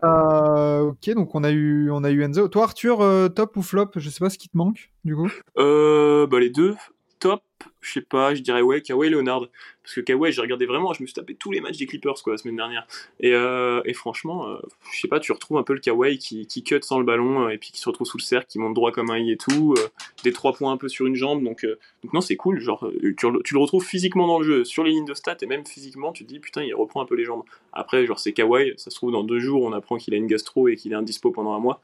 Euh, 0.05 0.80
ok, 0.80 1.11
donc 1.14 1.34
on 1.34 1.44
a 1.44 1.51
eu, 1.51 1.90
on 1.90 2.05
a 2.05 2.11
eu 2.11 2.22
Enzo. 2.22 2.48
Toi, 2.48 2.64
Arthur, 2.64 3.01
euh, 3.01 3.28
top 3.28 3.57
ou 3.57 3.62
flop? 3.62 3.90
Je 3.96 4.09
sais 4.11 4.18
pas 4.20 4.30
ce 4.30 4.38
qui 4.38 4.48
te 4.48 4.57
manque, 4.57 4.90
du 5.05 5.14
coup. 5.16 5.30
Euh, 5.59 6.26
bah 6.26 6.38
les 6.40 6.51
deux, 6.51 6.74
top, 7.18 7.42
je 7.80 7.92
sais 7.92 8.00
pas, 8.00 8.34
je 8.34 8.42
dirais 8.42 8.62
ouais, 8.62 8.82
Kawhi 8.82 9.11
Leonard. 9.11 9.46
Parce 9.82 9.94
que 9.94 10.00
Kawhi, 10.02 10.30
j'ai 10.30 10.40
regardé 10.42 10.66
vraiment, 10.66 10.92
je 10.92 11.02
me 11.02 11.06
suis 11.06 11.14
tapé 11.14 11.34
tous 11.34 11.50
les 11.50 11.61
matchs 11.61 11.78
des 11.78 11.86
Clippers 11.86 12.14
quoi, 12.22 12.34
la 12.34 12.38
semaine 12.38 12.56
dernière. 12.56 12.86
Et, 13.18 13.32
euh, 13.34 13.80
et 13.86 13.94
franchement, 13.94 14.48
euh, 14.48 14.56
je 14.92 15.00
sais 15.00 15.08
pas, 15.08 15.18
tu 15.18 15.32
retrouves 15.32 15.56
un 15.58 15.62
peu 15.62 15.72
le 15.72 15.80
Kawhi 15.80 16.18
qui, 16.18 16.46
qui 16.46 16.62
cut 16.62 16.78
sans 16.82 16.98
le 16.98 17.04
ballon 17.04 17.46
euh, 17.46 17.48
et 17.48 17.58
puis 17.58 17.70
qui 17.72 17.80
se 17.80 17.88
retrouve 17.88 18.06
sous 18.06 18.18
le 18.18 18.22
cercle, 18.22 18.46
qui 18.48 18.58
monte 18.58 18.74
droit 18.74 18.92
comme 18.92 19.11
un 19.11 19.18
i 19.18 19.32
et 19.32 19.36
tout, 19.36 19.74
euh, 19.78 19.88
des 20.22 20.32
trois 20.32 20.52
points 20.52 20.70
un 20.72 20.76
peu 20.76 20.88
sur 20.88 21.06
une 21.06 21.14
jambe. 21.16 21.42
Donc, 21.42 21.64
donc 22.04 22.12
non, 22.12 22.20
c'est 22.20 22.36
cool, 22.36 22.61
genre 22.61 22.88
tu, 23.16 23.30
le- 23.30 23.42
tu 23.42 23.54
le 23.54 23.61
retrouves 23.61 23.84
physiquement 23.84 24.26
dans 24.26 24.38
le 24.38 24.44
jeu, 24.46 24.64
sur 24.64 24.84
les 24.84 24.90
lignes 24.92 25.06
de 25.06 25.14
stats 25.14 25.38
et 25.42 25.46
même 25.46 25.66
physiquement, 25.66 26.12
tu 26.12 26.24
te 26.24 26.28
dis 26.28 26.38
putain, 26.38 26.62
il 26.62 26.74
reprend 26.74 27.00
un 27.02 27.06
peu 27.06 27.14
les 27.16 27.24
jambes. 27.24 27.42
Après, 27.72 28.06
genre 28.06 28.18
c'est 28.20 28.32
Kawhi, 28.32 28.74
ça 28.76 28.90
se 28.90 28.96
trouve 28.96 29.11
dans 29.12 29.24
deux 29.24 29.40
jours, 29.40 29.62
on 29.62 29.72
apprend 29.72 29.96
qu'il 29.96 30.12
a 30.14 30.18
une 30.18 30.26
gastro 30.26 30.68
et 30.68 30.76
qu'il 30.76 30.92
est 30.92 30.96
indispo 30.96 31.30
pendant 31.30 31.54
un 31.54 31.58
mois. 31.61 31.80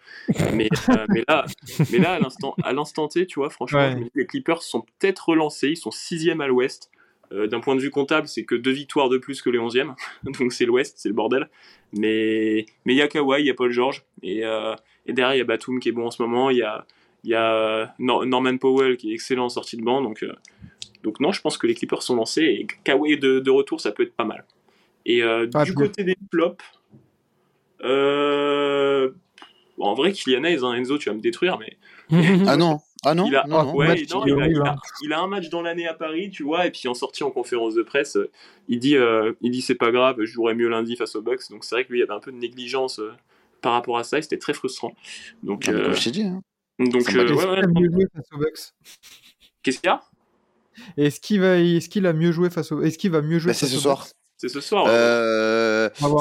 Mais, 0.52 0.68
mais 1.08 1.24
là, 1.26 1.44
mais 1.90 1.98
là, 1.98 2.12
à 2.12 2.18
l'instant, 2.20 2.54
à 2.62 2.72
l'instant 2.72 3.08
T, 3.08 3.26
tu 3.26 3.40
vois, 3.40 3.50
franchement, 3.50 3.76
Ouais. 3.78 4.10
les 4.14 4.26
Clippers 4.26 4.62
sont 4.62 4.82
peut-être 4.98 5.28
relancés. 5.30 5.65
Ils 5.70 5.76
sont 5.76 5.90
sixième 5.90 6.40
à 6.40 6.46
l'Ouest. 6.46 6.90
Euh, 7.32 7.46
D'un 7.48 7.58
point 7.60 7.74
de 7.74 7.80
vue 7.80 7.90
comptable, 7.90 8.28
c'est 8.28 8.44
que 8.44 8.54
deux 8.54 8.70
victoires 8.70 9.08
de 9.08 9.18
plus 9.18 9.42
que 9.42 9.50
les 9.50 9.58
onzièmes. 9.58 9.94
Donc 10.22 10.52
c'est 10.52 10.64
l'Ouest, 10.66 10.94
c'est 10.98 11.08
le 11.08 11.14
bordel. 11.14 11.48
Mais 11.92 12.66
mais 12.84 12.94
il 12.94 12.96
y 12.96 13.02
a 13.02 13.08
Kawhi, 13.08 13.40
il 13.42 13.46
y 13.46 13.50
a 13.50 13.54
Paul 13.54 13.70
George 13.72 14.04
et, 14.22 14.44
euh, 14.44 14.74
et 15.06 15.12
derrière 15.12 15.34
il 15.34 15.38
y 15.38 15.40
a 15.40 15.44
Batum 15.44 15.80
qui 15.80 15.88
est 15.88 15.92
bon 15.92 16.06
en 16.06 16.10
ce 16.10 16.22
moment. 16.22 16.50
Il 16.50 16.58
y 16.58 16.62
a 16.62 16.86
y 17.24 17.34
a 17.34 17.54
euh, 17.54 17.86
Nor- 17.98 18.24
Norman 18.26 18.56
Powell 18.58 18.96
qui 18.96 19.10
est 19.10 19.14
excellent 19.14 19.46
en 19.46 19.48
sortie 19.48 19.76
de 19.76 19.82
banc. 19.82 20.02
Donc 20.02 20.22
euh, 20.22 20.32
donc 21.02 21.18
non, 21.20 21.32
je 21.32 21.40
pense 21.40 21.58
que 21.58 21.66
les 21.66 21.74
Clippers 21.74 22.02
sont 22.02 22.14
lancés 22.16 22.42
et 22.42 22.66
Kawhi 22.84 23.18
de, 23.18 23.40
de 23.40 23.50
retour, 23.50 23.80
ça 23.80 23.90
peut 23.92 24.02
être 24.04 24.14
pas 24.14 24.24
mal. 24.24 24.44
Et 25.04 25.22
euh, 25.22 25.48
Ah, 25.54 25.64
du 25.64 25.70
côté 25.74 26.04
des 26.04 26.16
flops, 26.32 26.64
euh, 27.82 29.10
en 29.78 29.94
vrai, 29.94 30.12
Kylian 30.12 30.44
Hayes, 30.44 30.58
hein, 30.64 30.74
Enzo, 30.74 30.98
tu 30.98 31.08
vas 31.08 31.14
me 31.14 31.20
détruire, 31.20 31.58
mais 31.58 31.76
Ah 32.46 32.56
non, 32.56 32.80
ah 33.04 33.14
non, 33.14 33.26
il 33.26 33.36
a, 33.36 33.44
non, 33.46 33.74
ouais, 33.74 33.88
match, 33.88 34.08
non, 34.10 34.24
il 34.24 34.30
est 34.30 34.32
il, 34.32 34.32
a, 34.32 34.36
horrible, 34.36 34.54
il 34.56 34.68
a- 34.68 34.72
hein. 34.72 34.76
il 35.02 35.12
a 35.12 35.20
un 35.20 35.26
match 35.26 35.48
dans 35.48 35.62
l'année 35.62 35.86
à 35.86 35.94
Paris, 35.94 36.30
tu 36.30 36.42
vois, 36.42 36.66
et 36.66 36.70
puis 36.70 36.88
en 36.88 36.94
sortie 36.94 37.22
en 37.24 37.30
conférence 37.30 37.74
de 37.74 37.82
presse, 37.82 38.16
euh, 38.16 38.30
il 38.68 38.78
dit, 38.78 38.96
euh, 38.96 39.32
il 39.42 39.50
dit 39.50 39.60
c'est 39.62 39.74
pas 39.74 39.90
grave, 39.92 40.16
je 40.20 40.24
jouerai 40.26 40.54
mieux 40.54 40.68
lundi 40.68 40.96
face 40.96 41.14
aux 41.16 41.22
Bucks. 41.22 41.48
Donc 41.50 41.64
c'est 41.64 41.74
vrai 41.74 41.84
que 41.84 41.92
lui, 41.92 41.98
il 41.98 42.00
y 42.00 42.04
avait 42.04 42.14
un 42.14 42.20
peu 42.20 42.32
de 42.32 42.36
négligence 42.38 42.98
euh, 42.98 43.12
par 43.62 43.72
rapport 43.72 43.98
à 43.98 44.04
ça, 44.04 44.18
et 44.18 44.22
c'était 44.22 44.38
très 44.38 44.54
frustrant. 44.54 44.94
Donc, 45.42 45.64
Ah, 45.68 45.72
euh, 45.72 45.94
je 45.94 46.04
t'ai 46.04 46.10
dit. 46.10 46.22
hein. 46.22 46.40
donc 46.78 46.94
euh, 46.94 46.98
ouais, 46.98 47.02
qu'il 47.26 47.34
ouais, 47.34 47.58
a 47.58 47.66
mieux 47.66 47.90
joué 47.90 48.04
face 48.14 48.26
aux 48.32 48.38
Bucks? 48.38 48.58
Qu'est-ce 49.62 49.78
qu'il 49.80 49.88
y 49.88 49.90
a? 49.90 50.02
Est-ce 50.96 51.20
qu'il 51.20 51.40
va, 51.40 51.56
est-ce 51.58 51.88
qu'il 51.88 52.06
a 52.06 52.12
mieux 52.12 52.32
joué 52.32 52.50
face 52.50 52.70
aux, 52.72 52.82
est-ce 52.82 52.98
qu'il 52.98 53.10
va 53.10 53.22
mieux 53.22 53.38
jouer 53.38 53.52
Bah, 53.52 53.58
face 53.58 53.70
ce 53.70 53.76
aux 53.76 53.80
soir. 53.80 53.98
Bucks? 54.00 54.12
C'est 54.38 54.48
ce 54.50 54.60
soir. 54.60 54.84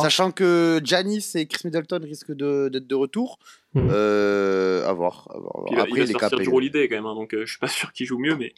Sachant 0.02 0.32
que 0.32 0.80
Janis 0.84 1.32
et 1.36 1.46
Chris 1.48 1.62
Middleton 1.66 2.00
risquent 2.04 2.32
de- 2.34 2.70
d'être 2.70 2.88
de, 2.88 2.96
retour. 2.96 3.40
Mhm. 3.74 3.90
Euh, 3.92 4.88
à 4.88 4.94
voir. 4.94 5.28
à 5.34 5.38
voir. 5.40 5.66
Puis 5.68 5.76
Après, 5.76 5.90
il 5.92 5.98
va 6.00 6.06
les 6.06 6.12
sortir. 6.20 6.40
Drew 6.40 6.56
Holiday 6.58 6.88
quand 6.88 6.96
même, 6.96 7.06
hein, 7.06 7.16
donc 7.16 7.34
euh, 7.34 7.46
je 7.46 7.52
suis 7.52 7.60
pas 7.60 7.68
sûr 7.68 7.92
qu'il 7.94 8.06
joue 8.06 8.18
mieux, 8.18 8.36
mais, 8.36 8.54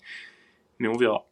mais 0.79 0.87
on 0.87 0.95
verra. 0.97 1.25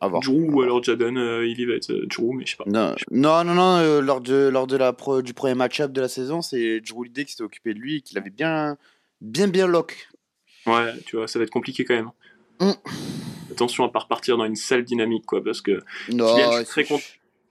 À 0.00 0.08
voir. 0.08 0.22
Drew 0.22 0.50
ou 0.50 0.62
alors 0.62 0.82
Jaden, 0.82 1.18
euh, 1.18 1.46
il 1.46 1.66
va 1.68 1.74
être 1.74 1.90
euh, 1.92 2.06
Drew, 2.06 2.32
mais 2.32 2.46
je 2.46 2.52
sais 2.52 2.56
pas. 2.56 2.64
Non, 2.66 2.94
non, 3.10 3.44
non, 3.44 3.54
non, 3.54 3.76
euh, 3.76 4.00
lors, 4.00 4.20
de, 4.22 4.48
lors 4.48 4.66
de 4.66 4.76
la 4.76 4.92
pro- 4.94 5.20
du 5.22 5.34
premier 5.34 5.54
match-up 5.54 5.92
de 5.92 6.00
la 6.00 6.08
saison, 6.08 6.40
c'est 6.42 6.80
Drew 6.80 7.00
Holiday 7.00 7.24
qui 7.26 7.32
s'était 7.32 7.44
occupé 7.44 7.74
de 7.74 7.78
lui 7.78 7.96
et 7.96 8.00
qui 8.00 8.14
l'avait 8.14 8.30
bien, 8.30 8.78
bien, 9.20 9.46
bien 9.46 9.66
lock. 9.66 10.08
Ouais, 10.66 10.92
tu 11.06 11.16
vois, 11.16 11.28
ça 11.28 11.38
va 11.38 11.44
être 11.44 11.50
compliqué 11.50 11.84
quand 11.84 11.94
même. 11.94 12.10
Mm. 12.60 12.72
Attention 13.52 13.84
à 13.84 13.90
pas 13.90 14.00
repartir 14.00 14.38
dans 14.38 14.44
une 14.46 14.56
sale 14.56 14.84
dynamique, 14.84 15.26
quoi, 15.26 15.42
parce 15.44 15.60
que 15.60 15.82
Non, 16.10 16.34
Kylian, 16.34 16.52
je 16.52 16.56
suis 16.58 16.64
très 16.66 16.84
content. 16.84 17.02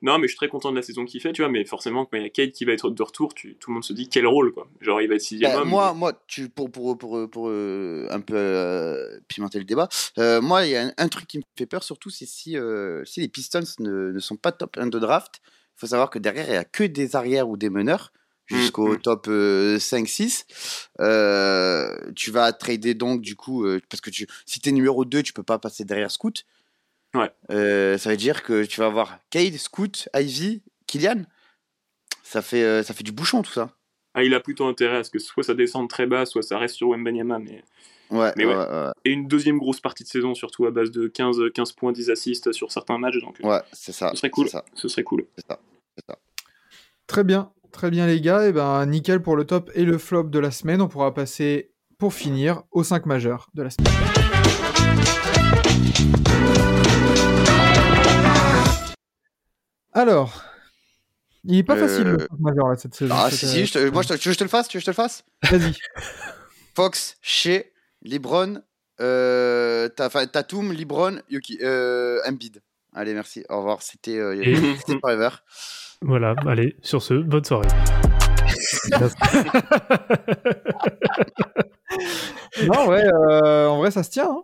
Non, 0.01 0.17
mais 0.17 0.27
je 0.27 0.29
suis 0.29 0.37
très 0.37 0.47
content 0.47 0.71
de 0.71 0.77
la 0.77 0.81
saison 0.81 1.03
qu'il 1.05 1.19
fait, 1.21 1.33
tu 1.33 1.41
vois, 1.41 1.51
mais 1.51 1.65
forcément, 1.65 2.05
quand 2.05 2.15
il 2.17 2.23
y 2.23 2.25
a 2.25 2.29
Cade 2.29 2.51
qui 2.51 2.63
va 2.63 2.71
être 2.71 2.89
de 2.89 3.03
retour, 3.03 3.33
tu, 3.33 3.55
tout 3.55 3.69
le 3.69 3.73
monde 3.73 3.83
se 3.83 3.91
dit 3.91 4.07
quel 4.07 4.25
rôle, 4.27 4.53
quoi. 4.53 4.67
Genre, 4.79 5.01
il 5.01 5.09
va 5.09 5.15
être 5.15 5.21
sixième 5.21 5.51
Bah, 5.51 5.61
homme. 5.61 5.69
moi, 5.69 5.93
moi, 5.93 6.13
tu, 6.27 6.47
pour, 6.47 6.71
pour, 6.71 6.97
pour, 6.97 7.29
pour, 7.29 7.49
euh, 7.49 8.07
un 8.09 8.21
peu 8.21 8.35
euh, 8.35 9.19
pimenter 9.27 9.59
le 9.59 9.65
débat, 9.65 9.89
euh, 10.17 10.39
moi, 10.41 10.65
il 10.65 10.71
y 10.71 10.75
a 10.77 10.83
un, 10.87 10.93
un 10.97 11.07
truc 11.09 11.27
qui 11.27 11.37
me 11.39 11.43
fait 11.57 11.65
peur, 11.65 11.83
surtout, 11.83 12.09
c'est 12.09 12.25
si, 12.25 12.55
si 13.05 13.19
les 13.21 13.27
Pistons 13.27 13.59
ne, 13.79 14.11
ne 14.11 14.19
sont 14.19 14.37
pas 14.37 14.51
top 14.53 14.77
1 14.77 14.87
de 14.87 14.99
draft. 14.99 15.41
Il 15.43 15.79
faut 15.81 15.87
savoir 15.87 16.09
que 16.09 16.19
derrière, 16.19 16.45
il 16.47 16.51
n'y 16.51 16.57
a 16.57 16.63
que 16.65 16.83
des 16.85 17.15
arrières 17.15 17.49
ou 17.49 17.57
des 17.57 17.69
meneurs 17.69 18.11
jusqu'au 18.47 18.93
Mhm. 18.93 19.01
top 19.01 19.27
euh, 19.29 19.77
5-6. 19.79 20.45
Euh, 21.01 21.95
tu 22.15 22.31
vas 22.31 22.51
trader 22.53 22.93
donc, 22.93 23.21
du 23.21 23.35
coup, 23.35 23.65
euh, 23.65 23.79
parce 23.89 24.01
que 24.01 24.09
tu, 24.09 24.27
si 24.45 24.59
tu 24.59 24.69
es 24.69 24.71
numéro 24.71 25.05
2, 25.05 25.23
tu 25.23 25.33
peux 25.33 25.43
pas 25.43 25.59
passer 25.59 25.83
derrière 25.85 26.11
Scoot. 26.11 26.45
Ouais. 27.15 27.31
Euh, 27.51 27.97
ça 27.97 28.09
veut 28.11 28.17
dire 28.17 28.43
que 28.43 28.63
tu 28.65 28.79
vas 28.79 28.87
avoir 28.87 29.17
Cade, 29.29 29.55
Scoot, 29.57 30.07
Ivy, 30.15 30.61
Kylian. 30.87 31.23
Ça 32.23 32.41
fait, 32.41 32.63
euh, 32.63 32.83
ça 32.83 32.93
fait 32.93 33.03
du 33.03 33.11
bouchon, 33.11 33.41
tout 33.41 33.51
ça. 33.51 33.71
Ah, 34.13 34.23
il 34.23 34.33
a 34.33 34.39
plutôt 34.39 34.65
intérêt 34.67 34.97
à 34.97 35.03
ce 35.03 35.09
que 35.09 35.19
soit 35.19 35.43
ça 35.43 35.53
descende 35.53 35.89
très 35.89 36.05
bas, 36.05 36.25
soit 36.25 36.41
ça 36.43 36.57
reste 36.57 36.75
sur 36.75 36.89
Wembanyama, 36.89 37.39
mais... 37.39 37.63
Ouais, 38.11 38.31
Mais 38.37 38.45
ouais. 38.45 38.55
ouais, 38.55 38.65
ouais. 38.65 38.91
Et 39.05 39.11
une 39.11 39.27
deuxième 39.27 39.59
grosse 39.59 39.79
partie 39.79 40.03
de 40.03 40.09
saison, 40.09 40.33
surtout 40.33 40.65
à 40.65 40.71
base 40.71 40.89
de 40.89 41.07
15, 41.07 41.37
15 41.53 41.71
points, 41.73 41.91
10 41.91 42.09
assists 42.09 42.51
sur 42.51 42.71
certains 42.71 42.97
matchs, 42.97 43.19
donc 43.21 43.39
euh, 43.43 43.47
Ouais, 43.47 43.61
c'est 43.71 43.91
ça. 43.91 44.09
ce 44.11 44.15
serait 44.17 44.31
cool. 44.31 44.49
ça, 44.49 44.65
Ce 44.73 44.87
serait 44.87 45.03
cool. 45.03 45.25
c'est 45.37 45.45
ça, 45.47 45.59
c'est 45.95 46.05
ça. 46.07 46.17
Très 47.05 47.23
bien, 47.23 47.51
très 47.71 47.91
bien 47.91 48.07
les 48.07 48.19
gars. 48.19 48.47
Et 48.47 48.51
ben 48.51 48.83
nickel 48.87 49.21
pour 49.21 49.35
le 49.35 49.45
top 49.45 49.69
et 49.75 49.85
le 49.85 49.97
flop 49.99 50.23
de 50.23 50.39
la 50.39 50.49
semaine. 50.49 50.81
On 50.81 50.87
pourra 50.87 51.13
passer 51.13 51.71
pour 51.99 52.13
finir 52.15 52.63
aux 52.71 52.83
5 52.83 53.05
majeurs 53.05 53.49
de 53.53 53.61
la 53.61 53.69
semaine. 53.69 54.38
Alors, 59.93 60.43
il 61.45 61.57
est 61.59 61.63
pas 61.63 61.75
Euh, 61.75 61.87
facile 61.87 62.07
le 62.07 62.19
5 62.19 62.27
majeur 62.39 62.67
là 62.69 62.75
cette 62.77 62.95
saison. 62.95 63.15
Ah, 63.17 63.29
cette, 63.29 63.39
si, 63.39 63.45
euh, 63.45 63.49
si, 63.49 63.65
je 63.65 63.73
te- 63.73 63.89
moi, 63.89 64.01
je 64.03 64.09
te- 64.09 64.13
tu 64.15 64.27
veux 64.29 64.33
que 64.33 64.35
je 64.35 64.39
te 64.39 64.43
le 64.43 64.49
fasse? 64.49 64.67
Tu 64.67 64.77
veux 64.77 64.81
que 64.81 64.85
je 64.85 64.85
te 64.85 64.91
le 64.91 64.95
fasse? 64.95 65.23
Vas-y. 65.49 65.73
Fox, 66.75 67.17
Shea, 67.21 67.63
Lebron, 68.03 68.61
euh, 69.01 69.89
Tatum, 69.89 70.71
Lebron, 70.71 71.19
Yuki, 71.29 71.57
euh, 71.63 72.19
Embiid. 72.27 72.61
Allez, 72.95 73.13
merci. 73.13 73.43
Au 73.49 73.57
revoir. 73.57 73.81
C'était 73.81 74.17
euh, 74.17 74.41
Et- 74.41 74.55
Forever. 75.01 75.29
Voilà, 76.01 76.33
allez, 76.47 76.77
sur 76.81 77.01
ce, 77.01 77.13
bonne 77.15 77.43
soirée. 77.43 77.67
non 82.65 82.87
ouais, 82.87 83.03
euh, 83.03 83.67
en 83.67 83.77
vrai 83.79 83.91
ça 83.91 84.03
se 84.03 84.09
tient. 84.09 84.29
hein. 84.29 84.43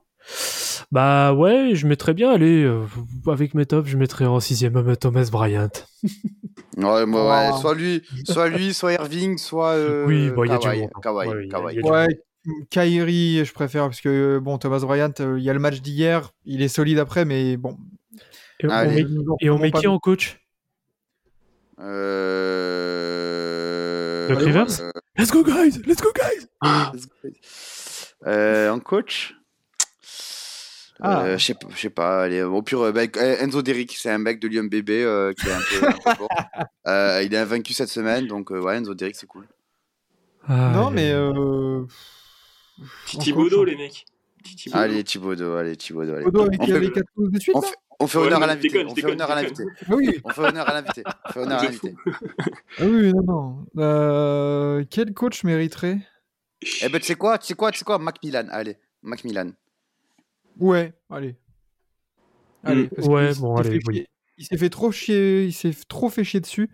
Bah 0.95 1.33
ouais, 1.33 1.71
je 1.75 1.85
mettrais 1.87 2.13
bien, 2.13 2.31
allez, 2.31 2.63
euh, 2.63 2.85
avec 3.27 3.53
mes 3.53 3.65
tops, 3.65 3.89
je 3.89 3.97
mettrais 3.97 4.25
en 4.25 4.39
sixième 4.39 4.77
homme 4.77 4.95
Thomas 4.95 5.27
Bryant. 5.31 5.67
Ouais, 6.77 7.05
moi, 7.05 7.29
ouais, 7.29 7.51
Oh. 7.53 7.57
soit 7.61 7.73
lui, 7.73 8.01
soit 8.25 8.49
lui, 8.49 8.73
soit 8.73 8.91
Irving, 8.93 9.37
soit 9.37 9.75
euh, 9.75 10.05
Oui, 10.05 10.29
bon, 10.29 10.43
il 10.43 10.51
y 10.51 10.53
a 10.53 10.57
du 10.57 10.67
monde, 10.67 10.89
hein. 10.93 10.99
Kawhi, 11.01 11.27
Ouais, 11.29 11.47
Kawhi. 11.47 11.79
Ouais, 11.81 12.07
Kyrie 12.69 13.45
je 13.45 13.53
préfère 13.53 13.83
parce 13.85 14.01
que 14.01 14.39
bon 14.43 14.57
Thomas 14.57 14.79
Bryant, 14.79 15.13
euh, 15.21 15.37
il 15.39 15.43
y 15.45 15.49
a 15.49 15.53
le 15.53 15.59
match 15.59 15.79
d'hier, 15.81 16.31
il 16.43 16.61
est 16.61 16.67
solide 16.67 16.99
après, 16.99 17.23
mais 17.23 17.55
bon. 17.55 17.77
Et 18.59 18.67
on, 18.67 18.69
Allez. 18.71 19.05
met, 19.05 19.09
et 19.39 19.49
on 19.49 19.57
met 19.57 19.71
qui 19.71 19.87
en 19.87 19.99
coach? 19.99 20.41
Euh... 22.55 24.27
Doc 24.27 24.39
Rivers? 24.39 24.81
euh, 24.81 24.91
Let's 25.17 25.31
go 25.31 25.43
guys, 25.43 25.79
let's 25.87 26.01
go 26.01 26.09
guys 26.13 26.45
euh, 28.27 28.69
en 28.69 28.79
coach? 28.81 29.33
Ah. 31.01 31.23
Euh, 31.25 31.37
je 31.37 31.53
sais 31.75 31.89
pas, 31.89 32.27
au 32.45 32.61
pire, 32.61 32.79
euh, 32.81 32.91
bah, 32.91 33.01
euh, 33.17 33.37
Enzo 33.41 33.61
Derrick, 33.61 33.95
c'est 33.97 34.09
un 34.09 34.17
mec 34.17 34.39
de 34.39 34.47
l'UMBB 34.47 34.89
euh, 34.91 35.33
qui 35.33 35.47
est 35.47 35.51
un 35.51 35.59
peu, 35.59 35.87
un 35.87 36.15
peu. 36.15 36.23
Euh, 36.87 37.23
il 37.25 37.33
est 37.33 37.37
invaincu 37.37 37.73
cette 37.73 37.89
semaine, 37.89 38.27
donc 38.27 38.51
euh, 38.51 38.61
ouais, 38.61 38.77
Enzo 38.77 38.93
Derrick, 38.93 39.15
c'est 39.15 39.25
cool. 39.25 39.47
Non 40.47 40.87
Ah, 40.87 40.89
mais 40.93 41.11
euh... 41.11 41.81
Titi 43.07 43.33
Bodo, 43.33 43.63
les 43.63 43.75
mecs. 43.75 44.05
Titi 44.43 44.69
Bodo. 44.69 44.79
Allez, 44.81 45.03
Thibaudot, 45.03 45.55
allez, 45.55 45.75
Thibaudot, 45.75 46.13
allez. 46.13 46.25
Bodo 46.25 46.41
avec 46.43 46.61
on, 46.61 46.65
fait, 46.67 46.79
les 46.79 46.91
4 46.91 47.05
pouces 47.15 47.31
de 47.31 47.39
suite 47.39 47.55
on 47.55 47.61
fait- 47.61 47.75
on 47.99 48.07
fait 48.07 48.17
Ouais, 48.19 48.25
honneur 48.27 48.39
non, 48.39 48.43
à 48.45 48.47
l'invité, 48.49 48.85
on 48.85 48.93
fait 48.93 49.05
honneur 49.05 49.31
à 49.31 49.35
l'invité. 49.41 49.63
Ah 49.89 49.93
Oui. 49.95 50.21
On 50.23 50.29
fait 50.29 50.41
honneur 50.41 50.69
à 50.69 50.73
l'invité. 50.73 51.03
On 51.27 51.31
fait 51.31 51.39
honneur 51.39 51.59
à 51.59 51.63
l'invité. 51.63 51.95
Ah 52.77 52.83
oui, 52.85 53.13
non, 53.13 53.23
non. 53.23 53.65
Euh, 53.81 54.83
quel 54.89 55.13
coach 55.13 55.43
mériterait? 55.43 55.99
Eh 56.83 56.89
ben, 56.89 56.99
tu 56.99 57.07
sais 57.07 57.15
quoi, 57.15 57.37
tu 57.39 57.47
sais 57.47 57.53
quoi, 57.55 57.71
tu 57.71 57.79
sais 57.79 57.85
quoi, 57.85 57.97
Macmillan, 57.97 58.47
allez, 58.51 58.77
Macmillan. 59.01 59.51
Ouais, 60.59 60.93
allez. 61.09 61.35
Allez, 62.63 62.83
Mm. 62.83 62.89
parce 62.89 63.07
Ouais, 63.07 63.33
bon, 63.35 63.55
allez, 63.55 63.69
fait 63.71 63.79
oui. 63.87 63.95
chier- 63.95 64.07
Il 64.37 64.45
s'est 64.45 64.57
fait 64.57 64.69
trop 64.69 64.91
chier, 64.91 65.45
il 65.45 65.53
s'est 65.53 65.71
trop 65.87 66.09
fait 66.09 66.23
chier 66.23 66.39
dessus. 66.41 66.69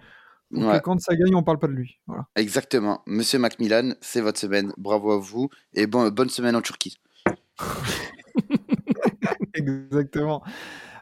Donc 0.51 0.63
Ouais. 0.65 0.75
euh, 0.75 0.79
quand 0.79 0.99
ça 0.99 1.15
gagne, 1.15 1.33
on 1.35 1.43
parle 1.43 1.59
pas 1.59 1.67
de 1.67 1.73
lui. 1.73 1.99
Voilà. 2.07 2.27
Exactement. 2.35 3.01
Monsieur 3.05 3.39
Macmillan, 3.39 3.93
c'est 4.01 4.19
votre 4.21 4.39
semaine. 4.39 4.73
Bravo 4.77 5.11
à 5.11 5.17
vous. 5.19 5.49
Et 5.73 5.87
bon, 5.87 6.09
bonne 6.09 6.29
semaine 6.29 6.55
en 6.55 6.61
Turquie. 6.61 6.97
Exactement. 9.53 10.43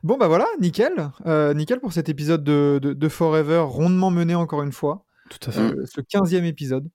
Bon 0.03 0.17
bah 0.17 0.27
voilà, 0.27 0.47
nickel. 0.59 1.11
Euh, 1.25 1.53
nickel 1.53 1.79
pour 1.79 1.93
cet 1.93 2.09
épisode 2.09 2.43
de, 2.43 2.79
de, 2.81 2.93
de 2.93 3.09
Forever, 3.09 3.59
rondement 3.67 4.11
mené 4.11 4.35
encore 4.35 4.63
une 4.63 4.71
fois. 4.71 5.05
Tout 5.29 5.49
à 5.49 5.51
fait. 5.51 5.59
Euh, 5.61 5.85
ce 5.85 6.01
15e 6.01 6.45
épisode. 6.45 6.89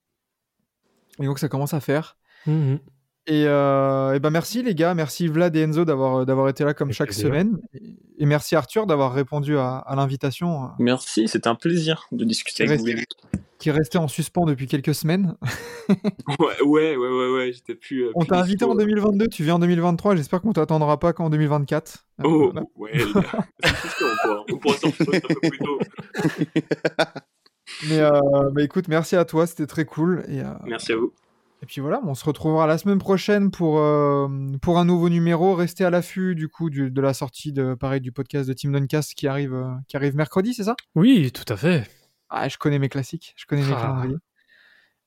Et 1.21 1.27
donc 1.27 1.39
ça 1.39 1.49
commence 1.49 1.75
à 1.75 1.81
faire. 1.81 2.17
Mhm. 2.47 2.79
Et, 3.27 3.47
euh, 3.47 4.13
et 4.13 4.21
ben 4.21 4.29
merci 4.31 4.63
les 4.63 4.75
gars, 4.75 4.93
merci 4.95 5.29
Vlad 5.29 5.57
et 5.57 5.61
Enzo 5.63 5.85
d'avoir 5.87 6.27
d'avoir 6.27 6.49
été 6.51 6.63
là 6.63 6.75
comme 6.75 6.93
chaque 6.93 7.09
plaisir. 7.09 7.29
semaine. 7.29 7.59
Et, 8.19 8.27
merci 8.27 8.55
Arthur 8.55 8.87
d'avoir 8.87 9.15
répondu 9.15 9.57
à, 9.57 9.77
à 9.79 9.97
l'invitation 9.97 10.65
euh, 10.65 10.69
Merci, 10.79 11.27
c'était 11.27 11.49
un 11.49 11.55
plaisir 11.55 12.07
de 12.13 12.23
discuter 12.25 12.65
avec 12.65 12.81
vous. 12.81 12.87
qui 13.59 13.71
restait 13.71 13.97
en 13.97 14.09
suspens 14.09 14.45
depuis 14.45 14.67
quelques 14.67 14.95
semaines. 14.95 15.37
Ouais, 16.39 16.63
ouais, 16.65 16.97
ouais, 16.97 17.09
ouais, 17.09 17.33
ouais, 17.35 17.53
j'étais 17.53 17.75
plus. 17.75 18.05
euh, 18.07 18.13
On 18.15 18.25
t'a 18.25 18.39
invité 18.39 18.65
en 18.65 18.75
2022, 18.75 19.29
tu 19.29 19.43
viens 19.45 19.57
en 19.57 19.59
2023, 19.59 20.17
j'espère 20.17 20.41
qu'on 20.41 20.53
t'attendra 20.55 20.99
pas 20.99 21.13
qu'en 21.13 21.29
2024. 21.29 22.07
Euh, 22.21 22.23
Oh, 22.27 22.53
ouais, 22.77 22.91
les 22.95 23.13
gars. 23.13 23.47
On 24.51 24.57
pourra, 24.57 24.77
un 24.83 24.91
peu 24.91 25.41
plus 25.49 25.59
tôt. 25.59 25.79
Mais, 27.89 27.99
euh, 28.01 28.11
bah, 28.53 28.63
écoute, 28.63 28.89
merci 28.89 29.17
à 29.17 29.25
toi, 29.27 29.47
c'était 29.47 29.67
très 29.67 29.85
cool. 29.85 30.25
Et, 30.29 30.41
euh, 30.41 30.45
Merci 30.67 30.93
à 30.93 30.97
vous. 30.97 31.13
Et 31.65 31.67
puis 31.67 31.81
voilà, 31.81 31.99
on 32.05 32.15
se 32.15 32.27
retrouvera 32.27 32.67
la 32.67 32.77
semaine 32.77 32.99
prochaine 32.99 33.51
pour, 33.51 33.79
euh, 33.79 34.29
pour 34.61 34.79
un 34.79 34.85
nouveau 34.85 35.09
numéro. 35.09 35.55
Restez 35.55 35.83
à 35.83 35.89
l'affût 35.89 36.35
du 36.35 36.49
coup 36.51 36.69
du- 36.69 36.91
de 36.91 37.01
la 37.01 37.15
sortie 37.15 37.55
de, 37.55 37.73
pareil, 37.73 38.03
du 38.03 38.13
podcast 38.13 38.47
de 38.47 38.53
Team 38.53 38.71
Duncast 38.71 39.15
qui 39.15 39.27
arrive, 39.27 39.55
euh, 39.55 39.73
qui 39.89 39.97
arrive 39.97 40.15
mercredi, 40.15 40.53
c'est 40.53 40.65
ça? 40.65 40.77
Oui, 40.95 41.33
tout 41.33 41.51
à 41.51 41.57
fait. 41.57 41.89
Ah, 42.29 42.51
je 42.51 42.59
connais 42.59 42.79
mes 42.79 42.91
classiques, 42.91 43.33
je 43.39 43.47
connais 43.47 43.63
mes 43.63 43.73
Ah. 43.75 43.81
calendriers. 43.81 44.17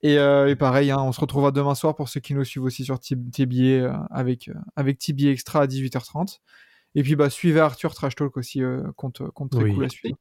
Et, 0.02 0.18
euh, 0.18 0.48
et 0.50 0.56
pareil, 0.56 0.90
hein, 0.90 0.98
on 1.00 1.12
se 1.12 1.22
retrouvera 1.22 1.52
demain 1.52 1.76
soir 1.76 1.96
pour 1.96 2.10
ceux 2.10 2.20
qui 2.22 2.34
nous 2.34 2.44
suivent 2.44 2.64
aussi 2.64 2.84
sur 2.84 2.96
Tib- 3.00 3.30
TBA 3.32 3.84
euh, 3.86 3.94
avec, 4.10 4.50
avec 4.76 4.98
TBA 4.98 5.30
Extra 5.30 5.62
à 5.62 5.68
18h30. 5.68 6.40
Et 6.96 7.04
puis 7.04 7.16
bah, 7.16 7.30
suivez 7.30 7.60
Arthur 7.60 7.94
Trash 7.94 8.16
Talk 8.16 8.36
aussi, 8.36 8.64
compte, 8.96 9.22
compte 9.32 9.52
très 9.52 9.64
Oui. 9.64 9.76
cool 9.76 9.86
à 9.86 9.90
suivre. 9.90 10.18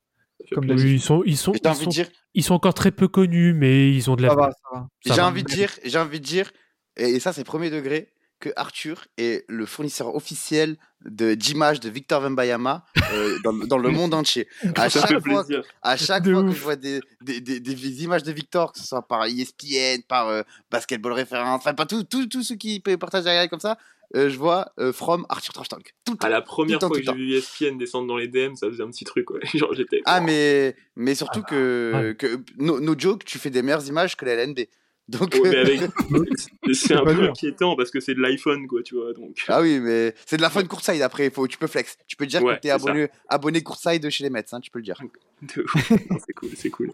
Comme. 0.52 0.70
Oui, 0.70 0.94
ils 0.94 1.00
sont, 1.00 1.22
ils 1.24 1.36
sont, 1.36 1.52
ils 1.52 1.74
sont, 1.74 1.84
de 1.84 1.90
dire, 1.90 2.08
ils 2.34 2.44
sont 2.44 2.54
encore 2.54 2.74
très 2.74 2.90
peu 2.90 3.08
connus, 3.08 3.52
mais 3.54 3.92
ils 3.92 4.10
ont 4.10 4.16
de 4.16 4.22
la. 4.22 4.28
Ça 4.28 4.34
va, 4.34 4.50
ça 4.50 4.68
va. 4.72 4.88
Ça 5.04 5.14
j'ai 5.14 5.20
va. 5.20 5.26
envie 5.28 5.42
de 5.42 5.48
dire, 5.48 5.70
j'ai 5.84 5.98
envie 5.98 6.20
de 6.20 6.24
dire, 6.24 6.52
et, 6.96 7.10
et 7.10 7.20
ça 7.20 7.32
c'est 7.32 7.44
premier 7.44 7.70
degré, 7.70 8.12
que 8.38 8.50
Arthur 8.56 9.06
est 9.16 9.44
le 9.48 9.64
fournisseur 9.66 10.14
officiel 10.14 10.76
de 11.04 11.34
d'images 11.34 11.80
de 11.80 11.88
Victor 11.88 12.22
Wembanyama 12.22 12.84
euh, 13.12 13.38
dans, 13.44 13.52
dans 13.52 13.78
le 13.78 13.90
monde 13.90 14.12
entier. 14.12 14.46
À 14.74 14.90
Ça 14.90 15.00
fait 15.00 15.08
chaque 15.08 15.26
fois, 15.26 15.44
plaisir. 15.44 15.64
à 15.82 15.96
chaque 15.96 16.24
De 16.24 16.32
fois 16.32 16.42
que 16.42 16.50
je 16.52 16.60
vois 16.62 16.76
des, 16.76 17.00
des, 17.22 17.40
des, 17.40 17.60
des 17.60 18.04
images 18.04 18.22
de 18.22 18.32
Victor, 18.32 18.72
que 18.72 18.78
ce 18.78 18.86
soit 18.86 19.06
par 19.06 19.24
ESPN, 19.24 20.02
par 20.06 20.28
euh, 20.28 20.42
Basketball 20.70 21.12
Référence, 21.12 21.60
enfin 21.60 21.74
pas 21.74 21.86
tout, 21.86 22.02
tout, 22.04 22.26
tout 22.26 22.42
ceux 22.42 22.56
qui 22.56 22.80
partagent 22.80 23.24
derrière 23.24 23.48
comme 23.48 23.60
ça, 23.60 23.78
euh, 24.14 24.28
je 24.30 24.38
vois 24.38 24.72
euh, 24.78 24.92
From 24.92 25.26
Arthur 25.28 25.52
Trash 25.52 25.68
Talk. 25.68 25.94
Tout. 26.04 26.16
À 26.20 26.28
la 26.28 26.40
première 26.42 26.78
Tout 26.78 26.86
le 26.92 27.02
temps, 27.02 27.06
fois 27.06 27.14
que 27.14 27.18
j'ai 27.18 27.24
vu 27.26 27.34
ESPN 27.36 27.76
descendre 27.78 28.06
dans 28.06 28.16
les 28.16 28.28
DM, 28.28 28.54
ça 28.54 28.68
faisait 28.68 28.82
un 28.82 28.90
petit 28.90 29.04
truc, 29.04 29.30
ouais. 29.30 29.40
Genre, 29.54 29.74
j'étais. 29.74 30.02
Ah, 30.04 30.20
mais, 30.20 30.76
mais 30.94 31.14
surtout 31.14 31.42
Ah, 31.44 31.50
que, 31.50 31.92
ouais. 31.94 32.14
que 32.16 32.40
no, 32.58 32.78
no 32.80 32.94
joke, 32.96 33.24
tu 33.24 33.38
fais 33.38 33.50
des 33.50 33.62
meilleures 33.62 33.86
images 33.88 34.16
que 34.16 34.24
la 34.24 34.34
LNB. 34.34 34.60
Donc, 35.08 35.34
Ouais, 35.40 35.50
mais 35.50 35.56
avec. 35.58 35.80
C'est 36.74 36.94
un 36.94 37.04
peu 37.04 37.14
dur. 37.14 37.30
inquiétant 37.30 37.76
parce 37.76 37.90
que 37.92 38.00
c'est 38.00 38.14
de 38.14 38.20
l'iPhone, 38.20 38.66
quoi, 38.66 38.82
tu 38.82 38.96
vois. 38.96 39.12
Donc. 39.12 39.44
ah 39.48 39.62
oui, 39.62 39.78
mais 39.78 40.14
c'est 40.24 40.36
de 40.36 40.42
la 40.42 40.50
fun 40.50 40.64
courtside 40.64 41.00
après, 41.02 41.30
faut, 41.30 41.46
tu 41.46 41.58
peux 41.58 41.68
flex. 41.68 41.96
Tu 42.08 42.16
peux 42.16 42.26
dire 42.26 42.42
Ouais, 42.42 42.56
que 42.56 42.60
t'es 42.60 42.70
abonné, 42.70 43.08
abonné 43.28 43.62
courtside 43.62 44.08
chez 44.10 44.24
les 44.24 44.30
Mets, 44.30 44.44
hein, 44.52 44.60
tu 44.60 44.70
peux 44.70 44.80
le 44.80 44.84
dire. 44.84 45.00
C'est 45.46 46.32
cool, 46.34 46.48
c'est 46.56 46.70
cool. 46.70 46.92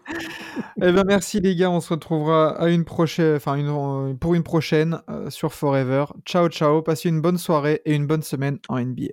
Eh 0.77 0.91
ben 0.91 1.03
merci 1.05 1.39
les 1.39 1.55
gars, 1.55 1.71
on 1.71 1.79
se 1.79 1.89
retrouvera 1.93 2.49
à 2.59 2.67
une 2.67 2.83
prochaine, 2.83 3.37
enfin 3.37 3.55
une, 3.55 3.69
euh, 3.69 4.13
pour 4.15 4.35
une 4.35 4.43
prochaine 4.43 5.01
euh, 5.09 5.29
sur 5.29 5.53
Forever. 5.53 6.05
Ciao 6.25 6.49
ciao, 6.49 6.81
passez 6.81 7.07
une 7.09 7.21
bonne 7.21 7.37
soirée 7.37 7.81
et 7.85 7.93
une 7.95 8.05
bonne 8.05 8.21
semaine 8.21 8.59
en 8.67 8.79
NBA. 8.79 9.07